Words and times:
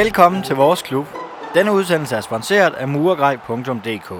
Velkommen 0.00 0.42
til 0.42 0.56
vores 0.56 0.82
klub. 0.82 1.06
Denne 1.54 1.72
udsendelse 1.72 2.16
er 2.16 2.20
sponsoreret 2.20 2.74
af 2.74 2.88
murgrej.dk. 2.88 4.10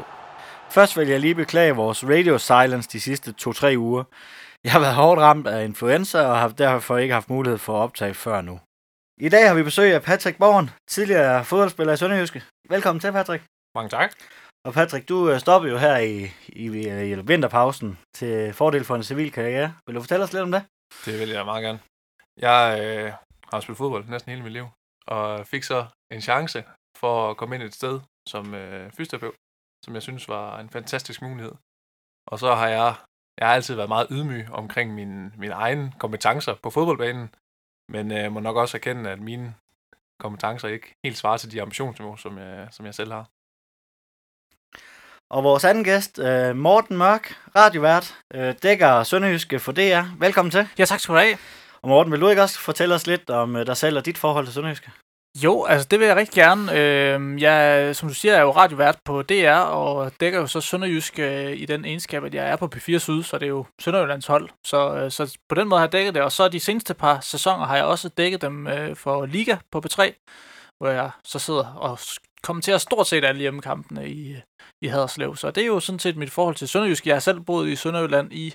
Først 0.71 0.97
vil 0.97 1.09
jeg 1.09 1.21
lige 1.21 1.35
beklage 1.35 1.77
vores 1.77 2.05
radio 2.05 2.39
silence 2.39 2.89
de 2.93 3.01
sidste 3.01 3.35
2-3 3.41 3.77
uger. 3.77 4.05
Jeg 4.65 4.73
har 4.73 4.81
været 4.81 4.95
hårdt 4.95 5.21
ramt 5.21 5.47
af 5.47 5.65
influenza 5.65 6.27
og 6.27 6.39
har 6.39 6.49
derfor 6.49 6.97
ikke 6.97 7.15
haft 7.15 7.31
mulighed 7.31 7.59
for 7.59 7.77
at 7.77 7.83
optage 7.83 8.15
før 8.15 8.41
nu. 8.41 8.61
I 9.21 9.29
dag 9.29 9.49
har 9.49 9.55
vi 9.55 9.63
besøg 9.63 9.95
af 9.95 10.03
Patrick 10.03 10.39
Borgen, 10.39 10.71
tidligere 10.89 11.45
fodboldspiller 11.45 11.93
i 11.93 11.97
Sønderjyske. 11.97 12.43
Velkommen 12.69 13.01
til, 13.01 13.13
Patrick. 13.13 13.45
Mange 13.75 13.89
tak. 13.89 14.13
Og 14.67 14.73
Patrick, 14.73 15.09
du 15.09 15.31
øh, 15.31 15.41
stopper 15.41 15.69
jo 15.69 15.79
her 15.79 15.97
i, 15.97 16.31
i, 16.49 16.67
i 17.11 17.15
vinterpausen 17.15 17.99
til 18.15 18.53
fordel 18.53 18.85
for 18.85 18.95
en 18.95 19.03
civil 19.03 19.33
karriere. 19.33 19.75
Vil 19.87 19.95
du 19.95 20.01
fortælle 20.01 20.25
os 20.25 20.33
lidt 20.33 20.43
om 20.43 20.53
det? 20.53 20.63
Det 21.05 21.21
vil 21.21 21.29
jeg 21.29 21.45
meget 21.45 21.63
gerne. 21.63 21.79
Jeg 22.39 22.81
øh, 22.85 23.13
har 23.53 23.61
spillet 23.61 23.79
fodbold 23.79 24.05
næsten 24.09 24.31
hele 24.31 24.43
mit 24.43 24.53
liv, 24.53 24.67
og 25.09 25.47
fik 25.47 25.63
så 25.63 25.87
en 26.13 26.21
chance 26.21 26.65
for 26.97 27.31
at 27.31 27.37
komme 27.37 27.55
ind 27.55 27.63
et 27.63 27.75
sted 27.75 28.01
som 28.29 28.55
øh, 28.55 28.91
fysioterapeut, 28.91 29.35
som 29.85 29.95
jeg 29.95 30.03
synes 30.03 30.29
var 30.29 30.61
en 30.61 30.71
fantastisk 30.71 31.23
mulighed. 31.23 31.55
Og 32.27 32.39
så 32.39 32.55
har 32.55 32.69
jeg, 32.69 32.95
jeg 33.39 33.49
har 33.49 33.55
altid 33.55 33.75
været 33.75 33.89
meget 33.89 34.07
ydmyg 34.11 34.51
omkring 34.51 34.95
min, 34.95 35.33
mine 35.39 35.55
egne 35.55 35.93
kompetencer 35.99 36.55
på 36.63 36.71
fodboldbanen, 36.71 37.35
men 37.93 38.13
øh, 38.13 38.33
må 38.33 38.41
nok 38.41 38.57
også 38.57 38.77
erkende, 38.77 39.11
at 39.11 39.21
mine 39.21 39.55
kompetencer 40.21 40.69
ikke 40.69 40.95
helt 41.05 41.17
svarer 41.17 41.37
til 41.37 41.53
de 41.53 41.63
ambitionsniveau, 41.63 42.17
som 42.17 42.39
jeg, 42.39 42.69
som 42.71 42.87
jeg 42.87 42.95
selv 42.95 43.13
har. 43.13 43.27
Og 45.31 45.45
vores 45.45 45.65
anden 45.65 45.85
gæst, 45.85 46.19
øh, 46.19 46.57
Morten 46.57 46.97
Mørk, 46.97 47.25
radiovært, 47.57 48.19
øh, 48.35 48.55
dækker 48.63 49.03
Sønderjyske 49.03 49.59
for 49.61 49.73
DR. 49.73 50.19
Velkommen 50.19 50.51
til. 50.51 50.69
Ja, 50.79 50.85
tak 50.85 51.01
skal 51.01 51.15
du 51.15 51.19
have. 51.19 51.39
Og 51.85 51.89
Morten, 51.89 52.13
vil 52.13 52.21
du 52.21 52.29
ikke 52.29 52.43
også 52.43 52.59
fortælle 52.59 52.95
os 52.95 53.07
lidt 53.07 53.31
om 53.31 53.57
øh, 53.57 53.67
dig 53.67 53.77
selv 53.77 53.97
og 53.97 54.07
dit 54.07 54.19
forhold 54.19 54.45
til 54.45 54.55
Sønderjyske? 54.55 54.91
Jo, 55.45 55.65
altså 55.65 55.89
det 55.91 56.01
vil 56.01 56.07
jeg 56.07 56.17
rigtig 56.17 56.35
gerne. 56.35 56.73
Øh, 56.73 57.43
jeg, 57.43 57.97
som 57.97 58.09
du 58.09 58.15
siger, 58.15 58.35
er 58.35 58.41
jo 58.41 58.51
radiovært 58.51 58.99
på 59.05 59.23
DR, 59.23 59.59
og 59.59 60.13
dækker 60.21 60.41
jo 60.41 60.47
så 60.47 60.61
Sønderjysk 60.61 61.19
øh, 61.19 61.53
i 61.53 61.67
den 61.67 61.85
egenskab, 61.85 62.25
at 62.25 62.35
jeg 62.35 62.51
er 62.51 62.57
på 62.57 62.69
P4 62.75 62.99
Syd, 62.99 63.23
så 63.23 63.39
det 63.39 63.47
er 63.47 63.51
jo 63.51 63.67
Sønderjyllands 63.81 64.27
hold. 64.27 64.49
Så, 64.67 64.95
øh, 64.97 65.11
så 65.11 65.39
på 65.49 65.55
den 65.55 65.69
måde 65.69 65.79
har 65.79 65.87
jeg 65.87 65.93
dækket 65.93 66.15
det, 66.15 66.23
og 66.23 66.33
så 66.33 66.49
de 66.49 66.61
seneste 66.61 66.95
par 66.95 67.21
sæsoner 67.21 67.67
har 67.67 67.77
jeg 67.77 67.85
også 67.85 68.09
dækket 68.09 68.43
dem 68.43 68.67
øh, 68.67 68.97
for 68.97 69.27
Liga 69.27 69.57
på 69.73 69.83
P3, 69.87 70.25
hvor 70.79 70.89
jeg 70.89 71.11
så 71.25 71.39
sidder 71.39 71.67
og 71.67 71.99
kommenterer 72.43 72.79
stort 72.79 73.07
set 73.07 73.25
alle 73.25 73.41
hjemmekampene 73.41 74.09
i, 74.09 74.33
øh, 74.33 74.41
i 74.83 74.87
Haderslev. 74.87 75.37
Så 75.37 75.51
det 75.51 75.63
er 75.63 75.67
jo 75.67 75.81
sådan 75.81 75.99
set 75.99 76.17
mit 76.17 76.31
forhold 76.31 76.55
til 76.55 76.69
Sønderjysk. 76.69 77.07
Jeg 77.07 77.15
har 77.15 77.21
selv 77.21 77.41
boet 77.41 77.69
i 77.69 77.77
Sønderjylland 77.77 78.33
i 78.33 78.55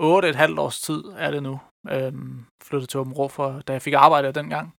8,5 0.00 0.60
års 0.60 0.80
tid, 0.80 1.04
er 1.18 1.30
det 1.30 1.42
nu. 1.42 1.60
Øhm, 1.90 2.44
flyttede 2.62 2.90
til 2.90 3.00
Åben 3.00 3.30
for, 3.30 3.60
da 3.66 3.72
jeg 3.72 3.82
fik 3.82 3.94
arbejde 3.94 4.32
dengang. 4.32 4.74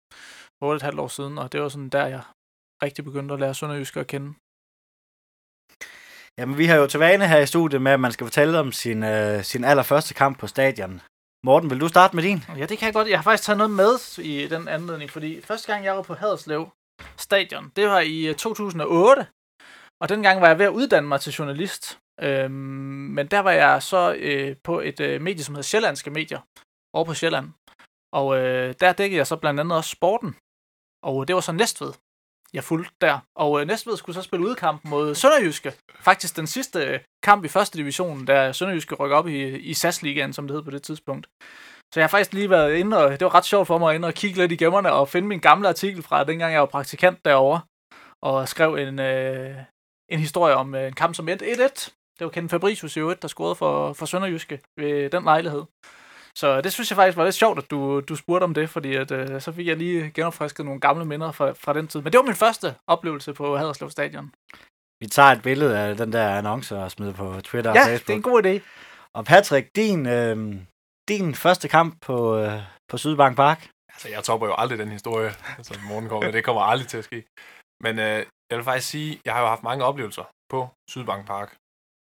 8,5 0.64 1.00
år 1.00 1.08
siden, 1.08 1.38
og 1.38 1.52
det 1.52 1.62
var 1.62 1.70
sådan 1.70 1.90
der, 1.90 2.06
jeg 2.06 2.22
rigtig 2.84 3.06
begyndte 3.06 3.34
at 3.34 3.40
lære 3.40 3.54
Sønderjysk 3.54 3.98
at 3.98 4.08
kende. 4.08 4.34
Jamen, 6.38 6.58
vi 6.58 6.66
har 6.66 6.76
jo 6.76 6.88
til 6.88 7.00
vane 7.00 7.28
her 7.28 7.40
i 7.40 7.46
studiet 7.46 7.82
med, 7.82 7.92
at 7.92 8.00
man 8.00 8.12
skal 8.12 8.26
fortælle 8.26 8.60
om 8.60 8.72
sin, 8.72 9.04
øh, 9.04 9.44
sin 9.44 9.64
allerførste 9.64 10.14
kamp 10.14 10.40
på 10.40 10.48
stadion. 10.48 11.02
Morten, 11.46 11.70
vil 11.70 11.80
du 11.80 11.88
starte 11.88 12.16
med 12.16 12.24
din? 12.24 12.44
Ja, 12.58 12.66
det 12.66 12.78
kan 12.78 12.86
jeg 12.86 12.94
godt. 12.94 13.10
Jeg 13.10 13.18
har 13.18 13.24
faktisk 13.24 13.44
taget 13.44 13.58
noget 13.58 13.72
med 13.72 14.20
i 14.20 14.48
den 14.48 14.68
anledning, 14.68 15.10
fordi 15.10 15.42
første 15.42 15.74
gang 15.74 15.86
jeg 15.86 15.96
var 15.96 16.02
på 16.02 16.14
Haderslev 16.14 16.70
stadion, 17.18 17.72
det 17.76 17.88
var 17.88 18.00
i 18.00 18.34
2008, 18.34 19.28
og 20.02 20.10
dengang 20.10 20.42
var 20.42 20.48
jeg 20.48 20.60
ved 20.60 20.66
at 20.66 20.72
uddanne 20.72 21.08
mig 21.08 21.22
til 21.22 21.34
journalist. 21.34 22.00
Øhm, 22.22 22.52
men 23.16 23.28
der 23.28 23.40
var 23.40 23.52
jeg 23.52 23.84
så 23.84 24.14
øh, 24.14 24.56
på 24.64 24.80
et 24.80 25.00
øh, 25.00 25.22
medie, 25.22 25.44
som 25.44 25.56
hedder 25.56 25.64
Sjællandske 25.64 26.12
Medier, 26.12 26.40
over 26.94 27.06
på 27.06 27.14
Sjælland. 27.14 27.50
Og 28.14 28.38
øh, 28.38 28.76
der 28.80 28.94
dækkede 28.94 29.18
jeg 29.18 29.28
så 29.28 29.36
blandt 29.36 29.60
andet 29.60 29.78
også 29.78 29.90
sporten. 29.90 30.36
Og 31.04 31.28
det 31.28 31.36
var 31.36 31.42
så 31.42 31.52
Næstved, 31.52 31.94
jeg 32.54 32.64
fulgte 32.64 32.96
der. 33.02 33.20
Og 33.36 33.62
øh, 33.62 33.68
Næstved 33.68 33.98
skulle 33.98 34.16
så 34.16 34.22
spille 34.22 34.48
udkamp 34.48 34.84
mod 34.84 35.16
Sønderjyske. 35.16 35.74
Faktisk 36.00 36.36
den 36.36 36.48
sidste 36.48 36.80
øh, 36.80 37.00
kamp 37.24 37.46
i 37.46 37.48
første 37.48 37.78
division, 37.78 38.28
der 38.28 38.52
Sønderjyske 38.52 38.96
rykker 38.96 39.18
op 39.18 39.28
i, 39.28 39.58
i 39.58 39.74
SAS-ligaen, 39.74 40.34
som 40.34 40.48
det 40.48 40.56
hed 40.56 40.64
på 40.64 40.72
det 40.72 40.84
tidspunkt. 40.84 41.28
Så 41.94 42.00
jeg 42.00 42.04
har 42.04 42.10
faktisk 42.10 42.34
lige 42.34 42.50
været 42.50 42.76
inde, 42.76 42.98
og 42.98 43.12
det 43.12 43.26
var 43.26 43.36
ret 43.36 43.46
sjovt 43.46 43.68
for 43.68 43.78
mig 43.78 43.90
at 43.90 43.96
ind 43.96 44.06
og 44.06 44.14
kigge 44.14 44.38
lidt 44.38 44.52
i 44.52 44.56
gemmerne 44.56 44.92
og 44.92 45.10
finde 45.10 45.28
min 45.28 45.40
gamle 45.40 45.68
artikel 45.68 46.04
fra 46.04 46.24
dengang 46.24 46.54
jeg 46.54 46.60
var 46.60 46.66
praktikant 46.66 47.26
derovre. 47.26 47.62
Og 48.22 48.48
skrev 48.48 48.76
en, 48.76 49.00
øh, 49.00 49.56
en 50.12 50.20
historie 50.20 50.56
om 50.56 50.76
øh, 50.76 50.88
en 50.88 50.94
kamp 50.94 51.16
som 51.16 51.30
endte 51.30 51.46
1-1. 51.46 51.90
Det 52.20 52.26
var 52.26 52.30
Ken 52.30 52.50
Fabricius 52.50 52.96
i 52.96 53.00
øvrigt, 53.00 53.22
der 53.22 53.28
scorede 53.28 53.56
for, 53.56 53.94
for 53.94 54.06
Sønderjyske 54.06 54.60
ved 54.78 55.10
den 55.10 55.24
lejlighed. 55.24 55.64
Så 56.36 56.62
det 56.62 56.74
synes 56.74 56.92
jeg 56.92 56.96
faktisk 56.96 57.18
var 57.18 57.24
lidt 57.24 57.36
sjovt, 57.36 57.58
at 57.58 57.72
du, 57.72 58.00
du 58.00 58.16
spurgte 58.16 58.44
om 58.44 58.54
det, 58.54 58.70
fordi 58.70 58.96
at, 58.96 59.12
øh, 59.12 59.42
så 59.42 59.52
fik 59.52 59.68
jeg 59.68 59.78
lige 59.78 60.12
genopfrisket 60.12 60.66
nogle 60.66 60.82
gamle 60.82 61.06
minder 61.06 61.32
fra, 61.32 61.52
fra 61.52 61.74
den 61.74 61.88
tid. 61.88 62.02
Men 62.02 62.12
det 62.12 62.18
var 62.18 62.26
min 62.26 62.36
første 62.36 62.76
oplevelse 62.88 63.34
på 63.34 63.58
Haderslev 63.58 63.90
Stadion. 63.90 64.32
Vi 65.02 65.08
tager 65.08 65.30
et 65.30 65.42
billede 65.42 65.80
af 65.80 65.98
den 65.98 66.14
der 66.14 66.38
annonce 66.38 66.78
og 66.78 66.92
smider 66.92 67.14
på 67.14 67.42
Twitter 67.44 67.72
ja, 67.72 67.82
og 67.82 67.88
Facebook. 67.88 68.08
det 68.08 68.14
er 68.14 68.18
en 68.18 68.22
god 68.22 68.44
idé. 68.46 68.54
Og 69.14 69.26
Patrick, 69.26 69.70
din, 69.76 70.06
øh, 70.06 70.56
din 71.08 71.36
første 71.36 71.68
kamp 71.68 72.02
på, 72.02 72.38
øh, 72.38 72.62
på 72.90 72.98
Sydbank 72.98 73.36
Park? 73.36 73.70
Altså, 73.94 74.10
jeg 74.10 74.24
topper 74.24 74.48
jo 74.48 74.56
aldrig 74.58 74.80
den 74.80 74.92
historie, 74.92 75.32
som 75.62 75.76
morgen 75.90 76.10
kommer. 76.10 76.32
Det 76.32 76.44
kommer 76.44 76.62
aldrig 76.62 76.88
til 76.88 76.98
at 76.98 77.04
ske. 77.04 77.24
Men 77.86 78.00
øh, 78.00 78.22
jeg 78.50 78.58
vil 78.58 78.70
faktisk 78.70 78.90
sige, 78.90 79.22
jeg 79.26 79.34
har 79.34 79.42
jo 79.42 79.48
haft 79.48 79.64
mange 79.64 79.86
oplevelser 79.90 80.26
på 80.50 80.60
Sydbank 80.90 81.28
Park. 81.28 81.50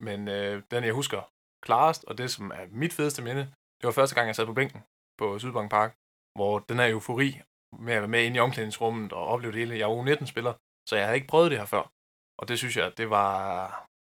Men 0.07 0.27
øh, 0.27 0.63
den, 0.71 0.83
jeg 0.83 0.93
husker 0.93 1.21
klarest, 1.65 2.03
og 2.09 2.17
det, 2.17 2.31
som 2.31 2.51
er 2.51 2.65
mit 2.81 2.93
fedeste 2.93 3.21
minde, 3.21 3.43
det 3.79 3.85
var 3.87 3.91
første 3.91 4.15
gang, 4.15 4.27
jeg 4.27 4.35
sad 4.35 4.45
på 4.45 4.53
bænken 4.53 4.81
på 5.19 5.39
Sydbank 5.39 5.69
Park, 5.71 5.91
hvor 6.37 6.59
den 6.59 6.79
her 6.79 6.89
eufori 6.89 7.29
med 7.85 7.93
at 7.93 8.01
være 8.01 8.15
med 8.15 8.23
ind 8.25 8.35
i 8.35 8.39
omklædningsrummet 8.39 9.13
og 9.13 9.27
opleve 9.27 9.51
det 9.51 9.59
hele. 9.59 9.77
Jeg 9.77 9.87
var 9.89 10.03
U19-spiller, 10.03 10.53
så 10.89 10.95
jeg 10.95 11.05
havde 11.05 11.17
ikke 11.17 11.27
prøvet 11.27 11.51
det 11.51 11.59
her 11.59 11.65
før. 11.65 11.83
Og 12.39 12.47
det 12.47 12.57
synes 12.57 12.77
jeg, 12.77 12.97
det 12.97 13.09
var, 13.09 13.29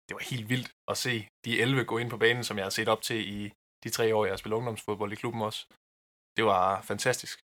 det 0.07 0.13
var 0.15 0.23
helt 0.31 0.49
vildt 0.49 0.71
at 0.87 0.97
se 0.97 1.27
de 1.45 1.61
11 1.61 1.85
gå 1.85 1.97
ind 1.97 2.09
på 2.09 2.17
banen, 2.17 2.43
som 2.43 2.57
jeg 2.57 2.65
har 2.65 2.75
set 2.77 2.87
op 2.87 3.01
til 3.01 3.19
i 3.37 3.51
de 3.83 3.89
tre 3.89 4.15
år, 4.15 4.25
jeg 4.25 4.31
har 4.31 4.37
spillet 4.37 4.57
ungdomsfodbold 4.57 5.11
i 5.11 5.15
klubben 5.15 5.41
også. 5.41 5.67
Det 6.37 6.45
var 6.45 6.81
fantastisk. 6.81 7.42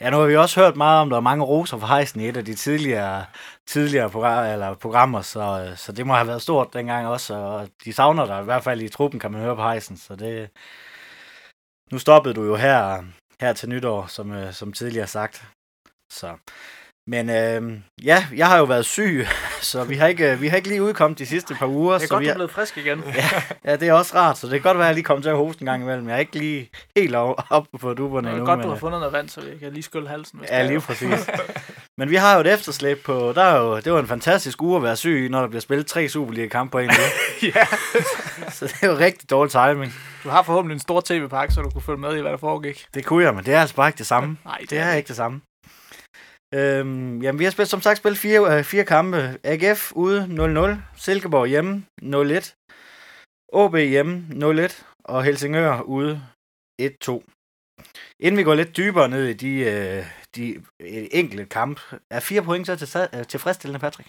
Ja, 0.00 0.10
nu 0.10 0.16
har 0.16 0.26
vi 0.26 0.36
også 0.36 0.60
hørt 0.60 0.76
meget 0.76 1.00
om, 1.00 1.10
der 1.10 1.16
er 1.16 1.20
mange 1.20 1.44
roser 1.44 1.78
for 1.78 1.86
hejsen 1.86 2.20
i 2.20 2.28
et 2.28 2.36
af 2.36 2.44
de 2.44 2.54
tidligere, 2.54 3.24
tidligere 3.66 4.10
program, 4.10 4.52
eller 4.52 4.74
programmer, 4.74 5.22
så, 5.22 5.66
øh, 5.68 5.76
så 5.76 5.92
det 5.92 6.06
må 6.06 6.14
have 6.14 6.26
været 6.26 6.42
stort 6.42 6.74
dengang 6.74 7.06
også, 7.06 7.34
og 7.34 7.68
de 7.84 7.92
savner 7.92 8.26
dig 8.26 8.40
i 8.40 8.44
hvert 8.44 8.64
fald 8.64 8.82
i 8.82 8.88
truppen, 8.88 9.20
kan 9.20 9.32
man 9.32 9.40
høre 9.40 9.56
på 9.56 9.62
hejsen, 9.62 9.96
så 9.96 10.16
det... 10.16 10.50
Nu 11.92 11.98
stoppede 11.98 12.34
du 12.34 12.44
jo 12.44 12.56
her, 12.56 13.04
her 13.40 13.52
til 13.52 13.68
nytår, 13.68 14.06
som, 14.06 14.32
øh, 14.32 14.52
som 14.52 14.72
tidligere 14.72 15.06
sagt. 15.06 15.44
Så. 16.12 16.36
Men 17.06 17.30
øh, 17.30 17.80
ja, 18.04 18.26
jeg 18.36 18.48
har 18.48 18.58
jo 18.58 18.64
været 18.64 18.86
syg, 18.86 19.26
så 19.64 19.84
vi 19.84 19.94
har 19.94 20.06
ikke, 20.06 20.38
vi 20.38 20.48
har 20.48 20.56
ikke 20.56 20.68
lige 20.68 20.82
udkommet 20.82 21.18
de 21.18 21.26
sidste 21.26 21.54
par 21.54 21.66
uger. 21.66 21.94
Det 21.94 22.02
er 22.02 22.06
så 22.06 22.14
godt, 22.14 22.20
vi 22.20 22.24
du 22.24 22.28
har... 22.28 22.32
er 22.32 22.36
blevet 22.36 22.50
frisk 22.50 22.76
igen. 22.76 23.02
ja, 23.16 23.42
ja, 23.64 23.76
det 23.76 23.88
er 23.88 23.92
også 23.92 24.16
rart, 24.16 24.38
så 24.38 24.46
det 24.46 24.52
kan 24.52 24.62
godt 24.62 24.78
være, 24.78 24.86
at 24.86 24.88
jeg 24.88 24.94
lige 24.94 25.04
kommer 25.04 25.22
til 25.22 25.30
at 25.30 25.36
hoste 25.36 25.62
en 25.62 25.66
gang 25.66 25.82
imellem. 25.82 26.08
Jeg 26.08 26.14
er 26.14 26.18
ikke 26.18 26.38
lige 26.38 26.70
helt 26.96 27.14
op 27.14 27.66
på 27.80 27.94
duberne 27.94 28.28
endnu. 28.28 28.40
Det 28.40 28.42
er 28.42 28.46
godt, 28.46 28.58
men... 28.58 28.66
du 28.66 28.72
har 28.72 28.78
fundet 28.78 29.00
noget 29.00 29.12
vand, 29.12 29.28
så 29.28 29.40
vi 29.40 29.58
kan 29.58 29.72
lige 29.72 29.82
skylle 29.82 30.08
halsen. 30.08 30.38
Hvis 30.38 30.50
ja, 30.50 30.66
lige 30.66 30.80
præcis. 30.80 31.30
men 31.98 32.10
vi 32.10 32.16
har 32.16 32.34
jo 32.34 32.40
et 32.40 32.46
efterslæb 32.46 33.04
på, 33.04 33.32
der 33.34 33.42
er 33.42 33.60
jo, 33.60 33.76
det 33.76 33.92
var 33.92 34.00
en 34.00 34.06
fantastisk 34.06 34.62
uge 34.62 34.76
at 34.76 34.82
være 34.82 34.96
syg, 34.96 35.28
når 35.30 35.40
der 35.40 35.48
bliver 35.48 35.60
spillet 35.60 35.86
tre 35.86 36.08
Superliga-kampe 36.08 36.72
på 36.72 36.78
en 36.78 36.90
uge. 36.90 37.52
ja. 37.54 37.66
så 38.50 38.66
det 38.66 38.82
er 38.82 38.86
jo 38.86 38.98
rigtig 38.98 39.30
dårlig 39.30 39.52
timing. 39.52 39.94
Du 40.24 40.28
har 40.28 40.42
forhåbentlig 40.42 40.74
en 40.74 40.80
stor 40.80 41.00
tv-pakke, 41.00 41.54
så 41.54 41.60
du 41.60 41.70
kunne 41.70 41.82
følge 41.82 42.00
med 42.00 42.16
i, 42.16 42.20
hvad 42.20 42.30
der 42.30 42.36
foregik. 42.36 42.86
Det 42.94 43.04
kunne 43.04 43.24
jeg, 43.24 43.34
men 43.34 43.44
det 43.44 43.54
er 43.54 43.60
altså 43.60 43.76
bare 43.76 43.88
ikke 43.88 43.98
det 43.98 44.06
samme. 44.06 44.36
Nej, 44.44 44.58
det, 44.60 44.70
det 44.70 44.78
er, 44.78 44.84
er 44.84 44.94
ikke 44.94 45.08
det 45.08 45.16
samme. 45.16 45.40
Øhm, 46.58 47.22
jamen, 47.22 47.38
vi 47.38 47.44
har 47.44 47.50
spillet, 47.50 47.70
som 47.70 47.80
sagt 47.80 47.98
spillet 47.98 48.18
fire, 48.18 48.58
øh, 48.58 48.64
fire 48.64 48.84
kampe. 48.84 49.38
AGF 49.44 49.92
ude 49.92 50.20
0-0, 50.26 50.76
Silkeborg 50.96 51.46
hjemme 51.46 51.86
0-1, 52.02 52.54
OB 53.52 53.76
hjemme 53.76 54.14
0-1, 54.30 54.84
og 55.04 55.24
Helsingør 55.24 55.80
ude 55.80 56.22
1-2. 56.82 57.22
Inden 58.20 58.38
vi 58.38 58.42
går 58.42 58.54
lidt 58.54 58.76
dybere 58.76 59.08
ned 59.08 59.24
i 59.28 59.32
de, 59.32 59.52
øh, 59.72 60.04
de 60.36 60.54
øh, 60.54 61.06
enkelte 61.20 61.46
kamp, 61.46 61.80
er 62.10 62.20
fire 62.20 62.42
point 62.42 62.66
så 62.66 62.76
til, 62.76 63.08
øh, 63.14 63.26
tilfredsstillende, 63.26 63.80
Patrick? 63.80 64.08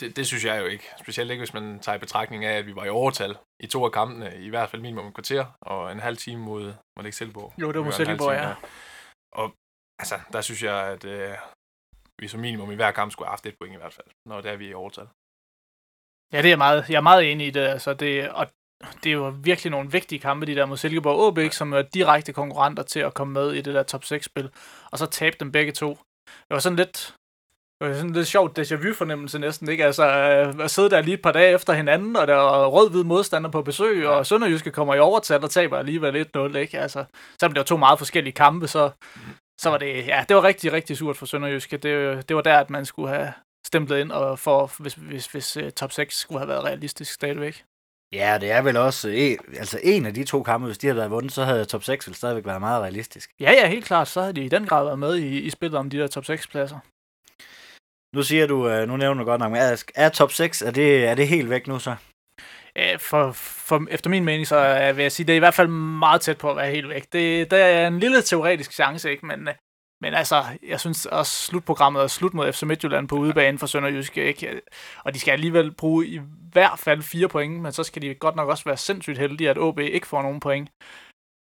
Det, 0.00 0.16
det 0.16 0.26
synes 0.26 0.44
jeg 0.44 0.60
jo 0.60 0.66
ikke. 0.66 0.84
Specielt 1.02 1.30
ikke, 1.30 1.40
hvis 1.40 1.54
man 1.54 1.80
tager 1.80 1.96
i 1.96 1.98
betragtning 1.98 2.44
af, 2.44 2.58
at 2.58 2.66
vi 2.66 2.74
var 2.74 2.84
i 2.84 2.88
overtal 2.88 3.36
i 3.60 3.66
to 3.66 3.84
af 3.84 3.92
kampene, 3.92 4.36
i 4.40 4.48
hvert 4.48 4.70
fald 4.70 4.82
minimum 4.82 5.06
et 5.06 5.14
kvarter, 5.14 5.44
og 5.60 5.92
en 5.92 6.00
halv 6.00 6.16
time 6.16 6.42
mod, 6.42 6.64
mod 6.64 6.74
det 6.98 7.04
ikke 7.04 7.16
Silkeborg? 7.16 7.54
Jo, 7.60 7.68
det 7.68 7.78
var 7.78 7.84
mod 7.84 7.92
Silkeborg, 7.92 8.34
ja. 8.34 8.54
Og 9.32 9.54
altså, 9.98 10.20
der 10.32 10.40
synes 10.40 10.62
jeg, 10.62 10.86
at 10.86 11.04
øh, 11.04 11.34
vi 12.18 12.28
som 12.28 12.40
minimum 12.40 12.72
i 12.72 12.74
hver 12.74 12.90
kamp 12.90 13.12
skulle 13.12 13.26
have 13.26 13.32
haft 13.32 13.46
et 13.46 13.58
point 13.60 13.74
i 13.74 13.76
hvert 13.76 13.92
fald, 13.92 14.06
når 14.26 14.40
det 14.40 14.50
er 14.50 14.56
vi 14.56 14.68
i 14.68 14.74
overtal. 14.74 15.08
Ja, 16.32 16.42
det 16.42 16.52
er 16.52 16.56
meget, 16.56 16.88
jeg 16.88 16.96
er 16.96 17.00
meget 17.10 17.32
enig 17.32 17.46
i 17.46 17.50
det. 17.50 17.60
Altså 17.60 17.94
det 17.94 18.30
og 18.30 18.46
det 19.04 19.10
er 19.10 19.14
jo 19.14 19.34
virkelig 19.42 19.70
nogle 19.70 19.90
vigtige 19.90 20.18
kampe, 20.18 20.46
de 20.46 20.54
der 20.54 20.66
mod 20.66 20.76
Silkeborg 20.76 21.38
og 21.38 21.42
ja. 21.42 21.50
som 21.50 21.72
er 21.72 21.82
direkte 21.82 22.32
konkurrenter 22.32 22.82
til 22.82 23.00
at 23.00 23.14
komme 23.14 23.32
med 23.32 23.52
i 23.52 23.60
det 23.60 23.74
der 23.74 23.82
top 23.82 24.02
6-spil. 24.04 24.50
Og 24.90 24.98
så 24.98 25.06
tabe 25.06 25.36
dem 25.40 25.52
begge 25.52 25.72
to. 25.72 25.88
Det 26.26 26.50
var 26.50 26.58
sådan 26.58 26.76
lidt, 26.76 27.14
det 27.80 27.88
var 27.88 27.94
sådan 27.94 28.12
lidt 28.12 28.26
sjovt 28.26 28.58
déjà 28.58 28.74
vu 28.74 28.94
fornemmelse 28.94 29.38
næsten, 29.38 29.68
ikke? 29.68 29.84
Altså, 29.84 30.04
øh, 30.06 30.64
at 30.64 30.70
sidde 30.70 30.90
der 30.90 31.00
lige 31.00 31.14
et 31.14 31.22
par 31.22 31.32
dage 31.32 31.54
efter 31.54 31.72
hinanden, 31.72 32.16
og 32.16 32.26
der 32.26 32.34
er 32.34 32.66
rød-hvid 32.66 33.04
modstander 33.04 33.50
på 33.50 33.62
besøg, 33.62 34.02
ja. 34.02 34.08
og 34.08 34.26
Sønderjyske 34.26 34.70
kommer 34.70 34.94
i 34.94 34.98
overtal 34.98 35.44
og 35.44 35.50
taber 35.50 35.78
alligevel 35.78 36.26
1-0, 36.36 36.56
ikke? 36.56 36.78
Altså, 36.78 37.04
selvom 37.40 37.54
det 37.54 37.58
var 37.58 37.64
to 37.64 37.76
meget 37.76 37.98
forskellige 37.98 38.34
kampe, 38.34 38.68
så, 38.68 38.90
så 39.58 39.70
var 39.70 39.78
det, 39.78 40.06
ja, 40.06 40.24
det 40.28 40.36
var 40.36 40.44
rigtig, 40.44 40.72
rigtig 40.72 40.96
surt 40.96 41.16
for 41.16 41.26
Sønderjyske. 41.26 41.76
Det, 41.76 42.28
det 42.28 42.36
var 42.36 42.42
der, 42.42 42.58
at 42.58 42.70
man 42.70 42.86
skulle 42.86 43.08
have 43.08 43.32
stemplet 43.66 43.98
ind, 44.00 44.12
og 44.12 44.38
for, 44.38 44.72
hvis, 44.78 44.94
hvis, 44.94 45.26
hvis 45.26 45.56
uh, 45.56 45.68
top 45.70 45.92
6 45.92 46.16
skulle 46.16 46.38
have 46.38 46.48
været 46.48 46.64
realistisk 46.64 47.12
stadigvæk. 47.12 47.64
Ja, 48.12 48.38
det 48.40 48.50
er 48.50 48.62
vel 48.62 48.76
også 48.76 49.08
en, 49.08 49.38
altså 49.58 49.80
en 49.82 50.06
af 50.06 50.14
de 50.14 50.24
to 50.24 50.42
kampe, 50.42 50.66
hvis 50.66 50.78
de 50.78 50.86
havde 50.86 50.96
været 50.96 51.10
vundet, 51.10 51.32
så 51.32 51.44
havde 51.44 51.64
top 51.64 51.84
6 51.84 52.06
vel 52.06 52.14
stadigvæk 52.14 52.46
været 52.46 52.60
meget 52.60 52.82
realistisk. 52.82 53.30
Ja, 53.40 53.52
ja, 53.52 53.68
helt 53.68 53.84
klart. 53.84 54.08
Så 54.08 54.20
havde 54.20 54.32
de 54.32 54.44
i 54.44 54.48
den 54.48 54.66
grad 54.66 54.84
været 54.84 54.98
med 54.98 55.16
i, 55.16 55.38
i 55.38 55.50
spillet 55.50 55.78
om 55.78 55.90
de 55.90 55.98
der 55.98 56.06
top 56.06 56.24
6-pladser. 56.24 56.78
Nu 58.16 58.22
siger 58.22 58.46
du, 58.46 58.68
øh, 58.68 58.88
nu 58.88 58.96
nævner 58.96 59.24
du 59.24 59.30
godt 59.30 59.40
nok, 59.40 59.52
er, 59.52 59.84
er 59.94 60.08
top 60.08 60.32
6, 60.32 60.62
er 60.62 60.70
det, 60.70 61.06
er 61.06 61.14
det 61.14 61.28
helt 61.28 61.50
væk 61.50 61.66
nu 61.66 61.78
så? 61.78 61.96
Øh, 62.78 62.98
for, 62.98 63.32
for, 63.32 63.86
efter 63.90 64.10
min 64.10 64.24
mening, 64.24 64.46
så 64.46 64.92
vil 64.94 65.02
jeg 65.02 65.12
sige, 65.12 65.26
det 65.26 65.32
er 65.32 65.36
i 65.36 65.38
hvert 65.46 65.54
fald 65.54 65.68
meget 65.68 66.20
tæt 66.20 66.38
på 66.38 66.50
at 66.50 66.56
være 66.56 66.70
helt 66.70 66.88
væk. 66.88 67.12
Det, 67.12 67.50
det 67.50 67.58
er 67.58 67.86
en 67.86 68.00
lille 68.00 68.22
teoretisk 68.22 68.72
chance, 68.72 69.10
ikke? 69.10 69.26
Men, 69.26 69.48
øh, 69.48 69.54
men 70.02 70.14
altså, 70.14 70.44
jeg 70.68 70.80
synes 70.80 71.06
også 71.06 71.46
slutprogrammet 71.46 72.02
er 72.02 72.06
slut 72.06 72.34
mod 72.34 72.52
FC 72.52 72.62
Midtjylland 72.62 73.08
på 73.08 73.16
udebane 73.16 73.58
for 73.58 73.66
Sønderjysk, 73.66 74.16
ikke? 74.16 74.60
Og 75.04 75.14
de 75.14 75.20
skal 75.20 75.32
alligevel 75.32 75.74
bruge 75.74 76.06
i 76.06 76.20
hvert 76.52 76.78
fald 76.78 77.02
fire 77.02 77.28
point, 77.28 77.62
men 77.62 77.72
så 77.72 77.82
skal 77.82 78.02
de 78.02 78.14
godt 78.14 78.36
nok 78.36 78.48
også 78.48 78.64
være 78.64 78.76
sindssygt 78.76 79.18
heldige, 79.18 79.50
at 79.50 79.58
OB 79.58 79.78
ikke 79.78 80.06
får 80.06 80.22
nogen 80.22 80.40
point. 80.40 80.70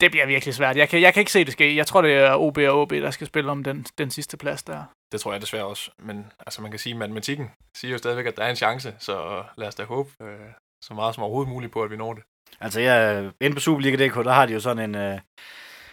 Det 0.00 0.10
bliver 0.10 0.26
virkelig 0.26 0.54
svært. 0.54 0.76
Jeg 0.76 0.88
kan, 0.88 1.00
jeg 1.00 1.14
kan 1.14 1.20
ikke 1.20 1.32
se 1.32 1.44
det 1.44 1.52
ske. 1.52 1.76
Jeg 1.76 1.86
tror, 1.86 2.02
det 2.02 2.14
er 2.14 2.34
OB 2.34 2.58
og 2.58 2.80
OB, 2.80 2.90
der 2.90 3.10
skal 3.10 3.26
spille 3.26 3.50
om 3.50 3.64
den, 3.64 3.86
den 3.98 4.10
sidste 4.10 4.36
plads 4.36 4.62
der. 4.62 4.84
Det 5.12 5.20
tror 5.20 5.32
jeg 5.32 5.40
desværre 5.40 5.64
også. 5.64 5.90
Men 5.98 6.32
altså, 6.38 6.62
man 6.62 6.70
kan 6.70 6.80
sige, 6.80 6.92
at 6.92 6.98
matematikken 6.98 7.50
siger 7.76 7.92
jo 7.92 7.98
stadigvæk, 7.98 8.26
at 8.26 8.36
der 8.36 8.44
er 8.44 8.50
en 8.50 8.56
chance, 8.56 8.94
så 8.98 9.44
lad 9.56 9.68
os 9.68 9.74
da 9.74 9.84
håbe 9.84 10.10
øh, 10.22 10.52
så 10.82 10.94
meget 10.94 11.14
som 11.14 11.24
overhovedet 11.24 11.52
muligt 11.52 11.72
på, 11.72 11.82
at 11.82 11.90
vi 11.90 11.96
når 11.96 12.14
det. 12.14 12.22
Altså, 12.60 12.80
ja, 12.80 13.22
inde 13.40 13.54
på 13.54 13.60
Superliga.dk, 13.60 14.14
der 14.14 14.32
har 14.32 14.46
de 14.46 14.52
jo 14.52 14.60
sådan 14.60 14.90
en, 14.90 14.94
øh, 14.94 15.18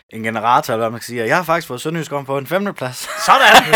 en 0.09 0.23
generator, 0.23 0.73
eller 0.73 0.83
hvad 0.83 0.91
man 0.91 0.99
kan 0.99 1.05
sige. 1.05 1.25
Jeg 1.25 1.35
har 1.35 1.43
faktisk 1.43 1.67
fået 1.67 1.81
Sønderjysk 1.81 2.11
om 2.11 2.25
på 2.25 2.37
en 2.37 2.47
femteplads. 2.47 2.97
Sådan! 3.25 3.73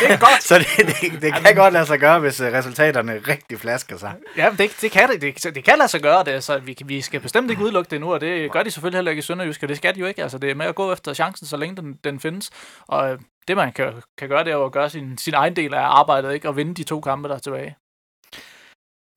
det 0.00 0.10
er 0.10 0.18
godt. 0.18 0.42
Så 0.42 0.58
det, 0.58 0.66
det, 0.86 1.22
det 1.22 1.34
kan 1.34 1.54
godt 1.54 1.72
lade 1.72 1.86
sig 1.86 1.98
gøre, 1.98 2.18
hvis 2.18 2.40
øh, 2.40 2.52
resultaterne 2.52 3.20
rigtig 3.28 3.60
flasker 3.60 3.96
sig. 3.96 4.14
Ja, 4.36 4.50
det, 4.58 4.76
det, 4.80 4.90
kan 4.90 5.08
det, 5.08 5.22
det, 5.22 5.54
det 5.54 5.64
kan 5.64 5.78
lade 5.78 5.88
sig 5.88 6.02
gøre 6.02 6.24
det, 6.24 6.44
så 6.44 6.58
vi, 6.58 6.76
vi 6.84 7.00
skal 7.00 7.20
bestemt 7.20 7.50
ikke 7.50 7.62
udelukke 7.62 7.90
det 7.90 8.00
nu, 8.00 8.12
og 8.12 8.20
det 8.20 8.52
gør 8.52 8.62
de 8.62 8.70
selvfølgelig 8.70 8.98
heller 8.98 9.10
ikke 9.10 9.20
i 9.20 9.22
Sønderjysk, 9.22 9.62
og 9.62 9.68
det 9.68 9.76
skal 9.76 9.94
de 9.94 10.00
jo 10.00 10.06
ikke. 10.06 10.22
Altså, 10.22 10.38
det 10.38 10.50
er 10.50 10.54
med 10.54 10.66
at 10.66 10.74
gå 10.74 10.92
efter 10.92 11.14
chancen, 11.14 11.46
så 11.46 11.56
længe 11.56 11.76
den, 11.76 11.98
den 12.04 12.20
findes. 12.20 12.50
Og 12.86 13.10
øh, 13.10 13.18
det, 13.48 13.56
man 13.56 13.72
kan, 13.72 13.92
kan 14.18 14.28
gøre, 14.28 14.44
det 14.44 14.52
er 14.52 14.64
at 14.64 14.72
gøre 14.72 14.90
sin, 14.90 15.18
sin 15.18 15.34
egen 15.34 15.56
del 15.56 15.74
af 15.74 15.80
arbejdet, 15.82 16.34
ikke? 16.34 16.48
og 16.48 16.56
vinde 16.56 16.74
de 16.74 16.84
to 16.84 17.00
kampe, 17.00 17.28
der 17.28 17.34
er 17.34 17.38
tilbage. 17.38 17.76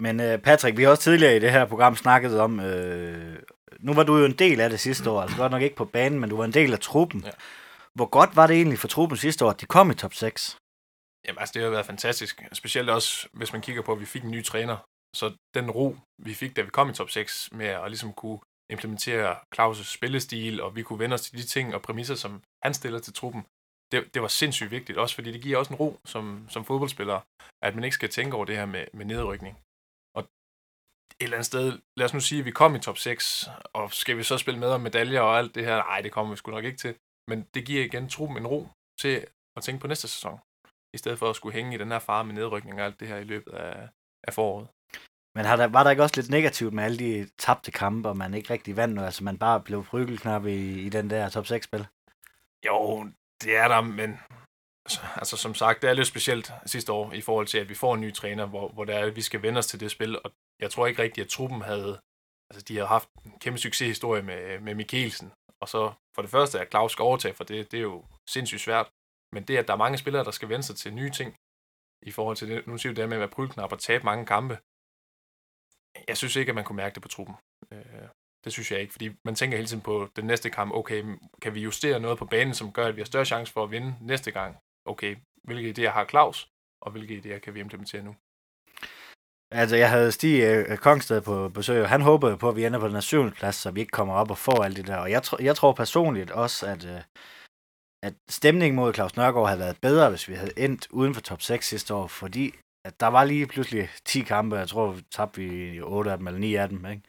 Men 0.01 0.19
uh, 0.19 0.41
Patrick, 0.41 0.77
vi 0.77 0.83
har 0.83 0.89
også 0.89 1.03
tidligere 1.03 1.35
i 1.35 1.39
det 1.39 1.51
her 1.51 1.65
program 1.65 1.95
snakket 1.95 2.39
om, 2.39 2.59
øh, 2.59 3.39
nu 3.79 3.93
var 3.93 4.03
du 4.03 4.17
jo 4.17 4.25
en 4.25 4.39
del 4.39 4.59
af 4.61 4.69
det 4.69 4.79
sidste 4.79 5.09
år, 5.09 5.21
altså 5.21 5.37
godt 5.37 5.51
nok 5.51 5.61
ikke 5.61 5.75
på 5.75 5.85
banen, 5.85 6.19
men 6.19 6.29
du 6.29 6.37
var 6.37 6.45
en 6.45 6.53
del 6.53 6.73
af 6.73 6.79
truppen. 6.79 7.23
Ja. 7.25 7.31
Hvor 7.93 8.05
godt 8.05 8.35
var 8.35 8.47
det 8.47 8.55
egentlig 8.55 8.79
for 8.79 8.87
truppen 8.87 9.17
sidste 9.17 9.45
år, 9.45 9.49
at 9.49 9.61
de 9.61 9.65
kom 9.65 9.91
i 9.91 9.93
top 9.93 10.13
6? 10.13 10.57
Jamen 11.27 11.39
altså, 11.39 11.53
det 11.53 11.61
har 11.61 11.69
været 11.69 11.85
fantastisk. 11.85 12.43
Specielt 12.53 12.89
også, 12.89 13.27
hvis 13.33 13.53
man 13.53 13.61
kigger 13.61 13.81
på, 13.81 13.91
at 13.91 13.99
vi 13.99 14.05
fik 14.05 14.23
en 14.23 14.31
ny 14.31 14.43
træner. 14.43 14.77
Så 15.15 15.33
den 15.53 15.71
ro, 15.71 15.95
vi 16.17 16.33
fik, 16.33 16.55
da 16.55 16.61
vi 16.61 16.69
kom 16.69 16.89
i 16.89 16.93
top 16.93 17.09
6, 17.09 17.49
med 17.51 17.65
at 17.65 17.87
ligesom 17.87 18.13
kunne 18.13 18.39
implementere 18.69 19.35
Claus' 19.55 19.83
spillestil, 19.83 20.61
og 20.61 20.75
vi 20.75 20.83
kunne 20.83 20.99
vende 20.99 21.13
os 21.13 21.21
til 21.21 21.37
de 21.37 21.43
ting 21.43 21.75
og 21.75 21.81
præmisser, 21.81 22.15
som 22.15 22.41
han 22.63 22.73
stiller 22.73 22.99
til 22.99 23.13
truppen, 23.13 23.45
det, 23.91 24.13
det 24.13 24.21
var 24.21 24.27
sindssygt 24.27 24.71
vigtigt, 24.71 24.97
også 24.97 25.15
fordi 25.15 25.31
det 25.31 25.41
giver 25.41 25.57
også 25.57 25.73
en 25.73 25.79
ro 25.79 25.99
som, 26.05 26.45
som 26.49 26.65
fodboldspiller, 26.65 27.19
at 27.61 27.75
man 27.75 27.83
ikke 27.83 27.93
skal 27.93 28.09
tænke 28.09 28.35
over 28.35 28.45
det 28.45 28.55
her 28.57 28.65
med, 28.65 28.85
med 28.93 29.05
nedrykning 29.05 29.57
et 31.19 31.23
eller 31.23 31.37
andet 31.37 31.45
sted, 31.45 31.79
lad 31.97 32.05
os 32.05 32.13
nu 32.13 32.19
sige, 32.19 32.39
at 32.39 32.45
vi 32.45 32.51
kom 32.51 32.75
i 32.75 32.79
top 32.79 32.97
6, 32.97 33.49
og 33.73 33.93
skal 33.93 34.17
vi 34.17 34.23
så 34.23 34.37
spille 34.37 34.59
med 34.59 34.67
om 34.67 34.81
medaljer 34.81 35.21
og 35.21 35.37
alt 35.37 35.55
det 35.55 35.65
her? 35.65 35.75
Nej, 35.75 36.01
det 36.01 36.11
kommer 36.11 36.31
vi 36.31 36.37
sgu 36.37 36.51
nok 36.51 36.63
ikke 36.63 36.77
til. 36.77 36.95
Men 37.27 37.47
det 37.53 37.65
giver 37.65 37.85
igen 37.85 38.09
truppen 38.09 38.37
en 38.37 38.47
ro 38.47 38.67
til 38.99 39.25
at 39.55 39.63
tænke 39.63 39.81
på 39.81 39.87
næste 39.87 40.07
sæson, 40.07 40.39
i 40.93 40.97
stedet 40.97 41.19
for 41.19 41.29
at 41.29 41.35
skulle 41.35 41.53
hænge 41.53 41.75
i 41.75 41.77
den 41.77 41.91
her 41.91 41.99
fare 41.99 42.23
med 42.23 42.33
nedrykning 42.33 42.79
og 42.79 42.85
alt 42.85 42.99
det 42.99 43.07
her 43.07 43.17
i 43.17 43.23
løbet 43.23 43.53
af, 43.53 43.89
af 44.23 44.33
foråret. 44.33 44.67
Men 45.35 45.45
har 45.45 45.55
der, 45.55 45.67
var 45.67 45.83
der 45.83 45.89
ikke 45.89 46.03
også 46.03 46.15
lidt 46.15 46.29
negativt 46.29 46.73
med 46.73 46.83
alle 46.83 46.99
de 46.99 47.29
tabte 47.37 47.71
kampe, 47.71 48.09
og 48.09 48.17
man 48.17 48.33
ikke 48.33 48.53
rigtig 48.53 48.75
vandt, 48.77 48.99
altså 48.99 49.23
man 49.23 49.37
bare 49.37 49.59
blev 49.59 49.85
prygelknap 49.85 50.45
i, 50.45 50.81
i 50.81 50.89
den 50.89 51.09
der 51.09 51.29
top 51.29 51.45
6-spil? 51.45 51.87
Jo, 52.65 53.05
det 53.43 53.57
er 53.57 53.67
der, 53.67 53.81
men 53.81 54.19
altså 55.15 55.37
som 55.37 55.55
sagt, 55.55 55.81
det 55.81 55.89
er 55.89 55.93
lidt 55.93 56.07
specielt 56.07 56.51
sidste 56.65 56.91
år 56.91 57.13
i 57.13 57.21
forhold 57.21 57.47
til, 57.47 57.57
at 57.57 57.69
vi 57.69 57.75
får 57.75 57.95
en 57.95 58.01
ny 58.01 58.13
træner, 58.13 58.45
hvor, 58.45 58.69
hvor 58.69 58.85
der 58.85 58.93
er, 58.93 59.05
at 59.05 59.15
vi 59.15 59.21
skal 59.21 59.41
vende 59.41 59.57
os 59.57 59.67
til 59.67 59.79
det 59.79 59.91
spil, 59.91 60.19
og 60.23 60.31
jeg 60.61 60.71
tror 60.71 60.87
ikke 60.87 61.01
rigtigt, 61.01 61.25
at 61.25 61.31
truppen 61.31 61.61
havde, 61.61 61.99
altså 62.49 62.65
de 62.67 62.77
har 62.77 62.85
haft 62.85 63.09
en 63.25 63.39
kæmpe 63.39 63.59
succeshistorie 63.59 64.21
med, 64.21 64.59
med 64.59 64.75
Mikkelsen, 64.75 65.31
og 65.61 65.69
så 65.69 65.93
for 66.15 66.21
det 66.21 66.31
første, 66.31 66.59
at 66.59 66.71
Claus 66.71 66.91
skal 66.91 67.03
overtage, 67.03 67.33
for 67.33 67.43
det, 67.43 67.71
det 67.71 67.77
er 67.77 67.81
jo 67.81 68.05
sindssygt 68.29 68.61
svært, 68.61 68.89
men 69.33 69.43
det, 69.43 69.57
at 69.57 69.67
der 69.67 69.73
er 69.73 69.77
mange 69.77 69.97
spillere, 69.97 70.23
der 70.23 70.31
skal 70.31 70.49
vende 70.49 70.63
sig 70.63 70.75
til 70.75 70.93
nye 70.93 71.11
ting, 71.11 71.35
i 72.03 72.11
forhold 72.11 72.37
til 72.37 72.49
det, 72.49 72.67
nu 72.67 72.77
siger 72.77 72.93
du 72.93 73.01
det 73.01 73.09
med 73.09 73.17
at 73.17 73.19
være 73.19 73.35
prylknap 73.37 73.71
og 73.71 73.79
tabe 73.79 74.03
mange 74.03 74.25
kampe, 74.25 74.57
jeg 76.07 76.17
synes 76.17 76.35
ikke, 76.35 76.49
at 76.49 76.55
man 76.55 76.63
kunne 76.63 76.75
mærke 76.75 76.93
det 76.95 77.01
på 77.01 77.07
truppen. 77.07 77.35
Øh, 77.71 78.07
det 78.43 78.53
synes 78.53 78.71
jeg 78.71 78.79
ikke, 78.81 78.91
fordi 78.91 79.09
man 79.25 79.35
tænker 79.35 79.57
hele 79.57 79.67
tiden 79.67 79.83
på 79.83 80.09
den 80.15 80.25
næste 80.25 80.49
kamp, 80.49 80.71
okay, 80.73 81.17
kan 81.41 81.55
vi 81.55 81.61
justere 81.61 81.99
noget 81.99 82.17
på 82.17 82.25
banen, 82.25 82.53
som 82.53 82.73
gør, 82.73 82.87
at 82.87 82.95
vi 82.95 83.01
har 83.01 83.05
større 83.05 83.25
chance 83.25 83.53
for 83.53 83.63
at 83.63 83.71
vinde 83.71 83.95
næste 84.01 84.31
gang? 84.31 84.57
Okay, 84.85 85.15
hvilke 85.43 85.69
idéer 85.71 85.89
har 85.89 86.05
Claus, 86.05 86.49
og 86.81 86.91
hvilke 86.91 87.17
idéer 87.19 87.39
kan 87.39 87.53
vi 87.53 87.59
implementere 87.59 88.03
nu? 88.03 88.15
Altså, 89.51 89.75
jeg 89.75 89.89
havde 89.89 90.11
Stig 90.11 90.43
øh, 90.43 90.77
Kongsted 90.77 91.21
på 91.21 91.49
besøg, 91.49 91.81
og 91.83 91.89
han 91.89 92.01
håbede 92.01 92.37
på, 92.37 92.49
at 92.49 92.55
vi 92.55 92.65
ender 92.65 92.79
på 92.79 92.87
den 92.87 92.93
her 92.93 93.01
syvende 93.01 93.31
plads, 93.31 93.55
så 93.55 93.71
vi 93.71 93.79
ikke 93.79 93.91
kommer 93.91 94.13
op 94.13 94.31
og 94.31 94.37
får 94.37 94.63
alt 94.63 94.77
det 94.77 94.87
der. 94.87 94.97
Og 94.97 95.11
jeg, 95.11 95.21
tr- 95.25 95.43
jeg 95.43 95.55
tror 95.55 95.73
personligt 95.73 96.31
også, 96.31 96.65
at, 96.67 96.85
øh, 96.85 97.01
at 98.03 98.13
stemningen 98.29 98.75
mod 98.75 98.93
Claus 98.93 99.15
Nørgaard 99.15 99.47
havde 99.47 99.59
været 99.59 99.81
bedre, 99.81 100.09
hvis 100.09 100.27
vi 100.27 100.33
havde 100.33 100.59
endt 100.59 100.87
uden 100.91 101.13
for 101.13 101.21
top 101.21 101.41
6 101.41 101.67
sidste 101.67 101.93
år, 101.93 102.07
fordi 102.07 102.55
at 102.87 102.99
der 102.99 103.07
var 103.07 103.23
lige 103.23 103.47
pludselig 103.47 103.89
10 104.05 104.21
kampe, 104.21 104.55
jeg 104.55 104.69
tror, 104.69 104.91
vi 104.91 105.01
tabte 105.01 105.41
vi 105.41 105.81
8 105.81 106.11
af 106.11 106.17
dem, 106.17 106.27
eller 106.27 106.39
9 106.39 106.55
af 106.55 106.69
dem, 106.69 106.85
ikke? 106.85 107.03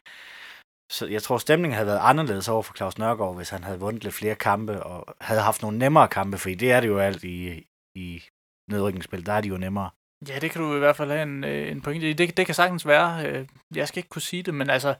Så 0.92 1.06
jeg 1.06 1.22
tror, 1.22 1.38
stemningen 1.38 1.74
havde 1.74 1.86
været 1.86 2.00
anderledes 2.02 2.48
over 2.48 2.62
for 2.62 2.74
Claus 2.74 2.98
Nørgaard, 2.98 3.36
hvis 3.36 3.50
han 3.50 3.64
havde 3.64 3.80
vundet 3.80 4.04
lidt 4.04 4.14
flere 4.14 4.34
kampe, 4.34 4.82
og 4.82 5.16
havde 5.20 5.40
haft 5.40 5.62
nogle 5.62 5.78
nemmere 5.78 6.08
kampe, 6.08 6.38
for 6.38 6.48
det 6.48 6.72
er 6.72 6.80
det 6.80 6.88
jo 6.88 6.98
alt 6.98 7.24
i, 7.24 7.66
i 7.94 8.22
nedrykningsspil, 8.70 9.26
der 9.26 9.32
er 9.32 9.40
de 9.40 9.48
jo 9.48 9.56
nemmere. 9.56 9.90
Ja, 10.28 10.38
det 10.38 10.50
kan 10.50 10.60
du 10.60 10.76
i 10.76 10.78
hvert 10.78 10.96
fald 10.96 11.10
have 11.10 11.22
en, 11.22 11.44
øh, 11.44 11.72
en 11.72 11.80
pointe 11.80 12.10
i. 12.10 12.12
Det, 12.12 12.36
det 12.36 12.46
kan 12.46 12.54
sagtens 12.54 12.86
være. 12.86 13.26
Øh, 13.26 13.46
jeg 13.74 13.88
skal 13.88 13.98
ikke 13.98 14.08
kunne 14.08 14.22
sige 14.22 14.42
det, 14.42 14.54
men 14.54 14.70
altså, 14.70 14.94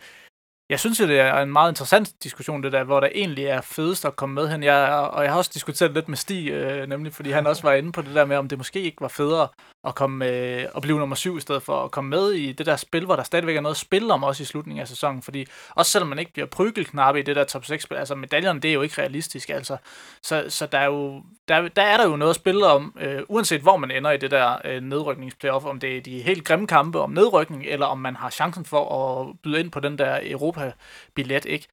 jeg 0.73 0.81
synes 0.81 1.00
jo, 1.00 1.07
det 1.07 1.21
er 1.21 1.35
en 1.35 1.52
meget 1.52 1.71
interessant 1.71 2.12
diskussion, 2.23 2.62
det 2.62 2.73
der, 2.73 2.85
hvor 2.85 3.00
der 3.00 3.09
egentlig 3.14 3.45
er 3.45 3.61
fedest 3.61 4.05
at 4.05 4.17
komme 4.17 4.35
med 4.35 4.49
hen. 4.49 4.62
Jeg, 4.62 4.88
og 5.12 5.23
jeg 5.23 5.33
har 5.33 5.38
også 5.38 5.50
diskuteret 5.55 5.93
lidt 5.93 6.09
med 6.09 6.17
Stig, 6.17 6.49
øh, 6.50 6.88
nemlig 6.88 7.12
fordi 7.12 7.31
han 7.31 7.47
også 7.47 7.62
var 7.62 7.73
inde 7.73 7.93
på 7.93 8.02
det 8.02 8.14
der 8.14 8.25
med, 8.25 8.37
om 8.37 8.49
det 8.49 8.59
måske 8.59 8.81
ikke 8.81 9.00
var 9.00 9.09
federe 9.09 9.49
at, 9.85 9.95
komme, 9.95 10.26
øh, 10.26 10.64
at 10.76 10.83
blive 10.83 10.99
nummer 10.99 11.17
syv, 11.17 11.37
i 11.37 11.41
stedet 11.41 11.62
for 11.62 11.85
at 11.85 11.91
komme 11.91 12.11
med 12.11 12.33
i 12.33 12.52
det 12.52 12.67
der 12.67 12.76
spil, 12.76 13.05
hvor 13.05 13.17
der 13.17 13.23
stadigvæk 13.23 13.57
er 13.57 13.61
noget 13.61 13.75
at 13.75 13.81
spille 13.81 14.12
om 14.12 14.25
også 14.25 14.43
i 14.43 14.47
slutningen 14.47 14.81
af 14.81 14.88
sæsonen. 14.88 15.23
Fordi 15.23 15.47
også 15.71 15.93
selvom 15.93 16.09
man 16.09 16.19
ikke 16.19 16.33
bliver 16.33 16.47
prygelknappe 16.47 17.21
i 17.21 17.23
det 17.23 17.37
der 17.37 17.45
top 17.45 17.62
6-spil, 17.62 17.97
altså 17.97 18.14
medaljerne, 18.14 18.61
det 18.61 18.69
er 18.69 18.75
jo 18.75 18.83
ikke 18.83 19.00
realistisk. 19.02 19.50
Altså. 19.50 19.76
Så, 20.23 20.45
så 20.49 20.67
der, 20.67 20.79
er 20.79 20.87
jo, 20.87 21.23
der, 21.49 21.69
der 21.69 21.83
er 21.83 21.97
der 21.97 22.09
jo 22.09 22.17
noget 22.17 22.31
at 22.31 22.37
spille 22.37 22.67
om, 22.67 22.97
øh, 23.00 23.23
uanset 23.29 23.61
hvor 23.61 23.76
man 23.76 23.91
ender 23.91 24.11
i 24.11 24.17
det 24.17 24.31
der 24.31 24.57
øh, 24.64 24.83
nedrykningsplayoff, 24.83 25.64
om 25.64 25.81
det 25.81 25.97
er 25.97 26.00
de 26.00 26.23
helt 26.23 26.45
grimme 26.45 26.67
kampe 26.67 27.00
om 27.00 27.11
nedrykning, 27.11 27.64
eller 27.67 27.87
om 27.87 27.99
man 27.99 28.17
har 28.17 28.31
chancen 28.31 28.64
for 28.64 29.21
at 29.21 29.37
byde 29.43 29.61
ind 29.61 29.71
på 29.71 29.81
den 29.81 29.99
der 29.99 30.19
per 30.62 30.73
billet, 31.14 31.45
ikke? 31.45 31.69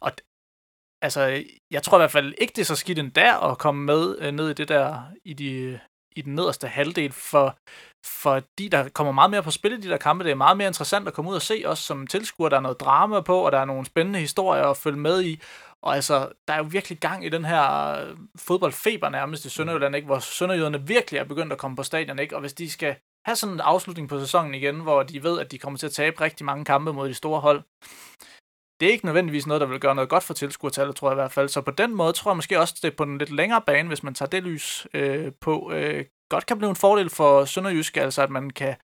Og 0.00 0.12
altså, 1.02 1.44
jeg 1.70 1.82
tror 1.82 1.98
i 1.98 2.00
hvert 2.00 2.10
fald 2.10 2.34
ikke, 2.38 2.52
det 2.56 2.60
er 2.60 2.66
så 2.66 2.76
skidt 2.76 2.98
endda 2.98 3.50
at 3.50 3.58
komme 3.58 3.84
med 3.84 4.18
øh, 4.18 4.32
ned 4.32 4.50
i 4.50 4.54
det 4.54 4.68
der, 4.68 5.02
i 5.24 5.32
de 5.32 5.80
i 6.16 6.22
den 6.22 6.34
nederste 6.34 6.68
halvdel, 6.68 7.12
for, 7.12 7.56
fordi 8.06 8.68
der 8.68 8.88
kommer 8.88 9.12
meget 9.12 9.30
mere 9.30 9.42
på 9.42 9.50
spil 9.50 9.72
i 9.72 9.80
de 9.80 9.88
der 9.88 9.96
kampe. 9.96 10.24
Det 10.24 10.30
er 10.30 10.34
meget 10.34 10.56
mere 10.56 10.66
interessant 10.66 11.08
at 11.08 11.14
komme 11.14 11.30
ud 11.30 11.36
og 11.36 11.42
se, 11.42 11.62
også 11.66 11.82
som 11.82 12.06
tilskuer. 12.06 12.48
Der 12.48 12.56
er 12.56 12.60
noget 12.60 12.80
drama 12.80 13.20
på, 13.20 13.38
og 13.38 13.52
der 13.52 13.58
er 13.58 13.64
nogle 13.64 13.86
spændende 13.86 14.18
historier 14.18 14.66
at 14.66 14.76
følge 14.76 14.98
med 14.98 15.24
i. 15.24 15.40
Og 15.82 15.94
altså, 15.94 16.28
der 16.48 16.54
er 16.54 16.58
jo 16.58 16.66
virkelig 16.70 16.98
gang 16.98 17.26
i 17.26 17.28
den 17.28 17.44
her 17.44 17.90
øh, 17.90 18.16
fodboldfeber 18.36 19.08
nærmest 19.08 19.44
i 19.44 19.48
Sønderjylland, 19.48 19.96
ikke? 19.96 20.06
hvor 20.06 20.18
Sønderjyderne 20.18 20.86
virkelig 20.86 21.18
er 21.18 21.24
begyndt 21.24 21.52
at 21.52 21.58
komme 21.58 21.76
på 21.76 21.82
stadion. 21.82 22.18
Ikke? 22.18 22.36
Og 22.36 22.40
hvis 22.40 22.52
de 22.52 22.70
skal 22.70 22.96
have 23.26 23.36
sådan 23.36 23.52
en 23.54 23.60
afslutning 23.60 24.08
på 24.08 24.20
sæsonen 24.20 24.54
igen, 24.54 24.80
hvor 24.80 25.02
de 25.02 25.22
ved, 25.22 25.40
at 25.40 25.52
de 25.52 25.58
kommer 25.58 25.78
til 25.78 25.86
at 25.86 25.92
tabe 25.92 26.20
rigtig 26.20 26.46
mange 26.46 26.64
kampe 26.64 26.92
mod 26.92 27.08
de 27.08 27.14
store 27.14 27.40
hold, 27.40 27.62
det 28.84 28.90
er 28.90 28.92
ikke 28.92 29.06
nødvendigvis 29.06 29.46
noget, 29.46 29.60
der 29.60 29.66
vil 29.66 29.80
gøre 29.80 29.94
noget 29.94 30.10
godt 30.10 30.24
for 30.24 30.34
tilskuertallet, 30.34 30.96
tror 30.96 31.08
jeg 31.08 31.14
i 31.14 31.22
hvert 31.22 31.32
fald. 31.32 31.48
Så 31.48 31.60
på 31.60 31.70
den 31.70 31.94
måde 31.94 32.12
tror 32.12 32.30
jeg 32.30 32.36
måske 32.36 32.60
også, 32.60 32.74
at 32.76 32.82
det 32.82 32.96
på 32.96 33.04
den 33.04 33.18
lidt 33.18 33.30
længere 33.30 33.62
bane, 33.66 33.88
hvis 33.88 34.02
man 34.02 34.14
tager 34.14 34.28
det 34.28 34.42
lys 34.42 34.86
øh, 34.94 35.32
på, 35.40 35.72
øh, 35.72 36.04
godt 36.30 36.46
kan 36.46 36.58
blive 36.58 36.70
en 36.70 36.76
fordel 36.76 37.10
for 37.10 37.44
Sønderjysk, 37.44 37.96
altså 37.96 38.22
at 38.22 38.30
man 38.30 38.50
kan 38.50 38.76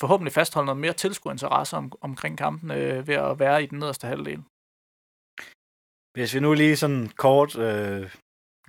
forhåbentlig 0.00 0.32
fastholde 0.32 0.66
noget 0.66 0.80
mere 0.80 0.92
tilskuerinteresse 0.92 1.76
om, 1.76 1.92
omkring 2.00 2.38
kampen 2.38 2.70
øh, 2.70 3.08
ved 3.08 3.14
at 3.14 3.38
være 3.38 3.62
i 3.62 3.66
den 3.66 3.78
nederste 3.78 4.06
halvdel. 4.06 4.42
Hvis 6.12 6.34
vi 6.34 6.40
nu 6.40 6.52
lige 6.52 6.76
sådan 6.76 7.08
kort, 7.16 7.58
øh, 7.58 8.10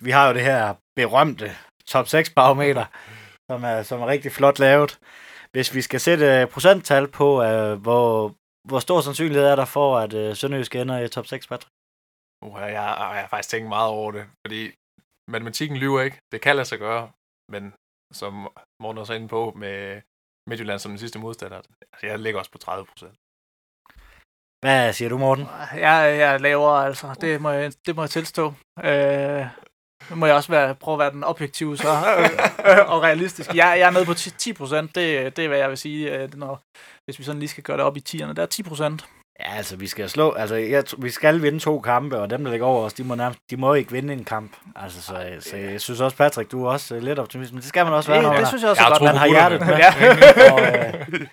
vi 0.01 0.11
har 0.11 0.27
jo 0.27 0.33
det 0.33 0.41
her 0.41 0.73
berømte 0.95 1.51
top 1.85 2.07
6 2.07 2.29
barometer, 2.29 2.85
som 3.51 3.63
er, 3.63 3.83
som 3.83 4.01
er 4.01 4.07
rigtig 4.07 4.31
flot 4.31 4.59
lavet. 4.59 4.99
Hvis 5.51 5.75
vi 5.75 5.81
skal 5.81 5.99
sætte 5.99 6.25
øh, 6.25 6.47
procenttal 6.47 7.07
på, 7.07 7.43
øh, 7.43 7.81
hvor, 7.81 8.35
hvor 8.69 8.79
stor 8.79 9.01
sandsynlighed 9.01 9.45
er 9.45 9.55
der 9.55 9.65
for, 9.65 9.97
at 10.03 10.13
øh, 10.13 10.35
Sønderjysk 10.35 10.75
ender 10.75 10.99
i 10.99 11.09
top 11.09 11.27
6, 11.27 11.47
Patrick? 11.47 11.73
Uh, 12.45 12.59
jeg, 12.61 12.71
jeg 13.15 13.21
har 13.21 13.27
faktisk 13.27 13.49
tænkt 13.49 13.69
meget 13.69 13.89
over 13.89 14.11
det, 14.11 14.25
fordi 14.45 14.61
matematikken 15.33 15.77
lyver 15.77 16.01
ikke. 16.01 16.17
Det 16.31 16.41
kan 16.41 16.55
lade 16.55 16.67
sig 16.67 16.79
gøre, 16.79 17.11
men 17.51 17.73
som 18.13 18.33
Morten 18.81 18.99
også 18.99 19.13
er 19.13 19.17
inde 19.17 19.27
på 19.27 19.53
med 19.55 20.01
Midtjylland 20.49 20.79
som 20.79 20.91
den 20.91 20.99
sidste 20.99 21.19
modstander, 21.19 21.57
altså 21.93 22.05
jeg 22.07 22.19
ligger 22.19 22.39
også 22.39 22.51
på 22.51 22.57
30 22.57 22.85
procent. 22.85 23.15
Hvad 24.63 24.93
siger 24.93 25.09
du, 25.09 25.17
Morten? 25.17 25.45
Jeg, 25.87 25.97
jeg 26.21 26.33
er 26.33 26.37
lavere, 26.37 26.85
altså. 26.85 27.07
Det 27.21 27.41
må 27.41 27.49
jeg, 27.49 27.73
det 27.85 27.95
må 27.95 28.01
jeg 28.01 28.09
tilstå. 28.09 28.45
Øh, 28.89 29.43
nu 30.09 30.15
må 30.15 30.25
jeg 30.25 30.35
også 30.35 30.49
være, 30.49 30.75
prøve 30.75 30.95
at 30.95 30.99
være 30.99 31.11
den 31.11 31.23
objektive 31.23 31.77
så, 31.77 31.87
øh, 31.87 32.93
og 32.93 33.03
realistisk. 33.03 33.49
Jeg, 33.49 33.75
jeg 33.79 33.87
er 33.87 33.91
nede 33.91 34.05
på 34.05 34.13
10 34.13 34.53
procent. 34.53 34.95
Det, 34.95 35.37
det 35.37 35.43
er, 35.43 35.47
hvad 35.47 35.57
jeg 35.57 35.69
vil 35.69 35.77
sige, 35.77 36.17
øh, 36.17 36.29
når, 36.33 36.61
hvis 37.05 37.19
vi 37.19 37.23
sådan 37.23 37.39
lige 37.39 37.49
skal 37.49 37.63
gøre 37.63 37.77
det 37.77 37.85
op 37.85 37.97
i 37.97 38.03
10'erne. 38.09 38.33
Der 38.33 38.41
er 38.41 38.45
10 38.45 38.63
procent. 38.63 39.05
Ja, 39.39 39.57
altså, 39.57 39.75
vi 39.75 39.87
skal 39.87 40.09
slå, 40.09 40.31
altså, 40.31 40.55
jeg, 40.55 40.83
vi 40.97 41.09
skal 41.09 41.41
vinde 41.41 41.59
to 41.59 41.79
kampe, 41.79 42.19
og 42.19 42.29
dem, 42.29 42.43
der 42.43 42.51
ligger 42.51 42.67
over 42.67 42.85
os, 42.85 42.93
de 42.93 43.03
må, 43.03 43.15
nærmest, 43.15 43.39
de 43.49 43.57
må 43.57 43.73
ikke 43.73 43.91
vinde 43.91 44.13
en 44.13 44.23
kamp. 44.23 44.51
Altså, 44.75 45.01
så, 45.01 45.13
Ej, 45.13 45.39
så 45.39 45.57
jeg 45.57 45.81
synes 45.81 46.01
også, 46.01 46.17
Patrick, 46.17 46.51
du 46.51 46.65
er 46.65 46.71
også 46.71 46.95
uh, 46.95 47.01
lidt 47.01 47.19
optimist, 47.19 47.51
men 47.53 47.61
det 47.61 47.69
skal 47.69 47.85
man 47.85 47.93
også 47.93 48.11
være, 48.11 48.17
det, 48.17 48.27
når 48.27 48.33
det 48.33 48.41
man, 48.41 48.47
synes 48.47 48.61
jeg 48.61 48.69
også 48.69 48.83
jeg 48.83 48.87
er 48.87 48.99
godt. 48.99 49.03
man 49.03 49.15
har 49.15 49.27
hjertet 49.27 49.59
med. 49.59 49.67
Ja. 49.85 50.53
og, 50.53 50.61
øh, 50.61 51.27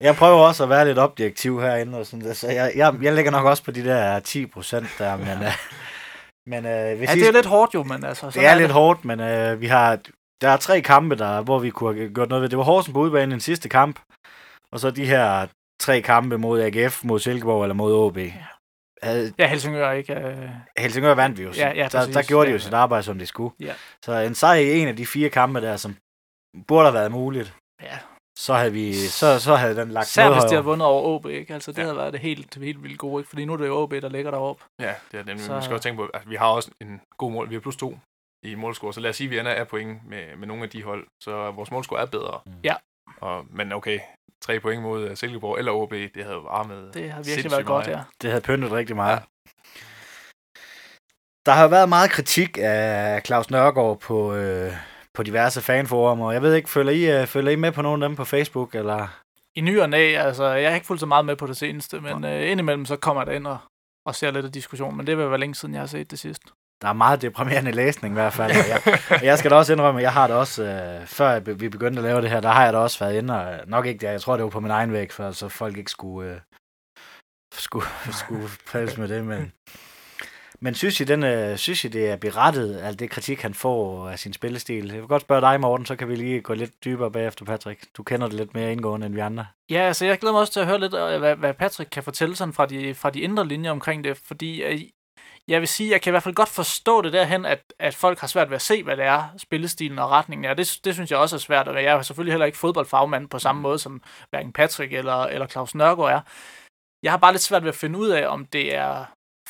jeg 0.00 0.16
prøver 0.16 0.38
også 0.38 0.62
at 0.62 0.68
være 0.68 0.86
lidt 0.86 0.98
objektiv 0.98 1.60
herinde, 1.60 1.98
og 1.98 2.06
sådan, 2.06 2.34
så 2.34 2.48
jeg, 2.48 2.72
jeg, 2.76 2.94
jeg 3.02 3.14
ligger 3.14 3.30
nok 3.30 3.46
også 3.46 3.64
på 3.64 3.70
de 3.70 3.84
der 3.84 4.20
10 4.20 4.46
procent 4.46 4.86
der, 4.98 5.16
men, 5.16 5.28
øh, 5.42 5.52
men 6.46 6.66
øh, 6.66 6.98
hvis 6.98 7.08
ja, 7.08 7.14
I, 7.14 7.18
det 7.18 7.28
er 7.28 7.32
lidt 7.32 7.46
hårdt 7.46 7.74
jo, 7.74 7.82
men 7.82 8.04
altså... 8.04 8.30
det 8.30 8.46
er 8.46 8.54
lidt 8.54 8.70
hårdt, 8.70 9.04
men 9.04 9.20
øh, 9.20 9.60
vi 9.60 9.66
har, 9.66 9.98
der 10.40 10.48
er 10.48 10.56
tre 10.56 10.80
kampe, 10.80 11.14
der, 11.16 11.40
hvor 11.42 11.58
vi 11.58 11.70
kunne 11.70 11.94
have 11.98 12.14
gjort 12.14 12.28
noget 12.28 12.42
ved. 12.42 12.48
Det 12.48 12.58
var 12.58 12.64
Horsen 12.64 12.92
på 12.92 13.00
udbanen 13.00 13.30
den 13.30 13.40
sidste 13.40 13.68
kamp, 13.68 14.00
og 14.72 14.80
så 14.80 14.90
de 14.90 15.06
her 15.06 15.46
tre 15.80 16.00
kampe 16.00 16.38
mod 16.38 16.60
AGF, 16.62 17.04
mod 17.04 17.20
Silkeborg 17.20 17.62
eller 17.62 17.74
mod 17.74 17.94
OB. 17.94 18.18
Havde, 19.02 19.32
Ja, 19.38 19.46
Helsingør 19.48 19.90
ikke... 19.92 20.14
Øh, 20.14 20.48
Helsingør 20.78 21.14
vandt 21.14 21.38
vi 21.38 21.42
jo. 21.42 21.50
Ja, 21.56 21.68
ja, 21.74 21.82
der, 21.92 21.98
præcis. 21.98 22.14
der 22.14 22.22
gjorde 22.22 22.46
de 22.46 22.50
jo 22.50 22.56
Ja. 22.56 22.62
sit 22.62 22.74
arbejde, 22.74 23.02
som 23.02 23.18
de 23.18 23.26
skulle. 23.26 23.54
Ja. 23.60 23.72
Så 24.04 24.12
en 24.12 24.34
sejr 24.34 24.54
i 24.60 24.78
en 24.78 24.88
af 24.88 24.96
de 24.96 25.06
fire 25.06 25.28
kampe 25.28 25.60
der, 25.60 25.76
som 25.76 25.96
burde 26.68 26.84
have 26.86 26.94
været 26.94 27.12
muligt, 27.12 27.54
ja. 27.82 27.98
Så 28.38 28.54
havde, 28.54 28.72
vi, 28.72 28.94
så, 28.94 29.40
så 29.40 29.54
havde 29.54 29.76
den 29.76 29.90
lagt 29.90 30.06
Især 30.08 30.22
noget 30.24 30.36
hvis 30.36 30.44
de 30.48 30.54
havde 30.54 30.64
vundet 30.64 30.86
over 30.86 31.02
OB, 31.02 31.26
ikke? 31.26 31.54
Altså, 31.54 31.72
det 31.72 31.78
Ja. 31.78 31.82
havde 31.82 31.96
været 31.96 32.12
det 32.12 32.20
helt, 32.20 32.54
helt 32.54 32.82
vildt 32.82 32.98
gode, 32.98 33.20
ikke? 33.20 33.28
Fordi 33.28 33.44
nu 33.44 33.52
er 33.52 33.56
det 33.56 33.66
jo 33.66 33.76
OB, 33.82 33.90
der 33.92 34.08
ligger 34.08 34.30
deroppe. 34.30 34.64
Ja, 34.80 34.94
det 35.12 35.20
er 35.20 35.24
nemlig. 35.24 35.44
Så-. 35.44 35.56
Vi 35.56 35.62
skal 35.62 35.74
også 35.74 35.82
tænke 35.82 35.96
på, 36.02 36.06
at 36.14 36.30
vi 36.30 36.34
har 36.36 36.46
også 36.46 36.70
en 36.80 37.00
god 37.18 37.32
mål. 37.32 37.48
Vi 37.50 37.54
har 37.54 37.60
plus 37.60 37.76
to 37.76 37.98
i 38.42 38.54
målscore, 38.54 38.94
så 38.94 39.00
lad 39.00 39.10
os 39.10 39.16
sige, 39.16 39.26
at 39.26 39.30
vi 39.30 39.38
ender 39.38 39.52
af 39.52 39.68
point 39.68 40.08
med, 40.08 40.36
med 40.36 40.46
nogle 40.46 40.62
af 40.62 40.70
de 40.70 40.82
hold, 40.82 41.06
så 41.22 41.50
vores 41.50 41.70
målscore 41.70 42.00
er 42.00 42.06
bedre. 42.06 42.40
Mm. 42.46 42.52
Ja. 42.64 42.74
Og, 43.20 43.44
men 43.50 43.72
okay, 43.72 44.00
tre 44.42 44.60
point 44.60 44.82
mod 44.82 45.08
øh, 45.08 45.16
Silkeborg 45.16 45.58
eller 45.58 45.72
OB, 45.72 45.90
det 45.90 46.10
havde 46.24 46.34
jo 46.34 46.46
armet 46.48 46.94
Det 46.94 47.10
har 47.10 47.22
virkelig 47.22 47.50
været 47.50 47.66
godt, 47.66 47.86
meget. 47.86 47.96
ja. 47.98 48.02
Det 48.22 48.30
havde 48.30 48.42
pyntet 48.42 48.72
rigtig 48.72 48.96
meget. 48.96 49.22
Der 51.46 51.52
har 51.52 51.68
været 51.68 51.88
meget 51.88 52.10
kritik 52.10 52.58
af 52.60 53.22
Claus 53.26 53.50
Nørgaard 53.50 54.00
på, 54.00 54.34
øh, 54.34 54.72
på 55.16 55.22
diverse 55.22 55.62
fanforumer. 55.62 56.32
Jeg 56.32 56.42
ved 56.42 56.54
ikke, 56.54 56.70
følger 56.70 56.92
I, 56.92 57.20
øh, 57.20 57.26
følger 57.26 57.52
I 57.52 57.56
med 57.56 57.72
på 57.72 57.82
nogle 57.82 58.04
af 58.04 58.08
dem 58.08 58.16
på 58.16 58.24
Facebook? 58.24 58.74
Eller? 58.74 59.08
I 59.54 59.60
ny 59.60 59.80
og 59.80 59.90
næ, 59.90 60.14
altså, 60.14 60.44
jeg 60.44 60.70
har 60.70 60.74
ikke 60.74 60.86
fulgt 60.86 61.00
så 61.00 61.06
meget 61.06 61.24
med 61.24 61.36
på 61.36 61.46
det 61.46 61.56
seneste, 61.56 62.00
men 62.00 62.24
øh, 62.24 62.50
indimellem 62.50 62.86
så 62.86 62.96
kommer 62.96 63.24
jeg 63.26 63.36
ind 63.36 63.46
og, 63.46 63.58
og 64.06 64.14
ser 64.14 64.30
lidt 64.30 64.46
af 64.46 64.52
diskussion, 64.52 64.96
men 64.96 65.06
det 65.06 65.18
vil 65.18 65.30
være 65.30 65.40
længe 65.40 65.54
siden, 65.54 65.74
jeg 65.74 65.82
har 65.82 65.86
set 65.86 66.10
det 66.10 66.18
sidst. 66.18 66.42
Der 66.82 66.88
er 66.88 66.92
meget 66.92 67.22
deprimerende 67.22 67.70
læsning 67.70 68.12
i 68.12 68.18
hvert 68.18 68.32
fald. 68.32 68.50
Og 68.50 68.68
jeg, 68.68 68.98
og 69.10 69.24
jeg 69.24 69.38
skal 69.38 69.50
da 69.50 69.56
også 69.56 69.72
indrømme, 69.72 70.00
at 70.00 70.02
jeg 70.02 70.12
har 70.12 70.26
det 70.26 70.36
også, 70.36 70.64
øh, 70.64 71.06
før 71.06 71.38
vi 71.38 71.68
begyndte 71.68 71.98
at 71.98 72.04
lave 72.04 72.22
det 72.22 72.30
her, 72.30 72.40
der 72.40 72.48
har 72.48 72.64
jeg 72.64 72.72
da 72.72 72.78
også 72.78 72.98
været 72.98 73.18
inde, 73.18 73.40
og 73.40 73.60
nok 73.66 73.86
ikke 73.86 74.06
det, 74.06 74.12
jeg 74.12 74.20
tror 74.20 74.36
det 74.36 74.44
var 74.44 74.50
på 74.50 74.60
min 74.60 74.70
egen 74.70 74.92
væg, 74.92 75.12
for 75.12 75.30
så 75.30 75.48
folk 75.48 75.76
ikke 75.76 75.90
skulle, 75.90 76.30
øh, 76.30 76.40
skulle, 77.52 77.86
skulle 78.12 78.48
pælse 78.72 79.00
med 79.00 79.08
det, 79.08 79.24
men, 79.24 79.52
men 80.60 80.74
synes 80.74 81.00
I, 81.00 81.04
den, 81.04 81.24
øh, 81.24 81.56
synes 81.56 81.84
I, 81.84 81.88
det 81.88 82.10
er 82.10 82.16
berettet, 82.16 82.80
alt 82.80 82.98
det 82.98 83.10
kritik, 83.10 83.42
han 83.42 83.54
får 83.54 84.08
af 84.08 84.18
sin 84.18 84.32
spillestil? 84.32 84.86
Jeg 84.86 85.00
vil 85.00 85.08
godt 85.08 85.22
spørge 85.22 85.40
dig, 85.40 85.60
Morten, 85.60 85.86
så 85.86 85.96
kan 85.96 86.08
vi 86.08 86.14
lige 86.14 86.40
gå 86.40 86.54
lidt 86.54 86.84
dybere 86.84 87.10
bagefter, 87.10 87.44
Patrick. 87.44 87.80
Du 87.96 88.02
kender 88.02 88.26
det 88.26 88.36
lidt 88.36 88.54
mere 88.54 88.72
indgående 88.72 89.06
end 89.06 89.14
vi 89.14 89.20
andre. 89.20 89.46
Ja, 89.70 89.80
altså 89.80 90.06
jeg 90.06 90.18
glæder 90.18 90.32
mig 90.32 90.40
også 90.40 90.52
til 90.52 90.60
at 90.60 90.66
høre 90.66 90.80
lidt, 90.80 90.94
øh, 90.94 91.18
hvad, 91.18 91.36
hvad 91.36 91.54
Patrick 91.54 91.90
kan 91.90 92.02
fortælle 92.02 92.36
sådan 92.36 92.54
fra 92.54 92.66
de, 92.66 92.94
fra 92.94 93.10
de 93.10 93.20
indre 93.20 93.46
linjer 93.46 93.70
omkring 93.70 94.04
det, 94.04 94.16
fordi 94.16 94.62
øh, 94.62 94.80
jeg 95.48 95.60
vil 95.60 95.68
sige, 95.68 95.90
jeg 95.90 96.02
kan 96.02 96.10
i 96.10 96.12
hvert 96.12 96.22
fald 96.22 96.34
godt 96.34 96.48
forstå 96.48 97.02
det 97.02 97.12
derhen, 97.12 97.44
at, 97.44 97.72
at 97.78 97.94
folk 97.94 98.18
har 98.18 98.26
svært 98.26 98.50
ved 98.50 98.54
at 98.54 98.62
se, 98.62 98.82
hvad 98.82 98.96
det 98.96 99.04
er, 99.04 99.24
spillestilen 99.38 99.98
og 99.98 100.10
retningen 100.10 100.44
er. 100.44 100.54
Det, 100.54 100.78
det 100.84 100.94
synes 100.94 101.10
jeg 101.10 101.18
også 101.18 101.36
er 101.36 101.40
svært, 101.40 101.68
og 101.68 101.82
jeg 101.82 101.96
er 101.96 102.02
selvfølgelig 102.02 102.32
heller 102.32 102.46
ikke 102.46 102.58
fodboldfagmand 102.58 103.28
på 103.28 103.38
samme 103.38 103.62
måde, 103.62 103.78
som 103.78 104.02
hverken 104.30 104.52
Patrick 104.52 104.92
eller, 104.92 105.22
eller 105.22 105.46
Claus 105.46 105.74
Nørgaard 105.74 106.12
er. 106.12 106.20
Jeg 107.02 107.12
har 107.12 107.18
bare 107.18 107.32
lidt 107.32 107.42
svært 107.42 107.62
ved 107.62 107.68
at 107.68 107.74
finde 107.74 107.98
ud 107.98 108.08
af, 108.08 108.26
om 108.28 108.46
det 108.46 108.74
er 108.74 109.04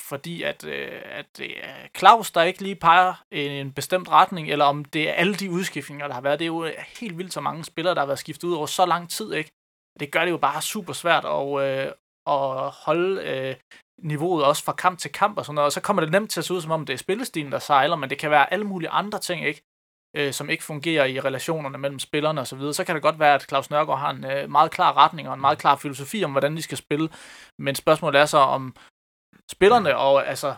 fordi, 0.09 0.43
at, 0.43 0.65
øh, 0.65 1.03
at 1.05 1.27
det 1.37 1.65
er 1.65 1.75
Claus, 1.99 2.31
der 2.31 2.43
ikke 2.43 2.63
lige 2.63 2.77
peger 2.77 3.25
i 3.31 3.47
en 3.47 3.73
bestemt 3.73 4.09
retning, 4.09 4.51
eller 4.51 4.65
om 4.65 4.85
det 4.85 5.09
er 5.09 5.13
alle 5.13 5.35
de 5.35 5.51
udskiftninger, 5.51 6.07
der 6.07 6.15
har 6.15 6.21
været. 6.21 6.39
Det 6.39 6.45
er 6.45 6.55
jo 6.57 6.65
øh, 6.65 6.73
helt 7.01 7.19
vildt 7.19 7.33
så 7.33 7.41
mange 7.41 7.65
spillere, 7.65 7.95
der 7.95 8.01
har 8.01 8.07
været 8.07 8.19
skiftet 8.19 8.49
ud 8.49 8.55
over 8.55 8.67
så 8.67 8.87
lang 8.87 9.11
tid, 9.11 9.33
ikke? 9.35 9.51
Det 10.01 10.13
gør 10.13 10.25
det 10.25 10.31
jo 10.31 10.37
bare 10.37 10.63
super 10.63 10.93
svært 10.93 11.25
at, 11.25 11.61
øh, 11.63 11.93
at 12.27 12.71
holde 12.71 13.23
øh, 13.23 13.57
niveauet 14.03 14.45
også 14.45 14.65
fra 14.65 14.73
kamp 14.73 14.99
til 14.99 15.13
kamp 15.13 15.39
og 15.39 15.45
sådan 15.45 15.55
noget. 15.55 15.67
Og 15.67 15.73
så 15.73 15.81
kommer 15.81 16.03
det 16.03 16.13
nemt 16.13 16.31
til 16.31 16.41
at 16.41 16.45
se 16.45 16.55
ud, 16.55 16.61
som 16.61 16.71
om 16.71 16.87
det 16.87 16.95
er 16.95 16.99
spillestilen, 16.99 17.53
der 17.53 17.59
sejler, 17.59 17.97
men 17.97 18.11
det 18.11 18.19
kan 18.19 18.31
være 18.31 18.53
alle 18.53 18.65
mulige 18.65 18.91
andre 18.91 19.19
ting, 19.19 19.47
ikke? 19.47 19.63
Øh, 20.17 20.33
som 20.33 20.51
ikke 20.51 20.65
fungerer 20.65 21.05
i 21.05 21.21
relationerne 21.21 21.79
mellem 21.79 21.99
spillerne 21.99 22.41
osv. 22.41 22.47
Så, 22.47 22.57
videre. 22.57 22.75
så 22.75 22.85
kan 22.85 22.95
det 22.95 23.03
godt 23.03 23.19
være, 23.19 23.35
at 23.35 23.49
Claus 23.49 23.71
Nørgaard 23.71 23.99
har 23.99 24.11
en 24.11 24.25
øh, 24.25 24.51
meget 24.51 24.71
klar 24.71 24.97
retning 24.97 25.29
og 25.29 25.35
en 25.35 25.41
meget 25.41 25.59
klar 25.59 25.77
filosofi 25.77 26.25
om, 26.25 26.31
hvordan 26.31 26.57
de 26.57 26.63
skal 26.63 26.79
spille. 26.79 27.09
Men 27.59 27.75
spørgsmålet 27.75 28.21
er 28.21 28.27
så, 28.27 28.39
om 28.39 28.77
spillerne 29.51 29.97
og 29.97 30.29
altså 30.29 30.55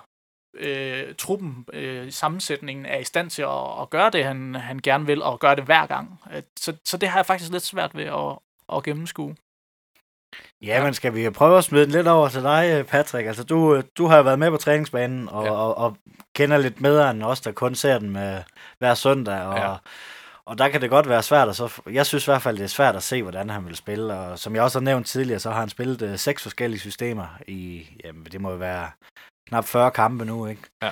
øh, 0.55 1.15
truppen, 1.15 1.67
øh, 1.73 2.13
sammensætningen 2.13 2.87
er 2.87 2.99
i 2.99 3.05
stand 3.05 3.31
til 3.31 3.43
at, 3.43 3.81
at 3.81 3.91
gøre 3.91 4.11
det, 4.11 4.25
han, 4.25 4.55
han 4.55 4.79
gerne 4.79 5.07
vil, 5.07 5.23
og 5.23 5.41
gøre 5.41 5.57
det 5.57 5.65
hver 5.65 5.87
gang. 5.87 6.21
Øh, 6.35 6.43
Så, 6.59 6.77
så 6.85 6.97
det 6.97 7.09
har 7.09 7.19
jeg 7.19 7.27
faktisk 7.27 7.53
lidt 7.53 7.63
svært 7.63 7.97
ved 7.97 8.05
at, 8.05 8.39
at 8.77 8.83
gennemskue. 8.83 9.37
Ja, 10.63 10.85
men 10.85 10.95
skal 10.95 11.15
vi 11.15 11.31
prøve 11.31 11.59
at 11.59 11.65
smide 11.65 11.85
den 11.85 11.93
lidt 11.93 12.09
over 12.09 12.29
til 12.29 12.43
dig, 12.43 12.71
øh, 12.75 12.85
Patrick? 12.85 13.27
Altså, 13.27 13.45
du, 13.45 13.75
øh, 13.75 13.83
du 13.99 14.07
har 14.07 14.17
jo 14.17 14.23
været 14.23 14.39
med 14.39 14.51
på 14.51 14.57
træningsbanen 14.57 15.29
og, 15.29 15.45
ja. 15.45 15.51
Og, 15.51 15.79
og 15.79 15.97
kender 16.35 16.59
lidt 16.59 16.83
bedre 16.83 17.11
end 17.11 17.23
os, 17.23 17.41
der 17.41 17.53
kun 17.53 17.75
ser 17.75 17.99
den 17.99 18.11
med 18.11 18.43
hver 18.79 18.95
søndag. 18.95 19.43
Og, 19.43 19.57
ja. 19.57 19.75
Og 20.49 20.59
der 20.59 20.69
kan 20.69 20.81
det 20.81 20.91
godt 20.91 21.09
være 21.09 21.23
svært. 21.23 21.49
at 21.49 21.57
så, 21.57 21.81
jeg 21.91 22.07
synes 22.07 22.27
i 22.27 22.31
hvert 22.31 22.43
fald, 22.43 22.57
det 22.57 22.65
er 22.65 22.69
svært 22.69 22.97
at 22.97 23.03
se, 23.03 23.23
hvordan 23.23 23.51
han 23.51 23.67
vil 23.67 23.77
spille. 23.77 24.15
Og 24.15 24.39
som 24.39 24.55
jeg 24.55 24.63
også 24.63 24.79
har 24.79 24.85
nævnt 24.85 25.07
tidligere, 25.07 25.41
så 25.41 25.51
har 25.51 25.61
han 25.61 25.69
spillet 25.69 26.03
øh, 26.03 26.19
seks 26.19 26.43
forskellige 26.43 26.81
systemer 26.81 27.27
i, 27.47 27.87
jamen, 28.05 28.25
det 28.25 28.41
må 28.41 28.51
jo 28.51 28.57
være 28.57 28.91
knap 29.49 29.65
40 29.65 29.91
kampe 29.91 30.25
nu, 30.25 30.47
ikke? 30.47 30.63
Ja. 30.83 30.91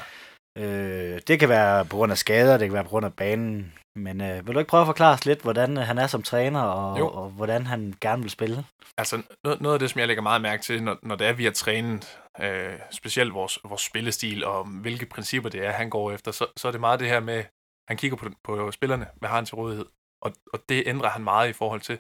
Øh, 0.59 1.21
det 1.29 1.39
kan 1.41 1.49
være 1.49 1.85
på 1.85 1.97
grund 1.97 2.13
af 2.13 2.19
skader, 2.19 2.59
det 2.59 2.67
kan 2.67 2.75
være 2.75 2.85
på 2.85 2.89
grund 2.91 3.07
af 3.07 3.15
banen. 3.15 3.73
Men 3.97 4.21
øh, 4.21 4.47
vil 4.47 4.55
du 4.55 4.59
ikke 4.59 4.69
prøve 4.69 4.81
at 4.81 4.87
forklare 4.87 5.15
os 5.15 5.27
lidt, 5.27 5.43
hvordan 5.43 5.79
øh, 5.79 5.83
han 5.85 5.99
er 5.99 6.07
som 6.07 6.23
træner, 6.23 6.61
og, 6.63 6.99
Jo. 6.99 7.09
og 7.09 7.31
hvordan 7.31 7.67
han 7.67 7.95
gerne 8.01 8.23
vil 8.23 8.31
spille? 8.31 8.65
Altså, 8.99 9.23
noget, 9.45 9.61
noget 9.61 9.75
af 9.75 9.79
det, 9.81 9.91
som 9.91 9.99
jeg 9.99 10.07
lægger 10.07 10.23
meget 10.23 10.43
mærke 10.43 10.63
til, 10.63 10.83
når, 10.83 10.97
når 11.03 11.17
det 11.17 11.27
er, 11.27 11.33
vi 11.33 11.45
har 11.45 11.51
trænet, 11.51 12.19
øh, 12.41 12.73
specielt 12.91 13.35
vores, 13.35 13.59
vores 13.65 13.83
spillestil, 13.83 14.45
og 14.45 14.65
hvilke 14.65 15.07
principper 15.07 15.51
det 15.51 15.67
er, 15.67 15.71
han 15.71 15.91
går 15.91 16.13
efter, 16.13 16.33
så, 16.33 16.47
så 16.57 16.69
er 16.69 16.73
det 16.73 16.81
meget 16.81 17.01
det 17.01 17.09
her 17.09 17.21
med, 17.21 17.45
han 17.89 17.97
kigger 17.97 18.17
på, 18.17 18.31
på 18.45 18.71
spillerne, 18.71 19.07
hvad 19.17 19.29
har 19.29 19.37
han 19.37 19.47
til 19.47 19.55
rådighed, 19.55 19.87
og, 20.21 20.33
og 20.53 20.69
det 20.69 20.83
ændrer 20.87 21.09
han 21.09 21.25
meget 21.25 21.49
i 21.49 21.53
forhold 21.53 21.81
til. 21.81 21.99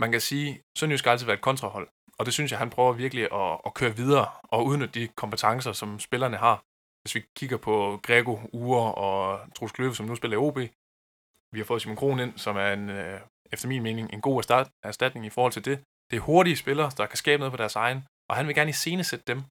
Man 0.00 0.10
kan 0.12 0.20
sige, 0.20 0.62
Sønderjysk 0.78 1.02
skal 1.02 1.10
altid 1.10 1.26
være 1.26 1.36
et 1.36 1.42
kontrahold, 1.42 1.88
og 2.18 2.26
det 2.26 2.34
synes 2.34 2.50
jeg, 2.50 2.58
han 2.58 2.70
prøver 2.70 2.92
virkelig 2.92 3.32
at, 3.32 3.60
at 3.66 3.74
køre 3.74 3.96
videre, 3.96 4.26
og 4.42 4.66
udnytte 4.66 5.00
de 5.00 5.08
kompetencer, 5.08 5.72
som 5.72 6.00
spillerne 6.00 6.36
har. 6.36 6.64
Hvis 7.02 7.14
vi 7.14 7.24
kigger 7.36 7.56
på 7.56 8.00
Grego, 8.02 8.36
Ure 8.52 8.94
og 8.94 9.40
Trus 9.54 9.72
Kløve, 9.72 9.94
som 9.94 10.06
nu 10.06 10.14
spiller 10.14 10.36
i 10.36 10.44
OB, 10.46 10.58
vi 11.54 11.58
har 11.60 11.64
fået 11.64 11.82
Simon 11.82 11.96
Kron 11.96 12.20
ind, 12.20 12.38
som 12.38 12.56
er 12.56 12.72
en, 12.72 12.90
øh, 12.90 13.20
efter 13.52 13.68
min 13.68 13.82
mening 13.82 14.12
en 14.12 14.20
god 14.20 14.38
erstat- 14.40 14.80
erstatning 14.82 15.26
i 15.26 15.30
forhold 15.30 15.52
til 15.52 15.64
det. 15.64 15.84
Det 16.10 16.16
er 16.16 16.20
hurtige 16.20 16.56
spillere, 16.56 16.90
der 16.96 17.06
kan 17.06 17.16
skabe 17.16 17.38
noget 17.38 17.52
på 17.52 17.56
deres 17.56 17.76
egen, 17.76 18.04
og 18.28 18.36
han 18.36 18.46
vil 18.46 18.54
gerne 18.54 18.70
iscenesætte 18.70 19.24
dem 19.26 19.42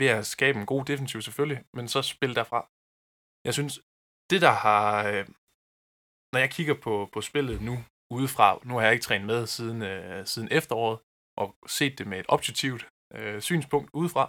ved 0.00 0.06
at 0.06 0.26
skabe 0.26 0.60
en 0.60 0.66
god 0.66 0.84
defensiv 0.84 1.22
selvfølgelig, 1.22 1.64
men 1.74 1.88
så 1.88 2.02
spille 2.02 2.34
derfra. 2.34 2.68
Jeg 3.44 3.54
synes, 3.54 3.80
det 4.30 4.40
der 4.46 4.50
har, 4.66 5.06
øh, 5.08 5.24
når 6.32 6.38
jeg 6.44 6.50
kigger 6.50 6.74
på, 6.74 7.08
på 7.12 7.20
spillet 7.20 7.60
nu 7.62 7.74
udefra, 8.10 8.58
nu 8.64 8.74
har 8.74 8.82
jeg 8.82 8.92
ikke 8.92 9.02
trænet 9.02 9.26
med 9.26 9.46
siden, 9.46 9.82
øh, 9.82 10.26
siden 10.26 10.48
efteråret, 10.50 10.98
og 11.38 11.56
set 11.66 11.98
det 11.98 12.06
med 12.06 12.18
et 12.20 12.26
objektivt 12.28 12.88
øh, 13.14 13.40
synspunkt 13.40 13.90
udefra, 14.00 14.24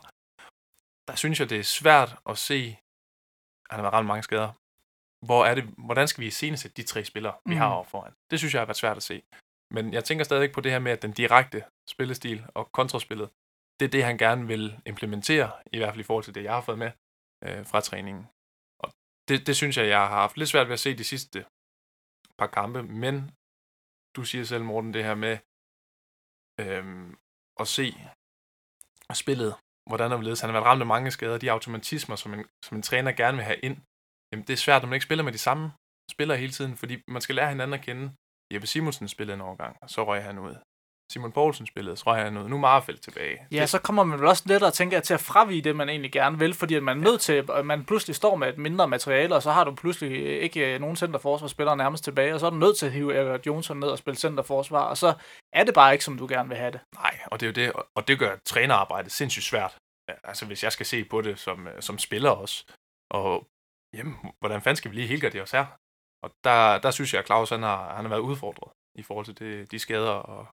der 1.08 1.16
synes 1.16 1.40
jeg, 1.40 1.50
det 1.50 1.60
er 1.60 1.64
svært 1.80 2.12
at 2.32 2.38
se, 2.38 2.62
han 3.70 3.76
har 3.78 3.82
været 3.82 3.94
ramt 3.94 4.08
mange 4.08 4.24
skader, 4.24 4.52
hvor 5.28 5.46
er 5.46 5.56
det, 5.56 5.64
hvordan 5.78 6.08
skal 6.08 6.22
vi 6.22 6.28
iscenesætte 6.28 6.76
de 6.82 6.88
tre 6.88 7.06
spillere, 7.06 7.36
vi 7.46 7.54
Mhm. 7.54 7.58
har 7.62 7.70
over 7.74 7.84
foran? 7.84 8.14
Det 8.32 8.40
synes 8.40 8.54
jeg 8.54 8.62
har 8.62 8.66
været 8.66 8.78
svært 8.84 8.98
at 8.98 9.04
se. 9.04 9.24
Men 9.76 9.94
jeg 9.94 10.04
tænker 10.04 10.24
stadig 10.26 10.52
på 10.52 10.62
det 10.62 10.72
her 10.72 10.80
med, 10.80 10.92
at 10.92 11.02
den 11.02 11.12
direkte 11.12 11.64
spillestil 11.90 12.46
og 12.56 12.72
kontraspillet, 12.72 13.30
det 13.80 13.86
er 13.86 13.90
det, 13.92 14.04
han 14.04 14.18
gerne 14.18 14.48
vil 14.48 14.82
implementere, 14.86 15.52
i 15.74 15.78
hvert 15.78 15.90
fald 15.94 16.00
i 16.00 16.04
forhold 16.04 16.24
til 16.24 16.36
det, 16.36 16.44
jeg 16.44 16.54
har 16.54 16.62
fået 16.62 16.80
med 16.80 16.92
øh, 17.46 17.66
fra 17.66 17.82
træningen. 17.82 18.28
Det, 19.32 19.48
det 19.48 19.56
synes 19.56 19.78
jeg, 19.78 19.88
jeg 19.88 20.00
har 20.00 20.08
haft 20.24 20.38
lidt 20.38 20.50
svært 20.50 20.68
ved 20.68 20.74
at 20.74 20.80
se 20.80 20.98
de 20.98 21.04
sidste 21.04 21.46
par 22.40 22.48
kampe, 22.48 22.84
men 22.84 23.16
du 24.16 24.24
siger 24.24 24.44
selv, 24.44 24.64
Morten, 24.64 24.94
det 24.94 25.04
her 25.04 25.16
med 25.16 25.36
øhm, 26.64 27.18
at 27.62 27.68
se 27.68 27.88
spillet, 29.24 29.52
hvordan 29.90 30.12
er 30.12 30.22
ledes. 30.22 30.42
Han 30.42 30.50
har 30.50 30.58
været 30.58 30.66
ramt 30.66 30.82
af 30.82 30.88
mange 30.88 31.12
skader, 31.12 31.38
de 31.38 31.52
automatismer, 31.52 32.16
som 32.16 32.34
en, 32.34 32.46
som 32.66 32.78
en 32.78 32.82
træner 32.82 33.12
gerne 33.12 33.38
vil 33.38 33.46
have 33.46 33.60
ind, 33.68 33.78
jamen 34.32 34.46
det 34.48 34.54
er 34.54 34.66
svært, 34.66 34.82
når 34.82 34.90
man 34.90 34.98
ikke 34.98 35.10
spiller 35.10 35.24
med 35.24 35.34
de 35.34 35.46
samme 35.48 35.72
spillere 36.12 36.38
hele 36.38 36.52
tiden, 36.52 36.78
fordi 36.78 37.04
man 37.08 37.22
skal 37.22 37.36
lære 37.36 37.50
hinanden 37.50 37.80
at 37.80 37.86
kende. 37.88 38.06
Jeppe 38.54 38.68
Simonsen 38.68 39.08
spillede 39.08 39.36
en 39.36 39.42
overgang, 39.42 39.78
og 39.82 39.90
så 39.90 40.00
røg 40.06 40.24
han 40.24 40.40
ud. 40.40 40.56
Simon 41.12 41.32
Poulsen 41.32 41.66
spillede, 41.68 41.96
røg 42.06 42.24
han 42.24 42.38
ud. 42.38 42.50
Nu 42.50 42.56
er 42.56 42.60
Marfeldt 42.60 43.02
tilbage. 43.02 43.38
Ja, 43.52 43.66
så 43.66 43.80
kommer 43.80 44.04
man 44.04 44.20
vel 44.20 44.28
også 44.28 44.44
lettere, 44.46 44.72
tænker 44.72 44.98
jeg, 44.98 45.04
til 45.04 45.14
at 45.14 45.20
fravige 45.20 45.62
det, 45.62 45.76
man 45.76 45.90
egentlig 45.90 46.12
gerne 46.12 46.40
vil, 46.40 46.54
fordi 46.54 46.76
at 46.76 46.84
man 46.84 46.98
er 46.98 47.02
nødt 47.04 47.22
til, 47.22 47.34
at 47.54 47.66
man 47.66 47.86
pludselig 47.86 48.16
står 48.16 48.36
med 48.36 48.50
et 48.50 48.58
mindre 48.58 48.88
materiale, 48.88 49.36
og 49.36 49.42
så 49.44 49.52
har 49.52 49.64
du 49.64 49.76
pludselig 49.76 50.42
ikke 50.42 50.80
nogen 50.80 50.96
centerforsvarsspillere 50.96 51.78
nærmest 51.78 52.04
tilbage, 52.04 52.34
og 52.34 52.40
så 52.40 52.46
er 52.46 52.50
du 52.50 52.56
nødt 52.56 52.78
til 52.78 52.86
at 52.86 52.92
hive 52.92 53.16
Erik 53.16 53.48
Johnson 53.48 53.78
ned 53.80 53.88
og 53.88 53.98
spille 53.98 54.18
centerforsvar, 54.18 54.84
og 54.84 54.98
så 54.98 55.14
er 55.54 55.64
det 55.64 55.74
bare 55.74 55.94
ikke, 55.94 56.06
som 56.06 56.18
du 56.18 56.28
gerne 56.30 56.50
vil 56.50 56.58
have 56.58 56.72
det. 56.72 56.80
Nej, 56.96 57.20
og 57.26 57.40
det 57.40 57.46
er 57.46 57.50
jo 57.50 57.66
det, 57.68 57.74
og- 57.74 57.88
og 57.96 58.08
det 58.08 58.20
gør 58.20 58.36
trænerarbejdet 58.46 59.12
sindssygt 59.12 59.46
svært. 59.46 59.78
Altså 60.24 60.46
hvis 60.46 60.64
jeg 60.64 60.72
skal 60.72 60.86
se 60.86 61.04
på 61.04 61.22
det 61.22 61.40
som, 61.40 61.68
øh, 61.68 61.82
som 61.82 61.98
spiller 62.00 62.30
også, 62.30 62.66
og 63.12 63.48
jamen, 63.98 64.16
hvordan 64.40 64.62
fanden 64.62 64.76
skal 64.76 64.92
vi 64.92 64.96
lige 64.96 65.08
helgardere 65.08 65.42
os 65.42 65.52
her? 65.52 65.66
Og 66.24 66.32
der, 66.44 66.80
der 66.80 66.92
synes 66.92 67.14
jeg, 67.14 67.20
at 67.20 67.26
Claus 67.26 67.50
han 67.50 67.64
har, 67.64 67.96
han 67.96 68.06
har 68.06 68.10
været 68.10 68.20
udfordret 68.20 68.72
i 68.96 69.04
forhold 69.04 69.26
til 69.26 69.40
det, 69.40 69.72
de 69.72 69.80
skader, 69.80 70.12
og 70.12 70.48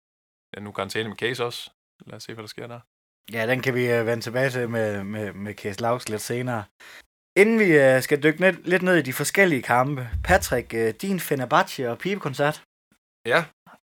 ja, 0.56 0.60
nu 0.60 0.72
karantæne 0.72 1.08
med 1.08 1.16
Case 1.16 1.44
også. 1.44 1.70
Lad 2.06 2.16
os 2.16 2.22
se, 2.22 2.34
hvad 2.34 2.42
der 2.42 2.48
sker 2.48 2.66
der. 2.66 2.80
Ja, 3.32 3.46
den 3.46 3.62
kan 3.62 3.74
vi 3.74 3.90
øh, 3.90 4.06
vende 4.06 4.22
tilbage 4.22 4.50
til 4.50 4.68
med, 4.68 5.04
med, 5.04 5.32
med 5.32 5.54
Case 5.54 5.80
Lauks 5.80 6.08
lidt 6.08 6.22
senere. 6.22 6.64
Inden 7.36 7.58
vi 7.58 7.78
øh, 7.78 8.02
skal 8.02 8.22
dykke 8.22 8.40
ned, 8.40 8.52
lidt 8.52 8.82
ned 8.82 8.96
i 8.96 9.02
de 9.02 9.12
forskellige 9.12 9.62
kampe. 9.62 10.08
Patrick, 10.24 10.74
øh, 10.74 10.94
din 11.02 11.20
Fenerbahce 11.20 11.90
og 11.90 11.98
pibekoncert. 11.98 12.64
Ja, 13.26 13.44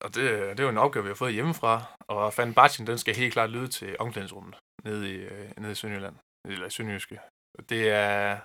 og 0.00 0.14
det, 0.14 0.24
det 0.50 0.60
er 0.60 0.64
jo 0.64 0.68
en 0.68 0.78
opgave, 0.78 1.04
vi 1.04 1.10
har 1.10 1.14
fået 1.14 1.32
hjemmefra, 1.32 1.82
og 2.00 2.32
Batchen, 2.54 2.86
den 2.86 2.98
skal 2.98 3.16
helt 3.16 3.32
klart 3.32 3.50
lyde 3.50 3.68
til 3.68 3.96
omklædningsrummet 3.98 4.56
nede 4.84 5.10
i, 5.10 5.14
øh, 5.14 5.50
nede 5.56 5.72
i 5.72 5.74
Sønderjylland, 5.74 6.16
eller 6.48 6.66
i 6.66 6.70
Sønderjyske. 6.70 7.20
Det 7.68 7.88
er, 7.88 8.38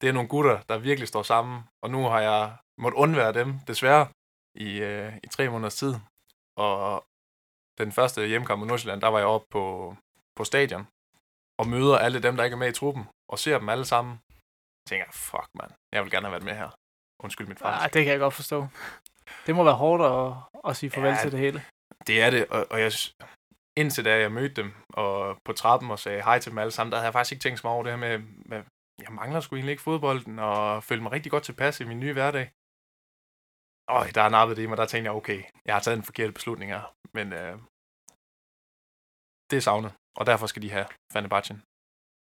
det 0.00 0.08
er 0.08 0.12
nogle 0.12 0.28
gutter, 0.28 0.60
der 0.68 0.78
virkelig 0.78 1.08
står 1.08 1.22
sammen, 1.22 1.62
og 1.82 1.90
nu 1.90 2.02
har 2.02 2.20
jeg 2.20 2.56
måttet 2.78 2.98
undvære 2.98 3.32
dem, 3.32 3.58
desværre, 3.66 4.06
i, 4.54 4.78
øh, 4.78 5.16
i 5.24 5.26
tre 5.26 5.48
måneders 5.48 5.74
tid. 5.74 5.94
Og 6.56 7.04
den 7.84 7.92
første 7.92 8.26
hjemmekamp 8.26 8.58
mod 8.58 8.68
Nordsjælland, 8.68 9.00
der 9.00 9.08
var 9.08 9.18
jeg 9.18 9.26
oppe 9.26 9.46
på, 9.50 9.96
på 10.36 10.44
stadion, 10.44 10.86
og 11.58 11.68
møder 11.68 11.98
alle 11.98 12.22
dem, 12.22 12.36
der 12.36 12.44
ikke 12.44 12.54
er 12.54 12.58
med 12.58 12.68
i 12.68 12.72
truppen, 12.72 13.04
og 13.32 13.38
ser 13.38 13.58
dem 13.58 13.68
alle 13.68 13.84
sammen. 13.84 14.12
Jeg 14.12 14.88
tænker, 14.88 15.06
fuck 15.12 15.48
mand, 15.54 15.70
jeg 15.92 16.02
vil 16.02 16.10
gerne 16.10 16.26
have 16.26 16.32
været 16.32 16.44
med 16.44 16.54
her. 16.54 16.70
Undskyld 17.24 17.46
mit 17.46 17.58
fransk. 17.58 17.84
Ah, 17.84 17.92
det 17.92 18.04
kan 18.04 18.12
jeg 18.12 18.20
godt 18.20 18.34
forstå. 18.34 18.66
Det 19.46 19.54
må 19.56 19.64
være 19.64 19.74
hårdt 19.74 20.02
at, 20.02 20.70
at 20.70 20.76
sige 20.76 20.90
farvel 20.90 21.10
Ja, 21.10 21.22
til 21.22 21.32
det 21.32 21.40
hele. 21.40 21.64
Det 22.06 22.22
er 22.22 22.30
det, 22.30 22.46
og, 22.46 22.66
og 22.70 22.80
jeg, 22.80 22.92
indtil 23.76 24.04
da 24.04 24.20
jeg 24.20 24.32
mødte 24.32 24.62
dem 24.62 24.74
og 24.88 25.38
på 25.44 25.52
trappen 25.52 25.90
og 25.90 25.98
sagde 25.98 26.22
hej 26.22 26.38
til 26.38 26.50
dem 26.50 26.58
alle 26.58 26.70
sammen, 26.70 26.90
der 26.92 26.98
havde 26.98 27.06
jeg 27.06 27.12
faktisk 27.12 27.32
ikke 27.32 27.42
tænkt 27.42 27.64
meget 27.64 27.74
over 27.74 27.84
det 27.84 27.92
her 27.92 27.98
med, 27.98 28.18
med 28.18 28.62
jeg 29.02 29.12
mangler 29.12 29.40
sgu 29.40 29.56
egentlig 29.56 29.70
ikke 29.70 29.82
fodbolden, 29.82 30.38
og 30.38 30.84
følte 30.84 31.02
mig 31.02 31.12
rigtig 31.12 31.32
godt 31.32 31.42
tilpas 31.42 31.80
i 31.80 31.84
min 31.84 32.00
nye 32.00 32.12
hverdag. 32.12 32.50
Øj, 33.88 34.06
der 34.14 34.22
er 34.22 34.28
nappet 34.28 34.56
det 34.56 34.62
i 34.62 34.66
mig, 34.66 34.76
der 34.76 34.86
tænkte 34.86 35.08
jeg, 35.10 35.16
okay, 35.16 35.42
jeg 35.64 35.74
har 35.74 35.80
taget 35.80 35.96
en 35.98 36.02
forkert 36.02 36.34
beslutning 36.34 36.70
her, 36.72 36.94
men 37.14 37.32
øh, 37.32 37.58
det 39.50 39.56
er 39.56 39.60
savnet, 39.60 39.92
og 40.18 40.26
derfor 40.26 40.46
skal 40.46 40.62
de 40.62 40.70
have 40.70 40.86
Fenerbahce. 41.12 41.54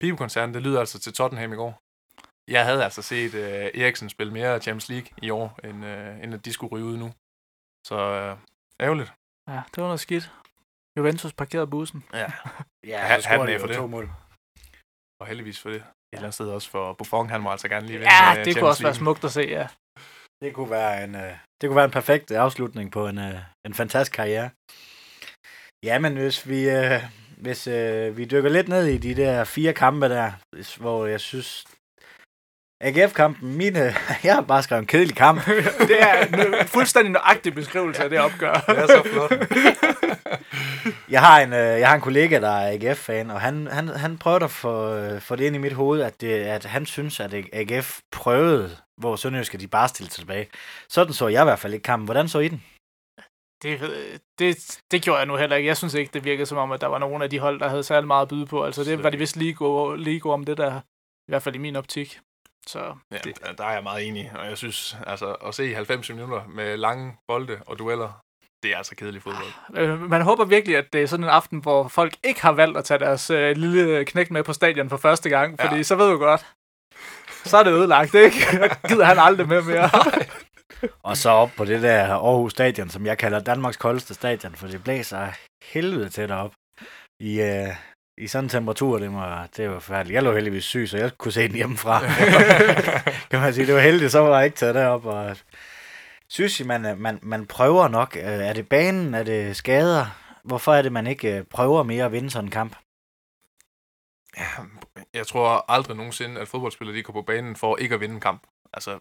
Pibekoncerten, 0.01 0.53
det 0.53 0.61
lyder 0.61 0.79
altså 0.79 0.99
til 0.99 1.13
Tottenham 1.13 1.53
i 1.53 1.55
går. 1.55 1.73
Jeg 2.51 2.65
havde 2.65 2.83
altså 2.83 3.01
set 3.01 3.33
øh, 3.33 3.81
Eriksen 3.81 4.09
spille 4.09 4.33
mere 4.33 4.59
Champions 4.61 4.89
League 4.89 5.09
i 5.21 5.29
år, 5.29 5.59
end, 5.63 5.85
øh, 5.85 6.23
end 6.23 6.33
at 6.33 6.45
de 6.45 6.53
skulle 6.53 6.71
ryge 6.71 6.85
ud 6.85 6.97
nu. 6.97 7.09
Så 7.87 7.95
øh, 8.19 8.37
ærgerligt. 8.85 9.13
Ja, 9.49 9.59
det 9.71 9.77
var 9.83 9.87
noget 9.93 9.99
skidt. 9.99 10.31
Juventus 10.97 11.33
parkerede 11.33 11.67
bussen. 11.67 12.03
Ja, 12.13 12.27
Ja, 12.91 12.99
så 13.01 13.07
hatten 13.07 13.21
scorede 13.21 13.53
af 13.53 13.59
de 13.59 13.63
for 13.63 13.67
det. 13.67 13.75
to 13.75 13.87
mål. 13.87 14.05
og 15.21 15.27
heldigvis 15.27 15.59
for 15.61 15.69
det. 15.69 15.81
Et 15.81 15.85
eller 16.13 16.23
andet 16.27 16.33
sted 16.33 16.49
også 16.57 16.69
for 16.69 16.93
Buffon, 16.93 17.29
han 17.29 17.41
må 17.41 17.49
altså 17.51 17.67
gerne 17.67 17.87
lige 17.87 17.99
vinde 17.99 18.13
Ja, 18.13 18.39
øh, 18.39 18.45
det 18.45 18.51
kunne 18.57 18.69
også 18.69 18.83
være 18.83 18.95
smukt 19.03 19.23
at 19.23 19.31
se, 19.31 19.41
ja. 19.41 19.67
Det 20.45 20.53
kunne 20.53 20.71
være 20.71 21.03
en, 21.03 21.15
øh, 21.15 21.31
det 21.61 21.69
kunne 21.69 21.75
være 21.75 21.85
en 21.85 21.91
perfekt 21.91 22.31
afslutning 22.31 22.91
på 22.91 23.07
en, 23.07 23.17
øh, 23.17 23.35
en 23.65 23.73
fantastisk 23.73 24.11
karriere. 24.11 24.49
Ja, 25.83 25.99
men 25.99 26.13
hvis 26.13 26.49
vi, 26.49 26.69
øh, 26.69 27.03
hvis 27.37 27.67
øh, 27.67 28.17
vi 28.17 28.25
dykker 28.25 28.49
lidt 28.49 28.67
ned 28.67 28.85
i 28.85 28.97
de 28.97 29.15
der 29.15 29.43
fire 29.43 29.73
kampe 29.73 30.09
der, 30.09 30.31
hvor 30.79 31.05
jeg 31.05 31.19
synes, 31.19 31.65
AGF-kampen, 32.81 33.57
mine, 33.57 33.79
jeg 34.23 34.33
har 34.35 34.41
bare 34.41 34.63
skrevet 34.63 34.81
en 34.81 34.87
kedelig 34.87 35.15
kamp. 35.15 35.45
det 35.89 36.01
er 36.01 36.25
en 36.25 36.67
fuldstændig 36.67 37.11
nøjagtig 37.11 37.55
beskrivelse 37.55 38.03
af 38.03 38.09
det 38.09 38.19
opgør. 38.19 38.53
Det 38.53 38.77
er 38.77 38.87
så 38.87 39.03
flot. 39.03 39.31
Jeg 41.09 41.21
har 41.21 41.39
en, 41.41 41.53
øh, 41.53 41.59
jeg 41.59 41.87
har 41.87 41.95
en 41.95 42.01
kollega, 42.01 42.39
der 42.39 42.49
er 42.49 42.71
AGF-fan, 42.91 43.31
og 43.31 43.41
han, 43.41 43.67
han, 43.67 43.87
han 43.87 44.17
prøvede 44.17 44.43
at 44.43 44.51
få, 44.51 44.93
øh, 44.95 45.21
få 45.21 45.35
det 45.35 45.45
ind 45.45 45.55
i 45.55 45.59
mit 45.59 45.73
hoved, 45.73 46.01
at, 46.01 46.21
det, 46.21 46.33
at 46.33 46.65
han 46.65 46.85
synes, 46.85 47.19
at 47.19 47.33
AGF 47.53 47.99
prøvede, 48.11 48.77
hvor 48.97 49.15
Sønderjyske 49.15 49.57
de 49.57 49.67
bare 49.67 49.87
stillede 49.87 50.13
sig 50.13 50.21
tilbage. 50.21 50.47
Sådan 50.89 51.13
så 51.13 51.27
jeg 51.27 51.41
i 51.43 51.45
hvert 51.45 51.59
fald 51.59 51.73
ikke 51.73 51.83
kampen. 51.83 52.05
Hvordan 52.05 52.27
så 52.29 52.39
I 52.39 52.47
den? 52.47 52.63
Det, 53.63 53.81
ved- 53.81 54.19
det, 54.39 54.79
det 54.91 55.01
gjorde 55.01 55.17
jeg 55.19 55.27
nu 55.27 55.35
heller 55.35 55.55
ikke. 55.55 55.67
Jeg 55.67 55.77
synes 55.77 55.93
ikke, 55.93 56.13
det 56.13 56.23
virkede 56.23 56.45
som 56.45 56.57
om, 56.57 56.71
at 56.71 56.81
der 56.81 56.87
var 56.87 56.97
nogen 56.97 57.21
af 57.21 57.29
de 57.29 57.39
hold, 57.39 57.59
der 57.59 57.67
havde 57.69 57.83
særlig 57.83 58.07
meget 58.07 58.21
at 58.21 58.27
byde 58.29 58.45
på. 58.45 58.65
Altså, 58.65 58.83
det 58.83 59.03
var 59.03 59.09
de 59.09 59.17
vist 59.17 59.35
lige 59.35 59.53
gå, 59.53 59.95
lige 59.95 60.19
gå 60.19 60.31
om 60.33 60.43
det 60.43 60.57
der, 60.57 60.79
i 61.27 61.31
hvert 61.31 61.43
fald 61.43 61.55
i 61.55 61.57
min 61.57 61.75
optik. 61.75 62.19
Så 62.67 62.95
Ja, 63.11 63.17
det, 63.17 63.57
der 63.57 63.63
er 63.65 63.73
jeg 63.73 63.83
meget 63.83 64.07
enig, 64.07 64.31
og 64.35 64.45
jeg 64.45 64.57
synes, 64.57 64.97
altså, 65.07 65.33
at 65.33 65.55
se 65.55 65.73
90 65.73 66.09
minutter 66.09 66.47
med 66.47 66.77
lange 66.77 67.17
bolde 67.27 67.61
og 67.65 67.79
dueller, 67.79 68.21
det 68.65 68.73
er 68.73 68.77
altså 68.77 68.95
kedelig 68.95 69.21
fodbold. 69.21 69.47
øh, 69.77 70.09
man 70.09 70.21
håber 70.21 70.45
virkelig, 70.45 70.77
at 70.77 70.85
det 70.93 71.01
er 71.01 71.07
sådan 71.07 71.23
en 71.23 71.29
aften, 71.29 71.59
hvor 71.59 71.87
folk 71.87 72.13
ikke 72.23 72.41
har 72.41 72.51
valgt 72.51 72.77
at 72.77 72.85
tage 72.85 72.99
deres 72.99 73.29
øh, 73.29 73.57
lille 73.57 74.05
knæk 74.05 74.31
med 74.31 74.43
på 74.43 74.53
stadion 74.53 74.89
for 74.89 74.97
første 74.97 75.29
gang, 75.29 75.59
fordi 75.61 75.75
Ja. 75.75 75.83
så 75.83 75.95
ved 75.95 76.09
du 76.11 76.17
godt, 76.17 76.45
så 77.45 77.57
er 77.57 77.63
det 77.63 77.71
ødelagt, 77.71 78.13
ikke? 78.15 78.37
Gider 78.87 79.05
han 79.05 79.17
aldrig 79.19 79.47
med 79.47 79.61
mere. 79.61 79.89
Og 81.03 81.17
så 81.17 81.29
op 81.29 81.51
på 81.57 81.65
det 81.65 81.81
der 81.81 82.03
Aarhus 82.13 82.51
Stadion, 82.51 82.89
som 82.89 83.05
jeg 83.05 83.17
kalder 83.17 83.39
Danmarks 83.39 83.77
koldeste 83.77 84.13
stadion, 84.13 84.55
for 84.55 84.67
det 84.67 84.83
blæser 84.83 85.27
helvede 85.73 86.09
til 86.09 86.29
derop. 86.29 86.51
I, 87.19 87.41
øh, 87.41 87.67
I 88.17 88.27
sådan 88.27 88.45
en 88.45 88.49
temperatur, 88.49 88.99
det, 88.99 89.11
må, 89.11 89.23
det 89.57 89.69
var 89.69 89.79
forfærdeligt. 89.79 90.15
Jeg 90.15 90.23
lå 90.23 90.33
heldigvis 90.33 90.63
syg, 90.65 90.87
så 90.89 90.97
jeg 90.97 91.11
kunne 91.17 91.31
se 91.31 91.47
den 91.47 91.55
hjemmefra. 91.55 91.99
kan 93.31 93.39
man 93.39 93.53
sige, 93.53 93.67
det 93.67 93.75
var 93.75 93.81
heldigt, 93.81 94.11
så 94.11 94.19
var 94.19 94.37
jeg 94.37 94.45
ikke 94.45 94.57
taget 94.57 94.75
derop. 94.75 95.05
Og 95.05 95.37
synes 96.27 96.59
I, 96.59 96.63
man, 96.63 96.85
øh, 96.85 96.99
man, 96.99 97.19
man 97.21 97.45
prøver 97.45 97.87
nok? 97.87 98.15
Øh, 98.15 98.23
er 98.23 98.53
det 98.53 98.69
banen? 98.69 99.13
Er 99.13 99.23
det 99.23 99.55
skader? 99.55 100.05
Hvorfor 100.43 100.73
er 100.73 100.81
det, 100.81 100.91
man 100.91 101.07
ikke 101.07 101.37
øh, 101.37 101.43
prøver 101.43 101.83
mere 101.83 102.05
at 102.05 102.11
vinde 102.11 102.29
sådan 102.29 102.45
en 102.45 102.51
kamp? 102.51 102.75
Ja, 104.37 104.49
jeg 105.13 105.27
tror 105.27 105.71
aldrig 105.71 105.97
nogensinde, 105.97 106.41
at 106.41 106.47
fodboldspillere 106.47 106.97
de 106.97 107.03
går 107.03 107.13
på 107.13 107.21
banen 107.21 107.55
for 107.55 107.77
ikke 107.77 107.95
at 107.95 108.01
vinde 108.01 108.15
en 108.15 108.21
kamp. 108.21 108.47
Altså, 108.73 108.99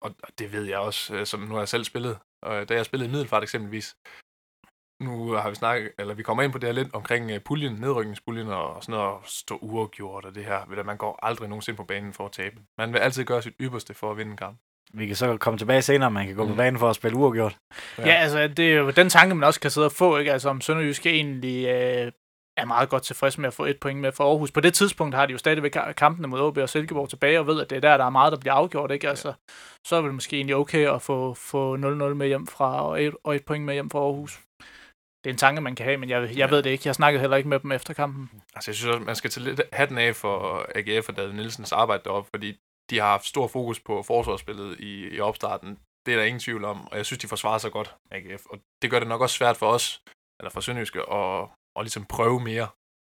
og 0.00 0.14
det 0.38 0.52
ved 0.52 0.64
jeg 0.64 0.78
også, 0.78 1.24
som 1.24 1.40
nu 1.40 1.54
har 1.54 1.60
jeg 1.60 1.68
selv 1.68 1.84
spillet. 1.84 2.18
Og 2.42 2.68
da 2.68 2.74
jeg 2.74 2.84
spillede 2.84 3.08
i 3.08 3.12
Middelfart 3.12 3.42
eksempelvis, 3.42 3.96
nu 5.00 5.32
har 5.32 5.48
vi 5.48 5.54
snakket, 5.54 5.92
eller 5.98 6.14
vi 6.14 6.22
kommer 6.22 6.42
ind 6.42 6.52
på 6.52 6.58
det 6.58 6.66
her 6.66 6.74
lidt 6.74 6.94
omkring 6.94 7.42
puljen, 7.44 7.72
nedrykningspuljen 7.72 8.48
og 8.48 8.82
sådan 8.82 8.92
noget, 8.92 9.12
og 9.12 9.22
stå 9.24 9.56
uafgjort 9.56 10.24
og 10.24 10.34
det 10.34 10.44
her. 10.44 10.66
Ved 10.66 10.78
at 10.78 10.86
man 10.86 10.96
går 10.96 11.18
aldrig 11.22 11.48
nogensinde 11.48 11.76
på 11.76 11.84
banen 11.84 12.12
for 12.12 12.26
at 12.26 12.32
tabe. 12.32 12.60
Man 12.78 12.92
vil 12.92 12.98
altid 12.98 13.24
gøre 13.24 13.42
sit 13.42 13.54
ypperste 13.60 13.94
for 13.94 14.10
at 14.10 14.16
vinde 14.16 14.30
en 14.30 14.36
kamp. 14.36 14.58
Vi 14.96 15.06
kan 15.06 15.16
så 15.16 15.36
komme 15.36 15.58
tilbage 15.58 15.82
senere, 15.82 16.10
man 16.10 16.26
kan 16.26 16.36
gå 16.36 16.44
på 16.44 16.50
Mm. 16.50 16.56
banen 16.56 16.78
for 16.78 16.90
at 16.90 16.96
spille 16.96 17.16
uafgjort. 17.16 17.56
Ja. 17.98 18.06
ja, 18.06 18.12
altså, 18.14 18.48
det 18.48 18.72
er 18.72 18.76
jo 18.76 18.90
den 18.90 19.08
tanke, 19.08 19.34
man 19.34 19.44
også 19.46 19.60
kan 19.60 19.70
sidde 19.70 19.86
og 19.86 19.92
få, 19.92 20.16
ikke? 20.16 20.32
Altså, 20.32 20.48
om 20.48 20.60
Sønderjyske 20.60 21.10
egentlig 21.10 21.66
øh, 21.68 22.12
er 22.56 22.64
meget 22.64 22.88
godt 22.88 23.02
tilfreds 23.02 23.38
med 23.38 23.46
at 23.46 23.54
få 23.54 23.64
et 23.64 23.80
point 23.80 24.00
med 24.00 24.12
for 24.12 24.24
Aarhus. 24.30 24.50
På 24.52 24.60
det 24.60 24.74
tidspunkt 24.74 25.14
har 25.14 25.26
de 25.26 25.32
jo 25.32 25.38
stadigvæk 25.38 25.76
ka- 25.76 25.92
kampene 25.92 26.28
mod 26.28 26.40
OB 26.40 26.56
og 26.58 26.68
Silkeborg 26.68 27.08
tilbage, 27.08 27.38
og 27.40 27.46
ved, 27.46 27.60
at 27.60 27.70
det 27.70 27.76
er 27.76 27.80
der, 27.80 27.96
der 27.96 28.04
er 28.04 28.10
meget, 28.10 28.32
der 28.32 28.38
bliver 28.38 28.54
afgjort, 28.54 28.90
ikke? 28.90 29.08
Altså, 29.08 29.32
så 29.86 29.96
er 29.96 30.02
det 30.02 30.14
måske 30.14 30.36
egentlig 30.36 30.56
okay 30.56 30.88
at 30.88 31.02
få, 31.02 31.34
få 31.34 31.76
0-0 31.76 31.80
med 32.14 32.26
hjem 32.26 32.46
fra, 32.46 32.86
og 32.88 33.02
et, 33.04 33.14
og 33.24 33.34
et 33.34 33.44
point 33.44 33.64
med 33.64 33.74
hjem 33.74 33.90
fra 33.90 33.98
Aarhus. 33.98 34.40
Det 35.24 35.30
er 35.30 35.34
en 35.34 35.38
tanke, 35.38 35.60
man 35.60 35.74
kan 35.74 35.84
have, 35.86 35.96
men 35.96 36.08
jeg, 36.10 36.22
jeg 36.22 36.36
Ja. 36.36 36.46
ved 36.46 36.62
det 36.62 36.70
ikke. 36.70 36.82
Jeg 36.86 36.94
snakkede 36.94 37.20
heller 37.20 37.36
ikke 37.36 37.48
med 37.48 37.58
dem 37.60 37.72
efter 37.72 37.94
kampen. 37.94 38.30
Altså, 38.54 38.70
jeg 38.70 38.76
synes 38.76 38.94
også, 38.94 39.04
man 39.06 39.16
skal 39.16 39.30
tage 39.30 39.44
lidt 39.44 39.60
hatten 39.72 39.98
af 39.98 40.16
for 40.16 40.66
AGF 40.74 41.08
og 41.08 41.16
David 41.16 41.32
Nielsens 41.32 41.72
arbejde 41.72 42.02
deroppe, 42.04 42.30
fordi 42.34 42.56
de 42.94 43.00
har 43.00 43.06
haft 43.16 43.26
stor 43.26 43.46
fokus 43.46 43.80
på 43.80 44.02
forsvarsspillet 44.02 44.80
i, 44.80 45.16
i 45.16 45.20
opstarten. 45.20 45.78
Det 46.06 46.14
er 46.14 46.18
der 46.18 46.24
ingen 46.24 46.40
tvivl 46.40 46.64
om, 46.64 46.88
og 46.88 46.96
jeg 46.96 47.06
synes, 47.06 47.18
de 47.18 47.28
forsvarer 47.28 47.58
sig 47.58 47.72
godt, 47.72 47.96
AGF. 48.10 48.46
Og 48.46 48.58
det 48.82 48.90
gør 48.90 48.98
det 48.98 49.08
nok 49.08 49.20
også 49.20 49.36
svært 49.36 49.56
for 49.56 49.66
os, 49.66 50.02
eller 50.40 50.50
for 50.50 50.60
Sønderjyske, 50.60 51.00
at, 51.00 51.48
at 51.76 51.82
ligesom 51.82 52.04
prøve 52.04 52.40
mere, 52.40 52.68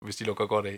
hvis 0.06 0.16
de 0.16 0.24
lukker 0.24 0.46
godt 0.46 0.66
af. 0.66 0.78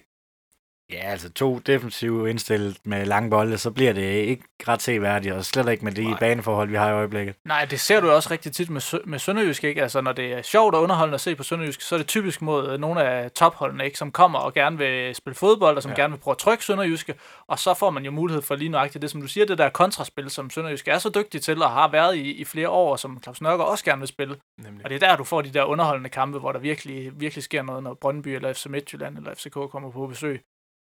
Ja, 0.92 0.98
altså 1.12 1.30
to 1.34 1.60
defensive 1.60 2.30
indstillet 2.30 2.78
med 2.84 3.06
lange 3.06 3.30
bolde, 3.30 3.58
så 3.58 3.72
bliver 3.72 3.94
det 3.94 4.02
ikke 4.02 4.44
ret 4.68 4.82
seværdigt, 4.82 5.34
og 5.34 5.46
slet 5.46 5.70
ikke 5.70 5.86
med 5.86 5.92
de 5.92 6.04
Nej. 6.04 6.20
baneforhold, 6.20 6.70
vi 6.70 6.76
har 6.76 6.90
i 6.90 6.94
øjeblikket. 6.94 7.36
Nej, 7.46 7.66
det 7.66 7.80
ser 7.80 8.00
du 8.00 8.12
også 8.12 8.32
rigtig 8.32 8.52
tit 8.52 8.70
med, 8.70 8.82
Sø- 8.82 9.02
med 9.06 9.20
Sønderjysk, 9.20 9.64
ikke? 9.64 9.82
Altså, 9.82 10.02
når 10.02 10.12
det 10.12 10.34
er 10.34 10.42
sjovt 10.42 10.76
og 10.76 10.82
underholdende 10.82 11.16
at 11.16 11.22
se 11.22 11.36
på 11.36 11.44
Sønderjysk, 11.44 11.82
så 11.82 11.96
er 11.96 11.98
det 12.00 12.08
typisk 12.08 12.42
mod 12.42 12.70
øh, 12.72 12.80
nogle 12.80 13.04
af 13.04 13.32
topholdene, 13.32 13.86
ikke? 13.86 13.98
Som 13.98 14.12
kommer 14.12 14.40
og 14.40 14.54
gerne 14.54 14.78
vil 14.78 15.16
spille 15.16 15.36
fodbold, 15.36 15.76
og 15.78 15.84
som 15.84 15.92
ja. 15.92 16.02
gerne 16.02 16.14
vil 16.14 16.20
prøve 16.20 16.34
at 16.34 16.38
trykke 16.38 16.66
Sønderjyske, 16.66 17.16
og 17.48 17.60
så 17.60 17.74
får 17.74 17.90
man 17.90 18.06
jo 18.06 18.12
mulighed 18.12 18.42
for 18.42 18.56
lige 18.56 18.70
nøjagtigt 18.70 19.02
det, 19.02 19.12
som 19.12 19.22
du 19.22 19.28
siger, 19.28 19.46
det 19.46 19.58
der 19.58 19.70
kontraspil, 19.70 20.30
som 20.30 20.50
Sønderjysk 20.50 20.88
er 20.88 20.98
så 20.98 21.10
dygtig 21.16 21.42
til, 21.42 21.64
og 21.64 21.72
har 21.72 21.92
været 21.92 22.16
i, 22.16 22.32
i 22.32 22.46
flere 22.46 22.70
år, 22.70 22.92
og 22.92 23.00
som 23.00 23.20
Claus 23.24 23.42
Nørgaard 23.42 23.70
også 23.70 23.86
gerne 23.86 24.00
vil 24.00 24.08
spille. 24.08 24.36
Nemlig. 24.58 24.84
Og 24.86 24.90
det 24.90 25.04
er 25.04 25.08
der, 25.10 25.16
du 25.18 25.24
får 25.24 25.42
de 25.42 25.54
der 25.54 25.64
underholdende 25.64 26.10
kampe, 26.10 26.40
hvor 26.40 26.52
der 26.52 26.60
virkelig, 26.60 27.12
virkelig 27.20 27.44
sker 27.44 27.62
noget, 27.64 27.84
når 27.84 27.94
Brøndby 27.94 28.28
eller 28.28 28.54
FC 28.54 28.66
Midtjylland 28.66 29.18
eller 29.18 29.34
FCK 29.36 29.54
kommer 29.54 29.92
på 29.92 30.08
besøg. 30.08 30.42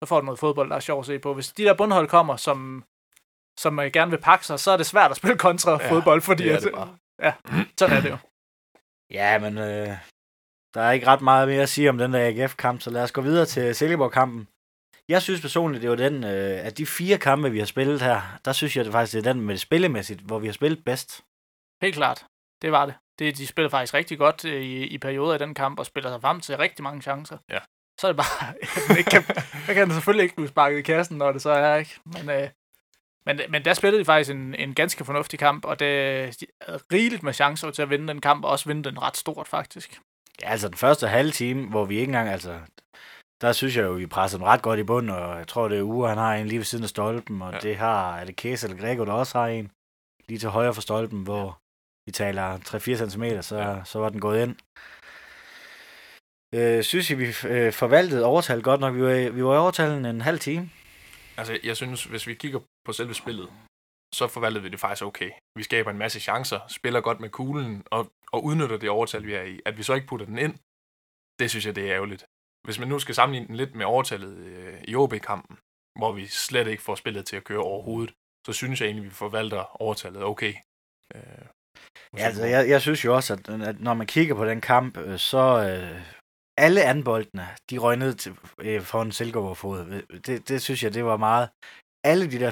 Så 0.03 0.05
får 0.05 0.19
du 0.19 0.25
noget 0.25 0.39
fodbold, 0.39 0.69
der 0.69 0.75
er 0.75 0.79
sjovt 0.79 0.99
at 0.99 1.05
se 1.05 1.19
på. 1.19 1.33
Hvis 1.33 1.47
de 1.47 1.63
der 1.63 1.73
bundhold 1.73 2.07
kommer, 2.07 2.35
som, 2.37 2.83
som 3.59 3.79
øh, 3.79 3.91
gerne 3.93 4.11
vil 4.11 4.21
pakke 4.21 4.45
sig, 4.45 4.59
så 4.59 4.71
er 4.71 4.77
det 4.77 4.85
svært 4.85 5.11
at 5.11 5.17
spille 5.17 5.37
kontra 5.37 5.71
Ja, 5.71 5.91
fodbold, 5.91 6.21
fordi 6.21 6.43
det 6.43 6.53
er 6.53 6.59
det 6.59 6.71
bare. 6.73 6.97
ja, 7.21 7.33
sådan 7.79 7.97
er 7.97 8.01
det 8.01 8.09
jo. 8.09 8.17
Ja, 9.11 9.39
men 9.39 9.57
øh, 9.57 9.97
der 10.73 10.81
er 10.81 10.91
ikke 10.91 11.07
ret 11.07 11.21
meget 11.21 11.47
mere 11.47 11.61
at 11.61 11.69
sige 11.69 11.89
om 11.89 11.97
den 11.97 12.13
der 12.13 12.27
AGF-kamp, 12.27 12.81
så 12.81 12.89
lad 12.89 13.03
os 13.03 13.11
gå 13.11 13.21
videre 13.21 13.45
til 13.45 13.75
Silkeborg-kampen. 13.75 14.47
Jeg 15.07 15.21
synes 15.21 15.41
personligt, 15.41 15.81
det 15.81 15.89
var 15.89 15.95
den, 15.95 16.23
øh, 16.23 16.65
at 16.65 16.77
de 16.77 16.85
fire 16.85 17.17
kampe, 17.17 17.51
vi 17.51 17.59
har 17.59 17.65
spillet 17.65 18.01
her, 18.01 18.21
der 18.45 18.53
synes 18.53 18.77
jeg 18.77 18.85
det 18.85 18.91
faktisk, 18.93 19.13
det 19.13 19.27
er 19.27 19.33
den 19.33 19.41
med 19.41 19.53
det 19.53 19.61
spillemæssigt, 19.61 20.21
hvor 20.21 20.39
vi 20.39 20.45
har 20.47 20.53
spillet 20.53 20.83
bedst. 20.85 21.23
Helt 21.81 21.95
klart. 21.95 22.25
Det 22.61 22.71
var 22.71 22.85
det. 22.85 22.95
det 23.19 23.37
de 23.37 23.47
spillede 23.47 23.69
faktisk 23.71 23.93
rigtig 23.93 24.17
godt 24.17 24.45
øh, 24.45 24.61
i, 24.61 24.83
i 24.87 24.97
perioder 24.97 25.35
i 25.35 25.37
den 25.37 25.53
kamp, 25.53 25.79
og 25.79 25.85
spiller 25.85 26.09
sig 26.09 26.21
frem 26.21 26.39
til 26.41 26.57
rigtig 26.57 26.83
mange 26.83 27.01
chancer. 27.01 27.37
Ja. 27.49 27.59
Så 27.99 28.07
er 28.07 28.11
det 28.11 28.17
bare, 28.17 28.53
ikke 28.99 29.09
kan, 29.11 29.23
der 29.67 29.73
kan 29.73 29.91
selvfølgelig 29.91 30.23
ikke 30.23 30.35
blive 30.35 30.47
sparket 30.47 30.77
i 30.77 30.81
kassen, 30.81 31.17
når 31.17 31.31
det 31.31 31.41
så 31.41 31.49
er, 31.49 31.75
ikke? 31.75 31.99
Men, 32.05 32.29
øh, 32.29 32.49
men, 33.25 33.39
men 33.49 33.65
der 33.65 33.73
spillede 33.73 33.99
de 33.99 34.05
faktisk 34.05 34.31
en, 34.31 34.55
en 34.55 34.73
ganske 34.75 35.05
fornuftig 35.05 35.39
kamp, 35.39 35.65
og 35.65 35.79
det 35.79 36.39
de 36.39 36.45
havde 36.61 36.79
rigeligt 36.93 37.23
med 37.23 37.33
chancer 37.33 37.71
til 37.71 37.81
at 37.81 37.89
vinde 37.89 38.07
den 38.07 38.21
kamp, 38.21 38.45
og 38.45 38.51
også 38.51 38.65
vinde 38.69 38.83
den 38.89 39.01
ret 39.01 39.17
stort, 39.17 39.47
faktisk. 39.47 39.99
Ja, 40.41 40.49
altså 40.49 40.67
den 40.67 40.77
første 40.77 41.07
halve 41.07 41.31
time, 41.31 41.69
hvor 41.69 41.85
vi 41.85 41.95
ikke 41.95 42.09
engang, 42.09 42.29
altså, 42.29 42.59
der 43.41 43.51
synes 43.51 43.75
jeg 43.77 43.83
jo, 43.83 43.91
vi 43.91 44.05
pressede 44.07 44.39
dem 44.39 44.47
ret 44.47 44.61
godt 44.61 44.79
i 44.79 44.83
bund, 44.83 45.09
og 45.09 45.37
jeg 45.37 45.47
tror, 45.47 45.67
det 45.67 45.77
er 45.77 45.81
Ure, 45.83 46.09
han 46.09 46.17
har 46.17 46.35
en 46.35 46.47
lige 46.47 46.57
ved 46.59 46.65
siden 46.65 46.83
af 46.83 46.89
stolpen, 46.89 47.41
og 47.41 47.49
Ja. 47.51 47.55
ja. 47.55 47.69
det 47.69 47.77
har, 47.77 48.17
er 48.17 48.25
det 48.25 48.35
Kæs 48.35 48.63
eller 48.63 48.77
Grego, 48.77 49.05
der 49.05 49.13
også 49.13 49.37
har 49.39 49.47
en, 49.47 49.71
lige 50.27 50.39
til 50.39 50.49
højre 50.49 50.73
for 50.73 50.81
stolpen, 50.81 51.23
hvor 51.23 51.59
vi 52.05 52.11
taler 52.11 52.57
3-4 52.57 53.09
cm, 53.09 53.41
så, 53.41 53.55
Ja. 53.57 53.69
ja. 53.71 53.83
så 53.83 53.99
var 53.99 54.09
den 54.09 54.19
gået 54.19 54.43
ind. 54.43 54.55
Øh, 56.55 56.83
synes 56.83 57.09
jeg, 57.09 57.17
vi 57.19 57.27
øh, 57.47 57.73
forvaltede 57.73 58.25
overtal 58.25 58.61
godt 58.61 58.81
nok. 58.81 58.95
Vi 58.95 59.01
var, 59.01 59.29
vi 59.29 59.43
var 59.43 59.53
i 59.53 59.57
overtalen 59.57 60.05
en 60.05 60.21
halv 60.21 60.39
time. 60.39 60.69
Altså, 61.37 61.59
jeg 61.63 61.75
synes, 61.77 62.03
hvis 62.03 62.27
vi 62.27 62.33
kigger 62.33 62.59
på 62.85 62.91
selve 62.93 63.13
spillet, 63.13 63.49
så 64.15 64.27
forvaltede 64.27 64.63
vi 64.63 64.69
det 64.69 64.79
faktisk 64.79 65.03
okay. 65.03 65.31
Vi 65.57 65.63
skaber 65.63 65.91
en 65.91 65.97
masse 65.97 66.19
chancer, 66.19 66.59
spiller 66.67 67.01
godt 67.01 67.19
med 67.19 67.29
kuglen, 67.29 67.83
og, 67.85 68.11
og 68.31 68.43
udnytter 68.43 68.77
det 68.77 68.89
overtal, 68.89 69.25
vi 69.25 69.33
er 69.33 69.43
i. 69.43 69.59
At 69.65 69.77
vi 69.77 69.83
så 69.83 69.93
ikke 69.93 70.07
putter 70.07 70.25
den 70.25 70.37
ind, 70.37 70.55
det 71.39 71.49
synes 71.49 71.65
jeg, 71.65 71.75
det 71.75 71.83
er 71.83 71.95
ærgerligt. 71.95 72.25
Hvis 72.65 72.79
man 72.79 72.87
nu 72.87 72.99
skal 72.99 73.15
sammenligne 73.15 73.47
den 73.47 73.55
lidt 73.55 73.75
med 73.75 73.85
overtallet 73.85 74.37
øh, 74.37 74.83
i 74.87 74.95
OB-kampen, 74.95 75.57
hvor 75.99 76.11
vi 76.11 76.27
slet 76.27 76.67
ikke 76.67 76.83
får 76.83 76.95
spillet 76.95 77.25
til 77.25 77.35
at 77.35 77.43
køre 77.43 77.59
overhovedet, 77.59 78.13
så 78.47 78.53
synes 78.53 78.81
jeg 78.81 78.87
egentlig, 78.87 79.05
vi 79.05 79.09
forvalter 79.09 79.81
overtallet 79.81 80.23
okay. 80.23 80.53
Øh, 81.15 81.45
Ja, 82.17 82.23
altså, 82.23 82.45
jeg, 82.45 82.69
jeg 82.69 82.81
synes 82.81 83.05
jo 83.05 83.15
også, 83.15 83.33
at, 83.33 83.49
at 83.49 83.79
når 83.79 83.93
man 83.93 84.07
kigger 84.07 84.35
på 84.35 84.45
den 84.45 84.61
kamp, 84.61 84.97
øh, 84.97 85.19
så 85.19 85.43
øh, 85.69 86.01
alle 86.59 86.83
anboldene, 86.83 87.47
de 87.69 87.77
røg 87.77 87.97
ned 87.97 88.13
til, 88.13 88.31
øh, 88.61 88.81
foran 88.81 89.11
Silkeborg 89.11 89.57
fod. 89.57 90.01
Det, 90.25 90.49
det 90.49 90.61
synes 90.61 90.83
jeg, 90.83 90.93
det 90.93 91.05
var 91.05 91.17
meget... 91.17 91.49
Alle 92.03 92.31
de 92.31 92.39
der 92.39 92.51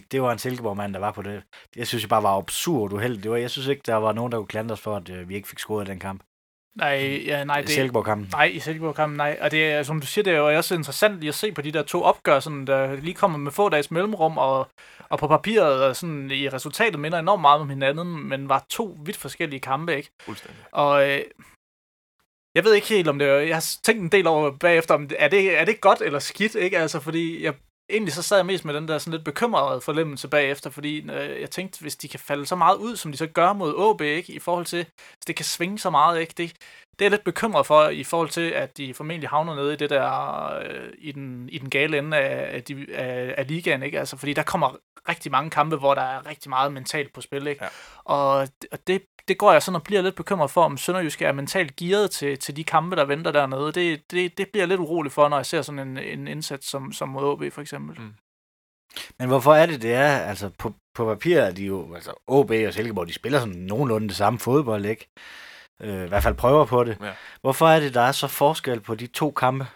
50-50, 0.00 0.06
det 0.12 0.22
var 0.22 0.32
en 0.32 0.38
Silkeborg-mand, 0.38 0.94
der 0.94 1.00
var 1.00 1.12
på 1.12 1.22
det. 1.22 1.42
Jeg 1.76 1.86
synes 1.86 2.02
jeg 2.02 2.08
bare 2.08 2.22
var 2.22 2.36
absurd 2.38 2.92
uheldigt. 2.92 3.22
Det 3.22 3.30
var, 3.30 3.36
jeg 3.36 3.50
synes 3.50 3.68
ikke, 3.68 3.82
der 3.86 3.94
var 3.94 4.12
nogen, 4.12 4.32
der 4.32 4.38
kunne 4.38 4.46
klandre 4.46 4.72
os 4.72 4.80
for, 4.80 4.96
at 4.96 5.10
øh, 5.10 5.28
vi 5.28 5.34
ikke 5.34 5.48
fik 5.48 5.58
scoret 5.58 5.86
den 5.86 5.98
kamp. 5.98 6.22
Nej, 6.76 7.22
ja, 7.26 7.44
nej, 7.44 7.60
det, 7.60 7.70
Silkeborg-kampen. 7.70 8.28
Nej, 8.32 8.44
i 8.44 8.58
Silkeborg-kampen, 8.58 9.16
nej. 9.16 9.38
Og 9.40 9.50
det 9.50 9.72
er, 9.72 9.82
som 9.82 10.00
du 10.00 10.06
siger, 10.06 10.22
det 10.22 10.32
er 10.32 10.36
jo 10.36 10.56
også 10.56 10.74
interessant 10.74 11.20
lige 11.20 11.28
at 11.28 11.34
se 11.34 11.52
på 11.52 11.62
de 11.62 11.72
der 11.72 11.82
to 11.82 12.02
opgør, 12.02 12.40
sådan, 12.40 12.66
der 12.66 12.96
lige 12.96 13.14
kommer 13.14 13.38
med 13.38 13.52
få 13.52 13.68
dages 13.68 13.90
mellemrum, 13.90 14.38
og, 14.38 14.68
og 15.08 15.18
på 15.18 15.26
papiret 15.26 15.84
og 15.84 15.96
sådan, 15.96 16.30
i 16.30 16.48
resultatet 16.48 17.00
minder 17.00 17.18
enormt 17.18 17.40
meget 17.40 17.60
om 17.60 17.68
hinanden, 17.68 18.28
men 18.28 18.48
var 18.48 18.64
to 18.70 18.98
vidt 19.04 19.16
forskellige 19.16 19.60
kampe, 19.60 19.96
ikke? 19.96 20.10
Fuldstændig. 20.22 20.64
Og 20.72 21.10
øh, 21.10 21.20
jeg 22.54 22.64
ved 22.64 22.74
ikke 22.74 22.88
helt 22.88 23.08
om 23.08 23.18
det 23.18 23.28
er, 23.28 23.34
jeg 23.34 23.56
har 23.56 23.66
tænkt 23.82 24.02
en 24.02 24.12
del 24.12 24.26
over 24.26 24.50
bagefter, 24.50 24.94
om 24.94 25.10
er, 25.18 25.28
det, 25.28 25.58
er 25.58 25.64
det 25.64 25.80
godt 25.80 26.02
eller 26.02 26.18
skidt, 26.18 26.54
ikke? 26.54 26.78
Altså, 26.78 27.00
fordi 27.00 27.44
jeg, 27.44 27.54
egentlig 27.90 28.14
så 28.14 28.22
sad 28.22 28.36
jeg 28.36 28.46
mest 28.46 28.64
med 28.64 28.74
den 28.74 28.88
der 28.88 28.98
sådan 28.98 29.12
lidt 29.12 29.24
bekymrede 29.24 29.80
forlemmelse 29.80 30.28
bagefter, 30.28 30.70
fordi 30.70 31.10
øh, 31.10 31.40
jeg 31.40 31.50
tænkte, 31.50 31.80
hvis 31.80 31.96
de 31.96 32.08
kan 32.08 32.20
falde 32.20 32.46
så 32.46 32.56
meget 32.56 32.76
ud, 32.76 32.96
som 32.96 33.12
de 33.12 33.18
så 33.18 33.26
gør 33.26 33.52
mod 33.52 33.94
AB, 33.94 34.00
ikke? 34.00 34.32
I 34.32 34.38
forhold 34.38 34.66
til, 34.66 34.84
hvis 34.84 35.24
det 35.26 35.36
kan 35.36 35.44
svinge 35.44 35.78
så 35.78 35.90
meget, 35.90 36.20
ikke? 36.20 36.34
Det, 36.36 36.52
det 36.98 37.00
er 37.00 37.04
jeg 37.04 37.10
lidt 37.10 37.24
bekymret 37.24 37.66
for, 37.66 37.88
i 37.88 38.04
forhold 38.04 38.28
til, 38.28 38.50
at 38.50 38.76
de 38.76 38.94
formentlig 38.94 39.28
havner 39.28 39.54
nede 39.54 39.72
i 39.72 39.76
det 39.76 39.90
der, 39.90 40.58
øh, 40.58 40.92
i, 40.98 41.12
den, 41.12 41.48
i 41.48 41.58
den 41.58 41.70
gale 41.70 41.98
ende 41.98 42.16
af, 42.16 42.56
af, 42.56 42.64
de, 42.64 42.86
af, 42.94 43.34
af 43.38 43.48
ligaen, 43.48 43.82
ikke? 43.82 43.98
Altså, 43.98 44.16
fordi 44.16 44.32
der 44.32 44.42
kommer 44.42 44.76
rigtig 45.08 45.32
mange 45.32 45.50
kampe, 45.50 45.76
hvor 45.76 45.94
der 45.94 46.02
er 46.02 46.26
rigtig 46.26 46.50
meget 46.50 46.72
mentalt 46.72 47.12
på 47.12 47.20
spil, 47.20 47.46
ikke? 47.46 47.64
Ja. 47.64 47.70
Og, 48.04 48.48
og 48.72 48.78
det, 48.86 49.02
det 49.28 49.38
går 49.38 49.52
jeg 49.52 49.62
sådan 49.62 49.76
og 49.76 49.82
bliver 49.82 50.02
lidt 50.02 50.14
bekymret 50.14 50.50
for, 50.50 50.64
om 50.64 50.76
Sønderjysk 50.76 51.22
er 51.22 51.32
mentalt 51.32 51.76
gearet 51.76 52.10
til, 52.10 52.38
til 52.38 52.56
de 52.56 52.64
kampe, 52.64 52.96
der 52.96 53.04
venter 53.04 53.32
dernede. 53.32 53.72
Det, 53.72 54.10
det, 54.10 54.38
det 54.38 54.48
bliver 54.48 54.62
jeg 54.62 54.68
lidt 54.68 54.80
urolig 54.80 55.12
for, 55.12 55.28
når 55.28 55.36
jeg 55.36 55.46
ser 55.46 55.62
sådan 55.62 55.88
en, 55.88 55.98
en 55.98 56.28
indsats 56.28 56.70
som, 56.70 56.92
som 56.92 57.08
mod 57.08 57.24
OB 57.24 57.52
for 57.52 57.60
eksempel. 57.60 58.00
Mm. 58.00 58.14
Men 59.18 59.28
hvorfor 59.28 59.54
er 59.54 59.66
det, 59.66 59.82
det 59.82 59.94
er? 59.94 60.18
Altså, 60.18 60.50
på, 60.58 60.74
på 60.94 61.04
papir 61.04 61.40
er 61.40 61.50
de 61.50 61.66
jo... 61.66 61.94
Altså, 61.94 62.12
OB 62.26 62.50
og 62.66 62.74
Silkeborg, 62.74 63.08
de 63.08 63.12
spiller 63.12 63.38
sådan 63.38 63.54
nogenlunde 63.54 64.08
det 64.08 64.16
samme 64.16 64.38
fodbold, 64.38 64.84
ikke? 64.84 65.08
Øh, 65.80 66.04
I 66.04 66.08
hvert 66.08 66.22
fald 66.22 66.34
prøver 66.34 66.64
på 66.64 66.84
det. 66.84 66.98
Ja. 67.02 67.12
Hvorfor 67.40 67.68
er 67.68 67.80
det, 67.80 67.94
der 67.94 68.00
er 68.00 68.12
så 68.12 68.28
forskel 68.28 68.80
på 68.80 68.94
de 68.94 69.06
to 69.06 69.30
kampe? 69.30 69.66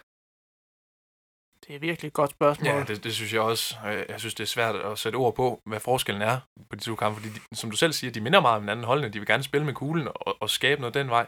Det 1.66 1.74
er 1.74 1.78
virkelig 1.78 2.08
et 2.08 2.14
godt 2.14 2.30
spørgsmål. 2.30 2.68
Ja, 2.68 2.84
det, 2.84 3.04
det 3.04 3.14
synes 3.14 3.32
jeg 3.32 3.40
også. 3.40 3.76
Jeg 4.08 4.20
synes, 4.20 4.34
det 4.34 4.42
er 4.42 4.48
svært 4.56 4.76
at 4.76 4.98
sætte 4.98 5.16
ord 5.16 5.34
på, 5.34 5.60
hvad 5.66 5.80
forskellen 5.80 6.22
er 6.22 6.40
på 6.70 6.76
de 6.76 6.80
to 6.80 6.94
kampe, 6.94 7.20
fordi 7.20 7.34
de, 7.34 7.56
som 7.56 7.70
du 7.70 7.76
selv 7.76 7.92
siger, 7.92 8.10
de 8.10 8.20
minder 8.20 8.40
meget 8.40 8.56
om 8.56 8.62
hinanden 8.62 8.84
holdene. 8.84 9.08
De 9.08 9.18
vil 9.18 9.28
gerne 9.28 9.42
spille 9.42 9.66
med 9.66 9.74
kuglen 9.74 10.08
og, 10.08 10.42
og 10.42 10.50
skabe 10.50 10.80
noget 10.80 10.94
den 10.94 11.10
vej. 11.10 11.26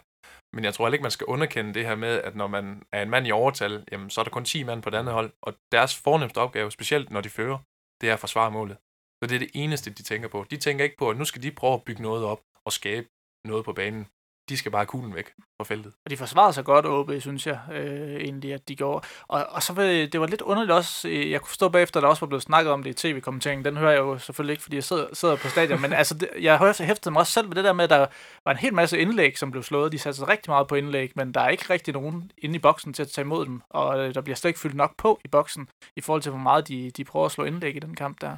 Men 0.54 0.64
jeg 0.64 0.74
tror 0.74 0.84
heller 0.84 0.94
ikke, 0.94 1.02
man 1.02 1.10
skal 1.10 1.26
underkende 1.26 1.74
det 1.74 1.86
her 1.86 1.94
med, 1.94 2.20
at 2.22 2.36
når 2.36 2.46
man 2.46 2.82
er 2.92 3.02
en 3.02 3.10
mand 3.10 3.26
i 3.26 3.30
overtal, 3.30 3.84
jamen, 3.92 4.10
så 4.10 4.20
er 4.20 4.24
der 4.24 4.30
kun 4.30 4.44
10 4.44 4.62
mand 4.62 4.82
på 4.82 4.90
det 4.90 4.98
andet 4.98 5.14
hold, 5.14 5.30
og 5.42 5.54
deres 5.72 5.96
fornemmeste 5.96 6.38
opgave, 6.38 6.70
specielt 6.70 7.10
når 7.10 7.20
de 7.20 7.30
fører, 7.30 7.58
det 8.00 8.08
er 8.08 8.14
at 8.14 8.20
forsvare 8.20 8.50
målet. 8.50 8.76
Så 9.22 9.28
det 9.28 9.34
er 9.34 9.38
det 9.38 9.50
eneste, 9.54 9.90
de 9.90 10.02
tænker 10.02 10.28
på. 10.28 10.46
De 10.50 10.56
tænker 10.56 10.84
ikke 10.84 10.96
på, 10.96 11.10
at 11.10 11.16
nu 11.16 11.24
skal 11.24 11.42
de 11.42 11.50
prøve 11.50 11.74
at 11.74 11.84
bygge 11.84 12.02
noget 12.02 12.24
op 12.24 12.40
og 12.66 12.72
skabe 12.72 13.06
noget 13.44 13.64
på 13.64 13.72
banen. 13.72 14.06
De 14.48 14.56
skal 14.56 14.70
bare 14.70 14.80
have 14.80 14.86
kuglen 14.86 15.14
væk 15.14 15.32
fra 15.56 15.64
feltet. 15.64 15.92
Og 16.04 16.10
de 16.10 16.16
forsvarede 16.16 16.52
sig 16.52 16.64
godt, 16.64 16.86
OB, 16.86 17.10
synes 17.20 17.46
jeg 17.46 17.58
øh, 17.72 18.16
egentlig, 18.16 18.54
at 18.54 18.68
de 18.68 18.76
gjorde. 18.76 19.06
Og, 19.28 19.46
og 19.48 19.62
så 19.62 19.72
var 19.72 19.82
det, 19.82 20.20
var 20.20 20.26
lidt 20.26 20.42
underligt 20.42 20.72
også, 20.72 21.08
øh, 21.08 21.30
jeg 21.30 21.40
kunne 21.40 21.48
forstå 21.48 21.68
bagefter, 21.68 22.00
at 22.00 22.02
der 22.02 22.08
også 22.08 22.20
var 22.20 22.26
blevet 22.26 22.42
snakket 22.42 22.72
om 22.72 22.82
det 22.82 22.90
i 22.90 23.08
tv-kommenteringen. 23.08 23.64
Den 23.64 23.76
hører 23.76 23.90
jeg 23.90 23.98
jo 23.98 24.18
selvfølgelig 24.18 24.52
ikke, 24.52 24.62
fordi 24.62 24.76
jeg 24.76 24.84
sidder, 24.84 25.06
sidder 25.12 25.36
på 25.36 25.48
stadion. 25.48 25.80
Men 25.80 25.92
altså, 25.92 26.14
det, 26.14 26.28
jeg 26.40 26.58
har 26.58 26.84
hæftet 26.84 27.12
mig 27.12 27.20
også 27.20 27.32
selv 27.32 27.48
med 27.48 27.56
det 27.56 27.64
der 27.64 27.72
med, 27.72 27.84
at 27.84 27.90
der 27.90 28.06
var 28.44 28.52
en 28.52 28.58
hel 28.58 28.74
masse 28.74 28.98
indlæg, 28.98 29.38
som 29.38 29.50
blev 29.50 29.62
slået. 29.62 29.92
De 29.92 29.98
satte 29.98 30.18
sig 30.18 30.28
rigtig 30.28 30.50
meget 30.50 30.68
på 30.68 30.74
indlæg, 30.74 31.12
men 31.16 31.34
der 31.34 31.40
er 31.40 31.48
ikke 31.48 31.70
rigtig 31.70 31.94
nogen 31.94 32.30
inde 32.38 32.56
i 32.56 32.58
boksen 32.58 32.92
til 32.92 33.02
at 33.02 33.08
tage 33.08 33.24
imod 33.24 33.46
dem. 33.46 33.62
Og 33.70 33.98
øh, 33.98 34.14
der 34.14 34.20
bliver 34.20 34.36
slet 34.36 34.48
ikke 34.48 34.60
fyldt 34.60 34.76
nok 34.76 34.96
på 34.98 35.20
i 35.24 35.28
boksen, 35.28 35.68
i 35.96 36.00
forhold 36.00 36.22
til, 36.22 36.30
hvor 36.30 36.40
meget 36.40 36.68
de, 36.68 36.90
de 36.90 37.04
prøver 37.04 37.26
at 37.26 37.32
slå 37.32 37.44
indlæg 37.44 37.76
i 37.76 37.78
den 37.78 37.94
kamp 37.94 38.20
der. 38.20 38.36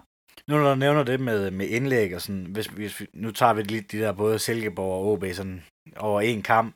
Nu 0.49 0.59
når 0.59 0.69
du 0.69 0.75
nævner 0.75 1.03
det 1.03 1.21
med, 1.21 1.51
med 1.51 1.67
indlæg 1.69 2.15
og 2.15 2.21
sådan, 2.21 2.47
hvis, 2.51 2.67
hvis 2.67 3.01
vi, 3.01 3.07
nu 3.13 3.31
tager 3.31 3.53
vi 3.53 3.63
lige 3.63 3.81
de 3.81 3.99
der 3.99 4.13
både 4.13 4.39
Silkeborg 4.39 4.93
og 4.93 5.13
OB 5.13 5.25
sådan 5.33 5.63
over 5.97 6.21
en 6.21 6.43
kamp. 6.43 6.75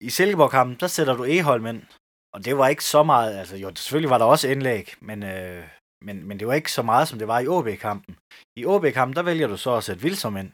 I 0.00 0.10
Silkeborg-kampen, 0.10 0.76
der 0.80 0.86
sætter 0.86 1.16
du 1.16 1.24
Eholm 1.24 1.66
ind, 1.66 1.82
og 2.34 2.44
det 2.44 2.58
var 2.58 2.68
ikke 2.68 2.84
så 2.84 3.02
meget, 3.02 3.38
altså 3.38 3.56
jo, 3.56 3.72
selvfølgelig 3.74 4.10
var 4.10 4.18
der 4.18 4.24
også 4.24 4.48
indlæg, 4.48 4.94
men, 5.00 5.22
øh, 5.22 5.64
men, 6.04 6.28
men 6.28 6.38
det 6.38 6.46
var 6.48 6.54
ikke 6.54 6.72
så 6.72 6.82
meget, 6.82 7.08
som 7.08 7.18
det 7.18 7.28
var 7.28 7.40
i 7.40 7.48
OB-kampen. 7.48 8.16
I 8.56 8.64
OB-kampen, 8.64 9.16
der 9.16 9.22
vælger 9.22 9.46
du 9.46 9.56
så 9.56 9.74
at 9.76 9.84
sætte 9.84 10.02
Vilsom 10.02 10.36
ind. 10.36 10.52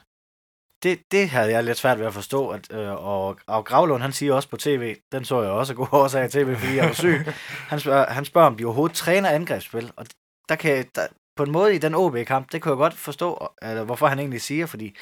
Det, 0.82 1.00
det 1.12 1.28
havde 1.28 1.50
jeg 1.50 1.64
lidt 1.64 1.78
svært 1.78 1.98
ved 1.98 2.06
at 2.06 2.14
forstå, 2.14 2.48
at, 2.48 2.72
øh, 2.72 2.92
og, 2.92 3.38
og 3.46 3.64
Gravlund, 3.64 4.02
han 4.02 4.12
siger 4.12 4.34
også 4.34 4.48
på 4.48 4.56
tv, 4.56 4.96
den 5.12 5.24
så 5.24 5.42
jeg 5.42 5.50
også 5.50 5.72
af 5.72 5.76
gode 5.76 5.90
årsager 5.92 6.26
i 6.26 6.30
tv, 6.30 6.56
fordi 6.56 6.76
jeg 6.76 6.86
var 6.86 6.92
syg, 6.92 7.18
han 7.72 7.80
spørger, 7.80 8.12
han 8.12 8.24
spørger 8.24 8.46
om 8.46 8.56
de 8.56 8.64
overhovedet 8.64 8.96
træner 8.96 9.28
angrebsspil, 9.30 9.92
og 9.96 10.06
der 10.48 10.56
kan, 10.56 10.86
der, 10.94 11.06
på 11.36 11.42
en 11.42 11.52
måde 11.52 11.74
i 11.74 11.78
den 11.78 11.94
OB-kamp, 11.94 12.52
det 12.52 12.62
kunne 12.62 12.72
jeg 12.72 12.76
godt 12.76 12.94
forstå, 12.94 13.48
eller 13.62 13.84
hvorfor 13.84 14.06
han 14.06 14.18
egentlig 14.18 14.42
siger, 14.42 14.66
fordi 14.66 14.96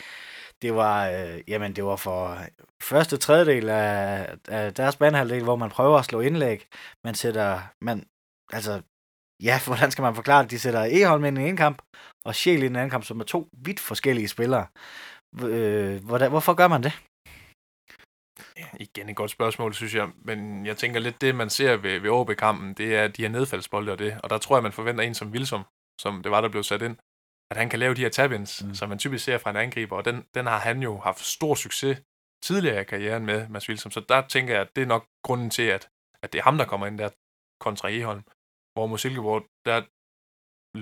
det 0.62 0.74
var, 0.74 1.08
øh, 1.08 1.40
jamen 1.48 1.76
det 1.76 1.84
var 1.84 1.96
for 1.96 2.38
første 2.82 3.16
tredjedel 3.16 3.68
af, 3.68 4.36
af 4.48 4.74
deres 4.74 4.96
banehalvdel, 4.96 5.42
hvor 5.42 5.56
man 5.56 5.70
prøver 5.70 5.98
at 5.98 6.04
slå 6.04 6.20
indlæg. 6.20 6.66
Man 7.04 7.14
sætter, 7.14 7.60
man, 7.80 8.06
altså, 8.52 8.82
ja, 9.42 9.60
hvordan 9.66 9.90
skal 9.90 10.02
man 10.02 10.14
forklare 10.14 10.42
det? 10.42 10.50
De 10.50 10.58
sætter 10.58 10.84
Eholm 10.90 11.24
ind 11.24 11.38
i 11.38 11.48
en 11.48 11.56
kamp, 11.56 11.82
og 12.24 12.34
Sjæl 12.34 12.62
i 12.62 12.66
en 12.66 12.76
anden 12.76 12.90
kamp, 12.90 13.04
som 13.04 13.20
er 13.20 13.24
to 13.24 13.48
vidt 13.52 13.80
forskellige 13.80 14.28
spillere. 14.28 14.66
Øh, 15.42 16.04
hvordan, 16.04 16.30
hvorfor 16.30 16.54
gør 16.54 16.68
man 16.68 16.82
det? 16.82 16.92
Ja, 18.56 18.66
igen 18.80 19.08
et 19.08 19.16
godt 19.16 19.30
spørgsmål, 19.30 19.74
synes 19.74 19.94
jeg. 19.94 20.08
Men 20.24 20.66
jeg 20.66 20.76
tænker 20.76 21.00
lidt, 21.00 21.20
det 21.20 21.34
man 21.34 21.50
ser 21.50 21.76
ved, 21.76 22.00
ved 22.00 22.10
OB-kampen, 22.10 22.74
det 22.74 22.96
er 22.96 23.08
de 23.08 23.22
her 23.22 23.28
nedfaldsbolde 23.28 23.92
og 23.92 23.98
det. 23.98 24.20
Og 24.22 24.30
der 24.30 24.38
tror 24.38 24.56
jeg, 24.56 24.62
man 24.62 24.72
forventer 24.72 25.04
en 25.04 25.14
som 25.14 25.32
Vilsom, 25.32 25.62
som 26.00 26.22
det 26.22 26.30
var, 26.30 26.40
der 26.40 26.48
blev 26.48 26.62
sat 26.62 26.82
ind, 26.82 26.96
at 27.52 27.56
han 27.56 27.68
kan 27.70 27.78
lave 27.78 27.94
de 27.94 28.00
her 28.00 28.08
tabins, 28.18 28.62
Mm. 28.64 28.74
som 28.74 28.88
man 28.88 28.98
typisk 28.98 29.24
ser 29.24 29.38
fra 29.38 29.50
en 29.50 29.56
angriber. 29.56 29.96
Og 29.96 30.04
den, 30.04 30.16
den 30.36 30.44
har 30.46 30.58
han 30.58 30.82
jo 30.82 30.92
haft 31.08 31.20
stor 31.36 31.54
succes 31.54 32.02
tidligere 32.46 32.80
i 32.80 32.84
karrieren 32.84 33.24
med, 33.26 33.48
Mads 33.48 33.68
Vilsom. 33.68 33.92
Så 33.92 34.00
der 34.08 34.20
tænker 34.34 34.52
jeg, 34.54 34.62
at 34.66 34.70
det 34.76 34.82
er 34.82 34.86
nok 34.94 35.04
grunden 35.26 35.50
til, 35.50 35.62
at, 35.76 35.82
at 36.22 36.32
det 36.32 36.38
er 36.38 36.42
ham, 36.42 36.58
der 36.58 36.64
kommer 36.66 36.86
ind 36.86 36.98
der 36.98 37.10
kontra 37.60 37.88
Eholm. 37.88 38.22
Hvor 38.74 38.86
mod 38.86 38.98
Silkeborg, 38.98 39.42
der 39.68 39.78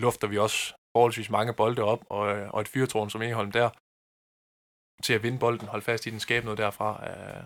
lufter 0.04 0.26
vi 0.28 0.38
også 0.38 0.74
forholdsvis 0.96 1.30
mange 1.30 1.54
bolde 1.54 1.82
op, 1.82 2.02
og, 2.10 2.20
og 2.54 2.60
et 2.60 2.68
fyrtårn 2.68 3.10
som 3.10 3.22
Eholm 3.22 3.52
der, 3.52 3.70
til 5.02 5.12
at 5.14 5.22
vinde 5.22 5.38
bolden, 5.38 5.68
holde 5.68 5.84
fast 5.84 6.06
i 6.06 6.10
den, 6.10 6.20
skabe 6.20 6.44
noget 6.44 6.58
derfra. 6.58 6.88
Øh, 7.10 7.44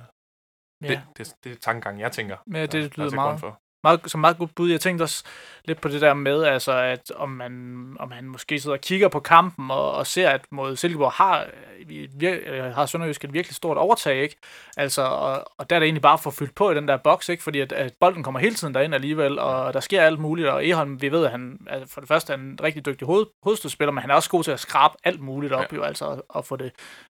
Ja. 0.83 0.89
det, 0.89 1.03
det, 1.17 1.35
det 1.45 1.53
er 1.53 1.57
tankegangen, 1.57 2.01
jeg 2.01 2.13
tænker. 2.13 2.37
Men 2.47 2.63
det 2.63 2.73
der- 2.73 2.79
der 2.81 2.87
er 2.87 2.97
lyder 2.99 3.09
til 3.09 3.15
meget, 3.17 3.41
For. 3.41 3.61
Meget, 3.85 4.01
som 4.07 4.21
meget 4.21 4.39
godt 4.39 4.55
bud. 4.55 4.71
Jeg 4.71 4.81
tænkte 4.81 5.03
også 5.03 5.25
lidt 5.65 5.81
på 5.81 5.89
det 5.89 6.01
der 6.01 6.15
med, 6.15 6.45
altså, 6.45 6.73
at 6.73 7.13
om 7.17 7.29
man, 7.29 7.53
om 8.01 8.11
han 8.11 8.25
måske 8.25 8.61
sidder 8.61 8.77
og 8.77 8.81
kigger 8.81 9.09
på 9.09 9.21
kampen 9.21 9.71
og, 9.71 9.93
og 9.93 10.07
ser, 10.07 10.31
at 10.31 10.41
mod 10.51 10.77
Silkeborg 10.77 11.13
har, 11.13 11.47
vir, 11.87 12.73
har 12.73 12.87
Sønderjysk 12.87 13.25
et 13.25 13.33
virkelig 13.33 13.55
stort 13.55 13.77
overtag, 13.77 14.23
ikke? 14.23 14.37
Altså, 14.77 15.03
og, 15.03 15.45
og 15.59 15.71
der 15.71 15.77
er 15.77 15.81
det 15.81 15.87
egentlig 15.87 16.03
bare 16.03 16.19
for 16.19 16.31
at 16.31 16.35
fylde 16.35 16.53
på 16.53 16.71
i 16.71 16.75
den 16.75 16.89
der 16.89 16.97
boks, 16.97 17.29
ikke? 17.29 17.43
Fordi 17.43 17.61
at, 17.61 17.73
at 17.73 17.93
bolden 18.01 18.23
kommer 18.23 18.41
hele 18.41 18.55
tiden 18.55 18.75
derind 18.75 18.95
alligevel, 18.95 19.39
og 19.39 19.75
der 19.75 19.81
sker 19.81 20.03
alt 20.03 20.21
muligt, 20.21 20.49
og 20.49 20.67
Eholm, 20.67 21.03
vi 21.03 21.13
ved, 21.13 21.25
at 21.25 21.31
han, 21.31 21.67
altså 21.67 21.95
for 21.95 22.01
det 22.01 22.09
første 22.09 22.33
er 22.33 22.37
en 22.37 22.59
rigtig 22.63 22.87
dygtig 22.87 23.07
hoved, 23.07 23.27
hovedstødspiller, 23.43 23.93
men 23.93 24.01
han 24.01 24.11
er 24.11 24.15
også 24.15 24.31
god 24.31 24.45
til 24.45 24.51
at 24.51 24.61
skrabe 24.61 24.95
alt 25.05 25.21
muligt 25.21 25.53
op, 25.53 25.73
ja. 25.73 25.77
jo, 25.77 25.83
altså, 25.83 26.21
og 26.29 26.45
få 26.45 26.57
det, 26.57 26.73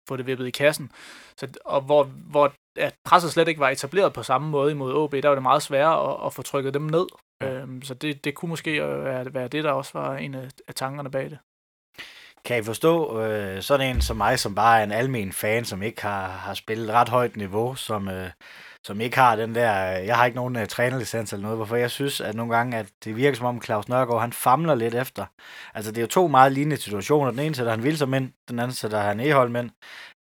få 0.09 0.17
det 0.17 0.27
vippet 0.27 0.47
i 0.47 0.51
kassen. 0.51 0.91
Så, 1.37 1.47
og 1.65 1.81
hvor, 1.81 2.05
hvor 2.05 2.53
at 2.77 2.95
presset 3.05 3.33
slet 3.33 3.49
ikke 3.49 3.61
var 3.61 3.69
etableret 3.69 4.13
på 4.13 4.23
samme 4.23 4.49
måde 4.49 4.71
imod 4.71 4.95
OB, 4.95 5.13
der 5.13 5.29
var 5.29 5.35
det 5.35 5.43
meget 5.43 5.63
sværere 5.63 6.13
at, 6.13 6.27
at 6.27 6.33
få 6.33 6.43
trykket 6.43 6.75
dem 6.75 6.83
ned. 6.83 7.07
Ja. 7.41 7.53
Øhm, 7.53 7.83
så 7.83 7.95
det, 7.95 8.25
det 8.25 8.35
kunne 8.35 8.49
måske 8.49 8.83
øh, 8.83 9.05
være, 9.05 9.35
være 9.35 9.49
det, 9.49 9.65
der 9.65 9.73
også 9.73 9.91
var 9.95 10.17
en 10.17 10.35
af, 10.35 10.49
af 10.69 10.75
tankerne 10.75 11.11
bag 11.11 11.31
det. 11.31 11.39
Kan 12.45 12.59
I 12.59 12.63
forstå 12.63 13.21
øh, 13.21 13.63
sådan 13.63 13.97
en 13.97 14.01
som 14.01 14.17
mig, 14.17 14.39
som 14.39 14.55
bare 14.55 14.81
er 14.81 14.85
en 14.85 14.93
almen 14.93 15.33
fan, 15.33 15.65
som 15.65 15.83
ikke 15.83 16.03
har, 16.03 16.27
har 16.27 16.55
spillet 16.55 16.91
ret 16.91 17.09
højt 17.09 17.37
niveau, 17.37 17.75
som, 17.75 18.09
øh, 18.09 18.31
som 18.85 19.01
ikke 19.01 19.17
har 19.17 19.37
den 19.37 19.55
der, 19.55 19.73
jeg 19.83 20.17
har 20.17 20.25
ikke 20.25 20.37
nogen 20.37 20.57
uh, 20.57 20.67
trænerlicens 20.67 21.33
eller 21.33 21.43
noget, 21.43 21.59
hvorfor 21.59 21.77
jeg 21.77 21.91
synes, 21.91 22.21
at 22.21 22.35
nogle 22.35 22.57
gange, 22.57 22.79
at 22.79 22.91
det 23.05 23.17
virker 23.17 23.37
som 23.37 23.47
om 23.47 23.63
Claus 23.63 23.89
Nørgaard, 23.89 24.21
han 24.21 24.33
famler 24.33 24.75
lidt 24.75 24.95
efter. 24.95 25.27
Altså 25.75 25.91
det 25.91 25.99
er 25.99 26.03
jo 26.03 26.07
to 26.07 26.29
meget 26.29 26.53
lignende 26.53 26.77
situationer. 26.77 27.31
Den 27.31 27.41
ene 27.41 27.55
sætter 27.55 27.73
han 27.73 27.83
Vilser 27.83 28.15
ind, 28.15 28.33
den 28.49 28.59
anden 28.59 28.75
sætter 28.75 29.01
han 29.01 29.21
Eholm 29.21 29.57
ind. 29.57 29.71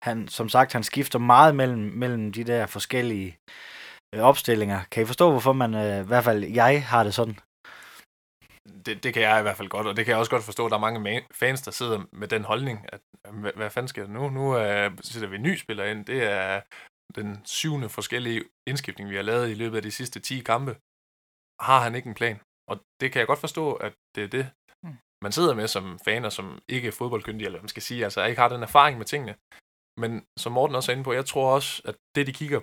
Han, 0.03 0.27
som 0.27 0.49
sagt, 0.49 0.73
han 0.73 0.83
skifter 0.83 1.19
meget 1.19 1.55
mellem, 1.55 1.79
mellem 1.79 2.31
de 2.31 2.43
der 2.43 2.65
forskellige 2.65 3.37
øh, 4.15 4.21
opstillinger. 4.21 4.79
Kan 4.91 5.03
I 5.03 5.05
forstå, 5.05 5.31
hvorfor 5.31 5.53
man, 5.53 5.73
øh, 5.73 6.03
i 6.03 6.07
hvert 6.07 6.23
fald 6.23 6.43
jeg, 6.43 6.87
har 6.87 7.03
det 7.03 7.13
sådan? 7.13 7.37
Det, 8.85 9.03
det 9.03 9.13
kan 9.13 9.23
jeg 9.23 9.39
i 9.39 9.41
hvert 9.41 9.57
fald 9.57 9.69
godt, 9.69 9.87
og 9.87 9.95
det 9.97 10.05
kan 10.05 10.11
jeg 10.11 10.19
også 10.19 10.31
godt 10.31 10.43
forstå, 10.43 10.65
at 10.65 10.71
der 10.71 10.77
er 10.77 10.87
mange 10.87 11.25
fans, 11.31 11.61
der 11.61 11.71
sidder 11.71 12.03
med 12.11 12.27
den 12.27 12.43
holdning, 12.43 12.85
at 12.93 13.01
hvad, 13.41 13.51
hvad 13.55 13.69
fanden 13.69 13.87
sker 13.87 14.05
der 14.05 14.13
nu? 14.13 14.29
Nu 14.29 14.57
øh, 14.57 14.91
sætter 15.01 15.29
vi 15.29 15.35
en 15.35 15.43
ny 15.43 15.55
spiller 15.55 15.83
ind. 15.83 16.05
Det 16.05 16.23
er 16.23 16.61
den 17.15 17.45
syvende 17.45 17.89
forskellige 17.89 18.43
indskiftning, 18.67 19.09
vi 19.09 19.15
har 19.15 19.23
lavet 19.23 19.49
i 19.49 19.53
løbet 19.53 19.77
af 19.77 19.83
de 19.83 19.91
sidste 19.91 20.19
10 20.19 20.39
kampe. 20.39 20.71
Har 21.67 21.79
han 21.83 21.95
ikke 21.95 22.07
en 22.07 22.19
plan? 22.21 22.39
Og 22.71 22.79
det 23.01 23.11
kan 23.11 23.19
jeg 23.19 23.27
godt 23.27 23.39
forstå, 23.39 23.73
at 23.73 23.93
det 24.15 24.23
er 24.23 24.27
det, 24.27 24.45
mm. 24.83 24.97
man 25.23 25.31
sidder 25.31 25.53
med 25.55 25.67
som 25.67 25.99
faner, 25.99 26.29
som 26.29 26.59
ikke 26.67 26.87
er 26.87 26.91
fodboldkyndige, 26.91 27.45
eller 27.45 27.59
man 27.59 27.67
skal 27.67 27.83
sige, 27.83 28.03
altså 28.03 28.25
ikke 28.25 28.41
har 28.41 28.49
den 28.49 28.63
erfaring 28.63 28.97
med 28.97 29.05
tingene. 29.05 29.35
Men 29.97 30.25
som 30.37 30.51
Morten 30.51 30.75
også 30.75 30.91
er 30.91 30.93
inde 30.93 31.03
på, 31.03 31.13
jeg 31.13 31.25
tror 31.25 31.55
også, 31.55 31.81
at 31.85 31.95
det 32.15 32.27
de 32.27 32.33
kigger, 32.33 32.61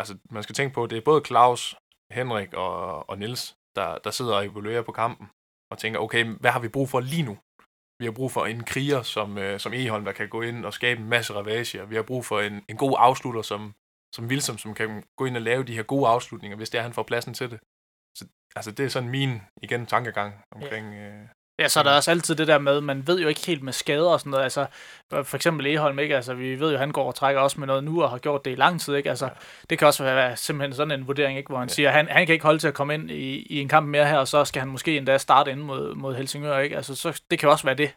altså 0.00 0.18
man 0.30 0.42
skal 0.42 0.54
tænke 0.54 0.74
på, 0.74 0.86
det 0.86 0.98
er 0.98 1.02
både 1.04 1.22
Claus, 1.26 1.76
Henrik 2.12 2.54
og, 2.54 3.10
og 3.10 3.18
Nils, 3.18 3.56
der, 3.76 3.98
der 3.98 4.10
sidder 4.10 4.34
og 4.36 4.46
evaluerer 4.46 4.82
på 4.82 4.92
kampen, 4.92 5.26
og 5.70 5.78
tænker, 5.78 6.00
okay, 6.00 6.24
hvad 6.24 6.50
har 6.50 6.60
vi 6.60 6.68
brug 6.68 6.88
for 6.88 7.00
lige 7.00 7.22
nu? 7.22 7.38
Vi 8.00 8.04
har 8.04 8.12
brug 8.12 8.32
for 8.32 8.46
en 8.46 8.64
kriger, 8.64 9.02
som, 9.02 9.38
øh, 9.38 9.60
som 9.60 9.72
Eholm, 9.72 10.04
der 10.04 10.12
kan 10.12 10.28
gå 10.28 10.42
ind 10.42 10.64
og 10.64 10.72
skabe 10.72 11.00
en 11.00 11.08
masse 11.08 11.34
ravager. 11.34 11.84
Vi 11.84 11.94
har 11.94 12.02
brug 12.02 12.24
for 12.24 12.40
en, 12.40 12.64
en 12.68 12.76
god 12.76 12.94
afslutter, 12.98 13.42
som, 13.42 13.74
som 14.14 14.26
Wilson, 14.26 14.58
som 14.58 14.74
kan 14.74 15.04
gå 15.16 15.24
ind 15.24 15.36
og 15.36 15.42
lave 15.42 15.64
de 15.64 15.74
her 15.74 15.82
gode 15.82 16.08
afslutninger, 16.08 16.56
hvis 16.56 16.70
det 16.70 16.78
er, 16.78 16.82
han 16.82 16.92
får 16.92 17.02
pladsen 17.02 17.34
til 17.34 17.50
det. 17.50 17.60
Så, 18.18 18.26
altså, 18.56 18.70
det 18.70 18.84
er 18.84 18.88
sådan 18.88 19.08
min, 19.08 19.40
igen, 19.62 19.86
tankegang 19.86 20.44
omkring, 20.50 20.94
ja. 20.94 21.08
øh, 21.08 21.28
Ja, 21.58 21.68
så 21.68 21.78
er 21.78 21.84
der 21.84 21.96
også 21.96 22.10
altid 22.10 22.34
det 22.34 22.46
der 22.46 22.58
med, 22.58 22.80
man 22.80 23.06
ved 23.06 23.20
jo 23.20 23.28
ikke 23.28 23.46
helt 23.46 23.62
med 23.62 23.72
skader 23.72 24.10
og 24.10 24.20
sådan 24.20 24.30
noget. 24.30 24.44
Altså, 24.44 24.66
for 25.10 25.34
eksempel 25.34 25.66
Eholm, 25.66 25.98
ikke? 25.98 26.16
Altså, 26.16 26.34
vi 26.34 26.60
ved 26.60 26.72
jo, 26.72 26.78
han 26.78 26.90
går 26.90 27.06
og 27.06 27.14
trækker 27.14 27.40
også 27.40 27.60
med 27.60 27.66
noget 27.66 27.84
nu 27.84 28.02
og 28.02 28.10
har 28.10 28.18
gjort 28.18 28.44
det 28.44 28.50
i 28.50 28.54
lang 28.54 28.80
tid, 28.80 28.94
ikke? 28.94 29.10
Altså, 29.10 29.26
ja. 29.26 29.30
det 29.70 29.78
kan 29.78 29.86
også 29.86 30.04
være 30.04 30.36
simpelthen 30.36 30.74
sådan 30.74 31.00
en 31.00 31.06
vurdering, 31.06 31.38
ikke? 31.38 31.48
Hvor 31.48 31.58
han 31.58 31.68
ja. 31.68 31.74
siger, 31.74 31.90
han, 31.90 32.08
han 32.08 32.26
kan 32.26 32.32
ikke 32.32 32.44
holde 32.44 32.58
til 32.58 32.68
at 32.68 32.74
komme 32.74 32.94
ind 32.94 33.10
i, 33.10 33.46
i 33.50 33.60
en 33.60 33.68
kamp 33.68 33.88
mere 33.88 34.06
her, 34.06 34.18
og 34.18 34.28
så 34.28 34.44
skal 34.44 34.60
han 34.60 34.68
måske 34.68 34.96
endda 34.96 35.18
starte 35.18 35.50
ind 35.50 35.60
mod, 35.60 35.94
mod 35.94 36.14
Helsingør, 36.14 36.58
ikke? 36.58 36.76
Altså, 36.76 36.94
så, 36.94 37.20
det 37.30 37.38
kan 37.38 37.48
også 37.48 37.64
være 37.64 37.74
det. 37.74 37.90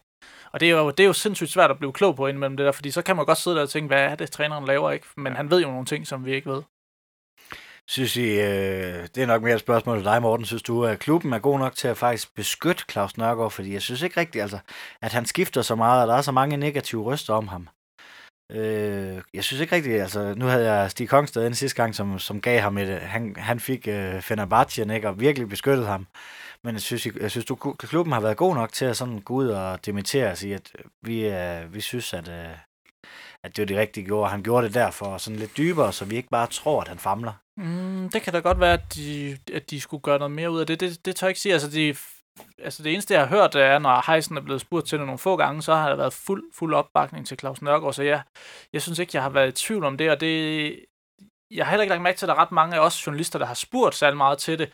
Og 0.52 0.60
det 0.60 0.70
er, 0.70 0.76
jo, 0.76 0.90
det 0.90 1.00
er 1.00 1.06
jo 1.06 1.12
sindssygt 1.12 1.50
svært 1.50 1.70
at 1.70 1.78
blive 1.78 1.92
klog 1.92 2.16
på 2.16 2.26
indimellem 2.26 2.56
det 2.56 2.66
der, 2.66 2.72
fordi 2.72 2.90
så 2.90 3.02
kan 3.02 3.16
man 3.16 3.26
godt 3.26 3.38
sidde 3.38 3.56
der 3.56 3.62
og 3.62 3.70
tænke, 3.70 3.86
hvad 3.86 4.02
er 4.02 4.14
det, 4.14 4.30
træneren 4.30 4.64
laver, 4.64 4.90
ikke? 4.90 5.06
Men 5.16 5.32
ja. 5.32 5.36
han 5.36 5.50
ved 5.50 5.62
jo 5.62 5.68
nogle 5.68 5.86
ting, 5.86 6.06
som 6.06 6.24
vi 6.24 6.34
ikke 6.34 6.50
ved. 6.50 6.62
Synes 7.88 8.16
I, 8.16 8.40
øh, 8.40 9.08
det 9.14 9.18
er 9.18 9.26
nok 9.26 9.42
mere 9.42 9.54
et 9.54 9.60
spørgsmål 9.60 9.96
til 9.96 10.04
dig, 10.04 10.22
Morten, 10.22 10.46
synes 10.46 10.62
du, 10.62 10.84
at 10.84 10.98
klubben 10.98 11.32
er 11.32 11.38
god 11.38 11.58
nok 11.58 11.76
til 11.76 11.88
at 11.88 11.96
faktisk 11.96 12.34
beskytte 12.34 12.84
Claus 12.90 13.16
Nørgaard? 13.16 13.50
Fordi 13.50 13.72
jeg 13.72 13.82
synes 13.82 14.02
ikke 14.02 14.20
rigtigt, 14.20 14.42
altså, 14.42 14.58
at 15.02 15.12
han 15.12 15.26
skifter 15.26 15.62
så 15.62 15.74
meget, 15.74 16.02
og 16.02 16.08
der 16.08 16.14
er 16.14 16.22
så 16.22 16.32
mange 16.32 16.56
negative 16.56 17.02
røster 17.02 17.34
om 17.34 17.48
ham. 17.48 17.68
Øh, 18.50 19.22
jeg 19.34 19.44
synes 19.44 19.60
ikke 19.60 19.76
rigtigt, 19.76 20.00
altså, 20.00 20.34
nu 20.36 20.44
havde 20.44 20.72
jeg 20.72 20.90
Stig 20.90 21.08
Kongsted 21.08 21.44
den 21.44 21.54
sidste 21.54 21.76
gang, 21.76 21.94
som, 21.94 22.18
som 22.18 22.40
gav 22.40 22.60
ham 22.60 22.78
et, 22.78 23.00
han, 23.00 23.36
han 23.38 23.60
fik 23.60 23.88
øh, 23.88 24.20
Fenerbahce, 24.20 24.94
ikke, 24.94 25.08
og 25.08 25.20
virkelig 25.20 25.48
beskyttede 25.48 25.86
ham. 25.86 26.06
Men 26.64 26.74
jeg 26.74 26.82
synes, 26.82 27.06
jeg, 27.06 27.20
jeg 27.20 27.30
synes 27.30 27.46
du, 27.46 27.54
klubben 27.78 28.12
har 28.12 28.20
været 28.20 28.36
god 28.36 28.54
nok 28.54 28.72
til 28.72 28.84
at 28.84 28.96
sådan 28.96 29.20
gå 29.20 29.34
ud 29.34 29.48
og 29.48 29.86
demittere 29.86 30.30
og 30.30 30.38
sige, 30.38 30.54
at 30.54 30.72
vi, 31.02 31.26
øh, 31.26 31.74
vi 31.74 31.80
synes, 31.80 32.14
at, 32.14 32.28
øh, 32.28 32.56
at 33.44 33.56
det 33.56 33.62
var 33.62 33.66
det 33.66 33.76
rigtige 33.76 34.06
gjorde. 34.06 34.30
Han 34.30 34.42
gjorde 34.42 34.66
det 34.66 34.74
derfor 34.74 35.18
sådan 35.18 35.38
lidt 35.38 35.56
dybere, 35.56 35.92
så 35.92 36.04
vi 36.04 36.16
ikke 36.16 36.28
bare 36.28 36.46
tror, 36.46 36.80
at 36.80 36.88
han 36.88 36.98
famler. 36.98 37.41
Mm, 37.56 38.08
det 38.12 38.22
kan 38.22 38.32
da 38.32 38.38
godt 38.38 38.60
være, 38.60 38.72
at 38.72 38.94
de, 38.94 39.38
at 39.52 39.70
de 39.70 39.80
skulle 39.80 40.02
gøre 40.02 40.18
noget 40.18 40.30
mere 40.30 40.50
ud 40.50 40.60
af 40.60 40.66
det. 40.66 40.80
Det, 40.80 41.06
det 41.06 41.16
tør 41.16 41.26
jeg 41.26 41.30
ikke 41.30 41.40
sige. 41.40 41.52
Altså, 41.52 41.70
de, 41.70 41.94
altså 42.58 42.82
det 42.82 42.92
eneste, 42.92 43.14
jeg 43.14 43.22
har 43.22 43.28
hørt, 43.28 43.54
er, 43.54 43.78
når 43.78 44.12
Heisen 44.12 44.36
er 44.36 44.40
blevet 44.40 44.60
spurgt 44.60 44.86
til 44.86 44.98
det 44.98 45.06
nogle 45.06 45.18
få 45.18 45.36
gange, 45.36 45.62
så 45.62 45.74
har 45.74 45.88
der 45.88 45.96
været 45.96 46.12
fuld, 46.12 46.44
fuld 46.54 46.74
opbakning 46.74 47.26
til 47.26 47.38
Claus 47.38 47.62
Nørgaard. 47.62 47.92
Så 47.92 48.02
jeg, 48.02 48.22
jeg 48.72 48.82
synes 48.82 48.98
ikke, 48.98 49.10
jeg 49.14 49.22
har 49.22 49.30
været 49.30 49.48
i 49.48 49.64
tvivl 49.66 49.84
om 49.84 49.96
det, 49.98 50.10
og 50.10 50.20
det, 50.20 50.84
jeg 51.54 51.66
har 51.66 51.70
heller 51.70 51.82
ikke 51.82 51.92
lagt 51.92 52.02
mærke 52.02 52.18
til, 52.18 52.26
at 52.26 52.28
der 52.28 52.34
er 52.34 52.40
ret 52.40 52.52
mange 52.52 52.76
af 52.76 52.80
os 52.80 53.06
journalister, 53.06 53.38
der 53.38 53.46
har 53.46 53.54
spurgt 53.54 53.94
særlig 53.94 54.16
meget 54.16 54.38
til 54.38 54.58
det. 54.58 54.72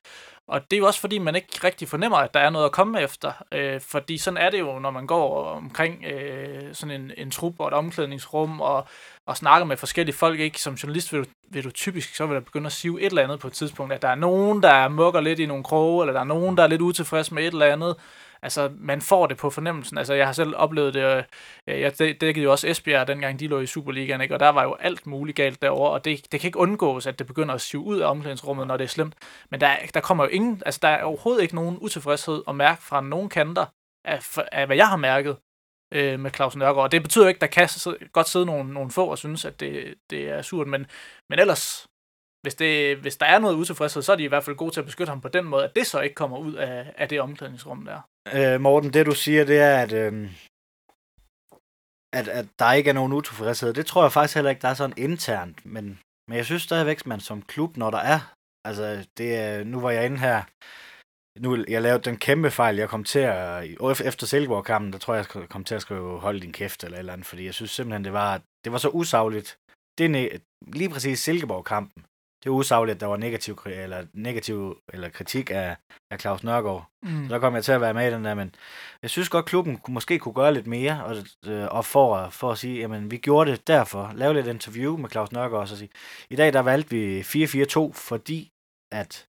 Og 0.49 0.71
det 0.71 0.77
er 0.77 0.81
jo 0.81 0.87
også 0.87 1.01
fordi, 1.01 1.19
man 1.19 1.37
ikke 1.37 1.49
rigtig 1.65 1.89
fornemmer, 1.89 2.19
at 2.19 2.35
der 2.35 2.41
er 2.41 2.51
noget 2.51 2.65
at 2.65 2.73
komme 2.73 3.03
efter. 3.03 3.33
Øh, 3.53 3.81
fordi 3.81 4.19
sådan 4.19 4.37
er 4.37 4.51
det 4.51 4.59
jo, 4.61 4.79
når 4.79 4.91
man 4.91 5.07
går 5.07 5.45
omkring 5.45 6.05
øh, 6.05 6.75
sådan 6.75 7.01
en, 7.01 7.13
en 7.17 7.31
trup 7.31 7.55
og 7.59 7.69
et 7.69 7.75
omklædningsrum 7.75 8.61
og, 8.61 8.89
og 9.27 9.37
snakker 9.37 9.67
med 9.67 9.77
forskellige 9.77 10.17
folk. 10.17 10.41
Ikke? 10.41 10.61
Som 10.61 10.75
journalist 10.75 11.13
vil 11.13 11.21
du, 11.21 11.29
vil 11.51 11.65
du 11.65 11.71
typisk 11.71 12.15
så 12.15 12.27
vil 12.27 12.35
der 12.35 12.41
begynde 12.41 12.67
at 12.67 12.73
sive 12.73 13.01
et 13.01 13.07
eller 13.07 13.23
andet 13.23 13.41
på 13.41 13.47
et 13.47 13.53
tidspunkt. 13.53 13.93
At 13.93 14.03
der 14.03 14.09
er 14.09 14.15
nogen, 14.15 14.63
der 14.63 14.89
mukker 14.89 15.21
lidt 15.21 15.39
i 15.39 15.47
nogle 15.47 15.65
kroge, 15.65 16.03
eller 16.03 16.13
der 16.13 16.21
er 16.21 16.25
nogen, 16.25 16.57
der 16.57 16.63
er 16.63 16.67
lidt 16.67 16.83
utilfreds 16.83 17.33
med 17.33 17.43
et 17.43 17.53
eller 17.53 17.67
andet. 17.67 17.97
Altså, 18.43 18.71
man 18.77 19.01
får 19.01 19.27
det 19.27 19.37
på 19.37 19.51
fornemmelsen. 19.51 19.99
Altså, 19.99 20.15
jeg 20.15 20.27
har 20.27 20.33
selv 20.33 20.57
oplevet 20.57 20.95
det. 20.95 21.25
Øh, 21.67 21.81
jeg 21.81 21.99
dækkede 21.99 22.45
jo 22.45 22.51
også 22.51 22.69
Esbjerg, 22.69 23.09
dengang 23.09 23.41
de 23.41 23.47
lå 23.47 23.61
i 23.61 23.67
Superligaen, 23.67 24.21
ikke? 24.21 24.35
og 24.35 24.41
der 24.41 24.49
var 24.49 24.63
jo 24.63 24.75
alt 24.75 25.07
muligt 25.07 25.37
galt 25.37 25.63
derovre, 25.63 25.93
og 25.93 26.05
det, 26.05 26.33
det 26.33 26.41
kan 26.41 26.49
ikke 26.49 26.59
undgås, 26.59 27.07
at 27.07 27.19
det 27.19 27.27
begynder 27.27 27.55
at 27.55 27.61
sive 27.61 27.83
ud 27.83 27.99
af 27.99 28.11
omklædningsrummet, 28.11 28.67
når 28.67 28.77
det 28.77 28.85
er 28.85 28.89
slemt. 28.89 29.15
Men 29.51 29.61
der, 29.61 29.77
der 29.95 30.01
kommer 30.01 30.25
jo 30.25 30.31
ingen, 30.31 30.63
altså, 30.67 30.79
der 30.83 30.89
er 30.89 31.03
overhovedet 31.03 31.43
ikke 31.43 31.55
nogen 31.55 31.79
utilfredshed 31.81 32.43
at 32.49 32.55
mærke 32.55 32.83
fra 32.83 33.01
nogen 33.01 33.29
kanter, 33.29 33.67
af, 34.05 34.39
af 34.53 34.67
hvad 34.67 34.77
jeg 34.77 34.89
har 34.89 34.97
mærket 34.97 35.37
øh, 35.95 36.21
med 36.21 36.31
Claus 36.31 36.57
Nørgaard. 36.57 36.85
Og 36.85 36.93
det 36.93 37.03
betyder 37.03 37.25
jo 37.25 37.29
ikke, 37.29 37.39
at 37.39 37.41
der 37.41 37.67
kan 37.67 37.69
godt 38.13 38.29
sidde 38.29 38.47
nogle, 38.47 38.73
nogle 38.73 38.91
få 38.91 39.07
og 39.07 39.19
synes, 39.19 39.45
at 39.45 39.61
det, 39.61 39.95
det 40.11 40.29
er 40.29 40.43
surt, 40.43 40.67
men, 40.67 40.87
men 41.31 41.39
ellers, 41.39 41.87
hvis, 42.43 42.55
det, 42.55 42.97
hvis 42.97 43.17
der 43.17 43.27
er 43.27 43.39
noget 43.39 43.57
utilfredshed, 43.57 44.03
så 44.03 44.13
er 44.13 44.17
de 44.17 44.25
i 44.25 44.33
hvert 44.33 44.45
fald 44.45 44.57
gode 44.57 44.71
til 44.75 44.81
at 44.81 44.87
beskytte 44.87 45.11
ham 45.11 45.21
på 45.21 45.29
den 45.29 45.45
måde, 45.45 45.65
at 45.65 45.77
det 45.77 45.87
så 45.87 46.01
ikke 46.01 46.15
kommer 46.15 46.39
ud 46.39 46.55
af, 46.55 46.95
af 46.97 47.09
det 47.09 47.21
omklædningsrum 47.21 47.85
der. 47.85 48.01
Øh, 48.35 48.61
Morten, 48.61 48.93
det 48.93 49.07
du 49.07 49.15
siger, 49.15 49.45
det 49.45 49.59
er, 49.59 49.77
at, 49.83 49.93
øh, 49.93 50.31
at, 52.13 52.29
at 52.29 52.47
der 52.59 52.73
ikke 52.73 52.91
er 52.91 52.95
nogen 52.95 53.13
utilfredshed. 53.13 53.75
Det 53.75 53.87
tror 53.87 54.03
jeg 54.03 54.13
faktisk 54.13 54.35
heller 54.35 54.51
ikke, 54.51 54.63
der 54.63 54.69
er 54.69 54.75
sådan 54.75 54.99
internt, 54.99 55.67
men, 55.67 56.01
men 56.29 56.37
jeg 56.37 56.45
synes 56.45 56.63
stadigvæk, 56.63 57.07
man 57.07 57.21
som 57.21 57.43
klub, 57.43 57.77
når 57.77 57.91
der 57.91 57.99
er, 57.99 58.35
altså 58.69 59.07
det, 59.19 59.67
nu 59.67 59.81
var 59.81 59.91
jeg 59.91 60.07
inde 60.07 60.19
her, 60.19 60.43
nu 61.41 61.65
jeg 61.69 61.83
lavede 61.83 62.03
den 62.03 62.17
kæmpe 62.17 62.51
fejl, 62.51 62.77
jeg 62.77 62.89
kom 62.89 63.05
til 63.05 63.19
at, 63.19 63.65
efter 64.05 64.27
Silkeborg-kampen, 64.27 64.93
der 64.93 64.99
tror 64.99 65.15
jeg, 65.15 65.27
jeg 65.35 65.49
kom 65.49 65.65
til 65.65 65.75
at 65.75 65.83
skrive, 65.83 66.21
hold 66.21 66.41
din 66.41 66.53
kæft 66.53 66.85
eller 66.85 66.97
et 66.97 66.99
eller 66.99 67.13
andet, 67.13 67.27
fordi 67.27 67.45
jeg 67.45 67.55
synes 67.55 67.71
simpelthen, 67.71 68.05
det 68.05 68.13
var, 68.13 68.43
det 68.65 68.73
var 68.73 68.79
så 68.79 68.89
usagligt. 68.89 69.59
Det 69.99 70.43
lige 70.67 70.91
præcis 70.91 71.19
Silkeborg-kampen 71.19 72.05
det 72.43 72.47
er 72.47 72.51
usagligt, 72.51 72.95
at 72.95 73.01
der 73.01 73.07
var 73.07 73.17
negativ, 73.17 73.59
eller, 73.67 74.07
negativ 74.13 74.81
eller 74.93 75.09
kritik 75.09 75.51
af, 75.51 75.77
af 76.11 76.21
Claus 76.21 76.43
Nørgaard. 76.45 76.91
Mm. 77.03 77.29
Så 77.29 77.35
der 77.35 77.41
kom 77.41 77.55
jeg 77.55 77.65
til 77.65 77.73
at 77.73 77.81
være 77.81 77.95
med 77.95 78.09
i 78.09 78.15
den 78.15 78.25
der, 78.25 78.35
men 78.35 78.55
jeg 79.03 79.11
synes 79.11 79.29
godt, 79.29 79.47
klubben 79.47 79.81
måske 79.89 80.19
kunne 80.19 80.35
gøre 80.35 80.55
lidt 80.55 80.67
mere, 80.67 81.05
og, 81.05 81.17
øh, 81.47 81.69
og 81.71 81.85
for, 81.85 82.31
for 82.31 82.53
at 82.53 82.59
sige, 82.59 82.81
jamen 82.81 83.11
vi 83.11 83.17
gjorde 83.17 83.51
det 83.51 83.67
derfor, 83.67 84.13
lave 84.15 84.35
lidt 84.35 84.47
interview 84.47 84.97
med 84.97 85.11
Claus 85.11 85.33
Nørgaard, 85.33 85.63
og 85.63 85.69
så 85.69 85.77
sige, 85.77 85.91
i 86.31 86.37
dag 86.37 86.53
der 86.53 86.61
valgte 86.61 86.91
vi 86.91 87.21
4-4-2, 87.21 87.93
fordi 87.93 88.51
at 88.93 89.29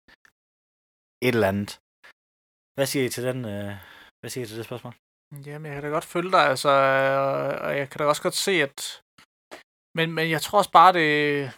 et 1.22 1.34
eller 1.34 1.48
andet. 1.48 1.80
Hvad 2.74 2.86
siger 2.86 3.04
I 3.04 3.08
til 3.08 3.24
den, 3.24 3.44
øh, 3.44 3.74
hvad 4.20 4.30
siger 4.30 4.44
I 4.44 4.48
til 4.48 4.56
det 4.56 4.64
spørgsmål? 4.64 4.94
Jamen, 5.46 5.66
jeg 5.66 5.74
kan 5.74 5.82
da 5.82 5.88
godt 5.88 6.04
følge 6.04 6.30
dig, 6.30 6.40
altså, 6.40 6.68
og 7.60 7.76
jeg 7.78 7.90
kan 7.90 7.98
da 7.98 8.04
også 8.04 8.22
godt 8.22 8.34
se, 8.34 8.52
at 8.62 9.02
men, 9.98 10.12
men 10.12 10.30
jeg 10.30 10.42
tror 10.42 10.58
også 10.58 10.70
bare, 10.70 10.92
det, 10.92 11.50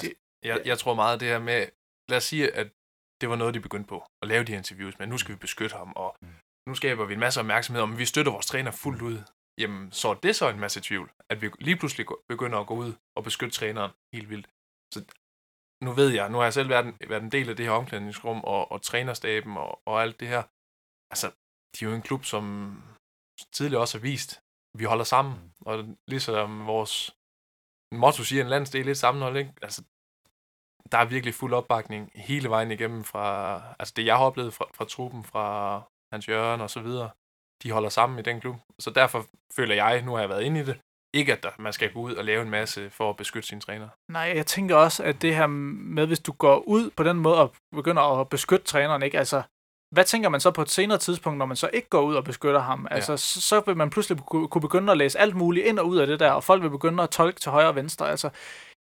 det, 0.00 0.14
jeg, 0.42 0.62
jeg 0.64 0.78
tror 0.78 0.94
meget 0.94 1.20
det 1.20 1.28
her 1.28 1.38
med, 1.38 1.66
lad 2.10 2.16
os 2.16 2.24
sige, 2.24 2.54
at 2.54 2.68
det 3.20 3.28
var 3.28 3.36
noget, 3.36 3.54
de 3.54 3.60
begyndte 3.60 3.88
på, 3.88 4.06
at 4.22 4.28
lave 4.28 4.44
de 4.44 4.52
her 4.52 4.58
interviews, 4.58 4.98
men 4.98 5.08
nu 5.08 5.18
skal 5.18 5.34
vi 5.34 5.38
beskytte 5.38 5.76
ham, 5.76 5.92
og 5.96 6.16
mm. 6.22 6.34
nu 6.68 6.74
skaber 6.74 7.04
vi 7.04 7.12
en 7.14 7.20
masse 7.20 7.40
opmærksomhed 7.40 7.82
om, 7.82 7.92
at 7.92 7.98
vi 7.98 8.04
støtter 8.04 8.32
vores 8.32 8.46
træner 8.46 8.70
fuldt 8.70 9.02
ud. 9.02 9.18
Jamen, 9.58 9.92
så 9.92 10.08
er 10.08 10.14
det 10.14 10.36
så 10.36 10.48
en 10.48 10.60
masse 10.60 10.80
tvivl, 10.80 11.10
at 11.30 11.42
vi 11.42 11.50
lige 11.60 11.76
pludselig 11.76 12.06
begynder 12.28 12.58
at 12.58 12.66
gå 12.66 12.74
ud 12.74 12.92
og 13.16 13.24
beskytte 13.24 13.54
træneren 13.54 13.92
helt 14.14 14.30
vildt. 14.30 14.46
Så 14.94 15.04
nu 15.84 15.92
ved 15.92 16.08
jeg, 16.08 16.30
nu 16.30 16.36
har 16.38 16.44
jeg 16.44 16.52
selv 16.54 16.68
været 16.68 16.86
en, 16.86 16.96
været 17.08 17.22
en 17.22 17.32
del 17.32 17.50
af 17.50 17.56
det 17.56 17.66
her 17.66 17.72
omklædningsrum 17.72 18.40
og, 18.44 18.72
og 18.72 18.82
trænerstaben 18.82 19.56
og, 19.56 19.82
og 19.86 20.02
alt 20.02 20.20
det 20.20 20.28
her. 20.28 20.42
Altså, 21.12 21.28
de 21.74 21.84
er 21.84 21.88
jo 21.88 21.94
en 21.94 22.02
klub, 22.02 22.24
som 22.24 22.82
tidligere 23.52 23.82
også 23.82 23.98
har 23.98 24.02
vist, 24.02 24.40
vi 24.78 24.84
holder 24.84 25.04
sammen. 25.04 25.54
Og 25.60 25.96
ligesom 26.08 26.66
vores 26.66 27.16
motto 27.98 28.24
siger, 28.24 28.42
en 28.42 28.48
landsdel 28.48 28.86
lidt 28.86 28.98
sammenhold, 28.98 29.36
ikke? 29.36 29.52
Altså, 29.62 29.82
der 30.92 30.98
er 30.98 31.04
virkelig 31.04 31.34
fuld 31.34 31.54
opbakning 31.54 32.10
hele 32.14 32.48
vejen 32.48 32.70
igennem 32.70 33.04
fra, 33.04 33.60
altså 33.78 33.94
det 33.96 34.06
jeg 34.06 34.16
har 34.16 34.24
oplevet 34.24 34.54
fra, 34.54 34.64
fra 34.74 34.84
truppen, 34.84 35.24
fra 35.24 35.80
Hans 36.12 36.28
Jørgen 36.28 36.60
og 36.60 36.70
så 36.70 36.80
videre. 36.80 37.10
De 37.62 37.70
holder 37.70 37.88
sammen 37.88 38.18
i 38.18 38.22
den 38.22 38.40
klub. 38.40 38.56
Så 38.78 38.90
derfor 38.90 39.26
føler 39.56 39.74
jeg, 39.74 40.02
nu 40.02 40.12
har 40.12 40.20
jeg 40.20 40.28
været 40.28 40.42
inde 40.42 40.60
i 40.60 40.64
det, 40.64 40.80
ikke 41.14 41.32
at 41.32 41.42
der, 41.42 41.50
man 41.58 41.72
skal 41.72 41.92
gå 41.92 42.00
ud 42.00 42.14
og 42.14 42.24
lave 42.24 42.42
en 42.42 42.50
masse 42.50 42.90
for 42.90 43.10
at 43.10 43.16
beskytte 43.16 43.48
sine 43.48 43.60
træner. 43.60 43.88
Nej, 44.10 44.32
jeg 44.34 44.46
tænker 44.46 44.76
også, 44.76 45.04
at 45.04 45.22
det 45.22 45.36
her 45.36 45.46
med, 45.46 46.06
hvis 46.06 46.20
du 46.20 46.32
går 46.32 46.58
ud 46.58 46.90
på 46.90 47.02
den 47.02 47.16
måde 47.16 47.40
og 47.40 47.54
begynder 47.72 48.20
at 48.20 48.28
beskytte 48.28 48.66
træneren, 48.66 49.02
ikke? 49.02 49.18
Altså, 49.18 49.42
hvad 49.94 50.04
tænker 50.04 50.28
man 50.28 50.40
så 50.40 50.50
på 50.50 50.62
et 50.62 50.70
senere 50.70 50.98
tidspunkt, 50.98 51.38
når 51.38 51.46
man 51.46 51.56
så 51.56 51.70
ikke 51.72 51.88
går 51.88 52.00
ud 52.00 52.14
og 52.14 52.24
beskytter 52.24 52.60
ham? 52.60 52.86
Ja. 52.90 52.94
Altså, 52.94 53.16
så, 53.16 53.40
så 53.40 53.62
vil 53.66 53.76
man 53.76 53.90
pludselig 53.90 54.22
kunne 54.24 54.60
begynde 54.60 54.92
at 54.92 54.98
læse 54.98 55.18
alt 55.18 55.34
muligt 55.34 55.66
ind 55.66 55.78
og 55.78 55.88
ud 55.88 55.96
af 55.96 56.06
det 56.06 56.20
der, 56.20 56.30
og 56.30 56.44
folk 56.44 56.62
vil 56.62 56.70
begynde 56.70 57.02
at 57.02 57.10
tolke 57.10 57.40
til 57.40 57.50
højre 57.50 57.68
og 57.68 57.74
venstre. 57.74 58.10
Altså, 58.10 58.30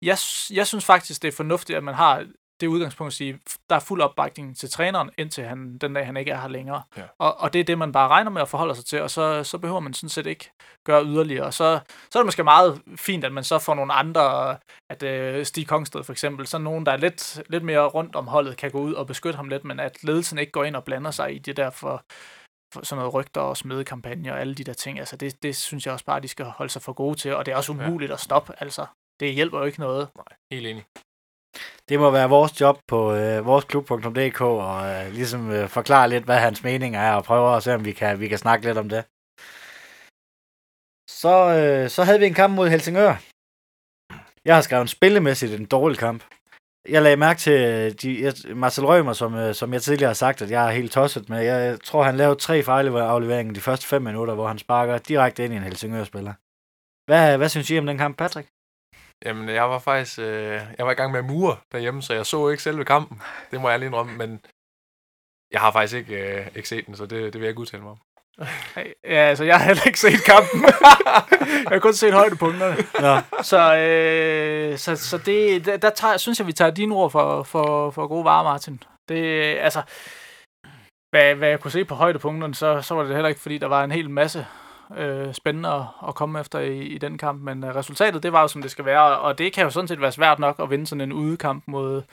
jeg, 0.01 0.17
jeg 0.51 0.67
synes 0.67 0.85
faktisk, 0.85 1.21
det 1.21 1.27
er 1.27 1.31
fornuftigt, 1.31 1.77
at 1.77 1.83
man 1.83 1.93
har 1.93 2.25
det 2.61 2.67
udgangspunkt 2.67 3.11
at 3.11 3.13
sige, 3.13 3.39
der 3.69 3.75
er 3.75 3.79
fuld 3.79 4.01
opbakning 4.01 4.57
til 4.57 4.69
træneren, 4.69 5.09
indtil 5.17 5.43
han, 5.43 5.77
den 5.77 5.93
dag 5.93 6.05
han 6.05 6.17
ikke 6.17 6.31
er 6.31 6.41
her 6.41 6.47
længere. 6.47 6.81
Ja. 6.97 7.03
Og, 7.17 7.39
og 7.39 7.53
det 7.53 7.59
er 7.59 7.63
det, 7.63 7.77
man 7.77 7.91
bare 7.91 8.07
regner 8.07 8.31
med 8.31 8.41
at 8.41 8.49
forholde 8.49 8.75
sig 8.75 8.85
til, 8.85 9.01
og 9.01 9.09
så, 9.09 9.43
så 9.43 9.57
behøver 9.57 9.79
man 9.79 9.93
sådan 9.93 10.09
set 10.09 10.25
ikke 10.25 10.51
gøre 10.85 11.05
yderligere. 11.05 11.51
Så, 11.51 11.79
så 12.11 12.19
er 12.19 12.23
det 12.23 12.27
måske 12.27 12.43
meget 12.43 12.81
fint, 12.95 13.23
at 13.23 13.33
man 13.33 13.43
så 13.43 13.59
får 13.59 13.75
nogle 13.75 13.93
andre, 13.93 14.57
at 14.89 15.03
uh, 15.37 15.43
Stig 15.43 15.67
Kongsted 15.67 16.03
for 16.03 16.11
eksempel, 16.11 16.47
så 16.47 16.57
nogen, 16.57 16.85
der 16.85 16.91
er 16.91 16.97
lidt, 16.97 17.43
lidt 17.49 17.63
mere 17.63 17.85
rundt 17.87 18.15
om 18.15 18.27
holdet, 18.27 18.57
kan 18.57 18.71
gå 18.71 18.79
ud 18.79 18.93
og 18.93 19.07
beskytte 19.07 19.37
ham 19.37 19.49
lidt, 19.49 19.63
men 19.63 19.79
at 19.79 20.03
ledelsen 20.03 20.37
ikke 20.37 20.51
går 20.51 20.63
ind 20.63 20.75
og 20.75 20.83
blander 20.83 21.11
sig 21.11 21.35
i 21.35 21.39
det 21.39 21.57
der 21.57 21.69
for, 21.69 22.03
for 22.73 22.85
sådan 22.85 22.99
noget 22.99 23.13
rygter 23.13 23.41
og 23.41 23.57
smedekampagner 23.57 24.33
og 24.33 24.39
alle 24.39 24.55
de 24.55 24.63
der 24.63 24.73
ting. 24.73 24.99
Altså 24.99 25.15
det, 25.15 25.43
det 25.43 25.55
synes 25.55 25.85
jeg 25.85 25.93
også 25.93 26.05
bare, 26.05 26.19
de 26.19 26.27
skal 26.27 26.45
holde 26.45 26.71
sig 26.71 26.81
for 26.81 26.93
gode 26.93 27.15
til, 27.15 27.35
og 27.35 27.45
det 27.45 27.51
er 27.51 27.55
også 27.55 27.71
umuligt 27.71 28.09
ja. 28.09 28.13
at 28.13 28.19
stoppe. 28.19 28.53
Altså, 28.59 28.85
det 29.19 29.33
hjælper 29.33 29.59
jo 29.59 29.65
ikke 29.65 29.79
noget. 29.79 30.09
Nej, 30.15 30.37
helt 30.51 30.67
enig 30.67 30.85
det 31.89 31.99
må 31.99 32.11
være 32.11 32.29
vores 32.29 32.61
job 32.61 32.79
på 32.87 33.13
øh, 33.13 33.45
voresklub.dk 33.45 34.41
og 34.41 34.89
øh, 34.89 35.13
ligesom 35.13 35.51
øh, 35.51 35.69
forklare 35.69 36.09
lidt, 36.09 36.23
hvad 36.23 36.39
hans 36.39 36.63
mening 36.63 36.95
er, 36.95 37.13
og 37.13 37.23
prøve 37.23 37.55
at 37.55 37.63
se, 37.63 37.75
om 37.75 37.85
vi 37.85 37.91
kan, 37.91 38.19
vi 38.19 38.27
kan 38.27 38.37
snakke 38.37 38.65
lidt 38.65 38.77
om 38.77 38.89
det. 38.89 39.03
Så, 41.09 41.35
øh, 41.57 41.89
så 41.89 42.03
havde 42.03 42.19
vi 42.19 42.25
en 42.25 42.33
kamp 42.33 42.55
mod 42.55 42.69
Helsingør. 42.69 43.15
Jeg 44.45 44.55
har 44.55 44.61
skrevet 44.61 44.89
spillemæssigt 44.89 45.53
en 45.53 45.65
dårlig 45.65 45.97
kamp. 45.97 46.23
Jeg 46.89 47.01
lagde 47.01 47.17
mærke 47.17 47.39
til 47.39 47.53
øh, 47.53 47.91
de, 48.01 48.23
jeg, 48.23 48.33
Marcel 48.55 48.85
Rømer, 48.85 49.13
som, 49.13 49.35
øh, 49.35 49.55
som 49.55 49.73
jeg 49.73 49.81
tidligere 49.81 50.09
har 50.09 50.13
sagt, 50.13 50.41
at 50.41 50.51
jeg 50.51 50.67
er 50.67 50.71
helt 50.71 50.91
tosset 50.91 51.29
med. 51.29 51.39
Jeg 51.39 51.81
tror, 51.83 52.03
han 52.03 52.17
lavede 52.17 52.39
tre 52.39 52.63
fejlafleveringer 52.63 53.53
de 53.53 53.61
første 53.61 53.87
fem 53.87 54.01
minutter, 54.01 54.33
hvor 54.33 54.47
han 54.47 54.59
sparker 54.59 54.97
direkte 54.97 55.45
ind 55.45 55.53
i 55.53 55.57
en 55.57 55.63
Helsingør-spiller. 55.63 56.33
Hvad, 57.05 57.37
hvad 57.37 57.49
synes 57.49 57.69
I 57.69 57.79
om 57.79 57.85
den 57.85 57.97
kamp, 57.97 58.17
Patrick? 58.17 58.47
Jamen, 59.25 59.49
jeg 59.49 59.69
var 59.69 59.79
faktisk 59.79 60.19
øh, 60.19 60.61
jeg 60.77 60.85
var 60.85 60.91
i 60.91 60.95
gang 60.95 61.11
med 61.11 61.21
mure 61.21 61.57
derhjemme, 61.71 62.01
så 62.01 62.13
jeg 62.13 62.25
så 62.25 62.49
ikke 62.49 62.63
selve 62.63 62.85
kampen. 62.85 63.21
Det 63.51 63.61
må 63.61 63.69
jeg 63.69 63.79
lige 63.79 63.87
indrømme, 63.87 64.17
men 64.17 64.41
jeg 65.51 65.61
har 65.61 65.71
faktisk 65.71 65.97
ikke, 65.97 66.39
øh, 66.39 66.47
ikke 66.55 66.69
set 66.69 66.85
den, 66.85 66.95
så 66.95 67.05
det, 67.05 67.33
det 67.33 67.33
vil 67.33 67.41
jeg 67.41 67.49
ikke 67.49 67.61
udtale 67.61 67.83
mig 67.83 67.91
om. 67.91 67.97
Ja, 69.03 69.17
altså, 69.29 69.43
jeg 69.43 69.59
har 69.59 69.65
heller 69.65 69.83
ikke 69.85 69.99
set 69.99 70.23
kampen. 70.25 70.61
jeg 71.63 71.71
har 71.71 71.79
kun 71.79 71.93
set 71.93 72.13
højdepunkterne. 72.13 72.75
Ja. 73.01 73.21
Så, 73.43 73.75
øh, 73.77 74.77
så, 74.77 74.95
så 74.95 75.17
det, 75.17 75.65
der, 75.65 75.77
der 75.77 75.89
tager, 75.89 76.17
synes 76.17 76.39
jeg, 76.39 76.47
vi 76.47 76.53
tager 76.53 76.71
dine 76.71 76.95
ord 76.95 77.11
for, 77.11 77.43
for, 77.43 77.91
for 77.91 78.07
gode 78.07 78.25
varer, 78.25 78.43
Martin. 78.43 78.83
Det, 79.09 79.57
altså, 79.57 79.81
hvad, 81.09 81.35
hvad 81.35 81.49
jeg 81.49 81.59
kunne 81.59 81.71
se 81.71 81.85
på 81.85 81.95
højdepunkterne, 81.95 82.55
så, 82.55 82.81
så 82.81 82.95
var 82.95 83.03
det 83.03 83.13
heller 83.13 83.29
ikke, 83.29 83.41
fordi 83.41 83.57
der 83.57 83.67
var 83.67 83.83
en 83.83 83.91
hel 83.91 84.09
masse 84.09 84.47
øh, 84.97 85.33
spændende 85.33 85.69
at, 85.69 85.83
at 86.07 86.15
komme 86.15 86.39
efter 86.39 86.59
i, 86.59 86.81
i 86.81 86.97
den 86.97 87.17
kamp, 87.17 87.41
men 87.41 87.63
øh, 87.63 87.75
resultatet, 87.75 88.23
det 88.23 88.33
var 88.33 88.41
jo 88.41 88.47
som 88.47 88.61
det 88.61 88.71
skal 88.71 88.85
være, 88.85 89.19
og 89.19 89.37
det 89.37 89.53
kan 89.53 89.63
jo 89.63 89.69
sådan 89.69 89.87
set 89.87 90.01
være 90.01 90.11
svært 90.11 90.39
nok 90.39 90.59
at 90.59 90.69
vinde 90.69 90.87
sådan 90.87 91.01
en 91.01 91.13
udekamp 91.13 91.63
mod, 91.67 92.03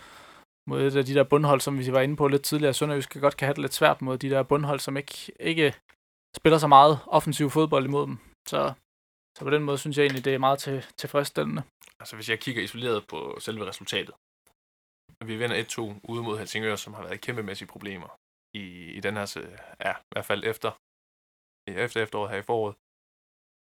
mod 0.67 0.83
et 0.83 0.97
af 0.97 1.05
de 1.05 1.15
der 1.15 1.25
bundhold, 1.25 1.61
som 1.61 1.79
vi 1.79 1.93
var 1.93 2.01
inde 2.01 2.17
på 2.17 2.29
lidt 2.29 2.43
tidligere. 2.43 2.75
Sønderjysk 2.75 3.21
godt 3.21 3.37
kan 3.37 3.47
have 3.47 3.55
det 3.55 3.63
lidt 3.63 3.75
svært 3.75 4.03
mod 4.03 4.19
de 4.19 4.31
der 4.31 4.43
bundhold, 4.43 4.81
som 4.81 4.97
ikke, 4.97 5.33
ikke 5.41 5.75
spiller 6.37 6.59
så 6.59 6.67
meget 6.67 6.99
offensiv 7.07 7.51
fodbold 7.51 7.85
imod 7.85 8.07
dem. 8.07 8.19
Så, 8.49 8.73
så 9.39 9.45
på 9.45 9.51
den 9.51 9.63
måde 9.63 9.79
synes 9.79 9.97
jeg 9.97 10.05
egentlig, 10.05 10.25
det 10.25 10.35
er 10.35 10.39
meget 10.39 10.59
til, 10.59 10.85
tilfredsstillende. 10.97 11.63
Altså 12.01 12.17
hvis 12.17 12.29
jeg 12.31 12.41
kigger 12.41 12.63
isoleret 12.63 13.07
på 13.07 13.37
selve 13.41 13.69
resultatet. 13.69 14.15
Vi 15.25 15.37
vinder 15.37 15.63
1-2 15.63 16.01
ude 16.03 16.23
mod 16.23 16.39
Helsingør, 16.39 16.77
som 16.77 16.95
har 16.95 17.03
været 17.03 17.21
kæmpemæssige 17.21 17.69
problemer 17.69 18.09
i, 18.55 18.65
i 18.99 19.01
den 19.01 19.17
her, 19.17 19.27
ja, 19.85 19.93
i 19.93 20.13
hvert 20.13 20.25
fald 20.25 20.45
efter 20.47 20.71
efter 21.77 22.03
efteråret 22.03 22.31
her 22.31 22.39
i 22.39 22.43
foråret, 22.43 22.77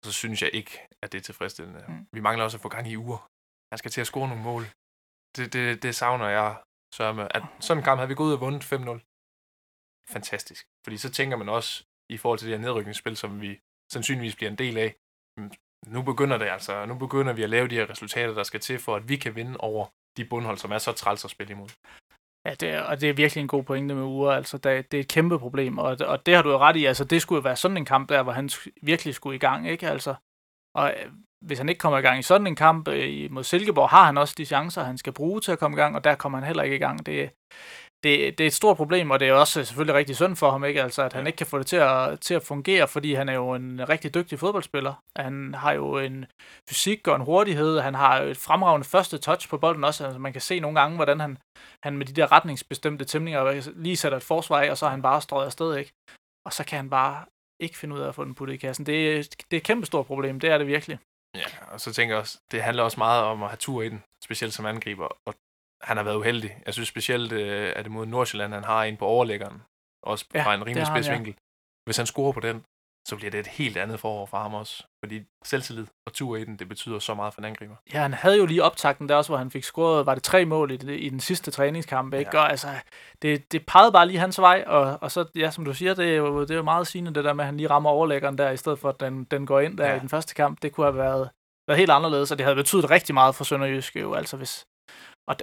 så 0.06 0.12
synes 0.12 0.42
jeg 0.42 0.50
ikke, 0.54 0.88
at 1.02 1.12
det 1.12 1.18
er 1.18 1.22
tilfredsstillende. 1.22 1.86
Mm. 1.88 2.08
Vi 2.12 2.20
mangler 2.20 2.44
også 2.44 2.58
at 2.58 2.62
få 2.62 2.70
gang 2.70 2.88
i 2.88 2.98
uger. 2.98 3.32
Han 3.72 3.78
skal 3.78 3.92
til 3.92 4.02
at 4.02 4.08
score 4.08 4.28
nogle 4.28 4.44
mål. 4.44 4.64
Det, 5.36 5.54
det, 5.54 5.84
det 5.84 5.96
savner 5.96 6.28
jeg 6.28 6.50
med. 7.00 7.28
At 7.32 7.44
sådan 7.60 7.80
en 7.80 7.84
kamp 7.84 8.00
havde 8.00 8.08
vi 8.08 8.16
gået 8.16 8.28
ud 8.28 8.34
og 8.34 8.42
vundet 8.42 8.64
5-0. 8.64 9.00
Fantastisk. 10.14 10.68
Fordi 10.84 10.98
så 10.98 11.10
tænker 11.12 11.38
man 11.38 11.50
også, 11.50 11.86
i 12.10 12.18
forhold 12.18 12.40
til 12.40 12.48
det 12.48 12.58
her 12.58 12.66
nedrykningsspil, 12.66 13.18
som 13.18 13.42
vi 13.42 13.60
sandsynligvis 13.92 14.36
bliver 14.36 14.52
en 14.52 14.58
del 14.58 14.78
af, 14.78 14.96
mm, 15.38 15.52
nu 15.88 16.02
begynder 16.02 16.38
det 16.38 16.46
altså, 16.46 16.86
nu 16.86 16.96
begynder 16.98 17.34
vi 17.34 17.44
at 17.44 17.50
lave 17.50 17.68
de 17.68 17.76
her 17.76 17.90
resultater, 17.90 18.34
der 18.34 18.44
skal 18.44 18.60
til 18.60 18.80
for, 18.80 18.96
at 18.96 19.10
vi 19.10 19.18
kan 19.18 19.36
vinde 19.36 19.58
over 19.60 19.88
de 20.18 20.26
bundhold, 20.26 20.58
som 20.58 20.72
er 20.72 20.78
så 20.78 20.92
træls 20.92 21.26
at 21.26 21.32
spille 21.32 21.52
imod. 21.52 21.70
Ja, 22.46 22.54
det 22.54 22.70
er, 22.70 22.82
og 22.82 23.02
det 23.02 23.10
er 23.10 23.14
virkelig 23.14 23.42
en 23.42 23.48
god 23.48 23.64
pointe 23.64 23.96
med 23.96 24.04
uger. 24.04 24.32
Altså, 24.32 24.58
det, 24.58 24.92
det 24.92 24.98
er 24.98 25.02
et 25.02 25.08
kæmpe 25.08 25.40
problem, 25.40 25.78
og, 25.78 25.98
og 26.06 26.26
det 26.26 26.36
har 26.36 26.42
du 26.42 26.52
jo 26.52 26.58
ret 26.58 26.76
i. 26.76 26.86
Altså, 26.86 27.04
det 27.04 27.22
skulle 27.22 27.44
være 27.44 27.56
sådan 27.56 27.78
en 27.78 27.86
kamp 27.86 28.10
der, 28.10 28.24
hvor 28.24 28.32
han 28.32 28.50
virkelig 28.82 29.16
skulle 29.16 29.36
i 29.36 29.40
gang, 29.40 29.70
ikke? 29.70 29.90
Altså, 29.90 30.16
og 30.76 30.94
øh, 30.98 31.12
hvis 31.42 31.58
han 31.58 31.70
ikke 31.70 31.80
kommer 31.80 32.00
i 32.00 32.02
gang 32.02 32.20
i 32.20 32.22
sådan 32.22 32.48
en 32.48 32.56
kamp 32.56 32.88
øh, 32.88 33.32
mod 33.32 33.44
Silkeborg, 33.44 33.90
har 33.90 34.06
han 34.06 34.18
også 34.18 34.36
de 34.38 34.46
chancer, 34.46 34.84
han 34.84 34.98
skal 34.98 35.14
bruge 35.14 35.42
til 35.42 35.52
at 35.52 35.60
komme 35.60 35.78
i 35.78 35.80
gang, 35.80 35.96
og 35.96 36.04
der 36.04 36.16
kommer 36.16 36.38
han 36.38 36.48
heller 36.48 36.64
ikke 36.64 36.76
i 36.76 36.80
gang. 36.80 37.06
Det, 37.06 37.30
det, 38.06 38.38
det 38.38 38.44
er 38.44 38.48
et 38.48 38.54
stort 38.54 38.78
problem, 38.78 39.12
og 39.12 39.20
det 39.20 39.28
er 39.28 39.34
også 39.34 39.66
selvfølgelig 39.66 39.96
rigtig 39.96 40.16
synd 40.16 40.36
for 40.36 40.52
ham, 40.52 40.64
ikke? 40.64 40.84
Altså, 40.84 41.02
at 41.04 41.14
han 41.14 41.28
ikke 41.28 41.38
kan 41.38 41.48
få 41.48 41.58
det 41.58 41.68
til 41.68 41.76
at, 41.76 42.20
til 42.20 42.34
at 42.34 42.44
fungere, 42.44 42.88
fordi 42.88 43.14
han 43.14 43.30
er 43.30 43.34
jo 43.34 43.54
en 43.54 43.90
rigtig 43.90 44.14
dygtig 44.14 44.40
fodboldspiller. 44.40 44.94
Han 45.18 45.54
har 45.54 45.72
jo 45.72 45.98
en 45.98 46.26
fysik 46.70 47.08
og 47.08 47.16
en 47.16 47.22
hurtighed, 47.22 47.80
han 47.80 47.96
har 47.96 48.20
et 48.20 48.38
fremragende 48.38 48.88
første 48.88 49.18
touch 49.18 49.50
på 49.50 49.58
bolden 49.58 49.84
også, 49.84 50.06
altså, 50.06 50.20
man 50.20 50.32
kan 50.32 50.42
se 50.42 50.60
nogle 50.60 50.80
gange, 50.80 50.96
hvordan 50.96 51.20
han, 51.20 51.38
han 51.84 51.98
med 51.98 52.06
de 52.06 52.14
der 52.14 52.32
retningsbestemte 52.32 53.06
tæmninger 53.06 53.72
lige 53.76 53.98
sætter 53.98 54.18
et 54.18 54.24
forsvar 54.24 54.62
af, 54.62 54.72
og 54.72 54.78
så 54.78 54.86
er 54.86 54.90
han 54.90 55.02
bare 55.02 55.22
strøget 55.22 55.46
afsted, 55.46 55.78
ikke? 55.78 55.92
Og 56.46 56.54
så 56.54 56.64
kan 56.66 56.78
han 56.78 56.90
bare 56.90 57.26
ikke 57.62 57.78
finde 57.78 57.96
ud 57.96 58.00
af 58.00 58.08
at 58.08 58.16
få 58.16 58.24
den 58.24 58.36
puttet 58.36 58.54
i 58.54 58.58
kassen. 58.58 58.86
Det, 58.86 59.18
er, 59.18 59.22
det 59.22 59.54
er 59.54 59.58
et 59.58 59.64
kæmpe 59.64 59.86
stort 59.86 60.06
problem, 60.06 60.40
det 60.40 60.50
er 60.50 60.58
det 60.58 60.68
virkelig. 60.68 61.00
Ja, 61.36 61.46
og 61.72 61.82
så 61.82 61.94
tænker 61.94 62.16
jeg 62.16 62.22
også, 62.22 62.40
det 62.52 62.64
handler 62.64 62.84
også 62.84 63.00
meget 63.00 63.24
om 63.24 63.44
at 63.44 63.50
have 63.50 63.58
tur 63.58 63.82
i 63.82 63.90
den, 63.90 64.04
specielt 64.24 64.54
som 64.54 64.66
angriber, 64.66 65.08
og 65.28 65.34
han 65.82 65.98
har 65.98 66.04
været 66.04 66.16
uheldig. 66.16 66.58
Jeg 66.66 66.74
synes 66.74 66.90
specielt, 66.90 67.32
øh, 67.32 67.74
at 67.76 67.86
det 67.86 67.92
mod 67.92 68.06
Nordsjælland, 68.06 68.54
han 68.54 68.64
har 68.64 68.84
en 68.84 68.98
på 68.98 69.06
overlæggeren, 69.06 69.62
også 70.04 70.26
ja, 70.34 70.44
fra 70.44 70.54
en 70.54 70.66
rimelig 70.66 70.88
spidsvinkel. 70.88 71.30
Ja. 71.30 71.40
Hvis 71.86 71.98
han 71.98 72.06
scorer 72.06 72.32
på 72.32 72.40
den, 72.40 72.66
så 73.08 73.16
bliver 73.16 73.32
det 73.32 73.40
et 73.40 73.48
helt 73.48 73.78
andet 73.78 74.00
forår 74.00 74.26
for 74.26 74.38
ham 74.38 74.54
også. 74.54 74.84
Fordi 75.04 75.24
selvtillid 75.44 75.86
og 76.08 76.14
tur 76.14 76.38
i 76.38 76.44
den, 76.44 76.60
det 76.60 76.70
betyder 76.70 77.00
så 77.00 77.14
meget 77.14 77.34
for 77.34 77.42
en 77.42 77.46
angriber. 77.46 77.76
Ja, 77.94 78.02
han 78.02 78.14
havde 78.14 78.38
jo 78.38 78.46
lige 78.46 78.64
optakten 78.64 79.10
der 79.10 79.16
også, 79.16 79.30
hvor 79.30 79.38
han 79.38 79.52
fik 79.52 79.64
scoret, 79.64 80.06
var 80.06 80.14
det 80.14 80.24
tre 80.24 80.46
mål 80.46 80.72
i, 80.72 80.78
det, 80.78 81.00
i 81.00 81.10
den 81.10 81.20
sidste 81.20 81.52
træningskamp, 81.52 82.14
ikke? 82.14 82.32
Ja. 82.34 82.40
Og 82.40 82.50
altså, 82.50 82.68
det, 83.22 83.52
det 83.52 83.66
pegede 83.66 83.92
bare 83.92 84.08
lige 84.08 84.20
hans 84.20 84.40
vej, 84.40 84.64
og, 84.68 84.98
og 85.02 85.12
så, 85.12 85.26
ja, 85.36 85.52
som 85.52 85.66
du 85.66 85.74
siger, 85.74 85.94
det 85.94 86.10
er, 86.10 86.16
jo, 86.16 86.42
det 86.42 86.52
er 86.52 86.56
jo 86.56 86.64
meget 86.64 86.88
sigende, 86.88 87.14
det 87.14 87.24
der 87.24 87.34
med, 87.34 87.44
at 87.44 87.46
han 87.46 87.58
lige 87.58 87.70
rammer 87.70 87.90
overlæggeren 87.90 88.38
der, 88.38 88.52
i 88.52 88.58
stedet 88.58 88.80
for, 88.80 88.90
at 88.90 89.00
den, 89.00 89.24
den 89.24 89.46
går 89.46 89.60
ind 89.60 89.78
der 89.78 89.88
ja. 89.88 89.96
i 89.96 90.00
den 90.00 90.10
første 90.10 90.34
kamp. 90.36 90.62
Det 90.62 90.72
kunne 90.72 90.86
have 90.86 90.98
været, 90.98 91.30
været 91.68 91.80
helt 91.80 91.92
anderledes, 91.92 92.32
og 92.32 92.38
det 92.38 92.46
havde 92.46 92.56
betydet 92.56 92.90
rigtig 92.92 93.14
meget 93.14 93.36
for 93.36 93.44
Sønderjyske 93.44 94.00
jo, 94.00 94.14
altså 94.14 94.38
hvis... 94.38 94.66
Og, 95.28 95.36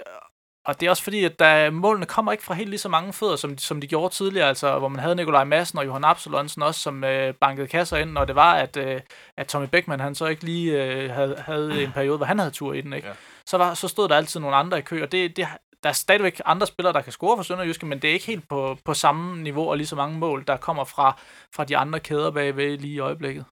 og 0.65 0.81
det 0.81 0.87
er 0.87 0.91
også 0.91 1.03
fordi, 1.03 1.25
at 1.25 1.39
der, 1.39 1.71
målene 1.71 2.07
kommer 2.07 2.33
ikke 2.33 2.45
fra 2.45 2.55
helt 2.55 2.71
lige 2.71 2.79
så 2.79 2.89
mange 2.89 3.13
fødder, 3.13 3.37
som, 3.37 3.59
som 3.59 3.81
de 3.81 3.87
gjorde 3.87 4.15
tidligere, 4.15 4.49
altså 4.49 4.79
hvor 4.79 4.89
man 4.89 5.01
havde 5.01 5.15
Nikolaj 5.15 5.45
Madsen 5.45 5.79
og 5.79 5.87
Johan 5.87 6.05
Absalonsen 6.05 6.63
også, 6.63 6.81
som 6.81 7.05
øh, 7.05 7.35
bankede 7.35 7.67
kasser 7.67 7.97
ind, 7.97 8.11
når 8.11 8.25
det 8.25 8.35
var, 8.35 8.55
at, 8.55 8.77
øh, 8.77 9.01
at 9.37 9.47
Tommy 9.47 9.69
Beckmann 9.73 10.01
han 10.01 10.15
så 10.15 10.27
ikke 10.27 10.45
lige 10.45 10.85
øh, 10.85 11.11
havde, 11.11 11.37
havde 11.47 11.85
en 11.85 11.93
periode, 11.93 12.17
hvor 12.17 12.27
han 12.27 12.39
havde 12.39 12.51
tur 12.51 12.73
i 12.73 12.81
den, 12.81 12.93
ikke? 12.93 13.09
Ja. 13.09 13.15
Så, 13.47 13.59
var, 13.59 13.75
så 13.75 13.89
stod 13.89 14.09
der 14.09 14.17
altid 14.17 14.41
nogle 14.41 14.57
andre 14.57 14.79
i 14.79 14.83
kø, 14.83 15.03
og 15.03 15.13
det, 15.13 15.37
det, 15.37 15.49
der 15.83 15.89
er 15.89 15.93
stadigvæk 15.93 16.41
andre 16.45 16.67
spillere, 16.67 16.93
der 16.93 17.01
kan 17.01 17.13
score 17.13 17.37
for 17.37 17.43
Sønderjyske, 17.43 17.87
men 17.87 18.03
det 18.03 18.11
er 18.11 18.15
ikke 18.15 18.27
helt 18.27 18.49
på, 18.49 18.77
på 18.85 18.95
samme 18.95 19.43
niveau 19.43 19.71
og 19.71 19.77
lige 19.77 19.87
så 19.87 19.97
mange 19.97 20.19
mål, 20.19 20.45
der 20.47 20.57
kommer 20.57 20.85
fra, 20.85 21.19
fra 21.55 21.65
de 21.65 21.77
andre 21.77 22.01
kæder 22.01 22.31
bagved 22.31 22.79
lige 22.79 22.95
i 22.95 22.99
øjeblikket. 22.99 23.45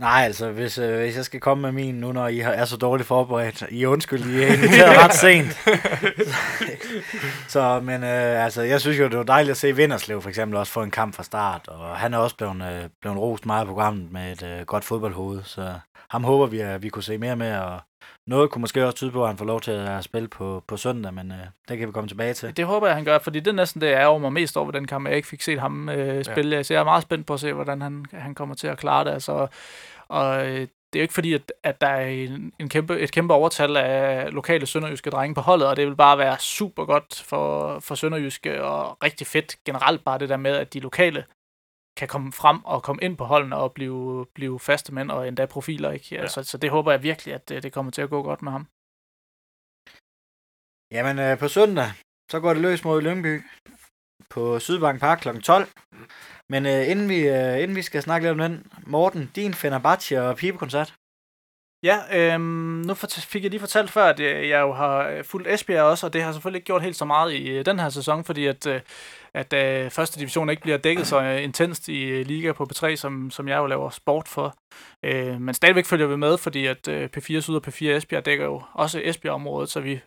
Nej, 0.00 0.22
altså, 0.24 0.50
hvis, 0.50 0.78
øh, 0.78 0.98
hvis 0.98 1.16
jeg 1.16 1.24
skal 1.24 1.40
komme 1.40 1.62
med 1.62 1.72
min 1.72 1.94
nu, 1.94 2.12
når 2.12 2.28
I 2.28 2.40
er 2.40 2.64
så 2.64 2.76
dårligt 2.76 3.06
forberedt. 3.06 3.64
I 3.70 3.86
undskyld, 3.86 4.26
I 4.26 4.42
er 4.42 4.46
inviteret 4.46 5.04
ret 5.04 5.14
sent. 5.14 5.60
så, 7.52 7.80
men 7.82 8.04
øh, 8.04 8.44
altså, 8.44 8.62
jeg 8.62 8.80
synes 8.80 8.98
jo, 8.98 9.08
det 9.08 9.18
var 9.18 9.24
dejligt 9.24 9.50
at 9.50 9.56
se 9.56 9.76
Vinderslev 9.76 10.22
for 10.22 10.28
eksempel 10.28 10.58
også 10.58 10.72
få 10.72 10.82
en 10.82 10.90
kamp 10.90 11.14
fra 11.14 11.22
start. 11.22 11.68
Og 11.68 11.96
han 11.96 12.14
er 12.14 12.18
også 12.18 12.36
blevet, 12.36 12.56
øh, 12.56 12.88
blevet 13.00 13.18
rost 13.18 13.46
meget 13.46 13.60
af 13.60 13.66
programmet 13.66 14.12
med 14.12 14.32
et 14.32 14.42
øh, 14.42 14.66
godt 14.66 14.84
fodboldhoved. 14.84 15.42
Så 15.44 15.72
ham 16.10 16.24
håber 16.24 16.46
vi, 16.46 16.60
at 16.60 16.82
vi 16.82 16.88
kunne 16.88 17.02
se 17.02 17.18
mere 17.18 17.36
med. 17.36 17.56
Og 17.56 17.80
noget 18.26 18.50
kunne 18.50 18.60
måske 18.60 18.84
også 18.84 18.96
tyde 18.96 19.10
på, 19.10 19.22
at 19.22 19.28
han 19.28 19.38
får 19.38 19.44
lov 19.44 19.60
til 19.60 19.70
at 19.70 20.04
spille 20.04 20.28
på, 20.28 20.64
på 20.66 20.76
søndag, 20.76 21.14
men 21.14 21.32
øh, 21.32 21.38
det 21.68 21.78
kan 21.78 21.88
vi 21.88 21.92
komme 21.92 22.08
tilbage 22.08 22.34
til. 22.34 22.56
Det 22.56 22.64
håber 22.64 22.86
jeg, 22.86 22.96
han 22.96 23.04
gør, 23.04 23.18
fordi 23.18 23.40
det 23.40 23.48
er 23.48 23.52
næsten 23.52 23.80
det, 23.80 23.86
jeg 23.86 23.96
ærger 23.96 24.18
mig 24.18 24.32
mest 24.32 24.56
over 24.56 24.70
den 24.70 24.86
kamp, 24.86 25.08
jeg 25.08 25.16
ikke 25.16 25.28
fik 25.28 25.42
set 25.42 25.60
ham 25.60 25.88
øh, 25.88 26.24
spille. 26.24 26.56
Ja. 26.56 26.62
Så 26.62 26.74
jeg 26.74 26.80
er 26.80 26.84
meget 26.84 27.02
spændt 27.02 27.26
på 27.26 27.34
at 27.34 27.40
se, 27.40 27.52
hvordan 27.52 27.82
han, 27.82 28.06
han 28.12 28.34
kommer 28.34 28.54
til 28.54 28.66
at 28.66 28.78
klare 28.78 29.04
det. 29.04 29.10
Altså, 29.10 29.46
og 30.10 30.46
øh, 30.46 30.68
det 30.92 30.98
er 30.98 31.00
jo 31.00 31.02
ikke 31.02 31.14
fordi, 31.14 31.34
at, 31.34 31.52
at 31.62 31.80
der 31.80 31.86
er 31.86 32.06
en, 32.06 32.52
en 32.58 32.68
kæmpe, 32.68 33.00
et 33.00 33.12
kæmpe 33.12 33.34
overtal 33.34 33.76
af 33.76 34.32
lokale 34.32 34.66
sønderjyske 34.66 35.10
drenge 35.10 35.34
på 35.34 35.40
holdet, 35.40 35.68
og 35.68 35.76
det 35.76 35.86
vil 35.86 35.96
bare 35.96 36.18
være 36.18 36.38
super 36.38 36.84
godt 36.84 37.22
for, 37.22 37.78
for 37.80 37.94
sønderjyske, 37.94 38.64
og 38.64 39.02
rigtig 39.02 39.26
fedt 39.26 39.64
generelt 39.64 40.04
bare 40.04 40.18
det 40.18 40.28
der 40.28 40.36
med, 40.36 40.56
at 40.56 40.72
de 40.74 40.80
lokale 40.80 41.24
kan 41.96 42.08
komme 42.08 42.32
frem 42.32 42.64
og 42.64 42.82
komme 42.82 43.02
ind 43.02 43.16
på 43.16 43.24
holdene 43.24 43.56
og 43.56 43.72
blive, 43.72 44.26
blive 44.34 44.60
faste 44.60 44.94
mænd 44.94 45.10
og 45.10 45.28
endda 45.28 45.46
profiler. 45.46 45.90
Ikke? 45.90 46.14
Ja. 46.14 46.26
Så, 46.26 46.42
så 46.42 46.58
det 46.58 46.70
håber 46.70 46.90
jeg 46.90 47.02
virkelig, 47.02 47.34
at 47.34 47.48
det, 47.48 47.62
det 47.62 47.72
kommer 47.72 47.92
til 47.92 48.02
at 48.02 48.10
gå 48.10 48.22
godt 48.22 48.42
med 48.42 48.52
ham. 48.52 48.66
Jamen 50.92 51.18
øh, 51.18 51.38
på 51.38 51.48
søndag, 51.48 51.90
så 52.30 52.40
går 52.40 52.52
det 52.52 52.62
løs 52.62 52.84
mod 52.84 53.02
Lyngby 53.02 53.42
på 54.30 54.58
Sydbank 54.58 55.00
Park 55.00 55.18
kl. 55.18 55.40
12. 55.40 55.68
Men 56.50 56.66
øh, 56.66 56.90
inden, 56.90 57.08
vi, 57.08 57.28
øh, 57.28 57.62
inden 57.62 57.76
vi 57.76 57.82
skal 57.82 58.02
snakke 58.02 58.26
lidt 58.26 58.40
om 58.40 58.50
den, 58.50 58.66
Morten, 58.86 59.30
din 59.36 59.54
Fenerbahce 59.54 60.22
og 60.22 60.36
pibekoncert. 60.36 60.94
Ja, 61.82 61.98
øhm, 62.12 62.42
nu 62.86 62.94
fik 62.94 63.42
jeg 63.42 63.50
lige 63.50 63.60
fortalt 63.60 63.90
før, 63.90 64.04
at 64.04 64.20
øh, 64.20 64.48
jeg 64.48 64.60
jo 64.60 64.72
har 64.72 65.08
øh, 65.08 65.24
fulgt 65.24 65.48
Esbjerg 65.48 65.84
også, 65.84 66.06
og 66.06 66.12
det 66.12 66.22
har 66.22 66.32
selvfølgelig 66.32 66.58
ikke 66.58 66.66
gjort 66.66 66.82
helt 66.82 66.96
så 66.96 67.04
meget 67.04 67.32
i 67.32 67.48
øh, 67.48 67.66
den 67.66 67.78
her 67.78 67.88
sæson, 67.88 68.24
fordi 68.24 68.46
at, 68.46 68.66
at, 69.34 69.52
at 69.52 69.92
første 69.92 70.20
division 70.20 70.50
ikke 70.50 70.62
bliver 70.62 70.78
dækket 70.78 71.06
så 71.06 71.20
intenst 71.20 71.88
i 71.88 72.22
Liga 72.22 72.52
på 72.52 72.66
P3, 72.72 72.96
som, 72.96 73.30
som 73.30 73.48
jeg 73.48 73.56
jo 73.56 73.66
laver 73.66 73.90
sport 73.90 74.28
for. 74.28 74.54
Øh, 75.02 75.40
men 75.40 75.54
stadigvæk 75.54 75.86
følger 75.86 76.06
vi 76.06 76.16
med, 76.16 76.38
fordi 76.38 76.66
at 76.66 76.88
P4 76.88 77.40
Syd 77.40 77.54
og 77.54 77.62
P4 77.68 77.84
Esbjerg 77.84 78.24
dækker 78.24 78.44
jo 78.44 78.62
også 78.74 79.00
Esbjerg-området, 79.04 79.70
så 79.70 79.80
vi 79.80 80.00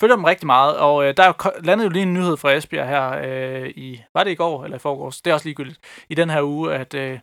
følger 0.00 0.16
dem 0.16 0.24
rigtig 0.24 0.46
meget. 0.46 0.76
Og 0.76 1.04
øh, 1.04 1.16
der 1.16 1.22
er 1.22 1.26
jo 1.26 1.50
landet 1.64 1.84
jo 1.84 1.90
lige 1.90 2.02
en 2.02 2.14
nyhed 2.14 2.36
fra 2.36 2.52
Esbjerg 2.52 2.88
her 2.88 3.10
øh, 3.24 3.68
i, 3.68 4.00
var 4.14 4.24
det 4.24 4.30
i 4.30 4.34
går 4.34 4.64
eller 4.64 4.76
i 4.76 4.80
forgårs? 4.80 5.20
Det 5.20 5.30
er 5.30 5.34
også 5.34 5.46
ligegyldigt. 5.46 5.80
I 6.08 6.14
den 6.14 6.30
her 6.30 6.42
uge, 6.42 6.74
at 6.74 6.94
øh, 6.94 7.18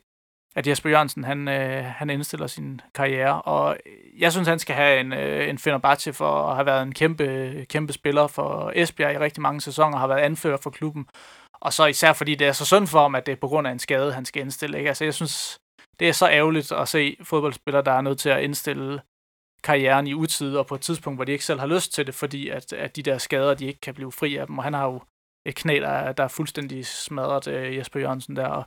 at 0.59 0.67
Jesper 0.67 0.89
Jørgensen, 0.89 1.23
han, 1.23 1.47
øh, 1.47 1.85
han 1.85 2.09
indstiller 2.09 2.47
sin 2.47 2.81
karriere, 2.95 3.41
og 3.41 3.77
jeg 4.17 4.31
synes, 4.31 4.47
han 4.47 4.59
skal 4.59 4.75
have 4.75 4.99
en, 4.99 5.13
øh, 5.13 5.49
en 5.49 5.57
Fenerbahce 5.57 6.13
for 6.13 6.47
at 6.47 6.55
have 6.55 6.65
været 6.65 6.83
en 6.83 6.93
kæmpe, 6.93 7.65
kæmpe 7.69 7.93
spiller 7.93 8.27
for 8.27 8.71
Esbjerg 8.75 9.13
i 9.13 9.17
rigtig 9.17 9.41
mange 9.41 9.61
sæsoner, 9.61 9.97
har 9.97 10.07
været 10.07 10.19
anfører 10.19 10.57
for 10.57 10.69
klubben, 10.69 11.07
og 11.53 11.73
så 11.73 11.85
især 11.85 12.13
fordi 12.13 12.35
det 12.35 12.47
er 12.47 12.51
så 12.51 12.65
synd 12.65 12.87
for 12.87 13.01
ham, 13.01 13.15
at 13.15 13.25
det 13.25 13.31
er 13.31 13.35
på 13.35 13.47
grund 13.47 13.67
af 13.67 13.71
en 13.71 13.79
skade, 13.79 14.13
han 14.13 14.25
skal 14.25 14.41
indstille. 14.41 14.77
Ikke? 14.77 14.87
Altså, 14.87 15.03
jeg 15.03 15.13
synes, 15.13 15.59
det 15.99 16.09
er 16.09 16.13
så 16.13 16.29
ærgerligt 16.29 16.71
at 16.71 16.87
se 16.87 17.17
fodboldspillere, 17.23 17.83
der 17.83 17.91
er 17.91 18.01
nødt 18.01 18.19
til 18.19 18.29
at 18.29 18.43
indstille 18.43 19.01
karrieren 19.63 20.07
i 20.07 20.13
utide, 20.13 20.59
og 20.59 20.67
på 20.67 20.75
et 20.75 20.81
tidspunkt, 20.81 21.17
hvor 21.17 21.25
de 21.25 21.31
ikke 21.31 21.45
selv 21.45 21.59
har 21.59 21.67
lyst 21.67 21.93
til 21.93 22.07
det, 22.07 22.15
fordi 22.15 22.49
at, 22.49 22.73
at 22.73 22.95
de 22.95 23.03
der 23.03 23.17
skader, 23.17 23.53
de 23.53 23.65
ikke 23.65 23.81
kan 23.81 23.93
blive 23.93 24.11
fri 24.11 24.35
af 24.35 24.47
dem, 24.47 24.57
og 24.57 24.63
han 24.63 24.73
har 24.73 24.85
jo 24.85 25.01
et 25.45 25.55
knæ, 25.55 25.79
der, 25.79 26.11
der 26.11 26.23
er 26.23 26.27
fuldstændig 26.27 26.85
smadret, 26.85 27.47
øh, 27.47 27.77
Jesper 27.77 27.99
Jørgensen 27.99 28.35
der, 28.35 28.47
og 28.47 28.65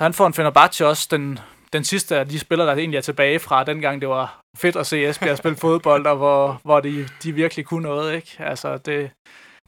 han 0.00 0.14
får 0.14 0.26
en 0.26 0.34
Fenerbahce 0.34 0.86
også, 0.86 1.08
den, 1.10 1.38
den 1.72 1.84
sidste 1.84 2.16
af 2.16 2.28
de 2.28 2.38
spillere, 2.38 2.68
der 2.68 2.74
egentlig 2.74 2.98
er 2.98 3.02
tilbage 3.02 3.38
fra 3.38 3.64
dengang, 3.64 4.00
det 4.00 4.08
var 4.08 4.40
fedt 4.56 4.76
at 4.76 4.86
se 4.86 5.08
Esbjerg 5.08 5.38
spille 5.42 5.56
fodbold, 5.56 6.06
og 6.06 6.16
hvor, 6.16 6.60
hvor 6.64 6.80
de, 6.80 7.08
de 7.22 7.32
virkelig 7.32 7.64
kunne 7.66 7.82
noget. 7.82 8.14
Ikke? 8.14 8.36
Altså, 8.38 8.78
det, 8.78 9.10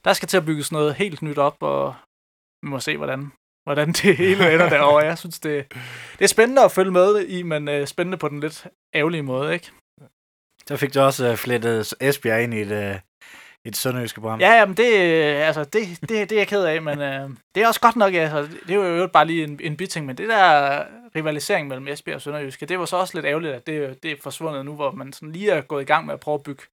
der 0.05 0.13
skal 0.13 0.27
til 0.27 0.37
at 0.37 0.45
bygges 0.45 0.71
noget 0.71 0.95
helt 0.95 1.21
nyt 1.21 1.37
op, 1.37 1.57
og 1.59 1.95
vi 2.63 2.69
må 2.69 2.79
se, 2.79 2.97
hvordan, 2.97 3.31
hvordan 3.67 3.87
det 3.87 4.17
hele 4.23 4.53
ender 4.53 4.69
derovre. 4.69 5.05
Jeg 5.05 5.17
synes, 5.17 5.39
det, 5.39 5.73
det 6.19 6.23
er 6.23 6.27
spændende 6.27 6.63
at 6.63 6.71
følge 6.71 6.91
med 6.91 7.19
i, 7.19 7.43
men 7.43 7.67
uh, 7.67 7.85
spændende 7.85 8.17
på 8.17 8.29
den 8.29 8.39
lidt 8.39 8.67
ærgerlige 8.95 9.23
måde. 9.23 9.53
ikke? 9.53 9.71
Så 10.67 10.77
fik 10.77 10.93
du 10.93 10.99
også 10.99 11.31
uh, 11.31 11.35
flettet 11.35 11.93
Esbjerg 11.99 12.43
ind 12.43 12.53
i 12.53 12.61
et, 12.61 12.71
uh, 12.71 12.99
et 13.67 13.77
sønderjyske 13.77 14.21
program. 14.21 14.39
Ja, 14.39 14.51
jamen 14.51 14.77
det, 14.77 14.93
øh, 14.93 15.47
altså, 15.47 15.63
det, 15.63 16.01
det, 16.01 16.09
det 16.09 16.31
er 16.31 16.37
jeg 16.37 16.47
ked 16.47 16.63
af, 16.63 16.81
men 16.81 17.01
øh, 17.01 17.29
det 17.55 17.63
er 17.63 17.67
også 17.67 17.81
godt 17.81 17.95
nok, 17.95 18.13
altså, 18.13 18.47
det 18.67 18.75
er 18.75 18.87
jo 18.87 19.07
bare 19.07 19.25
lige 19.25 19.43
en, 19.43 19.59
en 19.63 19.77
biting, 19.77 20.05
men 20.05 20.17
det 20.17 20.29
der 20.29 20.83
rivalisering 21.15 21.67
mellem 21.67 21.87
Esbjerg 21.87 22.15
og 22.15 22.21
Sønderjyske, 22.21 22.65
det 22.65 22.79
var 22.79 22.85
så 22.85 22.97
også 22.97 23.17
lidt 23.17 23.25
ærgerligt, 23.25 23.53
at 23.53 23.67
det, 23.67 24.03
det 24.03 24.11
er 24.11 24.15
forsvundet 24.21 24.65
nu, 24.65 24.75
hvor 24.75 24.91
man 24.91 25.13
sådan 25.13 25.31
lige 25.31 25.51
er 25.51 25.61
gået 25.61 25.81
i 25.81 25.85
gang 25.85 26.05
med 26.05 26.13
at 26.13 26.19
prøve 26.19 26.35
at 26.35 26.43
bygge, 26.43 26.63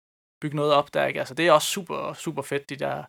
bygge 0.40 0.56
noget 0.56 0.72
op 0.72 0.94
der, 0.94 1.06
ikke? 1.06 1.18
Altså, 1.18 1.34
det 1.34 1.46
er 1.46 1.52
også 1.52 1.68
super, 1.68 2.12
super 2.12 2.42
fedt, 2.42 2.70
de 2.70 2.76
der, 2.76 3.02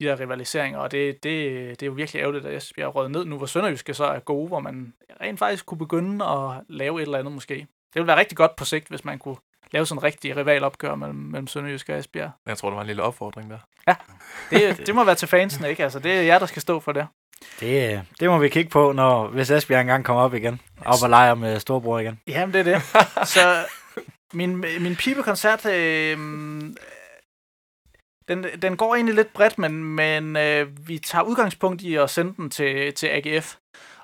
de 0.00 0.06
der 0.06 0.20
rivaliseringer, 0.20 0.78
og 0.78 0.90
det, 0.92 1.22
det, 1.22 1.70
det 1.80 1.82
er 1.82 1.86
jo 1.86 1.92
virkelig 1.92 2.20
ærgerligt, 2.20 2.46
at 2.46 2.56
Esbjerg 2.56 2.88
er 2.88 2.92
røget 2.92 3.10
ned 3.10 3.24
nu, 3.24 3.36
hvor 3.36 3.46
Sønderjyske 3.46 3.94
så 3.94 4.04
er 4.04 4.18
gode, 4.18 4.48
hvor 4.48 4.60
man 4.60 4.94
rent 5.20 5.38
faktisk 5.38 5.66
kunne 5.66 5.78
begynde 5.78 6.24
at 6.24 6.62
lave 6.68 6.98
et 6.98 7.02
eller 7.02 7.18
andet 7.18 7.32
måske. 7.32 7.54
Det 7.54 8.00
ville 8.00 8.06
være 8.06 8.18
rigtig 8.18 8.36
godt 8.36 8.56
på 8.56 8.64
sigt, 8.64 8.88
hvis 8.88 9.04
man 9.04 9.18
kunne 9.18 9.36
lave 9.70 9.86
sådan 9.86 9.98
en 9.98 10.02
rigtig 10.02 10.36
rivalopgør 10.36 10.94
mellem, 10.94 11.18
mellem 11.18 11.46
Sønderjysk 11.46 11.88
og 11.88 11.98
Esbjerg. 11.98 12.30
Jeg 12.46 12.58
tror, 12.58 12.68
det 12.68 12.76
var 12.76 12.80
en 12.80 12.86
lille 12.86 13.02
opfordring 13.02 13.50
der. 13.50 13.58
Ja, 13.88 13.94
det, 14.50 14.76
det 14.86 14.94
må 14.94 15.04
være 15.04 15.14
til 15.14 15.28
fansen, 15.28 15.64
ikke? 15.64 15.82
Altså, 15.82 15.98
det 15.98 16.12
er 16.12 16.22
jer, 16.22 16.38
der 16.38 16.46
skal 16.46 16.62
stå 16.62 16.80
for 16.80 16.92
det. 16.92 17.06
Det, 17.60 18.02
det 18.20 18.30
må 18.30 18.38
vi 18.38 18.48
kigge 18.48 18.70
på, 18.70 18.92
når, 18.92 19.26
hvis 19.26 19.50
Esbjerg 19.50 19.80
engang 19.80 20.04
kommer 20.04 20.22
op 20.22 20.34
igen. 20.34 20.60
Op 20.84 21.02
og 21.02 21.10
leger 21.10 21.34
med 21.34 21.60
storbror 21.60 21.98
igen. 21.98 22.20
Jamen, 22.26 22.54
det 22.54 22.60
er 22.60 22.64
det. 22.64 22.82
Så 23.34 23.66
min, 24.32 24.56
min 24.56 24.96
pibekoncert, 24.96 25.66
øh, 25.66 26.18
den, 28.28 28.46
den 28.62 28.76
går 28.76 28.94
egentlig 28.94 29.14
lidt 29.14 29.32
bredt, 29.32 29.58
men, 29.58 29.84
men 29.84 30.36
øh, 30.36 30.88
vi 30.88 30.98
tager 30.98 31.22
udgangspunkt 31.22 31.82
i 31.82 31.94
at 31.94 32.10
sende 32.10 32.34
den 32.36 32.50
til, 32.50 32.94
til 32.94 33.06
AGF. 33.06 33.56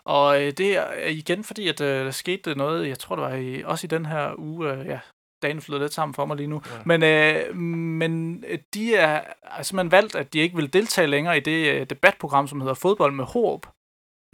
Og 0.04 0.42
øh, 0.42 0.52
det 0.52 0.76
er 0.76 1.06
igen 1.08 1.44
fordi, 1.44 1.68
at 1.68 1.80
øh, 1.80 2.04
der 2.04 2.10
skete 2.10 2.54
noget, 2.54 2.88
jeg 2.88 2.98
tror 2.98 3.16
det 3.16 3.24
var 3.24 3.34
i, 3.34 3.62
også 3.62 3.86
i 3.86 3.88
den 3.88 4.06
her 4.06 4.34
uge, 4.38 4.72
øh, 4.72 4.86
ja, 4.86 4.98
dagen 5.42 5.60
flyder 5.60 5.80
lidt 5.80 5.94
sammen 5.94 6.14
for 6.14 6.26
mig 6.26 6.36
lige 6.36 6.46
nu. 6.46 6.62
Ja. 6.66 6.82
Men, 6.86 7.02
øh, 7.02 7.56
men 7.56 8.44
øh, 8.48 8.58
de 8.74 8.94
er 8.94 9.22
simpelthen 9.62 9.92
valgt, 9.92 10.14
at 10.14 10.32
de 10.32 10.38
ikke 10.38 10.56
vil 10.56 10.72
deltage 10.72 11.06
længere 11.06 11.36
i 11.36 11.40
det 11.40 11.74
øh, 11.74 11.86
debatprogram, 11.90 12.48
som 12.48 12.60
hedder 12.60 12.74
Fodbold 12.74 13.12
med 13.12 13.24
Håb. 13.24 13.66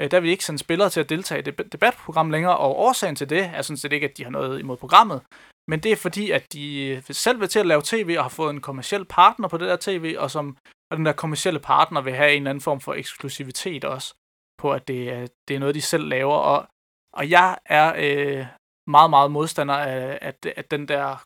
Øh, 0.00 0.10
der 0.10 0.20
vil 0.20 0.30
ikke 0.30 0.44
sende 0.44 0.58
spillere 0.58 0.90
til 0.90 1.00
at 1.00 1.08
deltage 1.08 1.38
i 1.38 1.42
det 1.42 1.72
debatprogram 1.72 2.30
længere, 2.30 2.56
og 2.56 2.78
årsagen 2.78 3.16
til 3.16 3.30
det 3.30 3.50
er 3.54 3.62
sådan 3.62 3.76
set 3.76 3.92
ikke, 3.92 4.08
at 4.08 4.18
de 4.18 4.24
har 4.24 4.30
noget 4.30 4.60
imod 4.60 4.76
programmet, 4.76 5.20
men 5.68 5.80
det 5.80 5.92
er 5.92 5.96
fordi, 5.96 6.30
at 6.30 6.52
de 6.52 7.02
selv 7.10 7.40
vil 7.40 7.48
til 7.48 7.58
at 7.58 7.66
lave 7.66 7.82
tv 7.84 8.14
og 8.18 8.24
har 8.24 8.28
fået 8.28 8.50
en 8.50 8.60
kommersiel 8.60 9.04
partner 9.04 9.48
på 9.48 9.58
det 9.58 9.68
der 9.68 9.76
tv, 9.80 10.16
og 10.18 10.30
som 10.30 10.56
og 10.90 10.96
den 10.96 11.06
der 11.06 11.12
kommersielle 11.12 11.60
partner 11.60 12.00
vil 12.00 12.14
have 12.14 12.32
en 12.32 12.36
eller 12.36 12.50
anden 12.50 12.62
form 12.62 12.80
for 12.80 12.94
eksklusivitet 12.94 13.84
også, 13.84 14.14
på 14.58 14.72
at 14.72 14.88
det 14.88 15.10
er, 15.12 15.26
det 15.48 15.56
er 15.56 15.60
noget, 15.60 15.74
de 15.74 15.82
selv 15.82 16.04
laver. 16.04 16.34
Og, 16.34 16.66
og 17.12 17.30
jeg 17.30 17.58
er 17.66 17.92
øh, 17.96 18.46
meget, 18.88 19.10
meget 19.10 19.30
modstander 19.30 19.74
af, 19.74 20.18
at, 20.22 20.46
at 20.56 20.70
den 20.70 20.88
der 20.88 21.24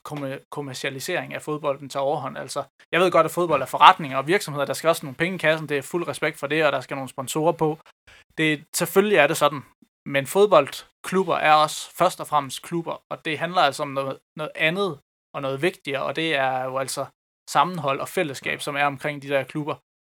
kommercialisering 0.51 1.35
af 1.35 1.43
fodbolden 1.43 1.89
tager 1.89 2.05
overhånd. 2.05 2.39
Altså, 2.39 2.63
jeg 2.93 3.01
ved 3.01 3.11
godt, 3.11 3.25
at 3.25 3.31
fodbold 3.31 3.63
er 3.63 3.67
forretninger 3.67 4.19
og 4.19 4.27
virksomheder, 4.27 4.67
der 4.67 4.73
skal 4.73 4.89
også 4.89 5.07
nogle 5.07 5.17
penge 5.17 5.35
i 5.35 5.39
kassen, 5.39 5.69
det 5.69 5.79
er 5.79 5.83
fuld 5.83 6.09
respekt 6.09 6.39
for 6.39 6.47
det, 6.47 6.67
og 6.67 6.73
der 6.73 6.81
skal 6.81 6.95
nogle 6.95 7.09
sponsorer 7.09 7.53
på. 7.53 7.79
Det, 8.39 8.65
selvfølgelig 8.75 9.17
er 9.17 9.27
det 9.27 9.37
sådan, 9.37 9.63
men 10.07 10.27
fodboldklubber 10.27 11.37
er 11.37 11.55
også 11.55 11.97
først 11.97 12.21
og 12.21 12.27
fremmest 12.27 12.63
klubber, 12.63 13.03
og 13.11 13.25
det 13.25 13.39
handler 13.39 13.61
altså 13.61 13.83
om 13.83 13.89
noget, 13.89 14.19
noget 14.37 14.53
andet 14.55 14.99
og 15.35 15.43
noget 15.43 15.63
vigtigere, 15.63 16.03
og 16.03 16.17
det 16.17 16.35
er 16.35 16.65
jo 16.65 16.79
altså 16.79 17.07
sammenhold 17.51 18.01
og 18.01 18.09
fællesskab, 18.09 18.61
som 18.61 18.77
er 18.77 18.85
omkring 18.85 19.23
de 19.23 19.29
der 19.29 19.45
klubber. 19.45 19.75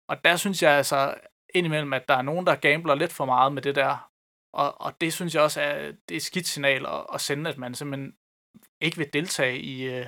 Og 0.08 0.24
der 0.24 0.36
synes 0.36 0.62
jeg 0.62 0.72
altså 0.72 1.14
indimellem, 1.54 1.92
at 1.92 2.08
der 2.08 2.14
er 2.14 2.22
nogen, 2.22 2.46
der 2.46 2.54
gambler 2.54 2.94
lidt 2.94 3.12
for 3.12 3.24
meget 3.24 3.52
med 3.52 3.62
det 3.62 3.74
der, 3.74 4.10
og, 4.54 4.80
og 4.80 5.00
det 5.00 5.12
synes 5.12 5.34
jeg 5.34 5.42
også 5.42 5.60
er, 5.60 5.78
det 5.78 6.10
er 6.10 6.16
et 6.16 6.22
skidt 6.22 6.46
signal 6.46 6.86
at, 6.86 7.06
at 7.14 7.20
sende, 7.20 7.50
at 7.50 7.58
man 7.58 7.74
simpelthen 7.74 8.14
ikke 8.80 8.96
vil 8.96 9.12
deltage 9.12 9.58
i, 9.58 9.82
øh, 9.82 10.06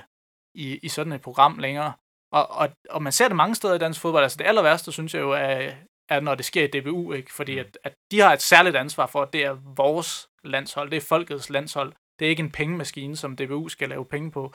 i, 0.55 0.77
i 0.83 0.87
sådan 0.87 1.13
et 1.13 1.21
program 1.21 1.57
længere. 1.57 1.93
Og, 2.31 2.51
og, 2.51 2.69
og 2.89 3.03
man 3.03 3.11
ser 3.11 3.27
det 3.27 3.37
mange 3.37 3.55
steder 3.55 3.75
i 3.75 3.77
dansk 3.77 4.01
fodbold. 4.01 4.23
Altså 4.23 4.37
det 4.37 4.45
aller 4.45 4.61
værste, 4.61 4.91
synes 4.91 5.13
jeg 5.13 5.21
jo, 5.21 5.31
er, 5.31 5.71
er 6.09 6.19
når 6.19 6.35
det 6.35 6.45
sker 6.45 6.63
i 6.63 6.79
DBU, 6.79 7.13
ikke? 7.13 7.33
fordi 7.33 7.53
mm. 7.53 7.59
at, 7.59 7.77
at 7.83 7.93
de 8.11 8.19
har 8.19 8.33
et 8.33 8.41
særligt 8.41 8.75
ansvar 8.75 9.05
for, 9.05 9.21
at 9.21 9.33
det 9.33 9.43
er 9.43 9.57
vores 9.75 10.29
landshold, 10.43 10.89
det 10.89 10.97
er 10.97 11.01
folkets 11.01 11.49
landshold. 11.49 11.93
Det 12.19 12.25
er 12.25 12.29
ikke 12.29 12.43
en 12.43 12.51
pengemaskine, 12.51 13.15
som 13.15 13.35
DBU 13.35 13.67
skal 13.67 13.89
lave 13.89 14.05
penge 14.05 14.31
på. 14.31 14.53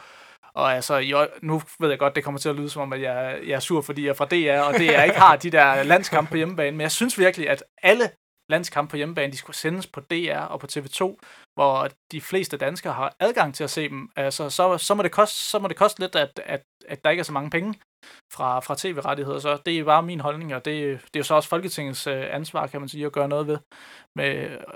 Og 0.55 0.75
altså, 0.75 0.97
jeg, 0.97 1.29
nu 1.43 1.63
ved 1.81 1.89
jeg 1.89 1.99
godt, 1.99 2.17
det 2.17 2.25
kommer 2.25 2.41
til 2.41 2.49
at 2.49 2.57
lyde 2.57 2.71
som 2.71 2.83
om, 2.83 2.93
at 2.93 3.01
jeg, 3.01 3.41
jeg 3.47 3.55
er 3.55 3.61
sur, 3.61 3.81
fordi 3.81 4.03
jeg 4.03 4.11
er 4.11 4.15
fra 4.15 4.25
DR, 4.25 4.61
og 4.61 4.75
det 4.75 4.87
jeg 4.87 5.05
ikke 5.05 5.19
har 5.19 5.37
de 5.37 5.51
der 5.51 5.83
landskampe 5.83 6.31
på 6.31 6.37
hjemmebane. 6.37 6.77
Men 6.77 6.81
jeg 6.81 6.93
synes 6.93 7.19
virkelig, 7.19 7.49
at 7.49 7.65
alle 7.83 8.11
landskamp 8.53 8.91
på 8.91 8.97
hjemmebane, 8.97 9.33
de 9.33 9.37
skulle 9.37 9.57
sendes 9.57 9.87
på 9.87 10.01
DR 10.01 10.45
og 10.53 10.61
på 10.61 10.67
TV2, 10.73 11.01
hvor 11.55 11.89
de 12.13 12.21
fleste 12.21 12.57
danskere 12.57 12.93
har 12.93 13.17
adgang 13.21 13.55
til 13.55 13.65
at 13.65 13.71
se 13.71 13.89
dem. 13.89 14.11
Altså, 14.17 14.51
så, 14.51 14.79
så, 14.79 14.95
må, 14.95 15.03
det 15.03 15.13
koste, 15.13 15.39
så 15.39 15.59
må 15.59 15.69
det 15.69 15.77
koste 15.77 16.01
lidt, 16.01 16.17
at, 16.17 16.41
at, 16.45 16.63
at 16.89 17.05
der 17.05 17.11
ikke 17.11 17.21
er 17.21 17.31
så 17.31 17.33
mange 17.33 17.51
penge 17.51 17.75
fra, 18.35 18.61
fra 18.61 18.75
tv-rettigheder. 18.79 19.39
Så 19.39 19.59
det 19.67 19.79
er 19.79 19.85
bare 19.85 20.03
min 20.03 20.21
holdning, 20.21 20.55
og 20.55 20.65
det, 20.65 20.75
det 21.03 21.17
er 21.17 21.21
jo 21.21 21.25
så 21.25 21.35
også 21.35 21.49
Folketingets 21.49 22.07
øh, 22.07 22.35
ansvar, 22.39 22.67
kan 22.67 22.81
man 22.81 22.89
sige, 22.89 23.07
at 23.07 23.13
gøre 23.13 23.29
noget 23.29 23.47
ved, 23.47 23.59
med, 24.17 24.31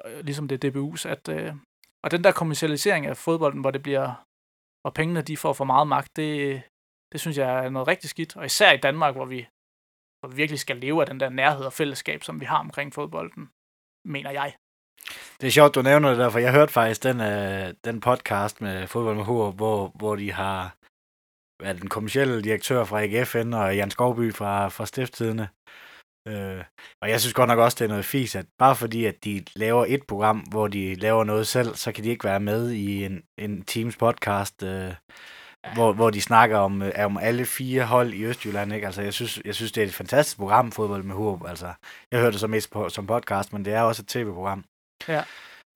øh, 0.04 0.24
ligesom 0.24 0.48
det 0.48 0.64
DBU's. 0.64 1.08
At, 1.08 1.28
øh, 1.28 1.54
og 2.04 2.10
den 2.10 2.24
der 2.24 2.32
kommercialisering 2.32 3.06
af 3.06 3.16
fodbolden, 3.16 3.60
hvor 3.60 3.70
det 3.70 3.82
bliver, 3.82 4.06
hvor 4.82 4.90
pengene 4.90 5.22
de 5.22 5.36
får 5.36 5.52
for 5.52 5.64
meget 5.64 5.88
magt, 5.88 6.16
det, 6.16 6.62
det 7.12 7.20
synes 7.20 7.38
jeg 7.38 7.64
er 7.64 7.70
noget 7.70 7.88
rigtig 7.88 8.10
skidt. 8.10 8.36
Og 8.36 8.44
især 8.46 8.72
i 8.72 8.84
Danmark, 8.86 9.14
hvor 9.14 9.24
vi, 9.24 9.46
hvor 10.18 10.28
vi 10.28 10.36
virkelig 10.36 10.60
skal 10.60 10.76
leve 10.76 11.00
af 11.00 11.06
den 11.06 11.20
der 11.20 11.28
nærhed 11.28 11.64
og 11.64 11.72
fællesskab, 11.72 12.22
som 12.22 12.40
vi 12.40 12.44
har 12.44 12.58
omkring 12.58 12.94
fodbolden 12.94 13.48
mener 14.06 14.30
jeg. 14.30 14.54
Det 15.40 15.46
er 15.46 15.50
sjovt, 15.50 15.74
du 15.74 15.82
nævner 15.82 16.08
det 16.08 16.18
der, 16.18 16.30
for 16.30 16.38
jeg 16.38 16.52
hørte 16.52 16.72
faktisk 16.72 17.02
den, 17.02 17.20
øh, 17.20 17.74
den 17.84 18.00
podcast 18.00 18.60
med 18.60 18.86
Fodbold 18.86 19.16
med 19.16 19.24
H, 19.24 19.56
hvor, 19.56 19.92
hvor 19.94 20.16
de 20.16 20.32
har 20.32 20.76
hvad 21.58 21.68
er 21.68 21.72
det, 21.72 21.82
den 21.82 21.90
kommercielle 21.90 22.42
direktør 22.42 22.84
fra 22.84 23.02
AGFN 23.02 23.52
og 23.52 23.76
Jan 23.76 23.90
Skovby 23.90 24.34
fra, 24.34 24.68
fra 24.68 24.86
Stifttidene. 24.86 25.48
Øh, 26.28 26.64
og 27.02 27.10
jeg 27.10 27.20
synes 27.20 27.34
godt 27.34 27.48
nok 27.48 27.58
også, 27.58 27.76
det 27.78 27.84
er 27.84 27.88
noget 27.88 28.04
fis, 28.04 28.34
at 28.34 28.46
bare 28.58 28.76
fordi, 28.76 29.04
at 29.04 29.24
de 29.24 29.44
laver 29.54 29.84
et 29.88 30.02
program, 30.08 30.38
hvor 30.38 30.68
de 30.68 30.94
laver 30.94 31.24
noget 31.24 31.46
selv, 31.46 31.74
så 31.74 31.92
kan 31.92 32.04
de 32.04 32.08
ikke 32.08 32.24
være 32.24 32.40
med 32.40 32.70
i 32.70 33.04
en, 33.04 33.22
en 33.38 33.62
Teams 33.62 33.96
podcast, 33.96 34.62
øh, 34.62 34.94
hvor, 35.74 35.92
hvor 35.92 36.10
de 36.10 36.20
snakker 36.20 36.58
om, 36.58 36.82
øh, 36.82 36.92
om 37.04 37.18
alle 37.18 37.46
fire 37.46 37.84
hold 37.84 38.12
i 38.12 38.24
Østjylland. 38.24 38.72
Ikke? 38.72 38.86
Altså, 38.86 39.02
jeg, 39.02 39.14
synes, 39.14 39.40
jeg 39.44 39.54
synes, 39.54 39.72
det 39.72 39.82
er 39.82 39.86
et 39.86 39.94
fantastisk 39.94 40.36
program, 40.36 40.72
Fodbold 40.72 41.02
med 41.02 41.14
Hurup. 41.14 41.48
Altså, 41.48 41.72
jeg 42.12 42.20
hørte 42.20 42.32
det 42.32 42.40
så 42.40 42.46
mest 42.46 42.70
på, 42.70 42.88
som 42.88 43.06
podcast, 43.06 43.52
men 43.52 43.64
det 43.64 43.72
er 43.72 43.80
også 43.80 44.02
et 44.02 44.08
tv-program. 44.08 44.64
Ja. 45.08 45.22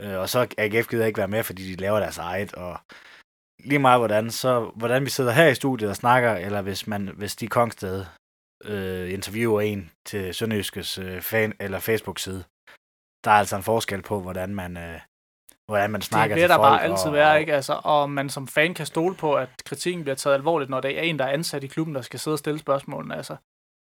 Øh, 0.02 0.18
og 0.18 0.28
så 0.28 0.46
AGF 0.58 0.88
gider 0.88 1.06
ikke 1.06 1.18
være 1.18 1.28
med, 1.28 1.42
fordi 1.42 1.72
de 1.72 1.76
laver 1.76 2.00
deres 2.00 2.18
eget, 2.18 2.54
og 2.54 2.78
lige 3.64 3.78
meget 3.78 4.00
hvordan, 4.00 4.30
så 4.30 4.72
hvordan 4.74 5.04
vi 5.04 5.10
sidder 5.10 5.32
her 5.32 5.46
i 5.48 5.54
studiet 5.54 5.90
og 5.90 5.96
snakker, 5.96 6.32
eller 6.32 6.62
hvis, 6.62 6.86
man, 6.86 7.08
hvis 7.16 7.36
de 7.36 7.48
Kongsted 7.48 8.04
øh, 8.64 9.12
interviewer 9.12 9.60
en 9.60 9.90
til 10.06 10.34
Sønderjyskes 10.34 10.98
øh, 10.98 11.20
fan, 11.22 11.52
eller 11.60 11.78
Facebook-side, 11.78 12.44
der 13.24 13.30
er 13.30 13.38
altså 13.38 13.56
en 13.56 13.62
forskel 13.62 14.02
på, 14.02 14.20
hvordan 14.20 14.54
man, 14.54 14.76
øh, 14.76 15.00
hvordan 15.70 15.90
man 15.90 16.02
snakker 16.02 16.36
det 16.36 16.42
vil 16.42 16.48
der 16.48 16.56
folk. 16.56 16.68
bare 16.68 16.82
altid 16.82 17.06
og, 17.06 17.12
være, 17.12 17.40
ikke? 17.40 17.54
Altså, 17.54 17.80
og 17.84 18.10
man 18.10 18.28
som 18.28 18.48
fan 18.48 18.74
kan 18.74 18.86
stole 18.86 19.14
på, 19.14 19.34
at 19.34 19.48
kritikken 19.64 20.02
bliver 20.02 20.16
taget 20.16 20.34
alvorligt, 20.34 20.70
når 20.70 20.80
det 20.80 20.98
er 20.98 21.02
en, 21.02 21.18
der 21.18 21.24
er 21.24 21.32
ansat 21.32 21.64
i 21.64 21.66
klubben, 21.66 21.94
der 21.94 22.02
skal 22.02 22.20
sidde 22.20 22.34
og 22.34 22.38
stille 22.38 22.58
spørgsmålene. 22.58 23.16
Altså, 23.16 23.36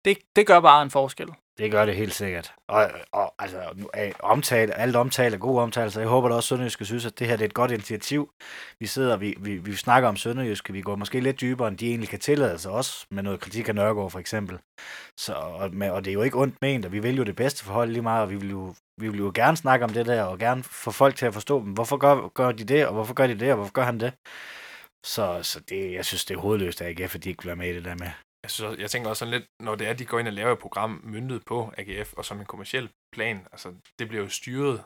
det, 0.05 0.19
det 0.37 0.47
gør 0.47 0.61
bare 0.61 0.83
en 0.83 0.91
forskel. 0.91 1.29
Det 1.59 1.71
gør 1.71 1.85
det 1.85 1.97
helt 1.97 2.15
sikkert. 2.15 2.55
Og, 2.69 2.91
og 3.13 3.35
altså, 3.39 3.57
nu 3.75 3.91
omtale, 4.21 4.75
alt 4.75 4.97
omtale 4.97 5.35
er 5.35 5.39
god 5.39 5.61
omtale, 5.61 5.91
så 5.91 6.01
jeg 6.01 6.09
håber 6.09 6.29
da 6.29 6.35
også, 6.35 6.55
at 6.55 6.59
Sønderjyske 6.59 6.85
synes, 6.85 7.07
at 7.07 7.19
det 7.19 7.27
her 7.27 7.37
det 7.37 7.45
er 7.45 7.49
et 7.49 7.55
godt 7.55 7.71
initiativ. 7.71 8.31
Vi 8.81 8.87
sidder, 8.87 9.17
vi, 9.17 9.37
vi, 9.41 9.57
vi 9.57 9.75
snakker 9.75 10.09
om 10.09 10.17
Sønderjyske, 10.17 10.73
vi 10.73 10.81
går 10.81 10.97
måske 10.97 11.21
lidt 11.21 11.41
dybere, 11.41 11.69
end 11.69 11.79
de 11.79 11.89
egentlig 11.89 12.09
kan 12.09 12.19
tillade 12.19 12.59
sig 12.59 12.73
også, 12.73 13.07
med 13.11 13.23
noget 13.23 13.41
kritik 13.41 13.69
af 13.69 13.75
Nørgaard 13.75 14.11
for 14.11 14.19
eksempel. 14.19 14.59
Så, 15.17 15.33
og, 15.33 15.71
og 15.91 16.05
det 16.05 16.11
er 16.11 16.15
jo 16.15 16.23
ikke 16.23 16.39
ondt 16.39 16.63
ment, 16.63 16.87
og 16.87 16.93
vi 16.93 16.99
vil 16.99 17.17
jo 17.17 17.25
det 17.25 17.37
bedste 17.37 17.65
for 17.65 17.73
holdet 17.73 17.93
lige 17.93 18.03
meget, 18.03 18.23
og 18.23 18.31
vi 18.31 18.37
vil 18.37 18.51
jo, 18.51 18.75
vi 19.01 19.09
vil 19.09 19.19
jo 19.19 19.33
gerne 19.35 19.57
snakke 19.57 19.85
om 19.85 19.93
det 19.93 20.07
der, 20.07 20.23
og 20.23 20.39
gerne 20.39 20.63
få 20.63 20.91
folk 20.91 21.17
til 21.17 21.27
at 21.27 21.35
forstå 21.35 21.61
dem. 21.61 21.73
Hvorfor 21.73 21.97
gør, 21.97 22.29
gør 22.29 22.53
de 22.53 22.65
det, 22.65 22.87
og 22.87 22.93
hvorfor 22.95 23.15
gør 23.15 23.27
de 23.27 23.39
det, 23.39 23.51
og 23.51 23.57
hvorfor 23.57 23.73
gør 23.73 23.83
han 23.83 24.01
det? 24.01 24.13
Så, 25.15 25.43
så 25.43 25.61
det, 25.61 25.93
jeg 25.93 26.05
synes, 26.05 26.25
det 26.25 26.35
er 26.35 26.41
hovedløst 26.41 26.81
af 26.81 26.89
AGF, 26.89 27.15
at 27.15 27.25
de 27.25 27.29
ikke 27.29 27.43
vil 27.43 27.47
være 27.47 27.57
med 27.57 27.71
i 27.71 27.75
det 27.75 27.85
der 27.85 27.97
med. 28.05 28.11
Jeg, 28.43 28.51
synes, 28.51 28.79
jeg 28.79 28.91
tænker 28.91 29.09
også 29.11 29.19
sådan 29.19 29.35
lidt, 29.35 29.47
når 29.61 29.75
det 29.75 29.87
er, 29.87 29.91
at 29.91 29.99
de 29.99 30.07
går 30.07 30.19
ind 30.19 30.29
og 30.29 30.35
laver 30.35 30.53
et 30.53 30.59
program 30.59 31.01
myndet 31.05 31.45
på 31.45 31.73
AGF, 31.79 32.13
og 32.13 32.25
som 32.25 32.41
en 32.41 32.47
kommersiel 32.47 32.91
plan, 33.13 33.37
altså 33.53 33.69
det 33.99 34.09
bliver 34.09 34.23
jo 34.23 34.29
styret 34.29 34.85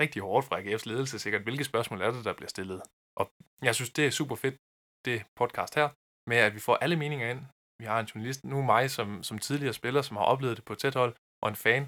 rigtig 0.00 0.22
hårdt 0.22 0.46
fra 0.46 0.60
AGF's 0.60 0.88
ledelse 0.90 1.18
sikkert. 1.18 1.42
Hvilke 1.42 1.64
spørgsmål 1.64 2.00
er 2.00 2.10
det, 2.10 2.24
der 2.24 2.32
bliver 2.32 2.48
stillet? 2.48 2.82
Og 3.16 3.24
jeg 3.62 3.74
synes, 3.74 3.90
det 3.90 4.06
er 4.06 4.10
super 4.10 4.36
fedt, 4.36 4.56
det 5.04 5.24
podcast 5.36 5.74
her, 5.74 5.88
med 6.30 6.36
at 6.36 6.54
vi 6.54 6.60
får 6.60 6.76
alle 6.76 6.96
meninger 6.96 7.30
ind. 7.30 7.42
Vi 7.80 7.84
har 7.90 8.00
en 8.00 8.06
journalist, 8.06 8.44
nu 8.44 8.62
mig 8.62 8.90
som, 8.90 9.22
som 9.22 9.38
tidligere 9.38 9.72
spiller, 9.80 10.02
som 10.02 10.16
har 10.16 10.24
oplevet 10.24 10.56
det 10.56 10.64
på 10.64 10.74
tæt 10.74 10.94
hold, 10.94 11.14
og 11.42 11.48
en 11.48 11.56
fan. 11.56 11.82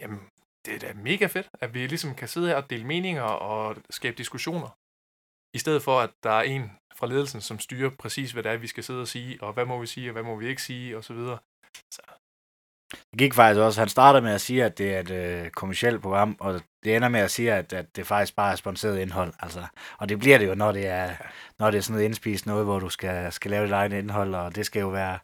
Jamen, 0.00 0.20
det 0.66 0.74
er 0.74 0.78
da 0.78 0.92
mega 0.94 1.26
fedt, 1.26 1.50
at 1.60 1.74
vi 1.74 1.86
ligesom 1.86 2.14
kan 2.14 2.28
sidde 2.28 2.48
her 2.48 2.56
og 2.56 2.70
dele 2.70 2.84
meninger 2.84 3.22
og 3.22 3.76
skabe 3.90 4.16
diskussioner. 4.16 4.68
I 5.54 5.58
stedet 5.58 5.82
for, 5.82 6.00
at 6.00 6.10
der 6.22 6.30
er 6.30 6.42
en 6.42 6.70
fra 6.94 7.06
ledelsen, 7.06 7.40
som 7.40 7.58
styrer 7.58 7.90
præcis, 7.90 8.32
hvad 8.32 8.42
det 8.42 8.52
er, 8.52 8.56
vi 8.56 8.66
skal 8.66 8.84
sidde 8.84 9.00
og 9.00 9.08
sige, 9.08 9.42
og 9.42 9.52
hvad 9.52 9.64
må 9.64 9.80
vi 9.80 9.86
sige, 9.86 10.08
og 10.08 10.12
hvad 10.12 10.22
må 10.22 10.36
vi 10.36 10.48
ikke 10.48 10.62
sige, 10.62 10.96
og 10.96 11.04
så 11.04 11.14
videre. 11.14 11.38
Det 13.10 13.18
gik 13.18 13.34
faktisk 13.34 13.60
også, 13.60 13.80
han 13.80 13.88
starter 13.88 14.20
med 14.20 14.32
at 14.32 14.40
sige, 14.40 14.64
at 14.64 14.78
det 14.78 14.94
er 14.94 15.00
et 15.00 15.10
øh, 15.10 15.50
kommersielt 15.50 16.02
program, 16.02 16.36
og 16.40 16.60
det 16.84 16.96
ender 16.96 17.08
med 17.08 17.20
at 17.20 17.30
sige, 17.30 17.52
at, 17.52 17.72
at 17.72 17.96
det 17.96 18.06
faktisk 18.06 18.36
bare 18.36 18.52
er 18.52 18.56
sponsoreret 18.56 18.98
indhold. 18.98 19.32
Altså, 19.40 19.66
og 19.98 20.08
det 20.08 20.18
bliver 20.18 20.38
det 20.38 20.46
jo, 20.48 20.54
når 20.54 20.72
det 20.72 20.86
er, 20.86 21.16
når 21.58 21.70
det 21.70 21.78
er 21.78 21.82
sådan 21.82 21.92
noget 21.92 22.04
indspist 22.04 22.46
noget, 22.46 22.64
hvor 22.64 22.78
du 22.78 22.88
skal, 22.88 23.32
skal 23.32 23.50
lave 23.50 23.64
dit 23.64 23.72
eget 23.72 23.92
indhold, 23.92 24.34
og 24.34 24.54
det 24.54 24.66
skal 24.66 24.80
jo 24.80 24.88
være, 24.88 25.18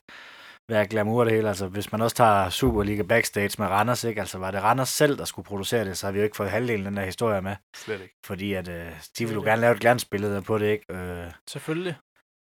være 0.69 0.87
glamour 0.87 1.25
det 1.25 1.33
hele. 1.33 1.49
Altså, 1.49 1.67
hvis 1.67 1.93
man 1.93 2.01
også 2.01 2.17
tager 2.17 2.51
Superliga 2.51 3.03
Backstage 3.03 3.51
med 3.59 3.67
Randers, 3.67 4.05
ikke? 4.05 4.21
Altså, 4.21 4.39
var 4.39 4.51
det 4.51 4.63
Randers 4.63 4.89
selv, 4.89 5.19
der 5.19 5.25
skulle 5.25 5.47
producere 5.47 5.85
det, 5.85 5.99
så 5.99 6.07
har 6.07 6.13
vi 6.13 6.19
jo 6.19 6.25
ikke 6.25 6.37
fået 6.37 6.51
halvdelen 6.51 6.87
af 6.87 6.91
den 6.91 6.97
der 6.97 7.05
historie 7.05 7.43
med. 7.43 7.57
Slet 7.77 8.01
ikke. 8.01 8.15
Fordi 8.27 8.53
at, 8.53 8.69
øh, 8.69 8.93
de 9.19 9.27
vil 9.27 9.35
jo 9.35 9.43
gerne 9.43 9.61
lave 9.61 9.75
et 9.75 9.81
glansbillede 9.81 10.43
på 10.43 10.59
det, 10.59 10.67
ikke? 10.71 10.93
Øh, 10.93 11.31
Selvfølgelig. 11.49 11.97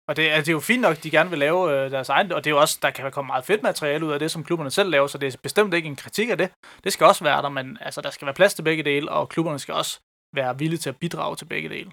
Og 0.08 0.16
det, 0.16 0.32
er, 0.32 0.36
det 0.36 0.48
er 0.48 0.52
jo 0.52 0.60
fint 0.60 0.82
nok, 0.82 0.96
at 0.96 1.04
de 1.04 1.10
gerne 1.10 1.30
vil 1.30 1.38
lave 1.38 1.72
øh, 1.72 1.90
deres 1.90 2.08
egen, 2.08 2.32
og 2.32 2.44
det 2.44 2.50
er 2.50 2.54
jo 2.54 2.60
også, 2.60 2.78
der 2.82 2.90
kan 2.90 3.12
komme 3.12 3.26
meget 3.26 3.44
fedt 3.44 3.62
materiale 3.62 4.06
ud 4.06 4.12
af 4.12 4.18
det, 4.18 4.30
som 4.30 4.44
klubberne 4.44 4.70
selv 4.70 4.90
laver, 4.90 5.06
så 5.06 5.18
det 5.18 5.34
er 5.34 5.38
bestemt 5.42 5.74
ikke 5.74 5.88
en 5.88 5.96
kritik 5.96 6.30
af 6.30 6.38
det. 6.38 6.50
Det 6.84 6.92
skal 6.92 7.06
også 7.06 7.24
være 7.24 7.42
der, 7.42 7.48
men 7.48 7.78
altså, 7.80 8.00
der 8.00 8.10
skal 8.10 8.26
være 8.26 8.34
plads 8.34 8.54
til 8.54 8.62
begge 8.62 8.82
dele, 8.82 9.10
og 9.10 9.28
klubberne 9.28 9.58
skal 9.58 9.74
også 9.74 10.00
være 10.34 10.58
villige 10.58 10.78
til 10.78 10.88
at 10.88 10.96
bidrage 10.96 11.36
til 11.36 11.44
begge 11.44 11.68
dele. 11.68 11.90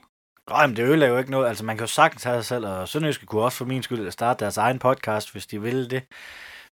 Nej, 0.50 0.68
men 0.68 0.76
det 0.76 0.84
ødelægger 0.84 1.14
jo 1.14 1.20
ikke 1.20 1.32
noget. 1.32 1.48
Altså, 1.48 1.66
man 1.66 1.78
kan 1.78 1.84
jo 1.84 1.88
sagtens 1.88 2.24
have 2.24 2.38
sig 2.38 2.46
selv, 2.46 2.68
og 2.68 2.88
Sønderjyske 2.88 3.26
kunne 3.26 3.42
også 3.42 3.58
for 3.58 3.66
min 3.66 3.84
skyld 3.84 4.12
starte 4.12 4.40
deres 4.40 4.58
egen 4.58 4.80
podcast, 4.80 5.32
hvis 5.32 5.48
de 5.48 5.62
ville 5.62 5.90
det. 5.90 6.04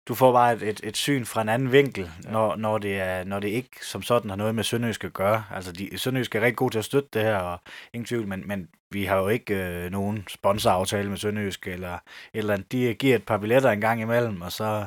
Du 0.08 0.14
får 0.14 0.32
bare 0.32 0.52
et, 0.52 0.62
et, 0.62 0.80
et 0.84 0.96
syn 0.96 1.24
fra 1.24 1.42
en 1.42 1.48
anden 1.48 1.72
vinkel, 1.72 2.10
ja. 2.24 2.30
når, 2.30 2.56
når, 2.56 2.78
det 2.78 3.00
er, 3.00 3.24
når 3.24 3.40
det 3.40 3.48
ikke 3.48 3.70
som 3.82 4.02
sådan 4.02 4.30
har 4.30 4.36
noget 4.36 4.54
med 4.54 4.64
Sønderjyske 4.64 5.06
at 5.06 5.12
gøre. 5.12 5.44
Altså, 5.50 5.72
de, 5.72 5.98
Sønderjyske 5.98 6.38
er 6.38 6.42
rigtig 6.42 6.56
gode 6.56 6.74
til 6.74 6.78
at 6.78 6.84
støtte 6.84 7.08
det 7.12 7.22
her, 7.22 7.36
og 7.36 7.60
ingen 7.94 8.06
tvivl, 8.06 8.28
men, 8.28 8.48
men 8.48 8.68
vi 8.90 9.04
har 9.04 9.16
jo 9.16 9.28
ikke 9.28 9.54
øh, 9.54 9.90
nogen 9.90 10.24
sponsoraftale 10.28 11.08
med 11.08 11.16
Sønderjyske, 11.16 11.72
eller 11.72 11.98
eller. 12.34 12.56
De 12.56 12.94
giver 12.94 13.16
et 13.16 13.26
par 13.26 13.38
billetter 13.38 13.70
en 13.70 13.80
gang 13.80 14.00
imellem, 14.00 14.42
og 14.42 14.52
så 14.52 14.86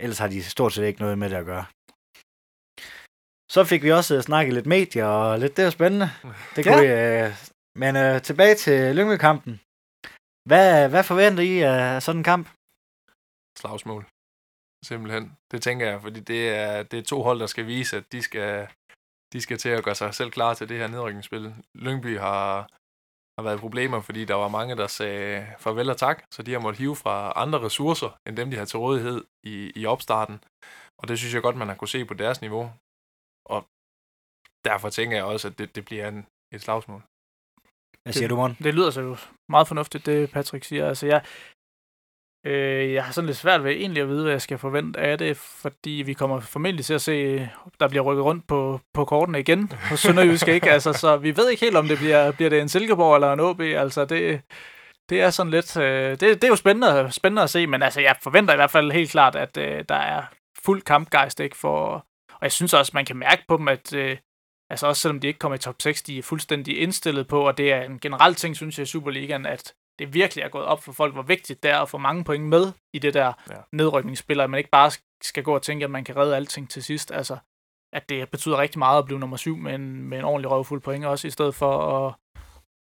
ellers 0.00 0.18
har 0.18 0.28
de 0.28 0.42
stort 0.42 0.72
set 0.72 0.84
ikke 0.84 1.00
noget 1.00 1.18
med 1.18 1.30
det 1.30 1.36
at 1.36 1.46
gøre. 1.46 1.64
Så 3.52 3.64
fik 3.64 3.82
vi 3.82 3.92
også 3.92 4.16
øh, 4.16 4.22
snakket 4.22 4.54
lidt 4.54 4.66
medier, 4.66 5.06
og 5.06 5.38
lidt 5.38 5.56
det 5.56 5.64
er 5.64 5.70
spændende. 5.70 6.10
Det 6.56 6.64
kunne 6.64 6.76
ja. 6.76 7.22
vi, 7.22 7.26
øh, 7.26 7.51
men 7.80 7.96
øh, 7.96 8.22
tilbage 8.22 8.56
til 8.64 8.96
Lyngby-kampen. 8.96 9.54
Hvad, 10.48 10.88
hvad 10.88 11.04
forventer 11.04 11.42
I 11.52 11.54
af 11.72 12.02
sådan 12.02 12.20
en 12.20 12.30
kamp? 12.32 12.46
Slagsmål. 13.60 14.02
Simpelthen. 14.84 15.24
Det 15.52 15.62
tænker 15.62 15.86
jeg, 15.90 16.02
fordi 16.02 16.20
det 16.20 16.42
er, 16.48 16.82
det 16.82 16.98
er 16.98 17.02
to 17.02 17.22
hold, 17.22 17.38
der 17.40 17.46
skal 17.46 17.66
vise, 17.66 17.96
at 17.96 18.12
de 18.12 18.22
skal, 18.22 18.68
de 19.32 19.40
skal 19.40 19.58
til 19.58 19.68
at 19.68 19.84
gøre 19.84 19.94
sig 19.94 20.14
selv 20.14 20.30
klar 20.30 20.54
til 20.54 20.68
det 20.68 20.78
her 20.78 20.86
nedrykningsspil. 20.86 21.54
Lyngby 21.74 22.18
har, 22.18 22.68
har 23.36 23.42
været 23.42 23.56
i 23.56 23.64
problemer, 23.66 24.00
fordi 24.00 24.24
der 24.24 24.34
var 24.34 24.48
mange, 24.48 24.76
der 24.76 24.86
sagde 24.86 25.54
farvel 25.58 25.90
og 25.90 25.96
tak, 25.96 26.24
så 26.34 26.42
de 26.42 26.52
har 26.52 26.60
måttet 26.60 26.78
hive 26.78 26.96
fra 26.96 27.32
andre 27.36 27.60
ressourcer, 27.66 28.10
end 28.26 28.36
dem, 28.36 28.50
de 28.50 28.56
har 28.56 28.64
til 28.64 28.78
rådighed 28.78 29.24
i, 29.42 29.72
i 29.80 29.86
opstarten. 29.86 30.44
Og 30.98 31.08
det 31.08 31.18
synes 31.18 31.34
jeg 31.34 31.42
godt, 31.42 31.56
man 31.56 31.68
har 31.68 31.74
kunne 31.74 31.88
se 31.96 32.04
på 32.04 32.14
deres 32.14 32.40
niveau. 32.40 32.72
Og 33.44 33.60
derfor 34.64 34.90
tænker 34.90 35.16
jeg 35.16 35.24
også, 35.24 35.48
at 35.48 35.58
det, 35.58 35.74
det 35.76 35.84
bliver 35.84 36.08
en, 36.08 36.26
et 36.54 36.62
slagsmål. 36.62 37.02
Hvad 38.02 38.12
siger 38.12 38.28
du, 38.28 38.36
Morten? 38.36 38.56
Det 38.62 38.74
lyder 38.74 38.90
så 38.90 39.00
jo 39.00 39.16
meget 39.48 39.68
fornuftigt, 39.68 40.06
det 40.06 40.30
Patrick 40.30 40.64
siger. 40.64 40.88
Altså, 40.88 41.06
jeg, 41.06 41.22
øh, 42.46 42.92
jeg 42.92 43.04
har 43.04 43.12
sådan 43.12 43.26
lidt 43.26 43.38
svært 43.38 43.64
ved 43.64 43.70
egentlig 43.70 44.02
at 44.02 44.08
vide, 44.08 44.22
hvad 44.22 44.32
jeg 44.32 44.42
skal 44.42 44.58
forvente 44.58 45.00
af 45.00 45.18
det, 45.18 45.36
fordi 45.36 45.90
vi 45.90 46.12
kommer 46.12 46.40
formentlig 46.40 46.84
til 46.84 46.94
at 46.94 47.02
se, 47.02 47.48
der 47.80 47.88
bliver 47.88 48.02
rykket 48.02 48.24
rundt 48.24 48.46
på, 48.46 48.80
på 48.94 49.04
kortene 49.04 49.40
igen 49.40 49.72
hos 49.90 50.00
Sønderjysk, 50.00 50.48
ikke? 50.48 50.70
Altså, 50.70 50.92
så 50.92 51.16
vi 51.16 51.36
ved 51.36 51.50
ikke 51.50 51.64
helt, 51.64 51.76
om 51.76 51.88
det 51.88 51.98
bliver, 51.98 52.32
bliver 52.32 52.50
det 52.50 52.60
en 52.60 52.68
Silkeborg 52.68 53.14
eller 53.14 53.32
en 53.32 53.40
OB. 53.40 53.60
Altså, 53.60 54.04
det, 54.04 54.40
det 55.08 55.20
er 55.20 55.30
sådan 55.30 55.50
lidt... 55.50 55.76
Øh, 55.76 56.10
det, 56.10 56.20
det 56.20 56.44
er 56.44 56.48
jo 56.48 56.56
spændende, 56.56 57.12
spændende 57.12 57.42
at 57.42 57.50
se, 57.50 57.66
men 57.66 57.82
altså, 57.82 58.00
jeg 58.00 58.16
forventer 58.22 58.54
i 58.54 58.56
hvert 58.56 58.70
fald 58.70 58.92
helt 58.92 59.10
klart, 59.10 59.36
at 59.36 59.56
øh, 59.56 59.84
der 59.88 59.94
er 59.94 60.22
fuld 60.64 60.82
kampgejst, 60.82 61.40
ikke? 61.40 61.56
For, 61.56 62.06
og 62.32 62.42
jeg 62.42 62.52
synes 62.52 62.74
også, 62.74 62.90
man 62.94 63.04
kan 63.04 63.16
mærke 63.16 63.44
på 63.48 63.56
dem, 63.56 63.68
at... 63.68 63.92
Øh, 63.92 64.16
Altså 64.72 64.86
også 64.86 65.02
selvom 65.02 65.20
de 65.20 65.26
ikke 65.26 65.38
kommer 65.38 65.56
i 65.56 65.58
top 65.58 65.74
6, 65.82 66.02
de 66.02 66.18
er 66.18 66.22
fuldstændig 66.22 66.80
indstillet 66.80 67.28
på, 67.28 67.46
og 67.46 67.58
det 67.58 67.72
er 67.72 67.82
en 67.82 67.98
generel 67.98 68.34
ting, 68.34 68.56
synes 68.56 68.78
jeg, 68.78 68.82
i 68.82 68.86
Superligaen, 68.86 69.46
at 69.46 69.74
det 69.98 70.14
virkelig 70.14 70.42
er 70.42 70.48
gået 70.48 70.64
op 70.64 70.82
for 70.82 70.92
folk, 70.92 71.12
hvor 71.14 71.22
vigtigt 71.22 71.62
det 71.62 71.70
er 71.70 71.78
at 71.78 71.88
få 71.88 71.98
mange 71.98 72.24
point 72.24 72.44
med 72.44 72.72
i 72.92 72.98
det 72.98 73.14
der 73.14 73.32
Ja. 73.50 73.56
nedrykningsspil, 73.72 74.40
at 74.40 74.50
man 74.50 74.58
ikke 74.58 74.70
bare 74.70 74.90
skal 75.22 75.42
gå 75.42 75.54
og 75.54 75.62
tænke, 75.62 75.84
at 75.84 75.90
man 75.90 76.04
kan 76.04 76.16
redde 76.16 76.36
alting 76.36 76.70
til 76.70 76.82
sidst. 76.82 77.12
Altså, 77.12 77.36
at 77.92 78.08
det 78.08 78.28
betyder 78.30 78.58
rigtig 78.58 78.78
meget 78.78 78.98
at 78.98 79.04
blive 79.04 79.18
nummer 79.20 79.36
syv 79.36 79.56
med 79.56 79.74
en, 79.74 80.02
med 80.08 80.18
en 80.18 80.24
ordentlig 80.24 80.50
røvfuld 80.50 80.80
point 80.80 81.04
også, 81.04 81.26
i 81.28 81.30
stedet 81.30 81.54
for 81.54 81.72
at, 82.06 82.14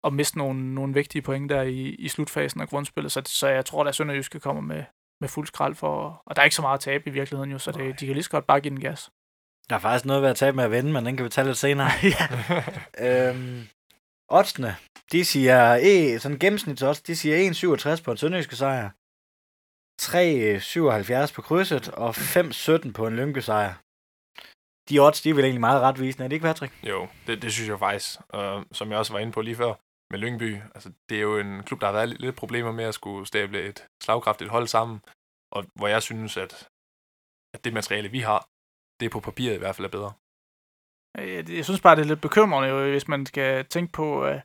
at 0.05 0.12
miste 0.12 0.39
nogle, 0.39 0.74
nogle 0.74 0.95
vigtige 0.95 1.22
point 1.22 1.51
der 1.51 1.62
i, 1.62 1.81
i 1.89 2.09
slutfasen 2.09 2.61
af 2.61 2.68
grundspillet. 2.68 3.12
Så, 3.12 3.22
så 3.27 3.49
jeg 3.49 3.64
tror, 3.64 3.85
at 3.85 3.95
Sønderjyske 3.95 4.41
kommer 4.41 4.62
med, 4.62 4.85
med 5.20 5.29
fuld 5.29 5.47
skrald 5.47 5.74
for, 5.74 6.22
og 6.27 6.37
der 6.37 6.43
er 6.43 6.45
ikke 6.45 6.57
så 6.57 6.62
meget 6.62 6.79
at 6.79 6.81
tabe 6.81 7.11
i 7.11 7.12
virkeligheden 7.12 7.51
jo, 7.53 7.59
så 7.59 7.72
det, 7.72 8.01
de 8.01 8.07
kan 8.07 8.14
lige 8.14 8.22
så 8.24 8.31
godt 8.31 8.47
bare 8.47 8.61
give 8.61 8.70
den 8.70 8.81
gas. 8.81 9.11
Der 9.70 9.76
er 9.76 9.80
faktisk 9.80 10.04
noget 10.04 10.22
ved 10.22 10.30
at 10.30 10.36
tabe 10.36 10.56
med 10.56 10.64
at 10.64 10.70
vinde, 10.70 10.92
men 10.92 11.06
den 11.06 11.16
kan 11.16 11.24
vi 11.24 11.30
tage 11.30 11.46
lidt 11.46 11.58
senere. 11.58 11.90
ja. 12.16 12.26
øhm, 13.06 13.68
oddsene, 14.28 14.76
de 15.12 15.24
siger, 15.24 15.78
e, 15.82 16.18
sådan 16.18 16.38
gennemsnitsodds, 16.38 17.02
de 17.02 17.16
siger 17.16 17.96
1,67 17.96 18.04
på 18.04 18.10
en 18.10 18.16
sønderjyske 18.16 18.56
sejr, 18.56 18.90
3,77 20.02 21.34
på 21.34 21.42
krydset 21.42 21.88
og 21.88 22.10
5,17 22.10 22.92
på 22.92 23.06
en 23.06 23.16
Lyngby 23.16 23.38
sejr. 23.38 23.74
De 24.88 24.98
odds, 24.98 25.22
de 25.22 25.30
er 25.30 25.34
vel 25.34 25.44
egentlig 25.44 25.60
meget 25.60 25.82
retvisende, 25.82 26.24
er 26.24 26.28
det 26.28 26.36
ikke, 26.36 26.46
Patrick? 26.46 26.72
Jo, 26.82 27.08
det, 27.26 27.42
det 27.42 27.52
synes 27.52 27.68
jeg 27.68 27.78
faktisk. 27.78 28.20
Og 28.28 28.64
som 28.72 28.90
jeg 28.90 28.98
også 28.98 29.12
var 29.12 29.18
inde 29.18 29.32
på 29.32 29.40
lige 29.40 29.56
før 29.56 29.74
med 30.10 30.18
Lyngby, 30.18 30.60
altså 30.74 30.92
det 31.08 31.16
er 31.16 31.22
jo 31.22 31.38
en 31.38 31.62
klub, 31.62 31.80
der 31.80 31.86
har 31.86 31.92
været 31.92 32.08
lidt, 32.08 32.20
lidt 32.20 32.36
problemer 32.36 32.72
med 32.72 32.84
at 32.84 32.94
skulle 32.94 33.26
stable 33.26 33.62
et 33.62 33.86
slagkraftigt 34.02 34.50
hold 34.50 34.66
sammen, 34.66 35.00
og 35.52 35.64
hvor 35.74 35.88
jeg 35.88 36.02
synes, 36.02 36.36
at, 36.36 36.68
at 37.54 37.64
det 37.64 37.72
materiale, 37.72 38.08
vi 38.08 38.20
har, 38.20 38.48
det 39.01 39.11
på 39.11 39.20
papiret 39.20 39.55
i 39.55 39.59
hvert 39.59 39.76
fald 39.76 39.86
er 39.86 39.90
bedre. 39.90 40.12
Øh, 41.18 41.57
Jeg 41.57 41.64
synes 41.64 41.80
bare, 41.80 41.97
det 41.97 42.03
er 42.03 42.07
lidt 42.07 42.20
bekymrende, 42.20 42.90
hvis 42.90 43.09
man 43.09 43.26
skal 43.26 43.64
tænke 43.64 43.92
på, 43.92 44.26
øh, 44.26 44.40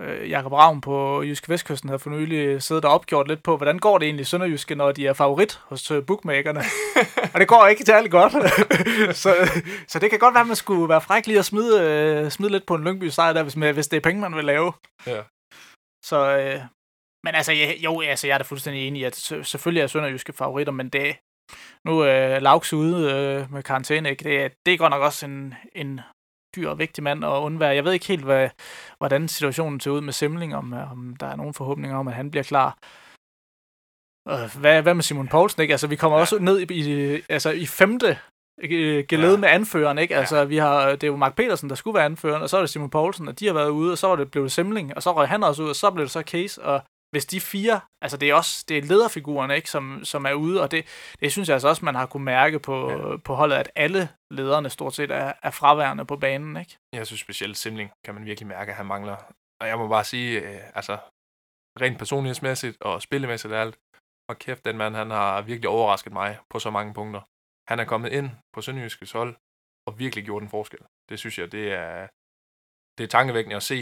øh, 0.00 0.30
Jakob 0.30 0.52
Ravn 0.52 0.80
på 0.80 1.22
Jyske 1.22 1.48
Vestkysten 1.48 1.88
havde 1.88 1.98
for 1.98 2.10
nylig 2.10 2.62
siddet 2.62 2.84
og 2.84 2.90
opgjort 2.90 3.28
lidt 3.28 3.42
på, 3.42 3.56
hvordan 3.56 3.78
går 3.78 3.98
det 3.98 4.06
egentlig 4.06 4.22
i 4.22 4.24
Sønderjyske, 4.24 4.74
når 4.74 4.92
de 4.92 5.06
er 5.06 5.12
favorit 5.12 5.60
hos 5.64 5.90
øh, 5.90 6.06
bookmakerne. 6.06 6.62
og 7.34 7.40
det 7.40 7.48
går 7.48 7.66
ikke 7.66 7.84
særlig 7.84 8.10
godt. 8.10 8.32
så, 9.22 9.34
så 9.88 9.98
det 9.98 10.10
kan 10.10 10.18
godt 10.18 10.34
være, 10.34 10.40
at 10.40 10.46
man 10.46 10.56
skulle 10.56 10.88
være 10.88 11.00
fræk 11.00 11.26
lige 11.26 11.38
at 11.38 11.44
smide, 11.44 12.30
smide 12.30 12.52
lidt 12.52 12.66
på 12.66 12.74
en 12.74 12.84
Lyngby 12.84 13.04
sejr 13.04 13.32
der, 13.32 13.42
hvis, 13.42 13.54
hvis 13.54 13.88
det 13.88 13.96
er 13.96 14.00
penge, 14.00 14.20
man 14.20 14.36
vil 14.36 14.44
lave. 14.44 14.72
Ja. 15.06 15.22
Så, 16.04 16.18
øh, 16.38 16.60
men 17.24 17.34
altså, 17.34 17.52
jo, 17.84 18.00
altså, 18.00 18.26
jeg 18.26 18.34
er 18.34 18.38
da 18.38 18.44
fuldstændig 18.44 18.86
enig 18.86 19.00
i, 19.00 19.04
at 19.04 19.16
selvfølgelig 19.42 19.82
er 19.82 19.86
Sønderjyske 19.86 20.32
favoritter, 20.32 20.72
men 20.72 20.88
det, 20.88 21.16
nu 21.84 22.00
er 22.00 22.36
øh, 22.36 22.42
Laux 22.42 22.72
ude 22.72 23.12
øh, 23.12 23.52
med 23.52 23.62
karantæne, 23.62 24.10
ikke? 24.10 24.24
Det, 24.24 24.52
det 24.66 24.74
er 24.74 24.78
godt 24.78 24.90
nok 24.90 25.02
også 25.02 25.26
en, 25.26 25.54
en 25.72 26.00
dyr 26.56 26.68
og 26.68 26.78
vigtig 26.78 27.04
mand 27.04 27.24
at 27.24 27.28
undvære. 27.28 27.74
Jeg 27.74 27.84
ved 27.84 27.92
ikke 27.92 28.06
helt, 28.06 28.24
hvad, 28.24 28.48
hvordan 28.98 29.28
situationen 29.28 29.80
ser 29.80 29.90
ud 29.90 30.00
med 30.00 30.12
Simling, 30.12 30.56
om, 30.56 30.72
om 30.72 31.16
der 31.20 31.26
er 31.26 31.36
nogen 31.36 31.54
forhåbninger 31.54 31.96
om, 31.96 32.08
at 32.08 32.14
han 32.14 32.30
bliver 32.30 32.44
klar. 32.44 32.78
Hvad, 34.60 34.82
hvad 34.82 34.94
med 34.94 35.02
Simon 35.02 35.28
Poulsen, 35.28 35.62
ikke? 35.62 35.74
Altså, 35.74 35.86
vi 35.86 35.96
kommer 35.96 36.18
ja. 36.18 36.20
også 36.20 36.38
ned 36.38 36.60
i, 36.60 36.64
i, 36.72 37.20
altså, 37.28 37.50
i 37.50 37.66
femte 37.66 38.18
øh, 38.62 39.04
gelede 39.08 39.30
ja. 39.32 39.36
med 39.36 39.48
anføreren, 39.48 39.98
ikke? 39.98 40.16
Altså, 40.16 40.36
ja. 40.36 40.44
vi 40.44 40.56
har, 40.56 40.90
det 40.90 41.04
er 41.04 41.06
jo 41.06 41.16
Mark 41.16 41.36
Petersen, 41.36 41.68
der 41.68 41.74
skulle 41.74 41.94
være 41.94 42.04
anføreren, 42.04 42.42
og 42.42 42.50
så 42.50 42.56
er 42.56 42.60
det 42.60 42.70
Simon 42.70 42.90
Poulsen, 42.90 43.28
og 43.28 43.40
de 43.40 43.46
har 43.46 43.54
været 43.54 43.70
ude, 43.70 43.92
og 43.92 43.98
så 43.98 44.06
var 44.06 44.16
det 44.16 44.30
blevet 44.30 44.52
Simling, 44.52 44.96
og 44.96 45.02
så 45.02 45.16
røg 45.16 45.28
han 45.28 45.42
også 45.42 45.62
ud, 45.62 45.68
og 45.68 45.76
så 45.76 45.90
blev 45.90 46.04
det 46.04 46.10
så 46.10 46.22
Case, 46.22 46.62
og 46.62 46.82
hvis 47.14 47.26
de 47.26 47.40
fire, 47.40 47.80
altså 48.04 48.16
det 48.16 48.30
er 48.30 48.34
også 48.34 48.64
det 48.68 48.78
er 48.78 48.82
lederfigurerne, 48.82 49.56
ikke, 49.56 49.70
som, 49.70 50.04
som 50.04 50.24
er 50.24 50.32
ude, 50.32 50.62
og 50.62 50.70
det, 50.70 50.80
det 51.20 51.32
synes 51.32 51.48
jeg 51.48 51.54
altså 51.54 51.68
også, 51.68 51.84
man 51.84 51.94
har 51.94 52.06
kunne 52.06 52.24
mærke 52.24 52.58
på, 52.58 52.76
ja. 52.90 53.16
på 53.16 53.34
holdet, 53.34 53.56
at 53.56 53.70
alle 53.74 54.08
lederne 54.30 54.70
stort 54.70 54.94
set 54.94 55.10
er, 55.10 55.32
er 55.42 55.50
fraværende 55.50 56.04
på 56.04 56.16
banen, 56.16 56.56
ikke? 56.56 56.78
Jeg 56.92 57.06
synes 57.06 57.20
specielt 57.20 57.56
Simling 57.56 57.90
kan 58.04 58.14
man 58.14 58.24
virkelig 58.24 58.46
mærke, 58.46 58.70
at 58.70 58.76
han 58.76 58.86
mangler. 58.86 59.16
Og 59.60 59.68
jeg 59.68 59.78
må 59.78 59.88
bare 59.88 60.04
sige, 60.04 60.40
øh, 60.40 60.60
altså 60.74 60.98
rent 61.80 61.98
personlighedsmæssigt 61.98 62.76
og 62.82 63.02
spillemæssigt 63.02 63.52
og 63.52 63.60
alt, 63.60 63.76
og 64.30 64.38
kæft, 64.38 64.64
den 64.64 64.76
mand, 64.76 64.94
han 64.94 65.10
har 65.10 65.42
virkelig 65.42 65.68
overrasket 65.68 66.12
mig 66.12 66.38
på 66.50 66.58
så 66.58 66.70
mange 66.70 66.94
punkter. 66.94 67.20
Han 67.70 67.78
er 67.80 67.84
kommet 67.84 68.12
ind 68.12 68.30
på 68.52 68.60
Sønderjyskets 68.60 69.12
hold 69.12 69.36
og 69.86 69.98
virkelig 69.98 70.24
gjort 70.24 70.42
en 70.42 70.48
forskel. 70.48 70.82
Det 71.08 71.18
synes 71.18 71.38
jeg, 71.38 71.52
det 71.52 71.72
er, 71.72 72.08
det 72.98 73.04
er 73.04 73.08
tankevækkende 73.16 73.56
at 73.56 73.62
se, 73.62 73.80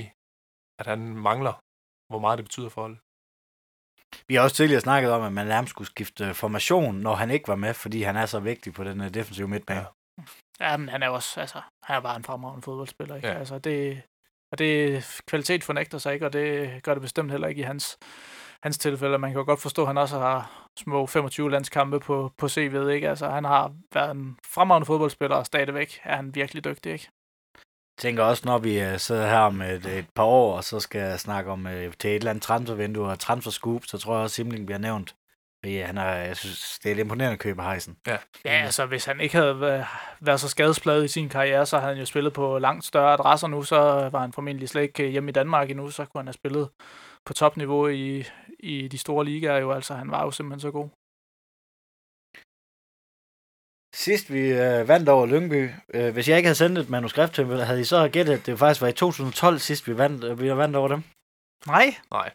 at 0.80 0.86
han 0.86 1.00
mangler, 1.28 1.54
hvor 2.10 2.20
meget 2.24 2.38
det 2.38 2.44
betyder 2.44 2.68
for 2.68 2.80
holdet. 2.80 3.00
Vi 4.28 4.34
har 4.34 4.42
også 4.42 4.56
tidligere 4.56 4.80
snakket 4.80 5.10
om, 5.10 5.22
at 5.22 5.32
man 5.32 5.46
nærmest 5.46 5.70
skulle 5.70 5.88
skifte 5.88 6.34
formation, 6.34 6.94
når 6.94 7.14
han 7.14 7.30
ikke 7.30 7.48
var 7.48 7.56
med, 7.56 7.74
fordi 7.74 8.02
han 8.02 8.16
er 8.16 8.26
så 8.26 8.40
vigtig 8.40 8.74
på 8.74 8.84
den 8.84 9.00
uh, 9.00 9.06
defensive 9.06 9.48
midtbane. 9.48 9.86
Ja. 10.60 10.70
ja, 10.70 10.76
men 10.76 10.88
han 10.88 11.02
er 11.02 11.08
også, 11.08 11.40
altså, 11.40 11.60
han 11.82 11.96
er 11.96 12.00
bare 12.00 12.16
en 12.16 12.24
fremragende 12.24 12.62
fodboldspiller, 12.62 13.16
ikke? 13.16 13.28
Ja. 13.28 13.34
Altså, 13.34 13.58
det, 13.58 14.02
og 14.52 14.58
det 14.58 15.04
kvalitet 15.26 15.64
fornægter 15.64 15.98
sig 15.98 16.14
ikke, 16.14 16.26
og 16.26 16.32
det 16.32 16.82
gør 16.82 16.94
det 16.94 17.02
bestemt 17.02 17.30
heller 17.30 17.48
ikke 17.48 17.60
i 17.60 17.64
hans, 17.64 17.98
hans 18.62 18.78
tilfælde. 18.78 19.18
Man 19.18 19.30
kan 19.30 19.38
jo 19.38 19.44
godt 19.44 19.60
forstå, 19.60 19.82
at 19.82 19.88
han 19.88 19.98
også 19.98 20.18
har 20.18 20.68
små 20.78 21.06
25 21.06 21.50
landskampe 21.50 22.00
på, 22.00 22.32
på 22.38 22.46
CV'et, 22.46 22.88
ikke? 22.88 23.08
Altså, 23.08 23.28
han 23.28 23.44
har 23.44 23.72
været 23.94 24.10
en 24.10 24.38
fremragende 24.46 24.86
fodboldspiller, 24.86 25.36
og 25.36 25.46
stadigvæk 25.46 26.00
er 26.04 26.16
han 26.16 26.34
virkelig 26.34 26.64
dygtig, 26.64 26.92
ikke? 26.92 27.08
Tænker 28.02 28.22
også, 28.22 28.42
når 28.46 28.58
vi 28.58 28.82
uh, 28.82 28.96
sidder 28.96 29.26
her 29.26 29.38
om 29.38 29.62
et, 29.62 29.86
et 29.86 30.06
par 30.14 30.24
år, 30.24 30.56
og 30.56 30.64
så 30.64 30.80
skal 30.80 31.18
snakke 31.18 31.50
om 31.50 31.66
uh, 31.66 31.72
til 31.72 32.10
et 32.10 32.14
eller 32.14 32.30
andet 32.30 32.42
transfervindue 32.42 33.08
og 33.08 33.18
transfer 33.18 33.50
scoop, 33.50 33.82
så 33.86 33.98
tror 33.98 34.14
jeg 34.14 34.22
også, 34.22 34.34
Simling 34.34 34.66
bliver 34.66 34.78
nævnt. 34.78 35.14
Fordi 35.64 35.78
han 35.78 35.98
er, 35.98 36.12
jeg 36.12 36.36
synes, 36.36 36.78
det 36.82 36.90
er 36.90 36.94
et 36.94 37.00
imponerende 37.00 37.38
køb 37.38 37.58
af 37.58 37.72
Heisen. 37.72 37.96
Ja. 38.06 38.16
ja, 38.44 38.50
altså 38.50 38.86
hvis 38.86 39.04
han 39.04 39.20
ikke 39.20 39.36
havde 39.36 39.84
været 40.20 40.40
så 40.40 40.48
skadespladet 40.48 41.04
i 41.04 41.08
sin 41.08 41.28
karriere, 41.28 41.66
så 41.66 41.78
havde 41.78 41.92
han 41.92 42.00
jo 42.00 42.06
spillet 42.06 42.32
på 42.32 42.58
langt 42.58 42.84
større 42.84 43.12
adresser 43.12 43.48
nu, 43.48 43.62
så 43.62 44.08
var 44.12 44.20
han 44.20 44.32
formentlig 44.32 44.68
slet 44.68 44.82
ikke 44.82 45.08
hjemme 45.08 45.28
i 45.28 45.32
Danmark 45.32 45.70
endnu, 45.70 45.90
så 45.90 46.04
kunne 46.04 46.18
han 46.18 46.26
have 46.26 46.32
spillet 46.32 46.68
på 47.26 47.32
topniveau 47.32 47.88
i, 47.88 48.24
i 48.58 48.88
de 48.88 48.98
store 48.98 49.24
ligaer 49.24 49.58
jo, 49.58 49.72
altså 49.72 49.94
han 49.94 50.10
var 50.10 50.24
jo 50.24 50.30
simpelthen 50.30 50.60
så 50.60 50.70
god. 50.70 50.88
Sidst 53.94 54.32
vi 54.32 54.40
øh, 54.40 54.88
vandt 54.88 55.08
over 55.08 55.26
Lyngby, 55.26 55.70
øh, 55.94 56.12
hvis 56.12 56.28
jeg 56.28 56.36
ikke 56.36 56.46
havde 56.46 56.62
sendt 56.62 56.78
et 56.78 56.90
manuskript 56.90 57.34
til 57.34 57.44
havde 57.46 57.80
I 57.80 57.84
så 57.84 58.08
gættet, 58.08 58.34
at 58.38 58.46
det 58.46 58.58
faktisk 58.58 58.80
var 58.80 58.88
i 58.88 58.92
2012 58.92 59.58
sidst 59.58 59.88
vi 59.88 59.98
vandt, 59.98 60.24
øh, 60.24 60.40
vi 60.40 60.56
vandt 60.56 60.76
over 60.76 60.88
dem? 60.88 61.02
Nej. 61.66 61.86
Nej. 62.10 62.28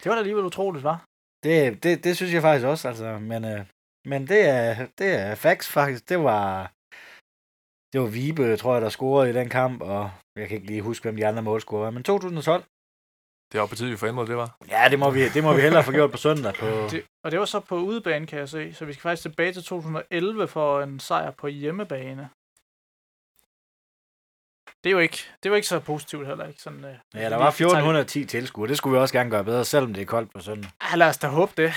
Det 0.00 0.06
var 0.06 0.14
da 0.14 0.18
alligevel 0.18 0.44
utroligt, 0.44 0.84
var. 0.84 1.04
Det, 1.44 1.82
det, 1.82 2.04
det 2.04 2.16
synes 2.16 2.32
jeg 2.32 2.42
faktisk 2.42 2.66
også, 2.66 2.88
altså. 2.88 3.18
Men, 3.18 3.44
øh, 3.44 3.66
men 4.04 4.26
det, 4.26 4.48
er, 4.48 4.86
det 4.98 5.10
er 5.20 5.34
facts 5.34 5.68
faktisk. 5.68 6.08
Det 6.08 6.18
var, 6.18 6.72
det 7.92 8.00
var 8.00 8.06
Vibe, 8.06 8.56
tror 8.56 8.72
jeg, 8.74 8.82
der 8.82 8.88
scorede 8.88 9.30
i 9.30 9.32
den 9.40 9.48
kamp, 9.48 9.82
og 9.82 10.10
jeg 10.36 10.48
kan 10.48 10.54
ikke 10.56 10.66
lige 10.66 10.82
huske, 10.82 11.04
hvem 11.04 11.16
de 11.16 11.26
andre 11.26 11.42
målscorer 11.42 11.90
Men 11.90 12.02
2012, 12.02 12.64
det 13.52 13.60
var 13.60 13.66
på 13.66 13.74
tide, 13.74 13.90
vi 13.90 13.96
får 13.96 14.06
ændret 14.06 14.28
det, 14.28 14.36
var? 14.36 14.56
Ja, 14.68 14.88
det 14.90 14.98
må 14.98 15.10
vi, 15.10 15.28
det 15.28 15.42
må 15.42 15.54
vi 15.54 15.60
hellere 15.60 15.84
få 15.84 15.92
gjort 15.92 16.10
på 16.10 16.16
søndag. 16.16 16.54
På... 16.54 16.66
Det, 16.90 17.02
og 17.24 17.30
det 17.30 17.38
var 17.38 17.44
så 17.44 17.60
på 17.60 17.76
udebane, 17.76 18.26
kan 18.26 18.38
jeg 18.38 18.48
se. 18.48 18.74
Så 18.74 18.84
vi 18.84 18.92
skal 18.92 19.02
faktisk 19.02 19.22
tilbage 19.22 19.52
til 19.52 19.62
2011 19.62 20.48
for 20.48 20.80
en 20.80 21.00
sejr 21.00 21.30
på 21.30 21.46
hjemmebane 21.46 22.28
det 24.84 24.90
er 24.90 24.92
jo 24.92 24.98
ikke, 24.98 25.18
det 25.42 25.50
var 25.50 25.56
ikke 25.56 25.68
så 25.68 25.80
positivt 25.80 26.26
heller. 26.26 26.46
Ikke? 26.46 26.62
Sådan, 26.62 26.84
øh, 26.84 26.94
ja, 27.14 27.30
der 27.30 27.36
var 27.36 27.48
1410 27.48 28.24
tilskuere. 28.24 28.68
Det 28.68 28.76
skulle 28.76 28.96
vi 28.96 29.00
også 29.00 29.14
gerne 29.14 29.30
gøre 29.30 29.44
bedre, 29.44 29.64
selvom 29.64 29.94
det 29.94 30.00
er 30.00 30.04
koldt 30.04 30.32
på 30.34 30.40
søndag. 30.40 30.70
Ja, 30.90 30.96
lad 30.96 31.08
os 31.08 31.18
da 31.18 31.26
håbe 31.26 31.52
det. 31.56 31.72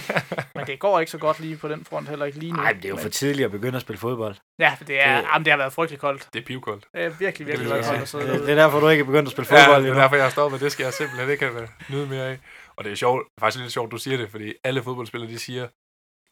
men 0.54 0.66
det 0.66 0.78
går 0.78 1.00
ikke 1.00 1.12
så 1.12 1.18
godt 1.18 1.40
lige 1.40 1.56
på 1.56 1.68
den 1.68 1.84
front 1.84 2.08
heller 2.08 2.26
ikke 2.26 2.38
lige 2.38 2.52
nu. 2.52 2.56
Nej, 2.56 2.72
det 2.72 2.84
er 2.84 2.88
jo 2.88 2.96
for 2.96 3.08
tidligt 3.08 3.44
at 3.44 3.50
begynde 3.50 3.76
at 3.76 3.82
spille 3.82 3.98
fodbold. 3.98 4.34
Ja, 4.58 4.76
det, 4.86 5.00
er, 5.00 5.16
det, 5.16 5.28
jamen, 5.32 5.44
det 5.44 5.52
har 5.52 5.58
været 5.58 5.72
frygtelig 5.72 6.00
koldt. 6.00 6.28
Det 6.32 6.40
er 6.40 6.46
pivkoldt. 6.46 6.86
Det 6.92 7.04
er 7.04 7.08
virkelig, 7.08 7.46
virkelig 7.46 7.70
det, 7.70 7.84
koldt 7.84 8.08
sidde 8.08 8.32
det, 8.32 8.40
det, 8.40 8.50
er 8.50 8.54
derfor, 8.54 8.80
du 8.80 8.88
ikke 8.88 9.02
er 9.02 9.06
begyndt 9.06 9.28
at 9.28 9.32
spille 9.32 9.48
fodbold. 9.48 9.84
Ja, 9.84 9.90
det 9.90 9.96
er 9.96 10.00
derfor, 10.00 10.16
jeg 10.16 10.24
har 10.24 10.30
stoppet. 10.30 10.60
Det 10.60 10.72
skal 10.72 10.84
jeg 10.84 10.92
simpelthen 10.92 11.30
ikke 11.30 11.44
have 11.44 11.68
nyde 11.90 12.06
mere 12.06 12.26
af. 12.26 12.38
Og 12.76 12.84
det 12.84 12.92
er 12.92 12.96
sjovt, 12.96 13.26
faktisk 13.40 13.62
lidt 13.62 13.72
sjovt, 13.72 13.92
du 13.92 13.98
siger 13.98 14.16
det, 14.16 14.30
fordi 14.30 14.54
alle 14.64 14.82
fodboldspillere, 14.82 15.30
de 15.30 15.38
siger 15.38 15.68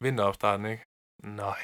vinteropstarten, 0.05 0.67
ikke? 0.67 0.83
Nej, 1.25 1.61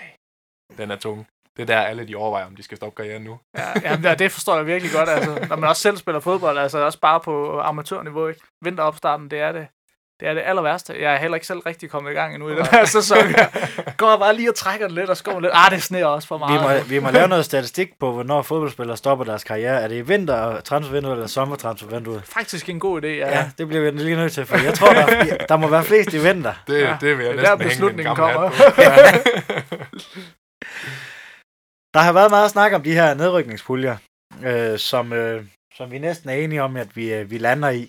den 0.78 0.90
er 0.90 0.96
tung. 0.96 1.26
Det 1.56 1.62
er 1.62 1.66
der, 1.66 1.80
alle 1.80 2.08
de 2.08 2.16
overvejer, 2.16 2.46
om 2.46 2.56
de 2.56 2.62
skal 2.62 2.76
stoppe 2.76 3.02
karrieren 3.02 3.22
nu. 3.22 3.38
Ja, 3.58 3.98
ja 4.02 4.14
det 4.14 4.32
forstår 4.32 4.56
jeg 4.56 4.66
virkelig 4.66 4.92
godt. 4.92 5.08
Altså, 5.08 5.46
når 5.48 5.56
man 5.56 5.68
også 5.68 5.82
selv 5.82 5.96
spiller 5.96 6.20
fodbold, 6.20 6.58
altså 6.58 6.78
også 6.78 7.00
bare 7.00 7.20
på 7.20 7.60
amatørniveau. 7.60 8.28
Ikke? 8.28 8.40
Vinteropstarten, 8.62 9.30
det 9.30 9.40
er 9.40 9.52
det, 9.52 9.66
det 10.20 10.28
er 10.28 10.34
det 10.34 10.42
aller 10.44 10.62
værste. 10.62 10.94
Jeg 11.00 11.14
er 11.14 11.18
heller 11.18 11.34
ikke 11.34 11.46
selv 11.46 11.58
rigtig 11.58 11.90
kommet 11.90 12.10
i 12.10 12.14
gang 12.14 12.34
endnu 12.34 12.48
i 12.48 12.54
den 12.54 12.66
her 12.66 12.84
sæson. 12.84 13.18
Jeg 13.18 13.50
går 13.96 14.16
bare 14.16 14.36
lige 14.36 14.50
og 14.50 14.54
trækker 14.54 14.86
den 14.86 14.94
lidt 14.94 15.10
og 15.10 15.16
skubber 15.16 15.40
lidt. 15.40 15.52
Ah, 15.54 15.70
det 15.70 15.82
sneer 15.82 16.06
også 16.06 16.28
for 16.28 16.38
meget. 16.38 16.60
Vi 16.60 16.66
må, 16.66 16.88
vi 16.88 16.98
må 16.98 17.10
lave 17.10 17.28
noget 17.28 17.44
statistik 17.44 17.88
på, 18.00 18.12
hvornår 18.12 18.42
fodboldspillere 18.42 18.96
stopper 18.96 19.24
deres 19.24 19.44
karriere. 19.44 19.82
Er 19.82 19.88
det 19.88 19.96
i 19.96 20.00
vinter 20.00 20.60
transfervindue 20.60 21.12
eller 21.12 21.26
sommertransfervindue? 21.26 22.22
Faktisk 22.24 22.68
en 22.68 22.80
god 22.80 23.02
idé, 23.02 23.06
ja. 23.06 23.38
Ja, 23.38 23.50
det 23.58 23.68
bliver 23.68 23.90
vi 23.90 23.98
lige 23.98 24.16
nødt 24.16 24.32
til, 24.32 24.46
for 24.46 24.56
jeg 24.56 24.74
tror, 24.74 24.92
der, 24.92 25.36
der 25.48 25.56
må 25.56 25.68
være 25.68 25.84
flest 25.84 26.12
i 26.12 26.18
vinter. 26.18 26.54
Det, 26.66 26.80
ja. 26.80 26.96
det 27.00 27.18
vil 27.18 27.24
jeg 27.24 27.34
det 27.34 27.42
næsten 27.42 27.58
der 27.58 27.64
beslutningen 27.64 28.16
kommer. 28.16 28.50
Der 31.94 32.00
har 32.00 32.12
været 32.12 32.30
meget 32.30 32.50
snak 32.50 32.72
om 32.72 32.82
de 32.82 32.92
her 32.92 33.14
nedrykningspuljer, 33.14 33.96
øh, 34.44 34.78
som, 34.78 35.12
øh, 35.12 35.46
som 35.74 35.90
vi 35.90 35.98
næsten 35.98 36.30
er 36.30 36.34
enige 36.34 36.62
om, 36.62 36.76
at 36.76 36.96
vi, 36.96 37.14
øh, 37.14 37.30
vi 37.30 37.38
lander 37.38 37.70
i. 37.70 37.82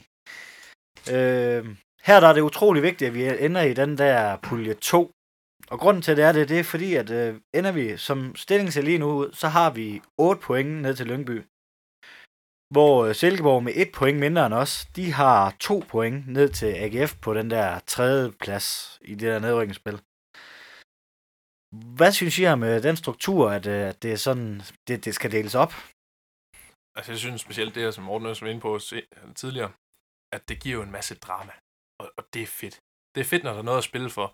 Øh, 1.16 1.66
her 2.04 2.20
der 2.20 2.28
er 2.28 2.34
det 2.34 2.42
utrolig 2.42 2.84
vigtigt, 2.84 3.08
at 3.08 3.14
vi 3.14 3.46
ender 3.46 3.62
i 3.62 3.74
den 3.74 3.98
der 3.98 4.38
pulje 4.38 4.74
2. 4.74 5.12
Og 5.68 5.80
grunden 5.80 6.02
til 6.02 6.18
det 6.18 6.24
er 6.26 6.32
det, 6.32 6.50
det 6.50 6.60
er 6.60 6.64
fordi, 6.64 6.96
at 6.96 7.10
øh, 7.10 7.36
ender 7.54 7.72
vi, 7.72 7.98
som 7.98 8.36
stilling 8.36 8.72
til 8.72 8.84
lige 8.84 8.98
nu, 8.98 9.30
så 9.34 9.48
har 9.48 9.70
vi 9.70 10.02
8 10.18 10.42
point 10.42 10.82
ned 10.82 10.96
til 10.96 11.08
Lyngby. 11.08 11.44
Hvor 12.74 13.06
øh, 13.06 13.16
Silkeborg 13.16 13.64
med 13.64 13.74
1 13.76 13.92
point 13.94 14.20
mindre 14.20 14.46
end 14.46 14.54
os, 14.54 14.86
de 14.96 15.14
har 15.14 15.56
2 15.60 15.84
point 15.90 16.28
ned 16.28 16.50
til 16.50 16.74
AGF 16.74 17.16
på 17.22 17.34
den 17.34 17.50
der 17.50 17.80
tredje 17.88 18.32
plads 18.32 19.00
i 19.02 19.16
det 19.16 19.28
der 19.32 19.40
nedrykningsspil. 19.40 20.00
Hvad 21.98 22.12
synes 22.12 22.40
I 22.40 22.46
om 22.46 22.64
øh, 22.64 22.84
den 22.84 22.96
struktur, 22.96 23.50
at, 23.50 23.66
øh, 23.68 23.90
at 23.90 24.04
det 24.04 24.12
er 24.12 24.16
sådan, 24.28 24.62
det, 24.88 25.06
det 25.06 25.16
skal 25.16 25.32
deles 25.32 25.56
op? 25.56 25.74
Altså, 26.98 27.12
jeg 27.12 27.20
synes 27.20 27.42
specielt 27.42 27.76
det, 27.76 27.94
som 27.94 28.04
Morten 28.04 28.28
også 28.28 28.46
var 28.46 28.52
inde 28.52 28.62
på 28.62 28.74
øh, 28.76 29.36
tidligere, 29.36 29.72
at 30.36 30.50
det 30.50 30.62
giver 30.64 30.76
jo 30.76 30.82
en 30.84 30.92
masse 30.92 31.16
drama. 31.16 31.54
Og, 32.00 32.12
og 32.18 32.24
det 32.34 32.42
er 32.42 32.48
fedt. 32.48 32.80
Det 33.16 33.22
er 33.22 33.26
fedt, 33.26 33.44
når 33.44 33.52
der 33.52 33.60
er 33.60 33.70
noget 33.70 33.78
at 33.78 33.90
spille 33.92 34.10
for. 34.10 34.28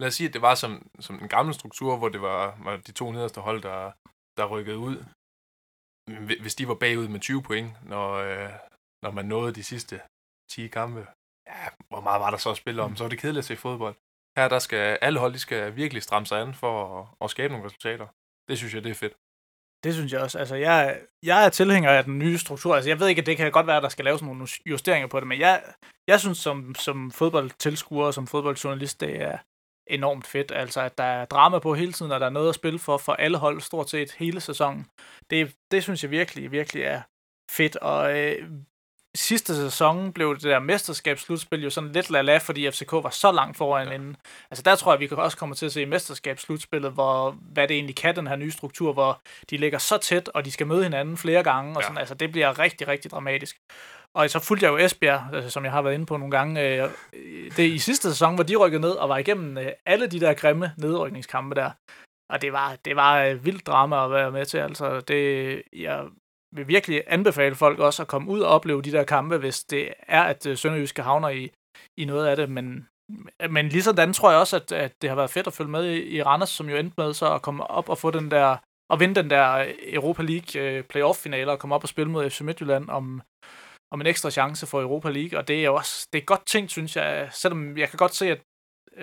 Lad 0.00 0.08
os 0.08 0.14
sige, 0.14 0.28
at 0.28 0.34
det 0.34 0.42
var 0.42 0.54
som, 0.54 0.72
som 1.00 1.18
den 1.18 1.28
gamle 1.28 1.54
struktur, 1.54 1.96
hvor 1.96 2.08
det 2.08 2.20
var, 2.20 2.58
var 2.64 2.76
de 2.76 2.92
to 2.92 3.12
nederste 3.12 3.40
hold, 3.40 3.62
der, 3.62 3.92
der 4.38 4.46
rykkede 4.46 4.78
ud. 4.78 4.96
Hvis 6.40 6.54
de 6.54 6.68
var 6.68 6.74
bagud 6.74 7.08
med 7.08 7.20
20 7.20 7.42
point, 7.42 7.70
når, 7.92 8.12
øh, 8.12 8.52
når 9.02 9.10
man 9.10 9.26
nåede 9.26 9.54
de 9.54 9.64
sidste 9.64 10.00
10 10.50 10.68
kampe, 10.68 11.06
ja, 11.46 11.68
hvor 11.88 12.00
meget 12.00 12.20
var 12.20 12.30
der 12.30 12.36
så 12.36 12.50
at 12.50 12.56
spille 12.56 12.82
om? 12.82 12.96
Så 12.96 13.04
var 13.04 13.08
det 13.08 13.18
kedeligt 13.18 13.44
at 13.44 13.44
se 13.44 13.56
fodbold. 13.56 13.96
Her 14.36 14.48
der 14.48 14.58
skal 14.58 14.98
alle 15.02 15.18
hold 15.18 15.32
de 15.32 15.38
skal 15.38 15.76
virkelig 15.76 16.02
stramme 16.02 16.26
sig 16.26 16.40
an 16.40 16.54
for 16.54 17.00
at, 17.00 17.06
at 17.20 17.30
skabe 17.30 17.52
nogle 17.52 17.66
resultater. 17.66 18.06
Det 18.48 18.58
synes 18.58 18.74
jeg, 18.74 18.84
det 18.84 18.90
er 18.90 18.94
fedt. 18.94 19.14
Det 19.84 19.94
synes 19.94 20.12
jeg 20.12 20.20
også. 20.20 20.38
Altså, 20.38 20.56
jeg, 20.56 21.00
jeg 21.22 21.44
er 21.44 21.48
tilhænger 21.48 21.90
af 21.90 22.04
den 22.04 22.18
nye 22.18 22.38
struktur. 22.38 22.74
Altså, 22.74 22.90
jeg 22.90 23.00
ved 23.00 23.08
ikke, 23.08 23.20
at 23.20 23.26
det 23.26 23.36
kan 23.36 23.52
godt 23.52 23.66
være, 23.66 23.76
at 23.76 23.82
der 23.82 23.88
skal 23.88 24.04
laves 24.04 24.22
nogle 24.22 24.48
justeringer 24.66 25.08
på 25.08 25.20
det, 25.20 25.28
men 25.28 25.40
jeg, 25.40 25.62
jeg 26.08 26.20
synes 26.20 26.38
som, 26.38 26.74
som 26.74 27.10
fodboldtilskuer 27.10 28.06
og 28.06 28.14
som 28.14 28.26
fodboldjournalist, 28.26 29.00
det 29.00 29.22
er 29.22 29.38
enormt 29.86 30.26
fedt. 30.26 30.52
Altså, 30.52 30.80
at 30.80 30.98
der 30.98 31.04
er 31.04 31.24
drama 31.24 31.58
på 31.58 31.74
hele 31.74 31.92
tiden, 31.92 32.12
og 32.12 32.20
der 32.20 32.26
er 32.26 32.30
noget 32.30 32.48
at 32.48 32.54
spille 32.54 32.78
for, 32.78 32.96
for 32.98 33.12
alle 33.12 33.38
hold 33.38 33.60
stort 33.60 33.90
set 33.90 34.12
hele 34.12 34.40
sæsonen. 34.40 34.86
Det, 35.30 35.56
det 35.70 35.82
synes 35.82 36.02
jeg 36.02 36.10
virkelig, 36.10 36.52
virkelig 36.52 36.82
er 36.82 37.02
fedt, 37.50 37.76
og 37.76 38.18
øh, 38.18 38.50
sidste 39.16 39.56
sæson 39.56 40.12
blev 40.12 40.34
det 40.34 40.42
der 40.42 40.58
mesterskabsslutspil 40.58 41.62
jo 41.62 41.70
sådan 41.70 41.92
lidt 41.92 42.10
lala, 42.10 42.38
fordi 42.38 42.70
FCK 42.70 42.92
var 42.92 43.10
så 43.10 43.32
langt 43.32 43.56
foran 43.56 43.88
ja. 43.88 43.94
inden. 43.94 44.16
Altså 44.50 44.62
der 44.62 44.74
tror 44.74 44.92
jeg, 44.92 45.00
vi 45.00 45.06
kan 45.06 45.18
også 45.18 45.36
komme 45.36 45.54
til 45.54 45.66
at 45.66 45.72
se 45.72 45.86
mesterskabsslutspillet, 45.86 46.92
hvor, 46.92 47.30
hvad 47.52 47.68
det 47.68 47.74
egentlig 47.74 47.96
kan, 47.96 48.16
den 48.16 48.26
her 48.26 48.36
nye 48.36 48.50
struktur, 48.50 48.92
hvor 48.92 49.20
de 49.50 49.56
ligger 49.56 49.78
så 49.78 49.98
tæt, 49.98 50.28
og 50.28 50.44
de 50.44 50.52
skal 50.52 50.66
møde 50.66 50.82
hinanden 50.82 51.16
flere 51.16 51.42
gange, 51.42 51.76
og 51.76 51.82
sådan, 51.82 51.98
altså 51.98 52.14
det 52.14 52.32
bliver 52.32 52.58
rigtig, 52.58 52.88
rigtig 52.88 53.10
dramatisk. 53.10 53.56
Og 54.14 54.30
så 54.30 54.38
fulgte 54.38 54.66
jeg 54.66 54.72
jo 54.72 54.78
Esbjerg, 54.78 55.34
altså, 55.34 55.50
som 55.50 55.64
jeg 55.64 55.72
har 55.72 55.82
været 55.82 55.94
inde 55.94 56.06
på 56.06 56.16
nogle 56.16 56.30
gange. 56.30 56.62
Øh, 56.62 56.90
det 57.56 57.58
i 57.58 57.78
sidste 57.78 58.08
sæson, 58.08 58.34
hvor 58.34 58.44
de 58.44 58.56
rykkede 58.56 58.80
ned 58.80 58.90
og 58.90 59.08
var 59.08 59.18
igennem 59.18 59.58
øh, 59.58 59.72
alle 59.86 60.06
de 60.06 60.20
der 60.20 60.34
grimme 60.34 60.72
nedrykningskampe 60.76 61.54
der. 61.54 61.70
Og 62.28 62.42
det 62.42 62.52
var, 62.52 62.76
det 62.84 62.96
var 62.96 63.24
øh, 63.24 63.44
vildt 63.44 63.66
drama 63.66 64.04
at 64.04 64.10
være 64.10 64.30
med 64.30 64.46
til. 64.46 64.58
Altså, 64.58 65.00
det, 65.00 65.62
jeg 65.72 66.04
vil 66.52 66.68
virkelig 66.68 67.02
anbefale 67.06 67.54
folk 67.54 67.78
også 67.78 68.02
at 68.02 68.08
komme 68.08 68.30
ud 68.30 68.40
og 68.40 68.50
opleve 68.50 68.82
de 68.82 68.92
der 68.92 69.04
kampe, 69.04 69.38
hvis 69.38 69.64
det 69.64 69.92
er, 69.98 70.22
at 70.22 70.46
øh, 70.46 70.56
Sønderjyske 70.56 71.02
havner 71.02 71.28
i, 71.28 71.50
i 71.96 72.04
noget 72.04 72.26
af 72.26 72.36
det. 72.36 72.50
Men, 72.50 72.88
men 73.50 73.68
lige 73.68 73.82
sådan 73.82 74.12
tror 74.12 74.30
jeg 74.30 74.40
også, 74.40 74.56
at, 74.56 74.72
at 74.72 74.92
det 75.02 75.10
har 75.10 75.16
været 75.16 75.30
fedt 75.30 75.46
at 75.46 75.52
følge 75.52 75.70
med 75.70 75.84
i, 75.84 76.16
i 76.16 76.22
Randers, 76.22 76.50
som 76.50 76.68
jo 76.68 76.76
endte 76.76 76.94
med 76.98 77.14
så 77.14 77.34
at 77.34 77.42
komme 77.42 77.66
op 77.66 77.88
og 77.88 77.98
få 77.98 78.10
den 78.10 78.30
der 78.30 78.56
og 78.90 79.00
vinde 79.00 79.14
den 79.14 79.30
der 79.30 79.52
øh, 79.52 79.74
Europa 79.82 80.22
League 80.22 80.62
øh, 80.62 80.84
playoff-finale 80.84 81.52
og 81.52 81.58
komme 81.58 81.74
op 81.74 81.82
og 81.82 81.88
spille 81.88 82.12
mod 82.12 82.30
FC 82.30 82.40
Midtjylland 82.40 82.90
om, 82.90 83.22
om 83.92 84.00
en 84.00 84.06
ekstra 84.06 84.30
chance 84.30 84.66
for 84.66 84.82
Europa 84.82 85.10
League, 85.10 85.38
og 85.38 85.48
det 85.48 85.60
er 85.60 85.64
jo 85.64 85.74
også 85.74 86.08
det 86.12 86.18
er 86.18 86.24
godt 86.24 86.46
ting, 86.46 86.70
synes 86.70 86.96
jeg, 86.96 87.28
selvom 87.32 87.78
jeg 87.78 87.88
kan 87.88 87.96
godt 87.96 88.14
se, 88.14 88.30
at 88.30 88.40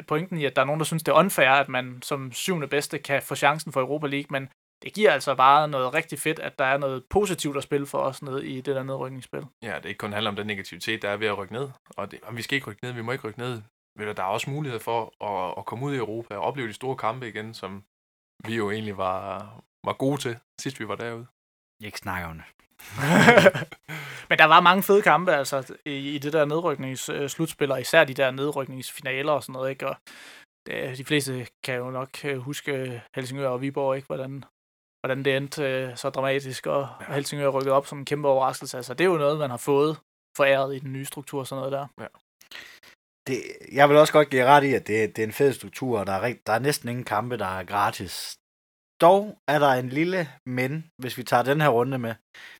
pointen 0.07 0.37
i, 0.37 0.45
at 0.45 0.55
der 0.55 0.61
er 0.61 0.65
nogen, 0.65 0.79
der 0.79 0.85
synes, 0.85 1.03
det 1.03 1.11
er 1.11 1.15
unfair, 1.15 1.49
at 1.49 1.69
man 1.69 2.01
som 2.01 2.31
syvende 2.31 2.67
bedste 2.67 2.99
kan 2.99 3.21
få 3.21 3.35
chancen 3.35 3.71
for 3.71 3.81
Europa 3.81 4.07
League, 4.07 4.27
men 4.29 4.49
det 4.83 4.93
giver 4.93 5.11
altså 5.11 5.35
bare 5.35 5.67
noget 5.67 5.93
rigtig 5.93 6.19
fedt, 6.19 6.39
at 6.39 6.59
der 6.59 6.65
er 6.65 6.77
noget 6.77 7.03
positivt 7.09 7.57
at 7.57 7.63
spille 7.63 7.87
for 7.87 7.97
os 7.97 8.21
nede 8.21 8.47
i 8.47 8.61
det 8.61 8.75
der 8.75 8.83
nedrykningsspil. 8.83 9.45
Ja, 9.61 9.75
det 9.75 9.85
ikke 9.85 9.97
kun 9.97 10.13
handler 10.13 10.31
om 10.31 10.35
den 10.35 10.47
negativitet, 10.47 11.01
der 11.01 11.09
er 11.09 11.17
ved 11.17 11.27
at 11.27 11.37
rykke 11.37 11.53
ned, 11.53 11.69
og, 11.97 12.11
det, 12.11 12.19
og 12.23 12.37
vi 12.37 12.41
skal 12.41 12.55
ikke 12.55 12.69
rykke 12.69 12.83
ned, 12.83 12.91
vi 12.91 13.01
må 13.01 13.11
ikke 13.11 13.27
rykke 13.27 13.39
ned. 13.39 13.61
Men 13.95 14.07
der 14.07 14.23
er 14.23 14.27
også 14.27 14.49
mulighed 14.49 14.79
for 14.79 15.23
at, 15.23 15.53
at 15.57 15.65
komme 15.65 15.85
ud 15.85 15.93
i 15.93 15.97
Europa 15.97 16.35
og 16.35 16.41
opleve 16.41 16.67
de 16.67 16.73
store 16.73 16.95
kampe 16.95 17.27
igen, 17.27 17.53
som 17.53 17.83
vi 18.45 18.55
jo 18.55 18.71
egentlig 18.71 18.97
var, 18.97 19.53
var 19.85 19.93
gode 19.93 20.21
til, 20.21 20.37
sidst 20.61 20.79
vi 20.79 20.87
var 20.87 20.95
derude. 20.95 21.25
Ikke 21.83 21.97
snakke 21.97 22.27
om 22.27 22.33
det. 22.37 22.45
Men 24.29 24.37
der 24.37 24.45
var 24.45 24.61
mange 24.61 24.83
fede 24.83 25.01
kampe 25.01 25.31
altså, 25.31 25.75
i, 25.85 26.15
i 26.15 26.17
det 26.17 26.33
der 26.33 26.45
nedrykningsslutspil, 26.45 27.71
og 27.71 27.81
især 27.81 28.03
de 28.03 28.13
der 28.13 28.31
nedrykningsfinaler 28.31 29.31
og 29.31 29.43
sådan 29.43 29.53
noget. 29.53 29.69
Ikke? 29.69 29.87
Og 29.87 29.95
det, 30.65 30.97
de 30.97 31.05
fleste 31.05 31.47
kan 31.63 31.75
jo 31.75 31.91
nok 31.91 32.25
øh, 32.25 32.37
huske 32.37 33.01
Helsingør 33.15 33.49
og 33.49 33.61
Viborg, 33.61 33.95
ikke? 33.95 34.05
Hvordan, 34.05 34.43
hvordan 35.03 35.25
det 35.25 35.37
endte 35.37 35.63
øh, 35.63 35.97
så 35.97 36.09
dramatisk, 36.09 36.67
og 36.67 36.87
ja. 37.01 37.13
Helsingør 37.13 37.49
rykket 37.49 37.73
op 37.73 37.87
som 37.87 37.97
en 37.99 38.05
kæmpe 38.05 38.27
overraskelse. 38.27 38.77
Altså, 38.77 38.93
det 38.93 39.03
er 39.03 39.09
jo 39.09 39.17
noget, 39.17 39.39
man 39.39 39.49
har 39.49 39.57
fået 39.57 39.97
foræret 40.37 40.75
i 40.75 40.79
den 40.79 40.93
nye 40.93 41.05
struktur 41.05 41.39
og 41.39 41.47
sådan 41.47 41.59
noget 41.59 41.71
der. 41.71 41.87
Ja. 42.03 42.07
Det, 43.27 43.37
jeg 43.71 43.89
vil 43.89 43.97
også 43.97 44.13
godt 44.13 44.29
give 44.29 44.45
ret 44.45 44.63
i, 44.63 44.73
at 44.73 44.87
det, 44.87 45.15
det 45.15 45.21
er 45.21 45.27
en 45.27 45.39
fed 45.41 45.53
struktur, 45.53 45.99
og 45.99 46.07
der 46.07 46.13
er, 46.13 46.21
rigt, 46.21 46.47
der 46.47 46.53
er 46.53 46.59
næsten 46.59 46.89
ingen 46.89 47.05
kampe, 47.05 47.37
der 47.37 47.45
er 47.45 47.63
gratis. 47.63 48.37
Dog 49.01 49.37
er 49.47 49.59
der 49.59 49.71
en 49.71 49.89
lille 49.89 50.29
men, 50.45 50.85
hvis 51.01 51.17
vi 51.17 51.23
tager 51.23 51.43
den 51.43 51.61
her 51.61 51.69
runde 51.69 51.97
med. 51.97 52.15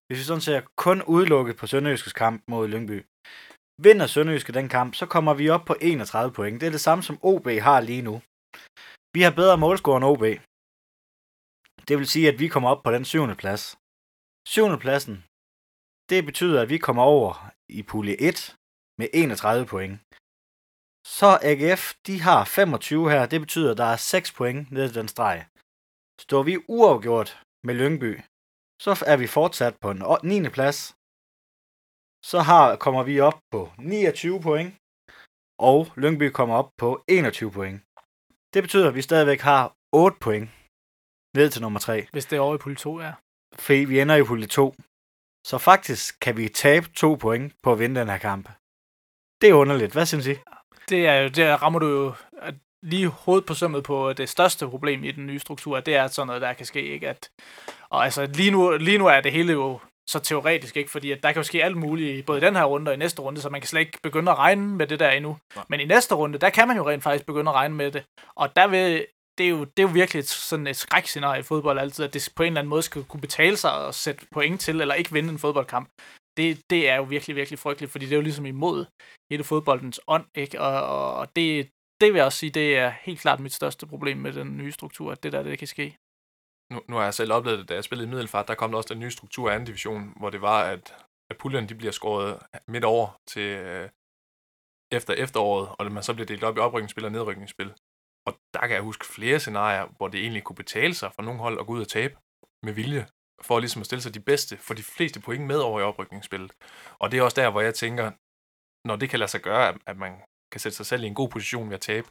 Hvis 0.07 0.19
vi 0.19 0.23
sådan 0.23 0.41
ser 0.41 0.61
kun 0.77 1.03
udelukket 1.03 1.57
på 1.57 1.67
Sønderjyskes 1.67 2.13
kamp 2.13 2.43
mod 2.47 2.67
Lyngby. 2.67 3.05
Vinder 3.81 4.07
Sønderjyske 4.07 4.53
den 4.53 4.69
kamp, 4.69 4.95
så 4.95 5.05
kommer 5.05 5.33
vi 5.33 5.49
op 5.49 5.65
på 5.65 5.75
31 5.81 6.33
point. 6.33 6.61
Det 6.61 6.67
er 6.67 6.71
det 6.71 6.81
samme 6.81 7.03
som 7.03 7.19
OB 7.21 7.47
har 7.47 7.79
lige 7.81 8.01
nu. 8.01 8.21
Vi 9.15 9.21
har 9.21 9.31
bedre 9.31 9.57
målscore 9.57 9.97
end 9.97 10.05
OB. 10.05 10.23
Det 11.87 11.97
vil 11.97 12.07
sige, 12.07 12.27
at 12.31 12.39
vi 12.39 12.47
kommer 12.47 12.69
op 12.73 12.83
på 12.83 12.91
den 12.91 13.05
syvende 13.11 13.35
plads. 13.43 13.63
Syvende 14.53 14.79
pladsen, 14.85 15.15
det 16.09 16.25
betyder, 16.29 16.61
at 16.61 16.69
vi 16.73 16.77
kommer 16.77 17.03
over 17.03 17.31
i 17.79 17.83
pulje 17.83 18.15
1 18.21 18.55
med 18.99 19.07
31 19.13 19.65
point. 19.73 19.93
Så 21.17 21.29
AGF, 21.49 21.83
de 22.07 22.15
har 22.27 22.41
25 22.45 23.09
her. 23.11 23.25
Det 23.25 23.39
betyder, 23.45 23.71
at 23.71 23.77
der 23.77 23.89
er 23.93 23.95
6 23.95 24.31
point 24.37 24.71
nede 24.71 24.89
i 24.89 24.97
den 24.99 25.07
streg. 25.07 25.37
Står 26.25 26.43
vi 26.43 26.63
uafgjort 26.77 27.29
med 27.67 27.75
Lyngby, 27.81 28.11
så 28.85 28.91
er 29.11 29.17
vi 29.17 29.27
fortsat 29.37 29.75
på 29.81 29.87
en 29.91 30.01
9. 30.23 30.49
plads. 30.57 30.79
Så 32.29 32.39
har, 32.49 32.65
kommer 32.83 33.03
vi 33.03 33.15
op 33.29 33.39
på 33.53 33.61
29 33.77 34.41
point, 34.47 34.69
og 35.69 35.79
Lyngby 36.01 36.27
kommer 36.37 36.55
op 36.61 36.69
på 36.81 36.89
21 37.07 37.51
point. 37.51 37.77
Det 38.53 38.63
betyder, 38.63 38.87
at 38.89 38.95
vi 38.95 39.01
stadigvæk 39.01 39.41
har 39.51 39.63
8 39.93 40.17
point 40.25 40.49
ned 41.35 41.49
til 41.49 41.61
nummer 41.61 41.79
3. 41.79 42.07
Hvis 42.11 42.25
det 42.25 42.37
er 42.37 42.39
over 42.39 42.55
i 42.55 42.57
pulje 42.57 42.75
2, 42.75 43.01
ja. 43.01 43.11
Fordi 43.55 43.79
vi 43.79 43.99
ender 43.99 44.15
i 44.15 44.23
pulje 44.23 44.47
2. 44.47 44.75
Så 45.45 45.57
faktisk 45.57 46.19
kan 46.19 46.37
vi 46.37 46.49
tabe 46.49 46.87
2 46.95 47.15
point 47.15 47.53
på 47.63 47.71
at 47.71 47.79
vinde 47.79 47.99
den 47.99 48.09
her 48.09 48.17
kamp. 48.17 48.49
Det 49.41 49.49
er 49.49 49.53
underligt. 49.53 49.93
Hvad 49.93 50.05
synes 50.05 50.27
I? 50.27 50.35
Det 50.89 51.07
er 51.07 51.15
jo, 51.15 51.27
der 51.27 51.55
rammer 51.55 51.79
du 51.79 51.87
jo 51.87 52.13
lige 52.83 53.07
hovedet 53.07 53.45
på 53.45 53.53
sømmet 53.53 53.83
på 53.83 54.13
det 54.13 54.29
største 54.29 54.67
problem 54.67 55.03
i 55.03 55.11
den 55.11 55.27
nye 55.27 55.39
struktur, 55.39 55.79
det 55.79 55.95
er 55.95 56.07
sådan 56.07 56.27
noget, 56.27 56.41
der 56.41 56.53
kan 56.53 56.65
ske, 56.65 56.81
ikke? 56.81 57.09
At, 57.09 57.29
og 57.89 58.03
altså, 58.03 58.25
lige 58.25 58.51
nu, 58.51 58.77
lige 58.77 58.97
nu 58.97 59.07
er 59.07 59.21
det 59.21 59.31
hele 59.31 59.53
jo 59.53 59.79
så 60.09 60.19
teoretisk, 60.19 60.77
ikke? 60.77 60.91
Fordi 60.91 61.11
at 61.11 61.23
der 61.23 61.31
kan 61.31 61.39
jo 61.39 61.43
ske 61.43 61.63
alt 61.63 61.77
muligt, 61.77 62.25
både 62.25 62.37
i 62.37 62.41
den 62.41 62.55
her 62.55 62.63
runde 62.63 62.89
og 62.89 62.93
i 62.93 62.97
næste 62.97 63.21
runde, 63.21 63.41
så 63.41 63.49
man 63.49 63.61
kan 63.61 63.67
slet 63.67 63.79
ikke 63.79 63.99
begynde 64.03 64.31
at 64.31 64.37
regne 64.37 64.75
med 64.75 64.87
det 64.87 64.99
der 64.99 65.09
endnu. 65.09 65.37
Men 65.69 65.79
i 65.79 65.85
næste 65.85 66.15
runde, 66.15 66.37
der 66.37 66.49
kan 66.49 66.67
man 66.67 66.77
jo 66.77 66.89
rent 66.89 67.03
faktisk 67.03 67.25
begynde 67.25 67.49
at 67.49 67.55
regne 67.55 67.75
med 67.75 67.91
det. 67.91 68.03
Og 68.35 68.55
der 68.55 68.67
vil, 68.67 69.05
det 69.37 69.45
er 69.45 69.49
jo, 69.49 69.63
det 69.63 69.79
er 69.79 69.87
jo 69.87 69.93
virkelig 69.93 70.19
et, 70.19 70.27
sådan 70.27 70.67
et 70.67 70.75
skrækscenarie 70.75 71.39
i 71.39 71.43
fodbold 71.43 71.79
altid, 71.79 72.05
at 72.05 72.13
det 72.13 72.33
på 72.35 72.43
en 72.43 72.47
eller 72.47 72.59
anden 72.59 72.69
måde 72.69 72.81
skal 72.81 73.03
kunne 73.03 73.21
betale 73.21 73.57
sig 73.57 73.87
at 73.87 73.95
sætte 73.95 74.27
point 74.31 74.61
til, 74.61 74.81
eller 74.81 74.95
ikke 74.95 75.13
vinde 75.13 75.29
en 75.29 75.39
fodboldkamp. 75.39 75.89
Det, 76.37 76.61
det 76.69 76.89
er 76.89 76.95
jo 76.95 77.03
virkelig, 77.03 77.35
virkelig 77.35 77.59
frygteligt, 77.59 77.91
fordi 77.91 78.05
det 78.05 78.11
er 78.11 78.17
jo 78.17 78.21
ligesom 78.21 78.45
imod 78.45 78.85
hele 79.31 79.43
fodboldens 79.43 79.99
ånd, 80.07 80.25
ikke? 80.35 80.61
Og, 80.61 81.15
og 81.15 81.35
det, 81.35 81.69
det 82.01 82.07
vil 82.13 82.17
jeg 82.19 82.25
også 82.25 82.37
sige, 82.37 82.49
det 82.49 82.77
er 82.77 82.89
helt 82.89 83.19
klart 83.19 83.39
mit 83.39 83.53
største 83.53 83.87
problem 83.87 84.17
med 84.17 84.33
den 84.33 84.57
nye 84.57 84.71
struktur, 84.71 85.11
at 85.11 85.23
det 85.23 85.31
der, 85.31 85.43
det 85.43 85.59
kan 85.59 85.67
ske. 85.67 85.97
Nu, 86.71 86.81
nu 86.89 86.95
har 86.95 87.03
jeg 87.03 87.13
selv 87.13 87.33
oplevet 87.33 87.59
det, 87.59 87.69
da 87.69 87.73
jeg 87.73 87.83
spillede 87.83 88.07
i 88.07 88.11
Middelfart, 88.11 88.47
der 88.47 88.55
kom 88.55 88.71
der 88.71 88.77
også 88.77 88.93
den 88.93 88.99
nye 88.99 89.11
struktur 89.11 89.49
af 89.49 89.53
anden 89.53 89.65
division, 89.65 90.13
hvor 90.19 90.29
det 90.29 90.41
var, 90.41 90.63
at, 90.63 90.95
at 91.29 91.37
puljerne 91.37 91.67
de 91.67 91.75
bliver 91.75 91.91
skåret 91.91 92.39
midt 92.67 92.83
over 92.83 93.19
til 93.27 93.41
øh, 93.41 93.89
efter 94.91 95.13
efteråret, 95.13 95.69
og 95.79 95.91
man 95.91 96.03
så 96.03 96.13
bliver 96.13 96.27
delt 96.27 96.43
op 96.43 96.57
i 96.57 96.59
oprykningsspil 96.59 97.05
og 97.05 97.11
nedrykningsspil. 97.11 97.73
Og 98.27 98.33
der 98.53 98.59
kan 98.59 98.71
jeg 98.71 98.81
huske 98.81 99.05
flere 99.05 99.39
scenarier, 99.39 99.85
hvor 99.97 100.07
det 100.07 100.19
egentlig 100.19 100.43
kunne 100.43 100.55
betale 100.55 100.93
sig 100.93 101.11
for 101.15 101.21
nogle 101.21 101.39
hold 101.39 101.59
at 101.59 101.65
gå 101.65 101.73
ud 101.73 101.81
og 101.81 101.87
tabe 101.87 102.17
med 102.63 102.73
vilje, 102.73 103.07
for 103.41 103.59
ligesom 103.59 103.81
at 103.81 103.85
stille 103.85 104.01
sig 104.01 104.13
de 104.13 104.19
bedste, 104.19 104.57
for 104.57 104.73
de 104.73 104.83
fleste 104.83 105.19
point 105.21 105.45
med 105.45 105.57
over 105.57 105.79
i 105.79 105.83
oprykningsspillet. 105.83 106.51
Og 106.99 107.11
det 107.11 107.17
er 107.17 107.23
også 107.23 107.41
der, 107.41 107.49
hvor 107.51 107.61
jeg 107.61 107.75
tænker, 107.75 108.11
når 108.87 108.95
det 108.95 109.09
kan 109.09 109.19
lade 109.19 109.31
sig 109.31 109.41
gøre, 109.41 109.77
at 109.85 109.97
man 109.97 110.13
kan 110.51 110.59
sætte 110.59 110.75
sig 110.75 110.85
selv 110.85 111.03
i 111.03 111.07
en 111.07 111.15
god 111.15 111.29
position 111.29 111.69
ved 111.69 111.75
at 111.75 111.81
tabe, 111.81 112.07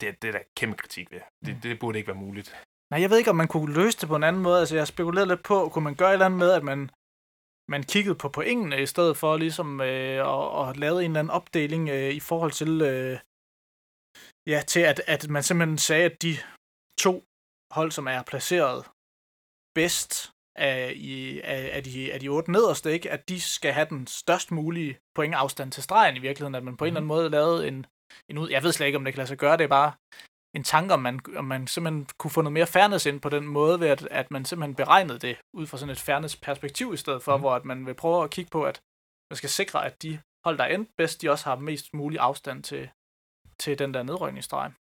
det, 0.00 0.22
det 0.22 0.28
er 0.28 0.32
der 0.32 0.42
kæmpe 0.56 0.76
kritik 0.76 1.10
ved. 1.10 1.20
Det, 1.44 1.54
mm. 1.54 1.60
det 1.60 1.80
burde 1.80 1.98
ikke 1.98 2.08
være 2.12 2.24
muligt. 2.26 2.48
Nej, 2.90 3.00
jeg 3.00 3.10
ved 3.10 3.18
ikke, 3.18 3.30
om 3.30 3.36
man 3.36 3.48
kunne 3.48 3.74
løse 3.74 4.00
det 4.00 4.08
på 4.08 4.16
en 4.16 4.22
anden 4.24 4.42
måde. 4.42 4.58
Altså, 4.60 4.76
jeg 4.76 4.86
spekulerede 4.86 5.28
lidt 5.28 5.42
på, 5.42 5.68
kunne 5.68 5.84
man 5.84 5.94
gøre 5.94 6.08
et 6.08 6.12
eller 6.12 6.26
andet 6.26 6.38
med, 6.38 6.50
at 6.50 6.62
man, 6.62 6.90
man 7.68 7.82
kiggede 7.82 8.14
på 8.14 8.28
pointene, 8.28 8.82
i 8.82 8.86
stedet 8.86 9.16
for 9.16 9.36
ligesom 9.36 9.80
øh, 9.80 10.18
at, 10.34 10.68
at 10.68 10.76
lave 10.76 11.04
en 11.04 11.10
eller 11.10 11.20
anden 11.20 11.30
opdeling 11.30 11.88
øh, 11.88 12.10
i 12.10 12.20
forhold 12.20 12.52
til, 12.52 12.82
øh, 12.82 13.18
ja, 14.52 14.60
til 14.72 14.80
at, 14.80 14.98
at 15.06 15.28
man 15.28 15.42
simpelthen 15.42 15.78
sagde, 15.78 16.04
at 16.04 16.22
de 16.22 16.32
to 16.98 17.24
hold, 17.76 17.90
som 17.92 18.06
er 18.06 18.22
placeret 18.22 18.78
bedst 19.74 20.32
af, 20.56 20.92
i, 20.96 21.40
af, 21.40 21.70
af, 21.76 21.84
de, 21.84 22.12
af 22.12 22.20
de 22.20 22.28
otte 22.28 22.52
nederste, 22.52 22.92
ikke? 22.92 23.10
at 23.10 23.28
de 23.28 23.40
skal 23.40 23.72
have 23.72 23.88
den 23.90 24.06
størst 24.06 24.50
mulige 24.50 24.98
pointafstand 25.14 25.72
til 25.72 25.82
stregen 25.82 26.16
i 26.16 26.20
virkeligheden, 26.20 26.54
at 26.54 26.64
man 26.64 26.76
på 26.76 26.84
en 26.84 26.86
eller 26.86 27.00
anden 27.00 27.06
mhm. 27.06 27.16
måde 27.16 27.30
lavede 27.30 27.68
en, 27.68 27.86
en 28.28 28.38
ud... 28.38 28.48
Jeg 28.48 28.62
ved 28.62 28.72
slet 28.72 28.86
ikke, 28.86 28.98
om 28.98 29.04
det 29.04 29.14
kan 29.14 29.18
lade 29.18 29.28
sig 29.28 29.38
gøre, 29.38 29.56
det 29.56 29.64
er 29.64 29.68
bare 29.68 29.92
en 30.56 30.64
tanke, 30.64 30.94
om 30.94 31.00
man, 31.00 31.20
om 31.36 31.44
man 31.44 31.66
simpelthen 31.66 32.08
kunne 32.18 32.30
få 32.30 32.42
noget 32.42 32.52
mere 32.52 32.66
fairness 32.66 33.06
ind 33.06 33.20
på 33.20 33.28
den 33.28 33.46
måde, 33.46 33.80
ved 33.80 33.88
at, 33.88 34.08
at 34.10 34.30
man 34.30 34.44
simpelthen 34.44 34.74
beregnede 34.74 35.18
det 35.18 35.36
ud 35.52 35.66
fra 35.66 35.78
sådan 35.78 35.92
et 35.92 36.00
fairness 36.00 36.36
perspektiv 36.36 36.94
i 36.94 36.96
stedet 36.96 37.22
for, 37.22 37.36
mm. 37.36 37.42
hvor 37.42 37.54
at 37.54 37.64
man 37.64 37.86
vil 37.86 37.94
prøve 37.94 38.24
at 38.24 38.30
kigge 38.30 38.50
på, 38.50 38.64
at 38.64 38.82
man 39.30 39.36
skal 39.36 39.50
sikre, 39.50 39.86
at 39.86 40.02
de 40.02 40.20
hold, 40.44 40.58
der 40.58 40.64
er 40.64 40.74
endt 40.74 40.90
bedst, 40.96 41.22
de 41.22 41.30
også 41.30 41.44
har 41.44 41.56
mest 41.56 41.94
mulig 41.94 42.18
afstand 42.18 42.62
til, 42.62 42.90
til 43.60 43.78
den 43.78 43.94
der 43.94 44.02
nedrykningsstreg. 44.02 44.72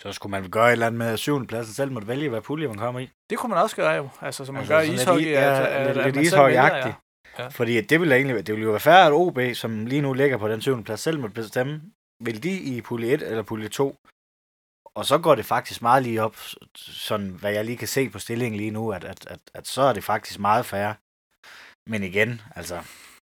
Så 0.00 0.12
skulle 0.12 0.30
man 0.30 0.50
gøre 0.50 0.68
et 0.68 0.72
eller 0.72 0.86
andet 0.86 0.98
med 0.98 1.16
syvende 1.16 1.46
pladsen 1.46 1.74
selv 1.74 1.92
måtte 1.92 2.08
vælge, 2.08 2.28
hvad 2.28 2.40
pulje 2.40 2.68
man 2.68 2.76
kommer 2.76 3.00
i. 3.00 3.10
Det 3.30 3.38
kunne 3.38 3.50
man 3.50 3.62
også 3.62 3.76
gøre 3.76 3.92
jo, 3.92 4.08
altså 4.20 4.44
som 4.44 4.54
man 4.54 4.60
altså, 4.60 4.74
gør 4.74 4.80
i 4.80 4.94
ishockey. 4.94 5.24
Lidt, 5.24 5.32
ja, 5.32 5.66
at, 5.66 5.96
at, 5.96 6.06
lidt 6.06 6.26
ishockey 6.26 6.54
ja. 6.54 6.94
ja. 7.38 7.48
Fordi 7.48 7.80
det 7.80 8.00
ville 8.00 8.14
egentlig 8.14 8.46
det 8.46 8.54
ville 8.54 8.64
jo 8.64 8.70
være 8.70 8.80
færre, 8.80 9.06
at 9.06 9.12
OB, 9.12 9.38
som 9.54 9.86
lige 9.86 10.02
nu 10.02 10.12
ligger 10.12 10.38
på 10.38 10.48
den 10.48 10.60
syvende 10.60 10.84
plads, 10.84 11.00
selv 11.00 11.20
måtte 11.20 11.34
bestemme, 11.34 11.82
vil 12.20 12.42
de 12.42 12.60
i 12.60 12.80
pulje 12.80 13.12
1 13.12 13.22
eller 13.22 13.42
pulje 13.42 13.68
2. 13.68 13.96
Og 14.94 15.04
så 15.04 15.18
går 15.18 15.34
det 15.34 15.44
faktisk 15.44 15.82
meget 15.82 16.02
lige 16.02 16.22
op, 16.22 16.36
sådan 16.76 17.30
hvad 17.30 17.52
jeg 17.52 17.64
lige 17.64 17.76
kan 17.76 17.88
se 17.88 18.10
på 18.10 18.18
stillingen 18.18 18.56
lige 18.56 18.70
nu, 18.70 18.92
at, 18.92 19.04
at, 19.04 19.26
at, 19.26 19.40
at 19.54 19.68
så 19.68 19.82
er 19.82 19.92
det 19.92 20.04
faktisk 20.04 20.38
meget 20.38 20.66
færre. 20.66 20.94
Men 21.86 22.02
igen, 22.02 22.40
altså, 22.56 22.82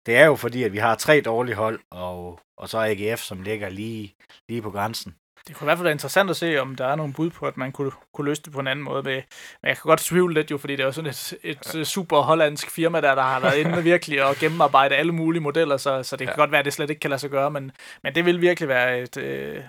det 0.07 0.17
er 0.17 0.27
jo 0.27 0.37
fordi, 0.37 0.63
at 0.63 0.73
vi 0.73 0.79
har 0.79 0.95
tre 0.95 1.21
dårlige 1.21 1.55
hold, 1.55 1.81
og, 1.91 2.41
og 2.57 2.69
så 2.69 2.79
AGF, 2.79 3.21
som 3.21 3.43
ligger 3.43 3.69
lige, 3.69 4.15
lige 4.49 4.63
på 4.63 4.71
grænsen. 4.71 5.15
Det 5.49 5.57
kunne 5.57 5.65
i 5.65 5.67
hvert 5.67 5.79
fald 5.79 5.85
være 5.85 5.93
interessant 5.93 6.31
at 6.31 6.37
se, 6.37 6.59
om 6.59 6.77
der 6.77 6.87
er 6.87 6.97
nogle 6.97 7.13
bud 7.13 7.31
på, 7.31 7.47
at 7.47 7.57
man 7.57 7.73
kunne, 7.73 7.91
kunne 8.15 8.25
løse 8.25 8.43
det 8.43 8.53
på 8.53 8.61
en 8.61 8.67
anden 8.67 8.85
måde. 8.85 9.03
Med, 9.03 9.15
men 9.63 9.69
jeg 9.69 9.77
kan 9.77 9.83
godt 9.83 10.01
tvivle 10.01 10.35
lidt 10.35 10.51
jo, 10.51 10.59
fordi 10.59 10.73
det 10.77 10.81
er 10.81 10.87
jo 10.87 10.93
sådan 10.93 11.11
et, 11.11 11.35
et 11.43 11.75
ja. 11.75 11.85
super 11.85 12.21
hollandsk 12.21 12.71
firma, 12.71 13.01
der, 13.01 13.15
der 13.15 13.23
har 13.23 13.41
været 13.41 13.59
inde 13.59 13.83
virkelig 13.83 14.25
og 14.25 14.37
gennemarbejde 14.37 14.97
alle 14.97 15.13
mulige 15.13 15.43
modeller, 15.43 15.77
så, 15.77 16.03
så 16.03 16.17
det 16.17 16.27
kan 16.27 16.35
ja. 16.37 16.41
godt 16.41 16.51
være, 16.51 16.59
at 16.59 16.65
det 16.65 16.73
slet 16.73 16.91
ikke 16.91 17.01
kan 17.01 17.11
lade 17.11 17.21
sig 17.21 17.31
gøre, 17.31 17.51
men, 17.51 17.73
men 18.03 18.15
det 18.15 18.25
vil 18.25 18.41
virkelig 18.41 18.69
være 18.69 19.01
et, 19.01 19.17
øh, 19.17 19.65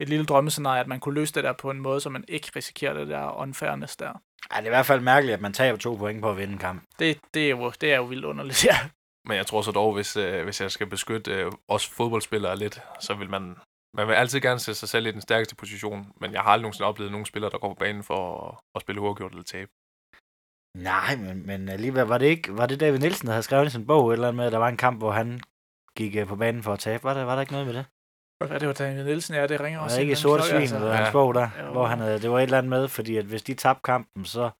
et 0.00 0.08
lille 0.08 0.26
drømmescenarie, 0.26 0.80
at 0.80 0.86
man 0.86 1.00
kunne 1.00 1.14
løse 1.14 1.34
det 1.34 1.44
der 1.44 1.52
på 1.52 1.70
en 1.70 1.80
måde, 1.80 2.00
så 2.00 2.10
man 2.10 2.24
ikke 2.28 2.50
risikerer 2.56 2.94
det 2.94 3.08
der 3.08 3.40
unfairness 3.40 3.96
der. 3.96 4.20
Ja, 4.52 4.56
det 4.56 4.62
er 4.62 4.66
i 4.66 4.68
hvert 4.68 4.86
fald 4.86 5.00
mærkeligt, 5.00 5.34
at 5.34 5.40
man 5.40 5.52
tager 5.52 5.76
to 5.76 5.94
point 5.94 6.22
på 6.22 6.30
at 6.30 6.36
vinde 6.36 6.52
en 6.52 6.58
kamp. 6.58 6.82
Det, 6.98 7.18
det, 7.34 7.46
er, 7.46 7.50
jo, 7.50 7.72
det 7.80 7.92
er 7.92 7.96
jo 7.96 8.04
vildt 8.04 8.24
underligt, 8.24 8.64
ja. 8.70 8.76
Men 9.28 9.36
jeg 9.36 9.46
tror 9.46 9.62
så 9.62 9.70
dog, 9.70 9.94
hvis, 9.94 10.16
øh, 10.16 10.44
hvis 10.44 10.60
jeg 10.60 10.70
skal 10.70 10.86
beskytte 10.86 11.30
øh, 11.30 11.52
os 11.68 11.88
fodboldspillere 11.88 12.56
lidt, 12.56 12.80
så 13.00 13.14
vil 13.14 13.30
man, 13.30 13.56
man 13.96 14.08
vil 14.08 14.14
altid 14.14 14.40
gerne 14.40 14.60
sætte 14.60 14.80
sig 14.80 14.88
selv 14.88 15.06
i 15.06 15.10
den 15.10 15.20
stærkeste 15.20 15.56
position, 15.56 16.12
men 16.20 16.32
jeg 16.32 16.40
har 16.42 16.50
aldrig 16.50 16.62
nogensinde 16.62 16.88
oplevet 16.88 17.12
nogen 17.12 17.26
spillere, 17.26 17.50
der 17.50 17.58
går 17.58 17.68
på 17.68 17.78
banen 17.84 18.02
for 18.02 18.48
at, 18.48 18.58
at 18.74 18.80
spille 18.80 19.00
uafgjort 19.00 19.32
eller 19.32 19.44
tabe. 19.44 19.70
Nej, 20.78 21.16
men, 21.16 21.46
men 21.46 21.68
alligevel 21.68 22.04
var 22.04 22.18
det 22.18 22.26
ikke, 22.26 22.56
var 22.56 22.66
det 22.66 22.80
David 22.80 22.98
Nielsen, 22.98 23.26
der 23.26 23.32
havde 23.32 23.42
skrevet 23.42 23.66
i 23.66 23.70
sin 23.70 23.86
bog, 23.86 24.12
eller 24.12 24.32
med, 24.32 24.46
at 24.46 24.52
der 24.52 24.58
var 24.58 24.68
en 24.68 24.76
kamp, 24.76 24.98
hvor 24.98 25.10
han 25.10 25.40
gik 25.96 26.16
øh, 26.16 26.26
på 26.26 26.36
banen 26.36 26.62
for 26.62 26.72
at 26.72 26.78
tabe? 26.78 27.04
Var 27.04 27.14
der, 27.14 27.24
var 27.24 27.34
der 27.34 27.40
ikke 27.40 27.52
noget 27.52 27.66
med 27.66 27.74
det? 27.74 27.86
Ja, 28.40 28.58
det 28.58 28.68
var 28.68 28.74
David 28.74 29.04
Nielsen, 29.04 29.34
ja, 29.34 29.46
det 29.46 29.60
ringer 29.60 29.80
også. 29.80 29.96
Var 29.96 29.98
det 29.98 30.02
ikke 30.02 30.16
Sorte 30.16 30.42
Svin, 30.42 30.60
altså. 30.60 30.92
hans 30.92 31.12
bog 31.12 31.34
der, 31.34 31.48
jo. 31.60 31.72
hvor 31.72 31.86
han 31.86 31.98
havde, 31.98 32.20
det 32.22 32.30
var 32.30 32.38
et 32.38 32.42
eller 32.42 32.58
andet 32.58 32.70
med, 32.70 32.88
fordi 32.88 33.16
at 33.16 33.24
hvis 33.24 33.42
de 33.42 33.54
tabte 33.54 33.82
kampen, 33.84 34.24
så 34.24 34.50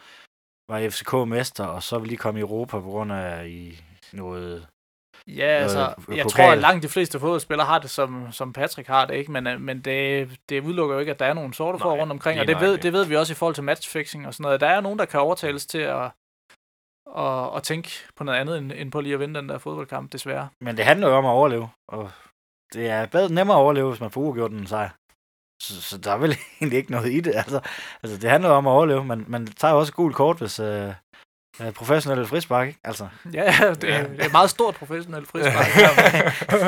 var 0.68 0.88
FCK 0.90 1.12
mester, 1.28 1.64
og 1.64 1.82
så 1.82 1.98
ville 1.98 2.10
de 2.10 2.16
komme 2.16 2.40
i 2.40 2.42
Europa 2.42 2.80
på 2.80 2.90
grund 2.90 3.12
af 3.12 3.46
i 3.46 3.82
noget 4.16 4.66
Ja, 5.26 5.46
altså, 5.46 5.94
jeg 6.08 6.26
tror, 6.26 6.52
at 6.52 6.58
langt 6.58 6.82
de 6.82 6.88
fleste 6.88 7.20
fodboldspillere 7.20 7.66
har 7.66 7.78
det, 7.78 7.90
som, 7.90 8.32
som 8.32 8.52
Patrick 8.52 8.88
har 8.88 9.06
det, 9.06 9.14
ikke? 9.14 9.32
Men, 9.32 9.46
øh, 9.46 9.60
men 9.60 9.80
det, 9.80 10.30
det 10.48 10.64
udelukker 10.64 10.94
jo 10.94 11.00
ikke, 11.00 11.12
at 11.12 11.18
der 11.18 11.26
er 11.26 11.34
nogle 11.34 11.54
sorte 11.54 11.78
for 11.78 11.96
rundt 11.96 12.12
omkring, 12.12 12.40
og 12.40 12.46
det 12.46 12.60
ved, 12.60 12.78
det 12.78 12.92
ved 12.92 13.04
vi 13.04 13.16
også 13.16 13.32
i 13.32 13.34
forhold 13.34 13.54
til 13.54 13.64
matchfixing 13.64 14.26
og 14.26 14.34
sådan 14.34 14.42
noget. 14.42 14.60
Der 14.60 14.66
er 14.66 14.80
nogen, 14.80 14.98
der 14.98 15.04
kan 15.04 15.20
overtales 15.20 15.66
til 15.66 15.78
at, 15.78 16.10
at, 17.16 17.56
at 17.56 17.62
tænke 17.62 17.90
på 18.16 18.24
noget 18.24 18.38
andet, 18.38 18.58
end, 18.58 18.72
end 18.76 18.92
på 18.92 19.00
lige 19.00 19.14
at 19.14 19.20
vinde 19.20 19.40
den 19.40 19.48
der 19.48 19.58
fodboldkamp, 19.58 20.12
desværre. 20.12 20.48
Men 20.60 20.76
det 20.76 20.84
handler 20.84 21.08
jo 21.08 21.14
om 21.14 21.24
at 21.24 21.30
overleve, 21.30 21.68
og 21.88 22.10
det 22.72 22.88
er 22.88 23.06
bedre, 23.06 23.32
nemmere 23.32 23.56
at 23.56 23.60
overleve, 23.60 23.88
hvis 23.88 24.00
man 24.00 24.10
får 24.10 24.20
uafgjort 24.20 24.50
den 24.50 24.66
sejr. 24.66 24.90
Så, 25.62 25.82
så 25.82 25.98
der 25.98 26.12
er 26.12 26.18
vel 26.18 26.36
egentlig 26.60 26.78
ikke 26.78 26.90
noget 26.90 27.12
i 27.12 27.20
det. 27.20 27.34
Altså, 27.34 27.60
altså 28.02 28.18
det 28.18 28.30
handler 28.30 28.48
jo 28.48 28.54
om 28.54 28.66
at 28.66 28.70
overleve. 28.70 29.04
Man, 29.04 29.24
man 29.28 29.46
tager 29.46 29.74
jo 29.74 29.80
også 29.80 29.92
gul 29.92 30.12
kort, 30.14 30.38
hvis, 30.38 30.60
øh, 30.60 30.92
Ja, 31.60 31.70
professionelle 31.70 32.26
frispark, 32.26 32.66
ikke? 32.68 32.80
Altså. 32.84 33.08
Ja, 33.32 33.44
det 33.80 33.90
er, 33.94 34.06
det 34.06 34.20
er 34.20 34.26
et 34.26 34.32
meget 34.32 34.50
stort 34.50 34.74
professionelt 34.74 35.28
frispark. 35.28 35.68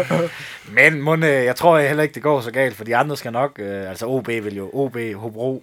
Men 0.77 1.03
må, 1.03 1.17
jeg 1.25 1.57
tror 1.57 1.79
heller 1.79 2.03
ikke, 2.03 2.15
det 2.15 2.23
går 2.23 2.41
så 2.41 2.51
galt, 2.51 2.77
for 2.77 2.85
de 2.85 2.97
andre 2.97 3.17
skal 3.17 3.33
nok, 3.33 3.59
øh, 3.59 3.89
altså 3.89 4.07
OB 4.07 4.29
vil 4.29 4.57
jo, 4.57 4.71
OB, 4.73 4.97
Hobro, 5.15 5.63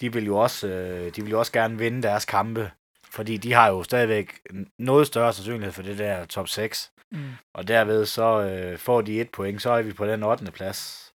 de 0.00 0.12
vil 0.12 0.26
jo 0.26 0.36
også, 0.36 0.68
øh, 0.68 1.14
de 1.16 1.22
vil 1.22 1.30
jo 1.30 1.38
også 1.38 1.52
gerne 1.52 1.78
vinde 1.78 2.02
deres 2.02 2.24
kampe, 2.24 2.70
fordi 3.10 3.36
de 3.36 3.52
har 3.52 3.68
jo 3.68 3.82
stadigvæk 3.82 4.40
noget 4.78 5.06
større 5.06 5.32
sandsynlighed 5.32 5.72
for 5.72 5.82
det 5.82 5.98
der 5.98 6.24
top 6.24 6.48
6. 6.48 6.92
Mm. 7.12 7.32
Og 7.54 7.68
derved 7.68 8.06
så 8.06 8.40
øh, 8.40 8.78
får 8.78 9.00
de 9.00 9.20
et 9.20 9.30
point, 9.30 9.62
så 9.62 9.70
er 9.70 9.82
vi 9.82 9.92
på 9.92 10.06
den 10.06 10.22
8. 10.22 10.52
plads, 10.52 11.12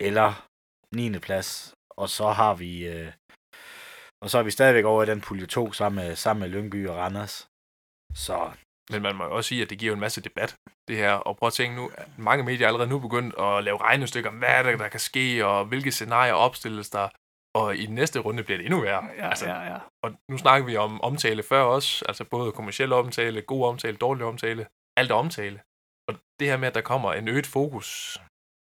eller 0.00 0.48
9. 0.94 1.18
plads, 1.18 1.74
og 1.90 2.08
så 2.08 2.30
har 2.30 2.54
vi 2.54 2.86
øh, 2.86 3.12
og 4.22 4.30
så 4.30 4.38
er 4.38 4.42
vi 4.42 4.50
stadigvæk 4.50 4.84
over 4.84 5.02
i 5.02 5.06
den 5.06 5.20
pulje 5.20 5.46
2 5.46 5.72
sammen 5.72 6.04
med, 6.04 6.16
sammen 6.16 6.40
med 6.40 6.48
Lyngby 6.48 6.88
og 6.88 6.96
Randers. 6.96 7.48
Så 8.14 8.50
men 8.90 9.02
man 9.02 9.16
må 9.16 9.24
jo 9.24 9.36
også 9.36 9.48
sige, 9.48 9.62
at 9.62 9.70
det 9.70 9.78
giver 9.78 9.94
en 9.94 10.00
masse 10.00 10.20
debat, 10.20 10.56
det 10.88 10.96
her. 10.96 11.12
Og 11.12 11.36
prøv 11.36 11.46
at 11.46 11.52
tænke 11.52 11.76
nu, 11.76 11.90
at 11.94 12.18
mange 12.18 12.44
medier 12.44 12.66
er 12.66 12.68
allerede 12.68 12.88
nu 12.88 12.98
begyndt 12.98 13.34
at 13.38 13.64
lave 13.64 13.78
regnestykker 13.80 14.30
om, 14.30 14.36
hvad 14.36 14.48
er 14.48 14.62
det, 14.62 14.78
der 14.78 14.88
kan 14.88 15.00
ske, 15.00 15.46
og 15.46 15.64
hvilke 15.64 15.92
scenarier 15.92 16.32
opstilles 16.32 16.90
der. 16.90 17.08
Og 17.54 17.76
i 17.76 17.86
den 17.86 17.94
næste 17.94 18.18
runde 18.18 18.42
bliver 18.42 18.58
det 18.58 18.66
endnu 18.66 18.80
værre. 18.80 19.04
Ja, 19.16 19.28
altså, 19.28 19.46
ja, 19.46 19.60
ja. 19.72 19.78
Og 20.04 20.14
nu 20.30 20.38
snakker 20.38 20.66
vi 20.66 20.76
om 20.76 21.00
omtale 21.00 21.42
før 21.42 21.62
også, 21.62 22.04
altså 22.08 22.24
både 22.24 22.52
kommersiel 22.52 22.92
omtale, 22.92 23.42
god 23.42 23.66
omtale, 23.66 23.96
dårlig 23.96 24.24
omtale, 24.24 24.66
alt 24.96 25.10
er 25.10 25.14
omtale. 25.14 25.60
Og 26.08 26.14
det 26.40 26.48
her 26.48 26.56
med, 26.56 26.68
at 26.68 26.74
der 26.74 26.80
kommer 26.80 27.12
en 27.12 27.28
øget 27.28 27.46
fokus 27.46 28.18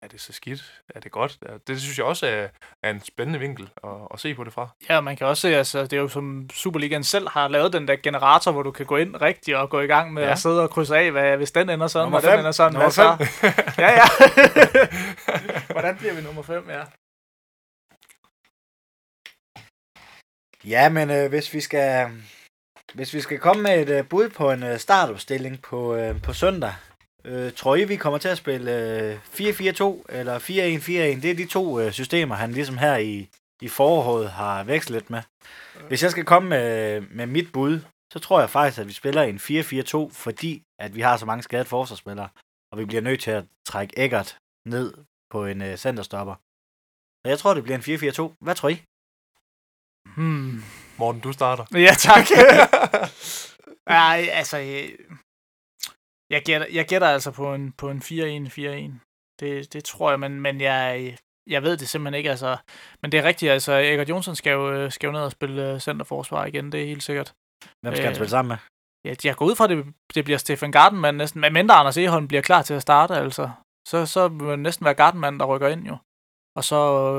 er 0.01 0.07
det 0.07 0.21
så 0.21 0.33
skidt? 0.33 0.81
Er 0.95 0.99
det 0.99 1.11
godt? 1.11 1.39
Det 1.67 1.81
synes 1.81 1.97
jeg 1.97 2.05
også 2.05 2.27
er, 2.27 2.47
er 2.83 2.89
en 2.89 3.01
spændende 3.01 3.39
vinkel 3.39 3.69
at, 3.83 3.89
at 4.13 4.19
se 4.19 4.35
på 4.35 4.43
det 4.43 4.53
fra. 4.53 4.69
Ja, 4.89 5.01
man 5.01 5.17
kan 5.17 5.27
også 5.27 5.41
se, 5.41 5.55
altså, 5.55 5.83
det 5.83 5.93
er 5.93 5.97
jo 5.97 6.07
som 6.07 6.49
Superligaen 6.53 7.03
selv 7.03 7.29
har 7.29 7.47
lavet 7.47 7.73
den 7.73 7.87
der 7.87 7.95
generator, 7.95 8.51
hvor 8.51 8.63
du 8.63 8.71
kan 8.71 8.85
gå 8.85 8.97
ind 8.97 9.21
rigtigt 9.21 9.57
og 9.57 9.69
gå 9.69 9.79
i 9.79 9.87
gang 9.87 10.13
med 10.13 10.23
ja. 10.23 10.31
at 10.31 10.39
sidde 10.39 10.63
og 10.63 10.69
krydse 10.69 10.97
af, 10.97 11.11
hvad, 11.11 11.37
hvis 11.37 11.51
den 11.51 11.69
ender 11.69 11.87
sådan, 11.87 12.13
og 12.13 12.21
den 12.21 12.39
ender 12.39 12.51
sådan. 12.51 12.73
Nummer 12.73 12.89
så? 12.89 13.27
ja, 13.77 13.91
ja. 13.91 14.05
Hvordan 15.73 15.97
bliver 15.97 16.13
vi 16.13 16.21
nummer 16.21 16.41
5, 16.41 16.69
ja? 16.69 16.83
Ja, 20.65 20.89
men 20.89 21.09
øh, 21.09 21.29
hvis 21.29 21.53
vi 21.53 21.61
skal 21.61 22.11
hvis 22.93 23.13
vi 23.13 23.21
skal 23.21 23.39
komme 23.39 23.63
med 23.63 23.81
et 23.81 23.89
øh, 23.89 24.07
bud 24.07 24.29
på 24.29 24.51
en 24.51 24.63
øh, 24.63 24.79
startopstilling 24.79 25.61
på, 25.61 25.95
øh, 25.95 26.21
på 26.21 26.33
søndag, 26.33 26.73
Øh, 27.25 27.53
tror 27.53 27.75
I, 27.75 27.83
vi 27.83 27.95
kommer 27.95 28.19
til 28.19 28.27
at 28.27 28.37
spille 28.37 28.71
øh, 29.01 29.17
4-4-2 29.17 30.03
eller 30.09 30.39
4-1-4-1? 30.39 31.21
Det 31.21 31.25
er 31.25 31.35
de 31.35 31.45
to 31.45 31.79
øh, 31.79 31.91
systemer, 31.91 32.35
han 32.35 32.51
ligesom 32.51 32.77
her 32.77 32.97
i, 32.97 33.29
i 33.61 33.67
foråret 33.67 34.31
har 34.31 34.63
vekslet 34.63 34.95
lidt 34.95 35.09
med. 35.09 35.21
Hvis 35.87 36.03
jeg 36.03 36.11
skal 36.11 36.25
komme 36.25 36.49
med, 36.49 37.01
med 37.01 37.25
mit 37.25 37.51
bud, 37.51 37.79
så 38.13 38.19
tror 38.19 38.39
jeg 38.39 38.49
faktisk, 38.49 38.79
at 38.79 38.87
vi 38.87 38.93
spiller 38.93 39.21
en 39.21 39.37
4-4-2, 39.37 40.13
fordi 40.13 40.63
at 40.79 40.95
vi 40.95 41.01
har 41.01 41.17
så 41.17 41.25
mange 41.25 41.43
skadet 41.43 41.67
forsvarsspillere, 41.67 42.29
og 42.71 42.79
vi 42.79 42.85
bliver 42.85 43.01
nødt 43.01 43.21
til 43.21 43.31
at 43.31 43.45
trække 43.65 43.93
Eggert 43.97 44.37
ned 44.65 44.93
på 45.29 45.45
en 45.45 45.61
øh, 45.61 45.77
centerstopper. 45.77 46.35
Så 47.25 47.29
jeg 47.29 47.39
tror, 47.39 47.53
det 47.53 47.63
bliver 47.63 47.77
en 47.77 48.31
4-4-2. 48.31 48.35
Hvad 48.41 48.55
tror 48.55 48.69
I? 48.69 48.81
Hmm. 50.15 50.63
Morten, 50.97 51.21
du 51.21 51.31
starter. 51.33 51.65
Ja, 51.73 51.93
tak. 51.97 52.25
Nej, 53.97 54.29
altså, 54.31 54.57
øh, 54.59 54.89
jeg 56.29 56.41
gætter, 56.45 56.67
jeg 56.71 56.85
gætter 56.85 57.07
altså 57.07 57.31
på 57.31 57.53
en, 57.53 57.71
på 57.71 57.89
en 57.89 57.97
4-1-4-1. 57.97 58.91
Det, 59.39 59.73
det 59.73 59.83
tror 59.83 60.09
jeg, 60.09 60.19
men, 60.19 60.41
men 60.41 60.61
jeg, 60.61 61.17
jeg 61.49 61.63
ved 61.63 61.77
det 61.77 61.89
simpelthen 61.89 62.17
ikke. 62.17 62.29
Altså. 62.29 62.57
Men 63.01 63.11
det 63.11 63.19
er 63.19 63.23
rigtigt, 63.23 63.51
altså 63.51 63.71
Egert 63.71 64.09
Jonsson 64.09 64.35
skal 64.35 64.51
jo, 64.51 64.89
skal 64.89 65.07
jo 65.07 65.11
ned 65.11 65.21
og 65.21 65.31
spille 65.31 65.73
øh, 65.73 65.79
centerforsvar 65.79 66.45
igen, 66.45 66.71
det 66.71 66.81
er 66.81 66.85
helt 66.85 67.03
sikkert. 67.03 67.33
Hvem 67.81 67.93
skal 67.93 68.03
øh, 68.03 68.07
han 68.07 68.15
spille 68.15 68.29
sammen 68.29 68.49
med? 68.49 68.57
Ja, 69.05 69.15
jeg 69.23 69.35
går 69.35 69.45
ud 69.45 69.55
fra, 69.55 69.63
at 69.63 69.69
det, 69.69 69.85
det 70.15 70.23
bliver 70.23 70.37
Stefan 70.37 70.71
Gardenman 70.71 71.15
næsten. 71.15 71.41
Men 71.41 71.53
mindre 71.53 71.75
Anders 71.75 71.97
Eholm 71.97 72.27
bliver 72.27 72.41
klar 72.41 72.61
til 72.61 72.73
at 72.73 72.81
starte, 72.81 73.15
altså. 73.15 73.49
Så, 73.87 74.05
så 74.05 74.27
vil 74.27 74.47
det 74.47 74.59
næsten 74.59 74.85
være 74.85 74.93
Gardenman, 74.93 75.39
der 75.39 75.45
rykker 75.45 75.67
ind 75.67 75.87
jo. 75.87 75.97
Og 76.55 76.63
så 76.63 76.75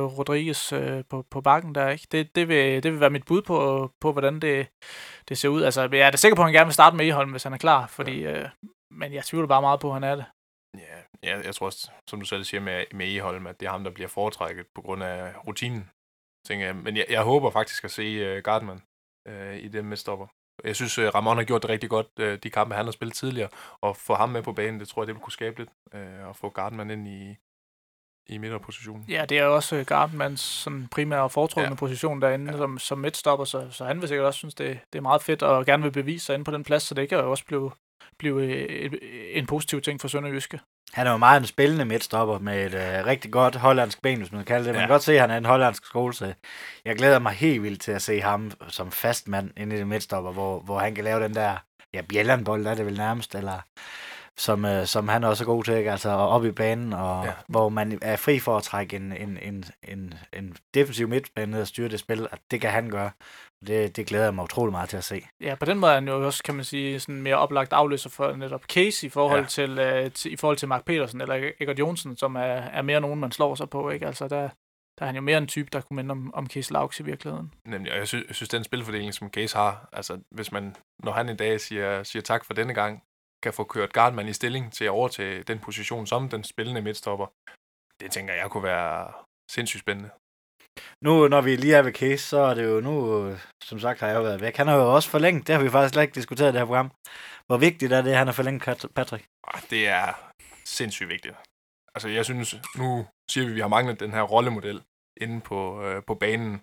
Rodriguez 0.06 0.72
øh, 0.72 1.04
på, 1.10 1.24
på 1.30 1.40
bakken 1.40 1.74
der, 1.74 1.88
ikke? 1.88 2.06
Det, 2.12 2.36
det, 2.36 2.48
vil, 2.48 2.82
det 2.82 2.92
vil 2.92 3.00
være 3.00 3.10
mit 3.10 3.24
bud 3.24 3.42
på, 3.42 3.90
på 4.00 4.12
hvordan 4.12 4.40
det, 4.40 4.68
det 5.28 5.38
ser 5.38 5.48
ud. 5.48 5.62
Altså, 5.62 5.88
jeg 5.92 6.00
er 6.00 6.10
da 6.10 6.16
sikker 6.16 6.36
på, 6.36 6.42
at 6.42 6.46
han 6.46 6.52
gerne 6.52 6.66
vil 6.66 6.74
starte 6.74 6.96
med 6.96 7.06
Eholm, 7.06 7.30
hvis 7.30 7.42
han 7.42 7.52
er 7.52 7.58
klar, 7.58 7.86
fordi 7.86 8.24
øh, 8.24 8.48
men 8.90 9.12
jeg 9.12 9.24
tvivler 9.24 9.48
bare 9.48 9.62
meget 9.62 9.80
på, 9.80 9.88
at 9.88 9.94
han 9.94 10.04
er 10.04 10.16
det. 10.16 10.24
Ja, 10.78 10.96
jeg, 11.22 11.44
jeg 11.44 11.54
tror 11.54 11.66
også, 11.66 11.90
som 12.10 12.20
du 12.20 12.26
selv 12.26 12.44
siger 12.44 12.60
med, 12.60 12.84
med 12.94 13.16
Eholm, 13.16 13.46
at 13.46 13.60
det 13.60 13.66
er 13.66 13.70
ham, 13.70 13.84
der 13.84 13.90
bliver 13.90 14.08
foretrækket 14.08 14.66
på 14.74 14.82
grund 14.82 15.02
af 15.02 15.46
rutinen. 15.46 15.90
Tænker 16.46 16.66
jeg. 16.66 16.76
Men 16.76 16.96
jeg, 16.96 17.06
jeg 17.10 17.22
håber 17.22 17.50
faktisk 17.50 17.84
at 17.84 17.90
se 17.90 18.36
uh, 18.36 18.42
Gardman 18.42 18.82
uh, 19.28 19.56
i 19.56 19.68
det 19.68 19.84
midtstopper. 19.84 20.26
Jeg 20.64 20.76
synes, 20.76 20.98
uh, 20.98 21.04
Ramon 21.04 21.36
har 21.36 21.44
gjort 21.44 21.62
det 21.62 21.70
rigtig 21.70 21.90
godt, 21.90 22.06
uh, 22.20 22.34
de 22.42 22.50
kampe, 22.50 22.74
han 22.74 22.84
har 22.84 22.92
spillet 22.92 23.14
tidligere. 23.14 23.48
Og 23.80 23.96
få 23.96 24.14
ham 24.14 24.28
med 24.28 24.42
på 24.42 24.52
banen, 24.52 24.80
det 24.80 24.88
tror 24.88 25.02
jeg, 25.02 25.06
det 25.06 25.14
vil 25.14 25.22
kunne 25.22 25.32
skabe 25.32 25.58
lidt. 25.58 25.70
Uh, 25.94 26.28
og 26.28 26.36
få 26.36 26.48
Gardman 26.48 26.90
ind 26.90 27.08
i, 27.08 27.36
i 28.34 28.38
midterpositionen. 28.38 29.04
Ja, 29.08 29.24
det 29.24 29.38
er 29.38 29.44
jo 29.44 29.54
også 29.54 29.84
Gardmans 29.86 30.40
sådan 30.40 30.88
primære 30.88 31.30
foretrukne 31.30 31.68
ja. 31.68 31.74
position 31.74 32.22
derinde 32.22 32.52
ja. 32.52 32.58
som, 32.58 32.78
som 32.78 32.98
midtstopper, 32.98 33.44
så, 33.44 33.70
så 33.70 33.84
han 33.84 34.00
vil 34.00 34.08
sikkert 34.08 34.26
også 34.26 34.38
synes, 34.38 34.54
det, 34.54 34.80
det 34.92 34.98
er 34.98 35.02
meget 35.02 35.22
fedt, 35.22 35.42
og 35.42 35.66
gerne 35.66 35.82
vil 35.82 35.92
bevise 35.92 36.26
sig 36.26 36.34
inde 36.34 36.44
på 36.44 36.50
den 36.50 36.64
plads, 36.64 36.82
så 36.82 36.94
det 36.94 37.08
kan 37.08 37.18
jo 37.18 37.30
også 37.30 37.44
blive 37.44 37.70
blive 38.18 39.34
en 39.34 39.46
positiv 39.46 39.80
ting 39.80 40.00
for 40.00 40.08
Sønderjyske. 40.08 40.60
Han 40.92 41.06
er 41.06 41.10
jo 41.10 41.16
meget 41.16 41.40
en 41.40 41.46
spillende 41.46 41.84
midtstopper 41.84 42.38
med 42.38 42.66
et 42.66 42.74
uh, 42.74 43.06
rigtig 43.06 43.32
godt 43.32 43.56
hollandsk 43.56 44.02
ben, 44.02 44.18
hvis 44.18 44.32
man 44.32 44.38
kan 44.38 44.46
kalde 44.46 44.64
det. 44.64 44.74
Man 44.74 44.80
ja. 44.80 44.86
kan 44.86 44.94
godt 44.94 45.02
se, 45.02 45.12
at 45.12 45.20
han 45.20 45.30
er 45.30 45.36
en 45.36 45.44
hollandsk 45.44 45.86
skole, 45.86 46.14
så 46.14 46.32
jeg 46.84 46.96
glæder 46.96 47.18
mig 47.18 47.32
helt 47.32 47.62
vildt 47.62 47.80
til 47.80 47.92
at 47.92 48.02
se 48.02 48.20
ham 48.20 48.52
som 48.68 48.90
fast 48.90 49.28
mand 49.28 49.50
inde 49.56 49.76
i 49.76 49.78
det 49.78 49.86
midtstopper, 49.86 50.32
hvor, 50.32 50.60
hvor 50.60 50.78
han 50.78 50.94
kan 50.94 51.04
lave 51.04 51.22
den 51.22 51.34
der, 51.34 51.56
ja, 51.94 52.02
bjællandbold 52.08 52.66
er 52.66 52.74
det 52.74 52.86
vel 52.86 52.96
nærmest, 52.96 53.34
eller 53.34 53.60
som, 54.36 54.64
uh, 54.64 54.84
som 54.84 55.08
han 55.08 55.24
også 55.24 55.44
er 55.44 55.46
god 55.46 55.64
til, 55.64 55.74
ikke? 55.74 55.90
altså 55.90 56.08
op 56.08 56.44
i 56.44 56.50
banen, 56.50 56.92
og 56.92 57.24
ja. 57.24 57.32
hvor 57.48 57.68
man 57.68 57.98
er 58.02 58.16
fri 58.16 58.38
for 58.38 58.56
at 58.56 58.62
trække 58.62 58.96
en, 58.96 59.12
en, 59.12 59.38
en, 59.42 59.64
en, 59.82 60.14
en 60.32 60.56
defensiv 60.74 61.08
midtbane 61.08 61.52
ned 61.52 61.60
og 61.60 61.66
styre 61.66 61.88
det 61.88 62.00
spil, 62.00 62.28
at 62.32 62.38
det 62.50 62.60
kan 62.60 62.70
han 62.70 62.90
gøre. 62.90 63.10
Det, 63.66 63.96
det 63.96 64.06
glæder 64.06 64.24
jeg 64.24 64.34
mig 64.34 64.44
utrolig 64.44 64.72
meget 64.72 64.88
til 64.88 64.96
at 64.96 65.04
se. 65.04 65.22
Ja, 65.40 65.54
på 65.54 65.64
den 65.64 65.78
måde 65.78 65.92
er 65.92 65.94
han 65.94 66.08
jo 66.08 66.26
også, 66.26 66.42
kan 66.42 66.54
man 66.54 66.64
sige, 66.64 67.00
sådan 67.00 67.22
mere 67.22 67.36
oplagt 67.36 67.72
afløser 67.72 68.10
for 68.10 68.36
netop 68.36 68.64
Case 68.64 69.06
i 69.06 69.10
forhold, 69.10 69.40
ja. 69.40 69.46
til, 69.46 70.04
uh, 70.04 70.12
til, 70.12 70.32
i 70.32 70.36
forhold 70.36 70.56
til 70.56 70.68
Mark 70.68 70.84
Petersen 70.84 71.20
eller 71.20 71.50
Egert 71.60 71.78
Jonsen, 71.78 72.16
som 72.16 72.36
er, 72.36 72.40
er 72.40 72.82
mere 72.82 73.00
nogen, 73.00 73.20
man 73.20 73.32
slår 73.32 73.54
sig 73.54 73.70
på. 73.70 73.90
Ikke? 73.90 74.06
Altså, 74.06 74.28
der, 74.28 74.48
der 75.00 75.04
er 75.04 75.06
han 75.06 75.14
jo 75.14 75.22
mere 75.22 75.38
en 75.38 75.46
type, 75.46 75.68
der 75.72 75.80
kunne 75.80 75.96
minde 75.96 76.12
om, 76.12 76.34
om 76.34 76.46
Case 76.46 76.72
Laux 76.72 77.00
i 77.00 77.02
virkeligheden. 77.02 77.54
Nemlig, 77.64 77.92
og 77.92 77.98
jeg 77.98 78.08
synes, 78.08 78.24
jeg 78.28 78.34
synes, 78.34 78.48
den 78.48 78.64
spilfordeling, 78.64 79.14
som 79.14 79.30
Case 79.30 79.56
har, 79.56 79.88
altså 79.92 80.18
hvis 80.30 80.52
man, 80.52 80.76
når 81.04 81.12
han 81.12 81.28
en 81.28 81.36
dag 81.36 81.60
siger, 81.60 82.02
siger 82.02 82.22
tak 82.22 82.44
for 82.44 82.54
denne 82.54 82.74
gang, 82.74 83.02
kan 83.42 83.52
få 83.52 83.64
kørt 83.64 83.92
Gardman 83.92 84.28
i 84.28 84.32
stilling 84.32 84.72
til 84.72 84.84
at 84.84 84.90
overtage 84.90 85.42
den 85.42 85.58
position 85.58 86.06
som 86.06 86.28
den 86.28 86.44
spillende 86.44 86.82
midtstopper, 86.82 87.26
det 88.00 88.10
tænker 88.10 88.34
jeg 88.34 88.50
kunne 88.50 88.62
være 88.62 89.12
sindssygt 89.50 89.80
spændende. 89.80 90.10
Nu, 91.04 91.28
når 91.28 91.40
vi 91.40 91.56
lige 91.56 91.74
er 91.74 91.82
ved 91.82 91.92
Case, 91.92 92.24
så 92.24 92.38
er 92.38 92.54
det 92.54 92.64
jo 92.64 92.80
nu, 92.80 92.94
som 93.64 93.78
sagt 93.78 94.00
har 94.00 94.08
jeg 94.08 94.16
jo 94.16 94.22
været 94.22 94.40
væk. 94.40 94.56
Han 94.56 94.66
har 94.66 94.76
jo 94.76 94.94
også 94.94 95.10
forlænget, 95.10 95.46
det 95.46 95.54
har 95.54 95.62
vi 95.62 95.70
faktisk 95.70 95.92
slet 95.92 96.02
ikke 96.02 96.14
diskuteret 96.14 96.48
i 96.48 96.52
det 96.52 96.60
her 96.60 96.66
program. 96.66 96.90
Hvor 97.46 97.56
vigtigt 97.56 97.92
er 97.92 98.02
det, 98.02 98.10
at 98.10 98.16
han 98.16 98.26
har 98.26 98.34
forlænget 98.34 98.62
Kat- 98.62 98.92
Patrick? 98.94 99.24
Det 99.70 99.88
er 99.88 100.32
sindssygt 100.64 101.08
vigtigt. 101.08 101.34
Altså, 101.94 102.08
jeg 102.08 102.24
synes, 102.24 102.54
nu 102.76 103.06
siger 103.30 103.44
vi, 103.44 103.50
at 103.50 103.56
vi 103.56 103.60
har 103.60 103.68
manglet 103.68 104.00
den 104.00 104.10
her 104.12 104.22
rollemodel 104.22 104.82
inde 105.20 105.40
på, 105.40 105.82
øh, 105.84 106.02
på 106.06 106.14
banen. 106.14 106.60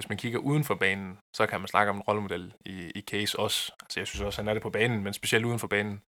Hvis 0.00 0.08
man 0.08 0.18
kigger 0.18 0.38
uden 0.38 0.64
for 0.64 0.74
banen, 0.74 1.18
så 1.36 1.46
kan 1.46 1.60
man 1.60 1.68
snakke 1.68 1.90
om 1.90 1.96
en 1.96 2.02
rollemodel 2.02 2.54
i, 2.66 2.92
i 2.94 3.00
Case 3.00 3.38
også. 3.38 3.72
Altså, 3.82 4.00
jeg 4.00 4.06
synes 4.06 4.20
også, 4.20 4.42
han 4.42 4.48
er 4.48 4.54
det 4.54 4.62
på 4.62 4.70
banen, 4.70 5.04
men 5.04 5.12
specielt 5.14 5.44
uden 5.44 5.58
for 5.58 5.66
banen. 5.66 6.02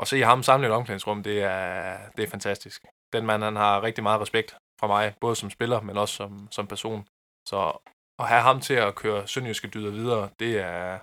Og 0.00 0.06
se 0.06 0.20
ham 0.20 0.42
samle 0.42 0.66
et 0.66 0.72
omklædningsrum, 0.72 1.22
det 1.22 1.42
er, 1.42 1.98
det 2.16 2.22
er 2.22 2.30
fantastisk. 2.30 2.84
Den 3.12 3.26
mand, 3.26 3.42
han 3.42 3.56
har 3.56 3.82
rigtig 3.82 4.02
meget 4.02 4.20
respekt 4.20 4.56
fra 4.80 4.86
mig, 4.86 5.14
både 5.20 5.36
som 5.36 5.50
spiller, 5.50 5.80
men 5.80 5.96
også 5.96 6.14
som, 6.14 6.48
som 6.50 6.66
person. 6.66 7.06
Så 7.48 7.78
at 8.18 8.28
have 8.28 8.42
ham 8.42 8.60
til 8.60 8.74
at 8.74 8.94
køre 8.94 9.28
Sønderjyske 9.28 9.68
dyder 9.68 9.90
videre, 9.90 10.30
det 10.38 10.58
er, 10.58 10.98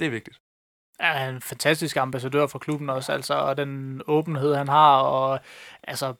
det 0.00 0.06
er 0.06 0.10
vigtigt. 0.10 0.38
er 1.00 1.12
han 1.12 1.34
en 1.34 1.42
fantastisk 1.42 1.96
ambassadør 1.96 2.46
for 2.46 2.58
klubben 2.58 2.90
også, 2.90 3.12
altså, 3.12 3.34
og 3.34 3.56
den 3.56 4.02
åbenhed, 4.06 4.54
han 4.54 4.68
har, 4.68 5.00
og 5.00 5.40
altså, 5.82 6.14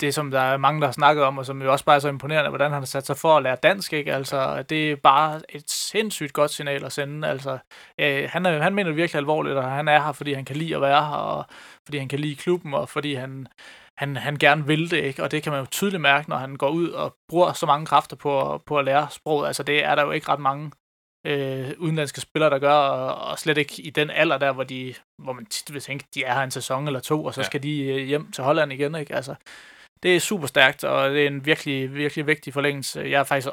det, 0.00 0.14
som 0.14 0.30
der 0.30 0.40
er 0.40 0.56
mange, 0.56 0.80
der 0.80 0.86
har 0.86 0.92
snakket 0.92 1.24
om, 1.24 1.38
og 1.38 1.46
som 1.46 1.62
jo 1.62 1.72
også 1.72 1.84
bare 1.84 1.96
er 1.96 2.00
så 2.00 2.08
imponerende, 2.08 2.48
hvordan 2.50 2.70
han 2.70 2.80
har 2.80 2.86
sat 2.86 3.06
sig 3.06 3.16
for 3.16 3.36
at 3.36 3.42
lære 3.42 3.56
dansk, 3.62 3.92
ikke? 3.92 4.14
Altså, 4.14 4.62
det 4.62 4.90
er 4.92 4.96
bare 4.96 5.40
et 5.48 5.70
sindssygt 5.70 6.32
godt 6.32 6.50
signal 6.50 6.84
at 6.84 6.92
sende, 6.92 7.28
altså, 7.28 7.58
øh, 8.00 8.28
han, 8.32 8.46
er, 8.46 8.62
han 8.62 8.74
mener 8.74 8.90
det 8.90 8.96
virkelig 8.96 9.18
alvorligt, 9.18 9.56
og 9.56 9.70
han 9.70 9.88
er 9.88 10.00
her, 10.02 10.12
fordi 10.12 10.32
han 10.32 10.44
kan 10.44 10.56
lide 10.56 10.74
at 10.74 10.80
være 10.80 11.04
her, 11.06 11.16
og 11.16 11.44
fordi 11.84 11.98
han 11.98 12.08
kan 12.08 12.18
lide 12.18 12.36
klubben, 12.36 12.74
og 12.74 12.88
fordi 12.88 13.14
han, 13.14 13.46
han, 13.96 14.16
han 14.16 14.36
gerne 14.36 14.66
vil 14.66 14.90
det, 14.90 15.04
ikke? 15.04 15.22
Og 15.22 15.30
det 15.30 15.42
kan 15.42 15.52
man 15.52 15.60
jo 15.60 15.66
tydeligt 15.70 16.00
mærke, 16.00 16.28
når 16.30 16.36
han 16.36 16.56
går 16.56 16.68
ud 16.68 16.88
og 16.90 17.16
bruger 17.28 17.52
så 17.52 17.66
mange 17.66 17.86
kræfter 17.86 18.16
på, 18.16 18.62
på 18.66 18.78
at 18.78 18.84
lære 18.84 19.06
sproget, 19.10 19.46
altså, 19.46 19.62
det 19.62 19.84
er 19.84 19.94
der 19.94 20.02
jo 20.04 20.10
ikke 20.10 20.28
ret 20.28 20.40
mange 20.40 20.70
øh, 21.26 21.70
udenlandske 21.78 22.20
spillere, 22.20 22.50
der 22.50 22.58
gør, 22.58 22.72
og, 22.74 23.30
og 23.30 23.38
slet 23.38 23.58
ikke 23.58 23.82
i 23.82 23.90
den 23.90 24.10
alder 24.10 24.38
der, 24.38 24.52
hvor, 24.52 24.64
de, 24.64 24.94
hvor 25.22 25.32
man 25.32 25.46
tit 25.46 25.72
vil 25.74 25.82
tænke, 25.82 26.04
de 26.14 26.24
er 26.24 26.34
her 26.34 26.42
en 26.42 26.50
sæson 26.50 26.86
eller 26.86 27.00
to, 27.00 27.24
og 27.24 27.34
så 27.34 27.40
Ja. 27.40 27.44
skal 27.46 27.62
de 27.62 27.80
øh, 27.86 28.06
hjem 28.06 28.32
til 28.32 28.44
Holland 28.44 28.72
igen. 28.72 28.94
Ikke? 28.94 29.14
Altså, 29.14 29.34
det 30.02 30.16
er 30.16 30.20
super 30.20 30.46
stærkt, 30.46 30.84
og 30.84 31.10
det 31.10 31.22
er 31.22 31.26
en 31.26 31.46
virkelig, 31.46 31.94
virkelig 31.94 32.26
vigtig 32.26 32.52
forlængelse. 32.52 33.00
Jeg 33.00 33.20
er 33.20 33.24
faktisk 33.24 33.48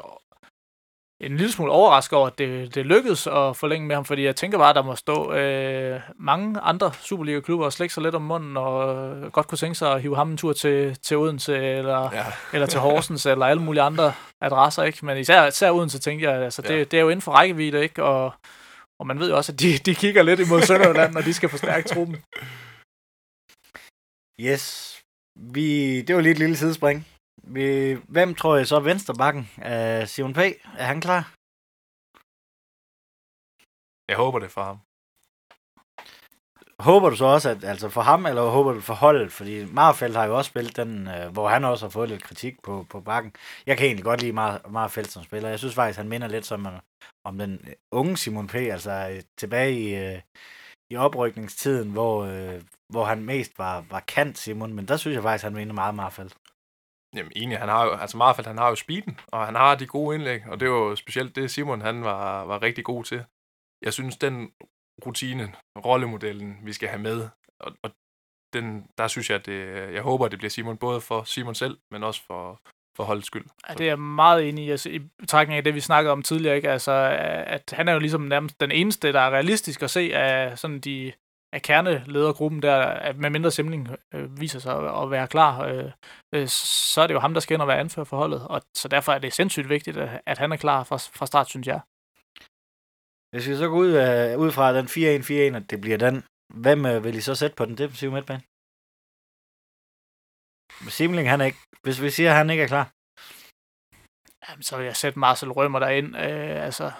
en 1.20 1.36
lille 1.36 1.52
smule 1.52 1.72
overrasket 1.72 2.18
over, 2.18 2.26
at 2.26 2.38
det, 2.38 2.74
det 2.74 2.86
lykkedes 2.86 3.26
at 3.26 3.56
forlænge 3.56 3.86
med 3.86 3.94
ham, 3.96 4.04
fordi 4.04 4.24
jeg 4.24 4.36
tænker 4.36 4.58
bare, 4.58 4.70
at 4.70 4.76
der 4.76 4.82
må 4.82 4.96
stå 4.96 5.32
øh, 5.32 6.00
mange 6.18 6.60
andre 6.60 6.92
Superliga-klubber 7.00 7.64
og 7.66 7.72
slække 7.72 7.94
sig 7.94 8.02
lidt 8.02 8.14
om 8.14 8.22
munden, 8.22 8.56
og 8.56 9.06
øh, 9.16 9.32
godt 9.32 9.48
kunne 9.48 9.58
tænke 9.58 9.74
sig 9.74 9.92
at 9.92 10.02
hive 10.02 10.16
ham 10.16 10.30
en 10.30 10.36
tur 10.36 10.52
til, 10.52 10.96
til 11.02 11.16
Odense, 11.16 11.56
eller 11.56 12.10
Ja. 12.12 12.24
eller 12.52 12.66
til 12.66 12.80
Horsens, 12.80 13.26
eller 13.32 13.46
alle 13.46 13.62
mulige 13.62 13.82
andre 13.82 14.12
adresser, 14.40 14.82
ikke? 14.82 15.06
Men 15.06 15.18
især, 15.18 15.46
især 15.46 15.70
Odense, 15.70 15.98
tænker 15.98 16.30
jeg, 16.32 16.42
altså, 16.42 16.62
det, 16.62 16.70
Ja. 16.70 16.84
det 16.84 16.94
er 16.94 17.00
jo 17.00 17.08
inden 17.08 17.22
for 17.22 17.32
rækkevidde, 17.32 17.82
ikke? 17.82 18.02
Og, 18.04 18.32
og 19.00 19.06
man 19.06 19.18
ved 19.18 19.30
jo 19.30 19.36
også, 19.36 19.52
at 19.52 19.60
de, 19.60 19.78
de 19.78 19.94
kigger 19.94 20.22
lidt 20.22 20.40
imod 20.40 20.62
Sønderjylland, 20.62 21.12
når 21.14 21.20
de 21.20 21.34
skal 21.34 21.48
forstærke 21.48 21.88
truppen. 21.88 22.16
Yes. 24.40 24.85
Vi, 25.36 26.02
det 26.02 26.14
var 26.14 26.20
lige 26.22 26.32
et 26.32 26.38
lille 26.38 26.56
sidespring. 26.56 27.06
Vi, 27.42 27.94
hvem 28.08 28.34
tror 28.34 28.56
jeg 28.56 28.66
så 28.66 28.80
venstrebakken? 28.80 29.42
Uh, 29.56 30.06
Simon 30.06 30.34
P. 30.34 30.38
Er 30.82 30.86
han 30.92 31.00
klar? 31.00 31.32
Jeg 34.08 34.16
håber 34.16 34.38
det 34.38 34.50
for 34.50 34.62
ham. 34.62 34.78
Håber 36.80 37.10
du 37.10 37.16
så 37.16 37.24
også, 37.24 37.50
at 37.50 37.64
altså 37.64 37.88
for 37.88 38.00
ham, 38.00 38.26
eller 38.26 38.42
håber 38.42 38.72
du 38.72 38.80
for 38.80 38.94
holdet? 38.94 39.32
Fordi 39.32 39.64
Marfeldt 39.64 40.16
har 40.16 40.24
jo 40.24 40.36
også 40.36 40.48
spillet 40.48 40.76
den, 40.76 41.08
øh, 41.08 41.32
hvor 41.32 41.48
han 41.48 41.64
også 41.64 41.86
har 41.86 41.90
fået 41.90 42.08
lidt 42.08 42.22
kritik 42.22 42.62
på, 42.62 42.86
på 42.90 43.00
bakken. 43.00 43.32
Jeg 43.66 43.76
kan 43.76 43.86
egentlig 43.86 44.04
godt 44.04 44.20
lide 44.20 44.38
Mar- 44.40 44.68
Marfeldt 44.68 45.10
som 45.10 45.24
spiller. 45.24 45.48
Jeg 45.48 45.58
synes 45.58 45.74
faktisk, 45.74 45.98
han 45.98 46.08
minder 46.08 46.28
lidt 46.28 46.46
som 46.46 46.66
øh, 46.66 46.80
om 47.24 47.38
den 47.38 47.52
øh, 47.68 47.74
unge 47.92 48.16
Simon 48.16 48.46
P. 48.46 48.54
Altså 48.54 49.08
øh, 49.12 49.22
tilbage 49.38 49.72
i, 49.72 49.94
øh, 49.94 50.20
i 50.90 50.96
oprykningstiden, 50.96 51.92
hvor, 51.92 52.24
øh, 52.24 52.62
hvor 52.88 53.04
han 53.04 53.24
mest 53.24 53.58
var, 53.58 53.84
var 53.90 54.00
kant 54.00 54.38
Simon. 54.38 54.72
Men 54.72 54.88
der 54.88 54.96
synes 54.96 55.14
jeg 55.14 55.22
faktisk, 55.22 55.44
han 55.44 55.54
minder 55.54 55.74
meget 55.74 55.94
Marfeldt. 55.94 56.34
Jamen 57.16 57.32
enig, 57.36 57.58
han 57.58 57.68
har 57.68 57.84
jo, 57.84 57.92
altså 57.92 58.16
Marfeldt, 58.16 58.48
han 58.48 58.58
har 58.58 58.68
jo 58.68 58.74
speeden, 58.74 59.20
og 59.26 59.46
han 59.46 59.54
har 59.54 59.74
de 59.74 59.86
gode 59.86 60.14
indlæg, 60.14 60.46
og 60.46 60.60
det 60.60 60.70
var 60.70 60.76
jo 60.76 60.96
specielt 60.96 61.36
det, 61.36 61.50
Simon 61.50 61.80
han 61.80 62.04
var, 62.04 62.44
var 62.44 62.62
rigtig 62.62 62.84
god 62.84 63.04
til. 63.04 63.24
Jeg 63.82 63.92
synes, 63.92 64.16
den 64.16 64.52
rutine, 65.06 65.52
rollemodellen, 65.84 66.58
vi 66.62 66.72
skal 66.72 66.88
have 66.88 67.02
med, 67.02 67.28
og, 67.60 67.72
og 67.82 67.90
den, 68.52 68.86
der 68.98 69.08
synes 69.08 69.30
jeg, 69.30 69.38
at 69.38 69.46
det, 69.46 69.92
jeg 69.94 70.02
håber, 70.02 70.24
at 70.24 70.30
det 70.30 70.38
bliver 70.38 70.50
Simon, 70.50 70.76
både 70.76 71.00
for 71.00 71.22
Simon 71.22 71.54
selv, 71.54 71.78
men 71.90 72.04
også 72.04 72.22
for, 72.26 72.60
for 72.96 73.04
holdets 73.04 73.26
skyld. 73.26 73.44
Ja, 73.68 73.74
det 73.74 73.80
er 73.80 73.88
jeg 73.88 73.98
meget 73.98 74.48
enig 74.48 74.64
i, 74.64 74.70
altså, 74.70 74.90
i 74.90 74.98
betragtning 75.18 75.56
af 75.56 75.64
det, 75.64 75.74
vi 75.74 75.80
snakkede 75.80 76.12
om 76.12 76.22
tidligere, 76.22 76.56
ikke? 76.56 76.70
Altså, 76.70 76.92
at 77.46 77.74
han 77.76 77.88
er 77.88 77.92
jo 77.92 77.98
ligesom 77.98 78.20
nærmest 78.20 78.60
den 78.60 78.70
eneste, 78.70 79.12
der 79.12 79.20
er 79.20 79.30
realistisk 79.30 79.82
at 79.82 79.90
se 79.90 80.10
af 80.14 80.58
sådan 80.58 80.80
de 80.80 81.12
af 81.52 81.62
kerneledergruppen 81.62 82.62
der, 82.62 83.12
med 83.12 83.30
mindre 83.30 83.50
Simling 83.50 83.88
øh, 84.14 84.40
viser 84.40 84.58
sig 84.58 84.74
at, 84.78 85.02
at 85.02 85.10
være 85.10 85.28
klar, 85.28 85.64
øh, 85.64 85.90
øh, 86.34 86.48
så 86.94 87.00
er 87.00 87.06
det 87.06 87.14
jo 87.14 87.20
ham, 87.20 87.34
der 87.34 87.40
skal 87.40 87.54
ind 87.54 87.62
og 87.62 87.68
være 87.68 87.80
anfører 87.80 88.04
for 88.04 88.16
holdet, 88.16 88.48
og 88.48 88.62
så 88.74 88.88
derfor 88.88 89.12
er 89.12 89.18
det 89.18 89.32
sindssygt 89.32 89.68
vigtigt, 89.68 89.96
at, 89.96 90.22
at 90.26 90.38
han 90.38 90.52
er 90.52 90.56
klar 90.56 90.84
fra, 90.84 90.96
fra 90.96 91.26
start, 91.26 91.48
synes 91.48 91.66
jeg. 91.66 91.80
Hvis 93.30 93.48
vi 93.48 93.56
så 93.56 93.68
går 93.68 93.76
ud, 93.76 93.92
af, 93.92 94.36
ud 94.36 94.50
fra 94.52 94.72
den 94.78 94.86
4-1-4-1, 94.86 95.56
at 95.60 95.70
det 95.70 95.80
bliver 95.80 95.98
den, 96.06 96.24
hvem 96.54 96.86
øh, 96.86 97.04
vil 97.04 97.14
I 97.14 97.20
så 97.20 97.34
sætte 97.34 97.56
på 97.56 97.64
den 97.64 97.78
defensive 97.78 98.12
midtbane? 98.12 98.42
Simling, 100.98 101.30
han 101.30 101.40
er 101.40 101.44
ikke, 101.44 101.62
hvis 101.82 102.02
vi 102.02 102.10
siger, 102.10 102.30
at 102.30 102.36
han 102.36 102.50
ikke 102.50 102.62
er 102.62 102.72
klar. 102.74 102.86
Jamen, 104.44 104.62
så 104.62 104.76
vil 104.76 104.86
jeg 104.86 104.96
sætte 104.96 105.18
Marcel 105.18 105.52
Rømer 105.52 105.78
derind. 105.78 106.16
Øh, 106.16 106.64
altså, 106.68 106.92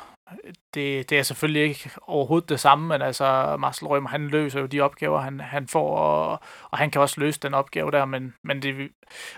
det, 0.75 1.11
det 1.11 1.19
er 1.19 1.23
selvfølgelig 1.23 1.63
ikke 1.63 1.91
overhovedet 2.03 2.49
det 2.49 2.61
samme, 2.61 2.89
men 2.89 3.03
altså, 3.03 3.57
Marcel 3.59 3.89
Rømer, 3.89 4.09
han 4.09 4.29
løser 4.29 4.61
jo 4.61 4.67
de 4.67 4.81
opgaver, 4.81 5.21
han, 5.21 5.41
han 5.41 5.69
får, 5.69 5.99
og, 5.99 6.41
og 6.71 6.79
han 6.79 6.91
kan 6.91 7.01
også 7.01 7.21
løse 7.21 7.41
den 7.41 7.55
opgave 7.55 7.91
der, 7.91 8.05
men, 8.05 8.35
men 8.45 8.63
det, 8.63 8.91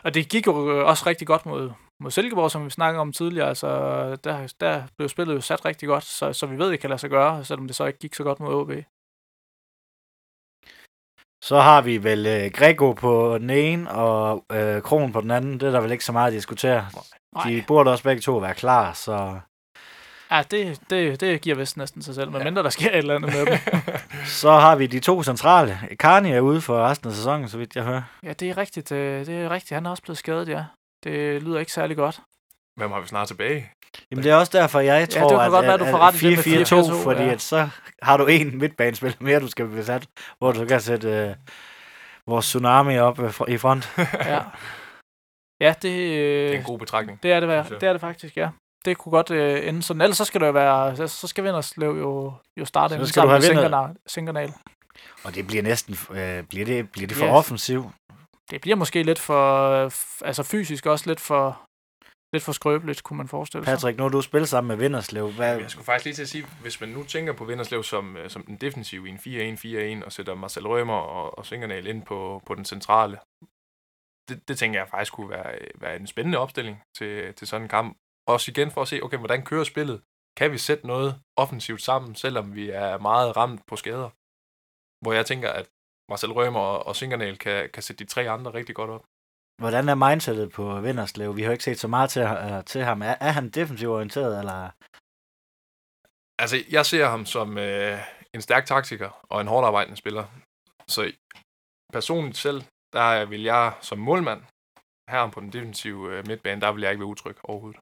og 0.04 0.14
det 0.14 0.28
gik 0.28 0.46
jo 0.46 0.86
også 0.88 1.06
rigtig 1.06 1.26
godt 1.26 1.46
mod, 1.46 1.70
mod 2.00 2.10
Silkeborg, 2.10 2.50
som 2.50 2.64
vi 2.64 2.70
snakkede 2.70 3.00
om 3.00 3.12
tidligere, 3.12 3.48
altså, 3.48 3.68
der, 4.24 4.52
der 4.60 4.82
blev 4.96 5.08
spillet 5.08 5.34
jo 5.34 5.40
sat 5.40 5.64
rigtig 5.64 5.88
godt, 5.88 6.04
så, 6.04 6.32
så 6.32 6.46
vi 6.46 6.58
ved, 6.58 6.70
det 6.70 6.80
kan 6.80 6.90
lade 6.90 7.00
sig 7.00 7.10
gøre, 7.10 7.44
selvom 7.44 7.66
det 7.66 7.76
så 7.76 7.84
ikke 7.84 7.98
gik 7.98 8.14
så 8.14 8.24
godt 8.24 8.40
mod 8.40 8.54
OB. 8.54 8.72
Så 11.44 11.60
har 11.60 11.82
vi 11.82 12.04
vel 12.04 12.26
øh, 12.26 12.50
Grego 12.52 12.92
på 12.92 13.38
den 13.38 13.50
ene, 13.50 13.90
og 13.90 14.44
øh, 14.52 14.82
Kron 14.82 15.12
på 15.12 15.20
den 15.20 15.30
anden. 15.30 15.60
Det 15.60 15.62
er 15.62 15.70
der 15.70 15.80
vel 15.80 15.92
ikke 15.92 16.04
så 16.04 16.12
meget 16.12 16.26
at 16.26 16.32
diskutere. 16.32 16.86
Nej. 17.34 17.44
De 17.44 17.64
burde 17.66 17.90
også 17.90 18.04
begge 18.04 18.20
to 18.20 18.36
være 18.36 18.54
klar, 18.54 18.92
så, 18.92 19.40
Ja, 20.30 20.42
det, 20.50 20.80
det, 20.90 21.20
det 21.20 21.40
giver 21.40 21.56
vist 21.56 21.76
næsten 21.76 22.02
sig 22.02 22.14
selv, 22.14 22.30
medmindre 22.30 22.62
der 22.62 22.70
sker 22.70 22.90
et 22.90 22.96
eller 22.96 23.14
andet 23.14 23.32
med 23.34 23.46
dem. 23.46 23.58
så 24.42 24.50
har 24.50 24.76
vi 24.76 24.86
de 24.86 25.00
to 25.00 25.22
centrale. 25.22 25.78
Carney 25.94 26.30
er 26.30 26.40
ude 26.40 26.60
for 26.60 26.82
resten 26.88 27.08
af 27.08 27.14
sæsonen, 27.14 27.48
så 27.48 27.58
vidt 27.58 27.76
jeg 27.76 27.84
hører. 27.84 28.02
Ja, 28.22 28.32
det 28.32 28.50
er 28.50 28.56
rigtigt. 28.56 28.92
øh, 28.92 29.26
Det 29.26 29.34
er 29.44 29.50
rigtigt. 29.50 29.72
Han 29.72 29.86
er 29.86 29.90
også 29.90 30.02
blevet 30.02 30.18
skadet, 30.18 30.48
ja. 30.48 30.64
Det 31.04 31.42
lyder 31.42 31.58
ikke 31.58 31.72
særlig 31.72 31.96
godt. 31.96 32.20
Hvem 32.76 32.90
har 32.90 33.00
vi 33.00 33.06
snart 33.06 33.28
tilbage? 33.28 33.70
Jamen 34.10 34.24
det 34.24 34.30
er 34.32 34.36
også 34.36 34.58
derfor, 34.58 34.80
jeg 34.80 35.00
Ja, 35.00 35.06
tror, 35.20 35.28
det 35.28 35.36
kan 35.38 35.44
at, 35.46 35.50
godt 35.50 35.64
være, 35.66 35.74
at, 35.74 35.80
du 35.80 35.84
får 35.84 35.98
ret 35.98 36.22
i 36.22 36.36
det 36.36 36.46
med 36.46 36.92
4-4-2, 36.92 36.92
4-4-2, 37.00 37.02
fordi 37.04 37.22
ja. 37.22 37.30
at 37.32 37.40
så 37.40 37.68
har 38.02 38.16
du 38.16 38.26
en 38.26 38.58
midtbanespiller 38.58 39.16
mere, 39.20 39.40
du 39.40 39.48
skal 39.48 39.66
besat, 39.68 40.06
hvor 40.38 40.52
du 40.52 40.64
kan 40.66 40.80
sætte 40.80 41.08
øh, 41.08 41.34
vores 42.26 42.46
tsunami 42.46 42.98
op 42.98 43.18
øh, 43.20 43.32
i 43.48 43.56
front. 43.56 43.94
Ja, 44.32 44.40
ja 45.60 45.74
det, 45.82 45.90
øh, 45.90 46.48
Det 46.48 46.54
er 46.54 46.58
en 46.58 46.64
god 46.64 46.78
betragtning. 46.78 47.22
det, 47.22 47.32
er 47.32 47.40
det, 47.40 47.80
det 47.80 47.88
er 47.88 47.92
det 47.92 48.00
faktisk, 48.00 48.36
ja. 48.36 48.48
Det 48.84 48.98
kunne 48.98 49.10
godt 49.10 49.30
øh, 49.30 49.68
ende 49.68 49.82
sådan. 49.82 50.00
Ellers 50.00 50.16
så 50.16 50.24
skal 50.24 50.40
det 50.40 50.46
jo 50.46 50.52
være, 50.52 51.08
så, 51.08 51.26
skal 51.26 51.44
Vinderslev 51.44 51.88
jo, 51.90 52.32
jo 52.56 52.64
starte 52.64 52.90
Så 52.92 52.94
inden 52.94 53.06
skal 53.08 53.22
du 53.22 53.28
sammen 53.28 53.40
med 53.42 53.70
have 53.70 53.88
Vinder- 53.88 53.94
Sinkernal-. 54.06 54.52
Og 55.24 55.34
det 55.34 55.46
bliver 55.46 55.62
næsten, 55.62 55.94
øh, 56.10 56.42
bliver 56.44 56.64
det, 56.64 56.92
bliver 56.92 57.06
det 57.08 57.16
for 57.16 57.26
Yes. 57.26 57.32
offensiv? 57.32 57.90
Det 58.50 58.60
bliver 58.60 58.76
måske 58.76 59.02
lidt 59.02 59.18
for, 59.18 59.70
øh, 59.84 59.90
altså 60.24 60.42
fysisk 60.42 60.86
også 60.86 61.06
lidt 61.10 61.20
for, 61.20 61.62
lidt 62.32 62.44
for 62.44 62.52
skrøbeligt, 62.52 63.02
kunne 63.02 63.16
man 63.16 63.28
forestille 63.28 63.64
sig. 63.64 63.74
Patrick, 63.74 63.98
nu 63.98 64.04
har 64.04 64.08
du 64.08 64.22
spillet 64.22 64.48
sammen 64.48 64.68
med 64.68 64.76
Vinderslev. 64.76 65.30
Hvad, 65.30 65.58
Jeg 65.58 65.70
skulle 65.70 65.84
faktisk 65.84 66.04
lige 66.04 66.14
til 66.14 66.22
at 66.22 66.28
sige, 66.28 66.46
hvis 66.62 66.80
man 66.80 66.88
nu 66.88 67.04
tænker 67.04 67.32
på 67.32 67.44
Vinderslev 67.44 67.82
som, 67.82 68.16
øh, 68.16 68.30
som 68.30 68.42
den 68.42 68.56
defensive 68.56 69.08
i 69.08 69.10
en 69.10 69.18
4-1-4-1, 70.02 70.04
og 70.04 70.12
sætter 70.12 70.34
Marcel 70.34 70.66
Rømer 70.66 70.94
og, 70.94 71.38
og 71.38 71.46
Sinkernal 71.46 71.86
ind 71.86 72.02
på, 72.02 72.42
på 72.46 72.54
den 72.54 72.64
centrale, 72.64 73.18
det, 74.28 74.48
det 74.48 74.58
tænker 74.58 74.80
jeg 74.80 74.88
faktisk 74.88 75.12
kunne 75.12 75.30
være, 75.30 75.54
være 75.74 75.96
en 75.96 76.06
spændende 76.06 76.38
opstilling 76.38 76.82
til, 76.98 77.34
til 77.34 77.46
sådan 77.48 77.62
en 77.62 77.68
kamp. 77.68 77.96
Også 78.32 78.50
igen 78.50 78.70
for 78.70 78.82
at 78.82 78.88
se, 78.88 79.00
okay, 79.02 79.18
hvordan 79.18 79.44
kører 79.44 79.64
spillet? 79.64 80.02
Kan 80.38 80.52
vi 80.52 80.58
sætte 80.58 80.86
noget 80.86 81.10
offensivt 81.36 81.82
sammen, 81.82 82.14
selvom 82.14 82.54
vi 82.54 82.70
er 82.70 82.98
meget 82.98 83.36
ramt 83.36 83.66
på 83.66 83.76
skader? 83.76 84.10
Hvor 85.02 85.12
jeg 85.12 85.26
tænker, 85.26 85.50
at 85.60 85.66
Marcel 86.10 86.32
Rømer 86.32 86.60
og, 86.60 86.86
og 86.86 86.96
Sinkernal 86.96 87.38
kan, 87.38 87.70
kan 87.74 87.82
sætte 87.82 88.04
de 88.04 88.10
tre 88.10 88.30
andre 88.30 88.54
rigtig 88.54 88.74
godt 88.74 88.90
op. 88.90 89.04
Hvordan 89.62 89.88
er 89.88 89.94
mindsetet 89.94 90.52
på 90.52 90.80
Vinderslev? 90.80 91.36
Vi 91.36 91.42
har 91.42 91.52
ikke 91.52 91.64
set 91.64 91.78
så 91.78 91.88
meget 91.88 92.10
til, 92.10 92.22
uh, 92.22 92.64
til 92.64 92.82
ham. 92.84 93.02
Er, 93.02 93.14
er 93.20 93.32
han 93.38 93.50
defensivt 93.50 93.92
orienteret, 93.92 94.38
eller... 94.38 94.70
Altså, 96.42 96.56
jeg 96.70 96.86
ser 96.86 97.06
ham 97.06 97.26
som 97.26 97.58
øh, 97.58 97.98
en 98.34 98.40
stærk 98.40 98.66
taktiker 98.66 99.10
og 99.30 99.40
en 99.40 99.46
hårdt 99.46 99.66
arbejdende 99.66 99.96
spiller. 99.96 100.24
Så 100.88 101.12
personligt 101.92 102.36
selv, 102.36 102.60
der 102.92 103.24
vil 103.24 103.42
jeg 103.42 103.78
som 103.80 103.98
målmand 103.98 104.42
her 105.10 105.30
på 105.30 105.40
den 105.40 105.52
defensive 105.52 106.00
øh, 106.12 106.26
midtbane, 106.26 106.60
der 106.60 106.72
vil 106.72 106.82
jeg 106.82 106.90
ikke 106.90 107.00
være 107.00 107.14
utryg 107.14 107.36
overhovedet. 107.44 107.80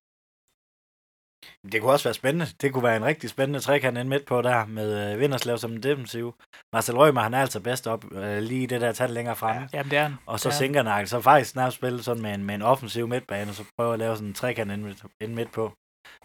Det 1.73 1.81
kunne 1.81 1.93
også 1.93 2.05
være 2.09 2.15
spændende. 2.15 2.47
Det 2.61 2.73
kunne 2.73 2.83
være 2.85 2.97
en 2.97 3.05
rigtig 3.05 3.31
spændende 3.31 3.61
trekant 3.61 3.99
ind 3.99 4.09
midt 4.09 4.27
på 4.27 4.43
der, 4.43 4.67
med 4.67 5.13
øh, 5.13 5.21
Vinderslev 5.21 5.59
som 5.59 5.73
en 5.73 5.83
defensiv. 5.83 6.35
Marcel 6.73 6.97
Rømer, 6.97 7.21
han 7.21 7.35
er 7.35 7.41
altså 7.41 7.61
bedst 7.61 7.87
op 7.87 8.13
øh, 8.13 8.39
lige 8.39 8.67
det 8.67 8.81
der 8.81 8.93
tal 8.93 9.11
længere 9.11 9.37
fremme. 9.37 9.69
Jamen, 9.73 9.91
det 9.91 9.99
er 9.99 10.03
han. 10.03 10.15
Og 10.27 10.41
så 10.41 10.49
er 10.49 10.53
han. 10.53 10.59
Sinkernagel, 10.59 11.09
så 11.09 11.21
faktisk 11.21 11.51
snart 11.51 11.73
spille 11.73 12.03
sådan 12.03 12.23
med 12.23 12.35
en, 12.35 12.45
med 12.45 12.55
en 12.55 12.63
offensiv 12.63 13.09
midtbane, 13.09 13.51
og 13.51 13.55
så 13.55 13.65
prøve 13.79 13.93
at 13.93 13.99
lave 13.99 14.17
sådan 14.17 14.29
en 14.29 14.35
trekant 14.35 14.73
ind, 14.73 14.83
midt- 14.83 15.05
ind 15.21 15.35
midt 15.35 15.53
på. 15.53 15.73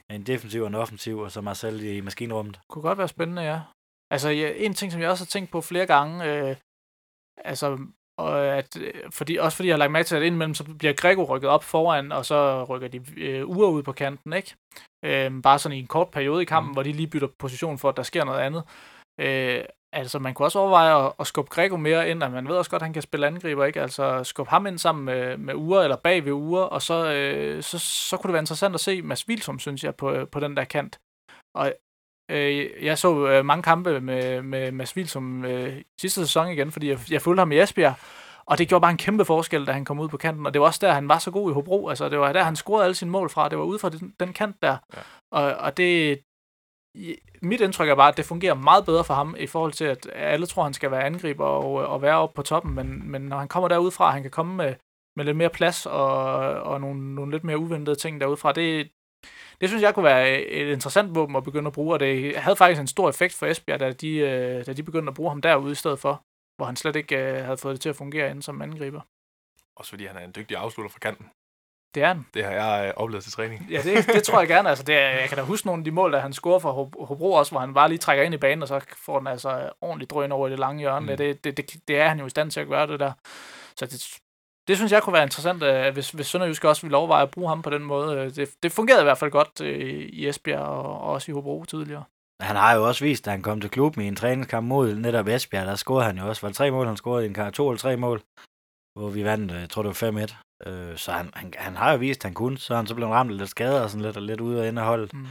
En 0.09 0.23
defensiv 0.23 0.61
og 0.61 0.67
en 0.67 0.75
offensiv, 0.75 1.19
og 1.19 1.31
så 1.31 1.41
Marcel 1.41 1.83
i 1.83 2.01
maskinrummet. 2.01 2.59
kunne 2.69 2.81
godt 2.81 2.97
være 2.97 3.07
spændende, 3.07 3.41
ja. 3.41 3.59
Altså, 4.11 4.29
ja, 4.29 4.51
en 4.55 4.73
ting, 4.73 4.91
som 4.91 5.01
jeg 5.01 5.09
også 5.09 5.23
har 5.23 5.27
tænkt 5.29 5.51
på 5.51 5.61
flere 5.61 5.85
gange, 5.85 6.25
øh, 6.25 6.55
altså, 7.37 7.77
og 8.19 8.45
at, 8.57 8.77
øh, 8.81 8.93
fordi, 9.11 9.37
også 9.37 9.55
fordi 9.55 9.67
jeg 9.67 9.73
har 9.73 9.77
lagt 9.79 9.91
mærke 9.91 10.07
til, 10.07 10.15
at 10.15 10.23
indimellem 10.23 10.53
så 10.53 10.63
bliver 10.79 10.93
Grego 10.93 11.23
rykket 11.23 11.49
op 11.49 11.63
foran, 11.63 12.11
og 12.11 12.25
så 12.25 12.63
rykker 12.63 12.87
de 12.87 13.01
øh, 13.17 13.49
uger 13.49 13.67
ud 13.67 13.83
på 13.83 13.91
kanten, 13.91 14.33
ikke? 14.33 14.55
Øh, 15.05 15.41
bare 15.41 15.59
sådan 15.59 15.77
i 15.77 15.79
en 15.79 15.87
kort 15.87 16.09
periode 16.11 16.41
i 16.41 16.45
kampen, 16.45 16.69
mm. 16.69 16.73
hvor 16.73 16.83
de 16.83 16.91
lige 16.91 17.07
bytter 17.07 17.27
position 17.39 17.77
for, 17.77 17.89
at 17.89 17.97
der 17.97 18.03
sker 18.03 18.23
noget 18.23 18.39
andet. 18.39 18.63
Øh, 19.19 19.63
altså, 19.93 20.19
man 20.19 20.33
kunne 20.33 20.45
også 20.45 20.59
overveje 20.59 21.05
at, 21.05 21.13
at 21.19 21.27
skubbe 21.27 21.49
Grego 21.49 21.77
mere 21.77 22.09
ind, 22.09 22.23
og 22.23 22.31
man 22.31 22.47
ved 22.47 22.55
også 22.55 22.71
godt, 22.71 22.81
at 22.81 22.85
han 22.85 22.93
kan 22.93 23.01
spille 23.01 23.27
angriber, 23.27 23.65
ikke? 23.65 23.81
Altså, 23.81 24.23
skubbe 24.23 24.49
ham 24.49 24.67
ind 24.67 24.77
sammen 24.77 25.05
med, 25.05 25.37
med 25.37 25.55
uger, 25.55 25.81
eller 25.81 25.95
bag 25.95 26.25
ved 26.25 26.31
uger, 26.31 26.61
og 26.61 26.81
så, 26.81 27.13
øh, 27.13 27.63
så, 27.63 27.79
så 27.79 28.17
kunne 28.17 28.27
det 28.27 28.33
være 28.33 28.41
interessant 28.41 28.75
at 28.75 28.81
se 28.81 29.01
Mads 29.01 29.27
Vilsum, 29.27 29.59
synes 29.59 29.83
jeg, 29.83 29.95
på, 29.95 30.25
på 30.25 30.39
den 30.39 30.57
der 30.57 30.63
kant. 30.63 30.99
Og 31.55 31.73
Øh, 32.31 32.85
jeg 32.85 32.97
så 32.97 33.27
øh, 33.27 33.45
mange 33.45 33.63
kampe 33.63 34.01
med, 34.01 34.41
med 34.41 34.71
Mads 34.71 34.95
Vilsum 34.95 35.45
øh, 35.45 35.81
sidste 36.01 36.21
sæson 36.21 36.47
igen, 36.47 36.71
fordi 36.71 36.89
jeg, 36.89 36.99
jeg 37.11 37.21
fulgte 37.21 37.41
ham 37.41 37.51
i 37.51 37.59
Esbjerg, 37.59 37.93
og 38.45 38.57
det 38.57 38.67
gjorde 38.67 38.81
bare 38.81 38.91
en 38.91 38.97
kæmpe 38.97 39.25
forskel, 39.25 39.67
da 39.67 39.71
han 39.71 39.85
kom 39.85 39.99
ud 39.99 40.07
på 40.07 40.17
kanten, 40.17 40.45
og 40.45 40.53
det 40.53 40.61
var 40.61 40.67
også 40.67 40.79
der, 40.81 40.93
han 40.93 41.09
var 41.09 41.19
så 41.19 41.31
god 41.31 41.51
i 41.51 41.53
Hobro. 41.53 41.89
Altså, 41.89 42.09
det 42.09 42.19
var 42.19 42.33
der, 42.33 42.43
han 42.43 42.55
scorede 42.55 42.83
alle 42.83 42.95
sine 42.95 43.11
mål 43.11 43.29
fra. 43.29 43.49
Det 43.49 43.57
var 43.57 43.63
ude 43.63 43.79
fra 43.79 43.89
den, 43.89 44.13
den 44.19 44.33
kant 44.33 44.55
der. 44.61 44.77
Ja. 44.93 44.99
Og, 45.31 45.55
og 45.55 45.77
det... 45.77 46.19
Mit 47.41 47.61
indtryk 47.61 47.89
er 47.89 47.95
bare, 47.95 48.09
at 48.09 48.17
det 48.17 48.25
fungerer 48.25 48.53
meget 48.53 48.85
bedre 48.85 49.03
for 49.03 49.13
ham, 49.13 49.35
i 49.39 49.47
forhold 49.47 49.71
til, 49.71 49.85
at 49.85 50.09
alle 50.15 50.45
tror, 50.45 50.63
han 50.63 50.73
skal 50.73 50.91
være 50.91 51.03
angriber 51.03 51.45
og, 51.45 51.73
og 51.73 52.01
være 52.01 52.17
oppe 52.17 52.35
på 52.35 52.41
toppen, 52.41 52.75
men, 52.75 53.11
men 53.11 53.21
når 53.21 53.37
han 53.37 53.47
kommer 53.47 53.67
derudfra, 53.67 54.11
han 54.11 54.21
kan 54.21 54.31
komme 54.31 54.55
med, 54.55 54.75
med 55.15 55.25
lidt 55.25 55.37
mere 55.37 55.49
plads 55.49 55.85
og, 55.85 56.13
og 56.53 56.81
nogle, 56.81 57.15
nogle 57.15 57.31
lidt 57.31 57.43
mere 57.43 57.57
uventede 57.57 57.95
ting 57.95 58.21
derudfra. 58.21 58.51
Det, 58.51 58.91
det 59.61 59.69
synes 59.69 59.83
jeg 59.83 59.93
kunne 59.93 60.03
være 60.03 60.41
et 60.41 60.71
interessant 60.71 61.15
våben 61.15 61.35
at 61.35 61.43
begynde 61.43 61.67
at 61.67 61.73
bruge, 61.73 61.93
og 61.93 61.99
det 61.99 62.37
havde 62.37 62.55
faktisk 62.55 62.81
en 62.81 62.87
stor 62.87 63.09
effekt 63.09 63.33
for 63.33 63.45
Esbjerg, 63.45 63.79
da 63.79 63.91
de, 63.91 64.17
øh, 64.17 64.65
da 64.65 64.73
de 64.73 64.83
begyndte 64.83 65.09
at 65.09 65.15
bruge 65.15 65.29
ham 65.29 65.41
derude 65.41 65.71
i 65.71 65.75
stedet 65.75 65.99
for, 65.99 66.23
hvor 66.57 66.65
han 66.65 66.75
slet 66.75 66.95
ikke 66.95 67.17
øh, 67.17 67.43
havde 67.45 67.57
fået 67.57 67.73
det 67.73 67.81
til 67.81 67.89
at 67.89 67.95
fungere 67.95 68.29
inde 68.31 68.43
som 68.43 68.61
angriber. 68.61 69.01
Også 69.75 69.89
fordi 69.89 70.05
han 70.05 70.17
er 70.17 70.21
en 70.21 70.33
dygtig 70.35 70.57
afslutter 70.57 70.91
fra 70.91 70.99
kanten. 70.99 71.29
Det 71.95 72.03
er 72.03 72.07
han. 72.07 72.25
Det 72.33 72.45
har 72.45 72.51
jeg 72.51 72.87
øh, 72.87 72.93
oplevet 72.95 73.23
til 73.23 73.33
træning. 73.33 73.67
Ja, 73.69 73.81
det, 73.81 74.05
det 74.13 74.23
tror 74.23 74.39
jeg 74.39 74.47
gerne. 74.47 74.69
Altså, 74.69 74.83
det 74.83 74.93
jeg 74.93 75.25
kan 75.29 75.37
da 75.37 75.43
huske 75.43 75.67
nogle 75.67 75.81
af 75.81 75.85
de 75.85 75.91
mål, 75.91 76.13
der 76.13 76.19
han 76.19 76.33
scorer 76.33 76.59
for 76.59 76.71
Hob- 76.73 77.05
Hobro 77.05 77.31
også, 77.31 77.51
hvor 77.51 77.59
han 77.59 77.73
bare 77.73 77.89
lige 77.89 77.97
trækker 77.97 78.23
ind 78.23 78.33
i 78.33 78.37
banen, 78.37 78.61
og 78.61 78.67
så 78.67 78.85
får 78.97 79.17
den 79.17 79.27
altså 79.27 79.69
ordentligt 79.81 80.11
drøn 80.11 80.31
over 80.31 80.47
i 80.47 80.51
det 80.51 80.59
lange 80.59 80.79
hjørne. 80.79 81.11
Mm. 81.11 81.17
Det, 81.17 81.43
det, 81.43 81.57
det, 81.57 81.87
det, 81.87 81.99
er 81.99 82.07
han 82.07 82.19
jo 82.19 82.25
i 82.25 82.29
stand 82.29 82.51
til 82.51 82.59
at 82.59 82.67
gøre 82.67 82.87
det 82.87 82.99
der. 82.99 83.11
Så 83.75 83.85
det, 83.85 84.19
det 84.71 84.77
synes 84.77 84.91
jeg 84.91 85.03
kunne 85.03 85.13
være 85.13 85.23
interessant, 85.23 85.63
øh, 85.63 85.93
hvis, 85.93 86.09
hvis 86.09 86.27
Sønderjysk 86.27 86.63
også 86.63 86.81
ville 86.81 86.97
overveje 86.97 87.23
at 87.23 87.31
bruge 87.31 87.49
ham 87.49 87.61
på 87.61 87.69
den 87.69 87.83
måde. 87.83 88.17
Øh, 88.17 88.35
Det, 88.35 88.49
det 88.63 88.71
fungerede 88.71 89.01
i 89.01 89.03
hvert 89.03 89.17
fald 89.17 89.31
godt 89.31 89.61
øh, 89.61 89.89
i 89.89 90.27
Esbjerg 90.27 90.59
og, 90.59 91.01
og 91.01 91.01
også 91.01 91.31
i 91.31 91.33
Hobro 91.33 91.65
tidligere. 91.65 92.03
Han 92.41 92.55
har 92.55 92.75
jo 92.75 92.87
også 92.87 93.03
vist, 93.03 93.25
da 93.25 93.31
han 93.31 93.41
kom 93.41 93.61
til 93.61 93.69
klubben 93.69 94.03
i 94.03 94.07
en 94.07 94.15
træningskamp 94.15 94.67
mod 94.67 94.95
netop 94.95 95.27
Esbjerg, 95.27 95.67
der 95.67 95.75
scorede 95.75 96.05
han 96.05 96.17
jo 96.17 96.27
også. 96.27 96.41
Var 96.41 96.49
det 96.49 96.57
tre 96.57 96.71
mål, 96.71 96.87
han 96.87 96.97
scorede 96.97 97.25
i 97.25 97.27
en 97.27 97.33
kamp? 97.33 97.53
To 97.53 97.69
eller 97.69 97.79
tre 97.79 97.97
mål, 97.97 98.21
hvor 98.99 99.09
vi 99.09 99.23
vandt, 99.23 99.51
øh, 99.51 99.61
jeg 99.61 99.69
tror 99.69 99.83
det 99.83 100.01
var 100.01 100.27
5-1. 100.65 100.69
Øh, 100.69 100.97
så 100.97 101.11
han, 101.11 101.31
han, 101.33 101.53
han, 101.57 101.75
har 101.75 101.91
jo 101.91 101.97
vist, 101.97 102.19
at 102.19 102.23
han 102.23 102.33
kunne. 102.33 102.57
Så 102.57 102.75
han 102.75 102.87
så 102.87 102.95
blevet 102.95 103.13
ramt 103.13 103.31
lidt 103.31 103.49
skader 103.49 103.81
og 103.81 103.89
sådan 103.89 104.05
lidt, 104.05 104.17
og 104.17 104.23
lidt 104.23 104.41
ude 104.41 104.63
af 104.63 104.69
ende 104.69 104.81
af 104.81 104.87
holdet. 104.87 105.13
Mm. 105.13 105.27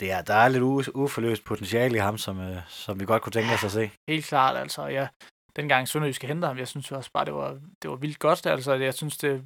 Det 0.00 0.12
er, 0.12 0.22
der 0.22 0.34
er 0.34 0.48
lidt 0.48 0.62
u, 0.62 0.82
uforløst 0.94 1.44
potentiale 1.44 1.96
i 1.96 2.00
ham, 2.00 2.18
som, 2.18 2.40
øh, 2.40 2.56
som 2.68 3.00
vi 3.00 3.04
godt 3.04 3.22
kunne 3.22 3.32
tænke 3.32 3.54
os 3.54 3.64
at 3.64 3.72
se. 3.72 3.90
Helt 4.08 4.26
klart, 4.26 4.56
altså. 4.56 4.86
Ja, 4.86 5.08
dengang 5.56 5.88
Sønderjyske 5.88 6.26
hentede 6.26 6.46
ham, 6.46 6.58
jeg 6.58 6.68
synes 6.68 6.92
også 6.92 7.10
bare, 7.12 7.24
det 7.24 7.34
var, 7.34 7.60
det 7.82 7.90
var 7.90 7.96
vildt 7.96 8.18
godt. 8.18 8.46
Altså, 8.46 8.74
jeg 8.74 8.94
synes, 8.94 9.18
det 9.18 9.44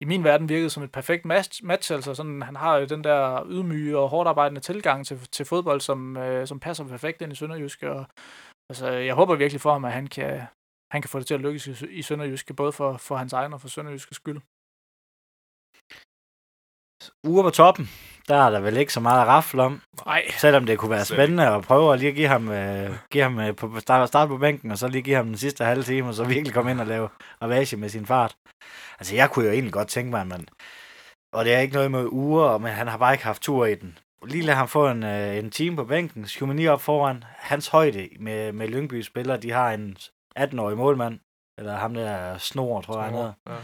i 0.00 0.04
min 0.04 0.24
verden 0.24 0.48
virkede 0.48 0.70
som 0.70 0.82
et 0.82 0.92
perfekt 0.92 1.24
match. 1.24 1.64
match 1.64 1.92
altså 1.92 2.14
sådan, 2.14 2.42
han 2.42 2.56
har 2.56 2.76
jo 2.76 2.84
den 2.84 3.04
der 3.04 3.46
ydmyge 3.46 3.98
og 3.98 4.08
hårdt 4.08 4.28
arbejdende 4.28 4.60
tilgang 4.60 5.06
til, 5.06 5.18
til 5.18 5.46
fodbold, 5.46 5.80
som, 5.80 6.16
øh, 6.16 6.46
som 6.46 6.60
passer 6.60 6.84
perfekt 6.84 7.22
ind 7.22 7.32
i 7.32 7.36
Sønderjysk. 7.36 7.82
Og, 7.82 8.06
altså, 8.70 8.88
jeg 8.90 9.14
håber 9.14 9.34
virkelig 9.34 9.60
for 9.60 9.72
ham, 9.72 9.84
at 9.84 9.92
han 9.92 10.06
kan, 10.06 10.42
han 10.90 11.02
kan 11.02 11.08
få 11.08 11.18
det 11.18 11.26
til 11.26 11.34
at 11.34 11.40
lykkes 11.40 11.66
i, 11.66 11.86
i 11.86 12.02
Sønderjyske, 12.02 12.54
både 12.54 12.72
for, 12.72 12.96
for 12.96 13.16
hans 13.16 13.32
egen 13.32 13.52
og 13.52 13.60
for 13.60 13.68
Sønderjyskes 13.68 14.16
skyld. 14.16 14.40
Uger 17.24 17.42
på 17.42 17.50
toppen, 17.50 17.90
der 18.28 18.36
er 18.36 18.50
der 18.50 18.60
vel 18.60 18.76
ikke 18.76 18.92
så 18.92 19.00
meget 19.00 19.20
at 19.20 19.26
rafle 19.26 19.62
om. 19.62 19.80
Nej, 20.06 20.22
Selvom 20.38 20.66
det 20.66 20.78
kunne 20.78 20.90
være 20.90 21.04
spændende 21.04 21.48
at 21.48 21.62
prøve 21.62 21.92
at 21.92 22.00
lige 22.00 22.12
give 22.12 22.28
ham, 22.28 22.48
øh, 22.48 22.90
give 23.10 23.22
ham 23.22 23.40
øh, 23.40 23.56
på, 23.56 23.80
start, 23.80 24.08
start 24.08 24.28
på 24.28 24.38
bænken, 24.38 24.70
og 24.70 24.78
så 24.78 24.88
lige 24.88 25.02
give 25.02 25.16
ham 25.16 25.26
den 25.26 25.36
sidste 25.36 25.64
halve 25.64 25.82
time, 25.82 26.08
og 26.08 26.14
så 26.14 26.24
virkelig 26.24 26.54
komme 26.54 26.70
ind 26.70 26.80
og 26.80 26.86
lave 26.86 27.08
ravage 27.42 27.76
med 27.76 27.88
sin 27.88 28.06
fart. 28.06 28.36
Altså, 28.98 29.14
jeg 29.14 29.30
kunne 29.30 29.44
jo 29.44 29.50
egentlig 29.52 29.72
godt 29.72 29.88
tænke 29.88 30.10
mig, 30.10 30.20
at 30.20 30.26
man... 30.26 30.46
Og 31.32 31.44
det 31.44 31.54
er 31.54 31.58
ikke 31.58 31.74
noget 31.74 31.90
med 31.90 32.04
uger, 32.04 32.58
men 32.58 32.72
han 32.72 32.88
har 32.88 32.96
bare 32.96 33.14
ikke 33.14 33.24
haft 33.24 33.42
tur 33.42 33.66
i 33.66 33.74
den. 33.74 33.98
Lige 34.26 34.42
lade 34.44 34.56
ham 34.56 34.68
få 34.68 34.88
en, 34.88 35.02
øh, 35.02 35.36
en 35.36 35.50
time 35.50 35.76
på 35.76 35.84
bænken, 35.84 36.26
Schumani 36.28 36.66
op 36.66 36.80
foran. 36.80 37.24
Hans 37.36 37.68
højde 37.68 38.08
med, 38.20 38.52
med 38.52 38.68
Lyngby 38.68 39.02
spiller, 39.02 39.36
de 39.36 39.50
har 39.50 39.70
en 39.70 39.96
18-årig 40.38 40.76
målmand, 40.76 41.18
eller 41.58 41.76
ham 41.76 41.94
der 41.94 42.38
Snor, 42.38 42.80
tror 42.80 42.94
jeg 42.94 43.04
han 43.04 43.14
hedder 43.14 43.32
Ja. 43.48 43.54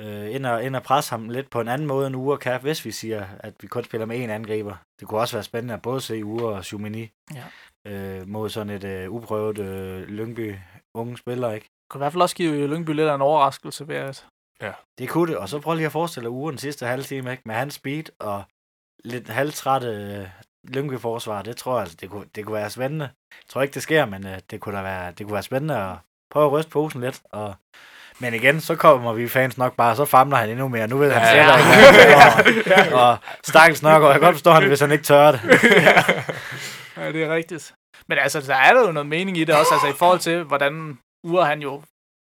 Øh, 0.00 0.34
ind, 0.34 0.46
og, 0.46 0.64
ind 0.64 0.76
og 0.76 0.82
presse 0.82 1.10
ham 1.10 1.28
lidt 1.28 1.50
på 1.50 1.60
en 1.60 1.68
anden 1.68 1.86
måde 1.88 2.06
end 2.06 2.16
Ure 2.16 2.38
kan, 2.38 2.60
hvis 2.60 2.84
vi 2.84 2.90
siger, 2.90 3.26
at 3.40 3.54
vi 3.60 3.66
kun 3.66 3.84
spiller 3.84 4.06
med 4.06 4.24
én 4.24 4.30
angriber. 4.30 4.76
Det 5.00 5.08
kunne 5.08 5.20
også 5.20 5.36
være 5.36 5.42
spændende 5.44 5.74
at 5.74 5.82
både 5.82 6.00
se 6.00 6.24
Ure 6.24 6.54
og 6.56 6.64
Schumini 6.64 7.10
Ja. 7.34 7.44
øh, 7.92 8.28
mod 8.28 8.50
sådan 8.50 8.70
et 8.70 8.84
øh, 8.84 9.10
uprøvet 9.10 9.58
øh, 9.58 10.08
Lyngby 10.08 10.56
unge 10.94 11.16
spiller, 11.18 11.52
ikke? 11.52 11.68
kunne 11.90 11.98
i 11.98 12.02
hvert 12.02 12.12
fald 12.12 12.22
også 12.22 12.36
give 12.36 12.66
Lyngby 12.66 12.90
lidt 12.90 13.08
af 13.08 13.14
en 13.14 13.20
overraskelse 13.22 13.88
ved, 13.88 13.96
at 13.96 14.26
Det 14.98 15.08
kunne 15.08 15.32
det, 15.32 15.38
og 15.38 15.48
så 15.48 15.60
prøv 15.60 15.74
lige 15.74 15.86
at 15.86 15.92
forestille 15.92 16.24
dig 16.24 16.30
Ure 16.30 16.50
den 16.50 16.58
sidste 16.58 16.86
halve 16.86 17.04
time, 17.04 17.30
ikke? 17.30 17.42
Med 17.46 17.54
hans 17.54 17.74
speed 17.74 18.04
og 18.18 18.42
lidt 19.04 19.28
halvtrætte 19.28 19.88
øh, 19.88 20.28
Lyngby-forsvar, 20.74 21.42
det 21.42 21.56
tror 21.56 21.72
jeg 21.72 21.80
altså, 21.80 21.96
det 22.00 22.10
kunne, 22.10 22.26
det 22.34 22.44
kunne 22.44 22.54
være 22.54 22.70
spændende. 22.70 23.04
Jeg 23.30 23.48
tror 23.48 23.62
ikke, 23.62 23.74
det 23.74 23.82
sker, 23.82 24.04
men 24.06 24.26
øh, 24.26 24.38
det, 24.50 24.60
kunne 24.60 24.76
da 24.76 24.82
være, 24.82 25.12
det 25.12 25.26
kunne 25.26 25.34
være 25.34 25.42
spændende 25.42 25.76
at 25.76 25.96
prøve 26.30 26.46
at 26.46 26.52
ryste 26.52 26.70
posen 26.70 27.00
lidt, 27.00 27.22
og 27.24 27.54
men 28.18 28.34
igen, 28.34 28.60
så 28.60 28.74
kommer 28.76 29.12
vi 29.12 29.28
fans 29.28 29.58
nok 29.58 29.76
bare, 29.76 29.96
så 29.96 30.04
famler 30.04 30.36
han 30.36 30.50
endnu 30.50 30.68
mere. 30.68 30.88
Nu 30.88 30.96
ved 30.98 31.12
han 31.12 31.22
Ja, 31.22 31.56
selv, 31.56 32.66
ja. 32.66 32.94
og, 32.94 33.00
og 33.10 33.16
stakkels 33.44 33.82
nok, 33.82 34.02
og 34.02 34.08
jeg 34.08 34.14
kan 34.20 34.26
godt 34.26 34.34
forstå 34.34 34.50
han, 34.50 34.68
hvis 34.68 34.80
han 34.80 34.92
ikke 34.92 35.04
tør 35.04 35.30
det. 35.30 35.40
Ja, 36.96 37.12
det 37.12 37.22
er 37.24 37.34
rigtigt. 37.34 37.74
Men 38.08 38.18
altså, 38.18 38.40
der 38.40 38.54
er 38.56 38.74
der 38.74 38.86
jo 38.86 38.92
noget 38.92 39.06
mening 39.08 39.36
i 39.36 39.44
det 39.44 39.54
også, 39.54 39.74
altså 39.74 39.88
i 39.88 39.98
forhold 39.98 40.18
til, 40.18 40.42
hvordan 40.42 40.98
Ure 41.24 41.46
han 41.46 41.62
jo 41.62 41.82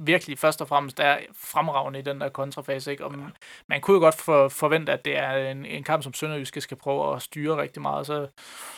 virkelig 0.04 0.40
først 0.40 0.62
og 0.62 0.68
fremmest 0.68 1.00
er 1.00 1.18
fremragende 1.36 2.00
i 2.00 2.02
den 2.02 2.22
der 2.22 2.30
kontrafase, 2.30 2.92
ikke? 2.92 3.06
Og 3.06 3.12
man, 3.12 3.32
man 3.70 3.82
kunne 3.82 3.96
jo 3.96 4.00
godt 4.00 4.16
for, 4.22 4.48
forvente, 4.50 4.92
at 4.92 5.06
det 5.06 5.18
er 5.18 5.52
en, 5.52 5.66
en 5.66 5.84
kamp, 5.84 6.04
som 6.04 6.14
Sønderjyske 6.14 6.62
skal 6.62 6.78
prøve 6.78 7.16
at 7.16 7.22
styre 7.22 7.58
rigtig 7.62 7.82
meget, 7.82 8.08
så, 8.08 8.28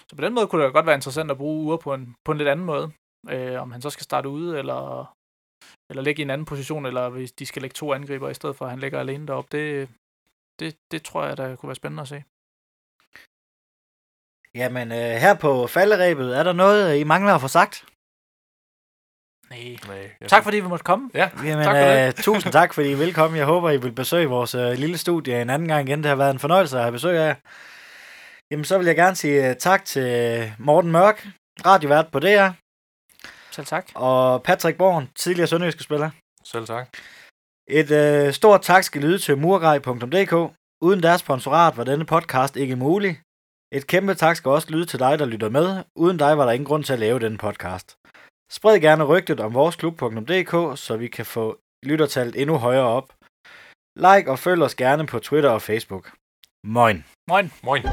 så 0.10 0.16
på 0.16 0.22
den 0.22 0.34
måde 0.34 0.48
kunne 0.48 0.66
det 0.66 0.74
godt 0.74 0.86
være 0.86 0.96
interessant 0.96 1.32
at 1.32 1.38
bruge 1.38 1.66
Ure 1.66 1.78
på 1.78 1.94
en, 1.94 2.16
på 2.26 2.32
en 2.32 2.38
lidt 2.38 2.50
anden 2.50 2.66
måde. 2.66 2.92
Øh, 3.30 3.62
om 3.62 3.72
han 3.72 3.82
så 3.82 3.90
skal 3.90 4.04
starte 4.04 4.30
ude, 4.30 4.60
eller, 4.60 5.14
eller 5.90 6.04
ligge 6.04 6.20
i 6.22 6.24
en 6.24 6.30
anden 6.30 6.46
position, 6.46 6.86
eller 6.86 7.10
hvis 7.10 7.32
de 7.32 7.46
skal 7.46 7.62
lægge 7.62 7.74
to 7.74 7.94
angriber 7.94 8.30
i 8.30 8.34
stedet 8.34 8.56
for, 8.56 8.66
at 8.66 8.72
han 8.72 8.80
ligger 8.80 9.00
alene 9.00 9.28
deroppe, 9.28 9.58
det, 9.58 9.90
det, 10.60 10.76
det 10.92 11.04
tror 11.04 11.26
jeg, 11.26 11.38
der 11.38 11.56
kunne 11.56 11.68
være 11.68 11.76
spændende 11.76 12.02
at 12.02 12.08
se. 12.08 12.24
Jamen, 14.56 14.92
øh, 14.92 14.98
her 14.98 15.34
på 15.42 15.68
falderæbet, 15.68 16.38
er 16.38 16.44
der 16.44 16.54
noget, 16.54 16.98
I 17.00 17.04
mangler 17.04 17.34
at 17.36 17.42
få 17.42 17.48
sagt? 17.48 17.86
Nej. 19.50 19.78
Nej, 19.88 20.28
Tak 20.28 20.44
fordi 20.44 20.58
vi 20.60 20.68
måtte 20.68 20.84
komme. 20.84 21.10
Ja, 21.14 21.30
Jamen, 21.44 21.64
Tak 21.66 21.76
for 21.76 21.94
det. 21.94 22.08
øh, 22.08 22.14
tusind 22.14 22.54
tak, 22.54 22.74
fordi 22.74 22.90
I 22.90 22.92
er 22.92 22.98
velkommen. 22.98 23.38
Jeg 23.38 23.46
håber, 23.46 23.70
I 23.72 23.78
vil 23.78 23.92
besøge 23.92 24.26
vores 24.28 24.56
øh, 24.56 24.72
lille 24.72 24.98
studie 24.98 25.42
en 25.42 25.50
anden 25.50 25.68
gang 25.68 25.90
igen. 25.90 26.00
Det 26.00 26.10
har 26.10 26.16
været 26.16 26.32
en 26.34 26.40
fornøjelse 26.40 26.78
at 26.78 26.84
have 26.84 26.92
besøg 26.92 27.18
af 27.18 27.28
jer. 27.28 27.36
Jamen, 28.52 28.66
så 28.66 28.78
vil 28.78 28.88
jeg 28.88 28.96
gerne 28.96 29.16
sige 29.16 29.50
øh, 29.50 29.56
tak 29.56 29.86
til 29.86 30.08
Morten 30.60 30.92
Mørk, 30.92 31.28
radiovært 31.66 32.12
på 32.12 32.20
DR, 32.20 32.50
Selv 33.60 33.66
tak. 33.66 33.86
og 33.96 34.44
Patrick 34.44 34.78
Born, 34.78 35.10
tidligere 35.16 35.48
sønderjyske 35.48 35.84
spiller. 35.84 36.10
selv 36.44 36.66
tak. 36.66 36.88
Et 37.68 37.92
øh, 37.92 38.34
stort 38.34 38.62
tak 38.62 38.84
skal 38.84 39.02
lyde 39.02 39.20
til 39.20 39.38
murgrej.dk. 39.38 40.34
Uden 40.82 41.04
deres 41.04 41.22
sponsorat 41.22 41.78
var 41.78 41.84
denne 41.84 42.06
podcast 42.06 42.56
ikke 42.58 42.76
mulig. 42.76 43.20
Et 43.72 43.88
kæmpe 43.88 44.14
tak 44.16 44.36
skal 44.36 44.52
også 44.52 44.68
lyde 44.72 44.86
til 44.86 45.00
dig, 45.00 45.20
der 45.20 45.26
lytter 45.26 45.50
med. 45.50 45.84
Uden 45.96 46.18
dig 46.18 46.38
var 46.38 46.46
der 46.46 46.52
ingen 46.52 46.68
grund 46.68 46.84
til 46.84 46.94
at 46.94 47.00
lave 47.00 47.20
denne 47.20 47.38
podcast. 47.38 47.98
Spred 48.52 48.80
gerne 48.80 49.04
rygtet 49.04 49.40
om 49.40 49.54
vores 49.54 49.76
klub.dk, 49.76 50.80
så 50.80 50.98
vi 50.98 51.08
kan 51.08 51.26
få 51.26 51.58
lyttertallet 51.84 52.42
endnu 52.42 52.58
højere 52.58 52.84
op. 52.84 53.14
Like 53.96 54.32
og 54.32 54.40
følg 54.40 54.62
os 54.64 54.76
gerne 54.76 55.06
på 55.08 55.20
Twitter 55.20 55.50
og 55.50 55.62
Facebook. 55.62 56.12
Moin. 56.64 57.06
Moin. 57.30 57.52
Moin. 57.64 57.84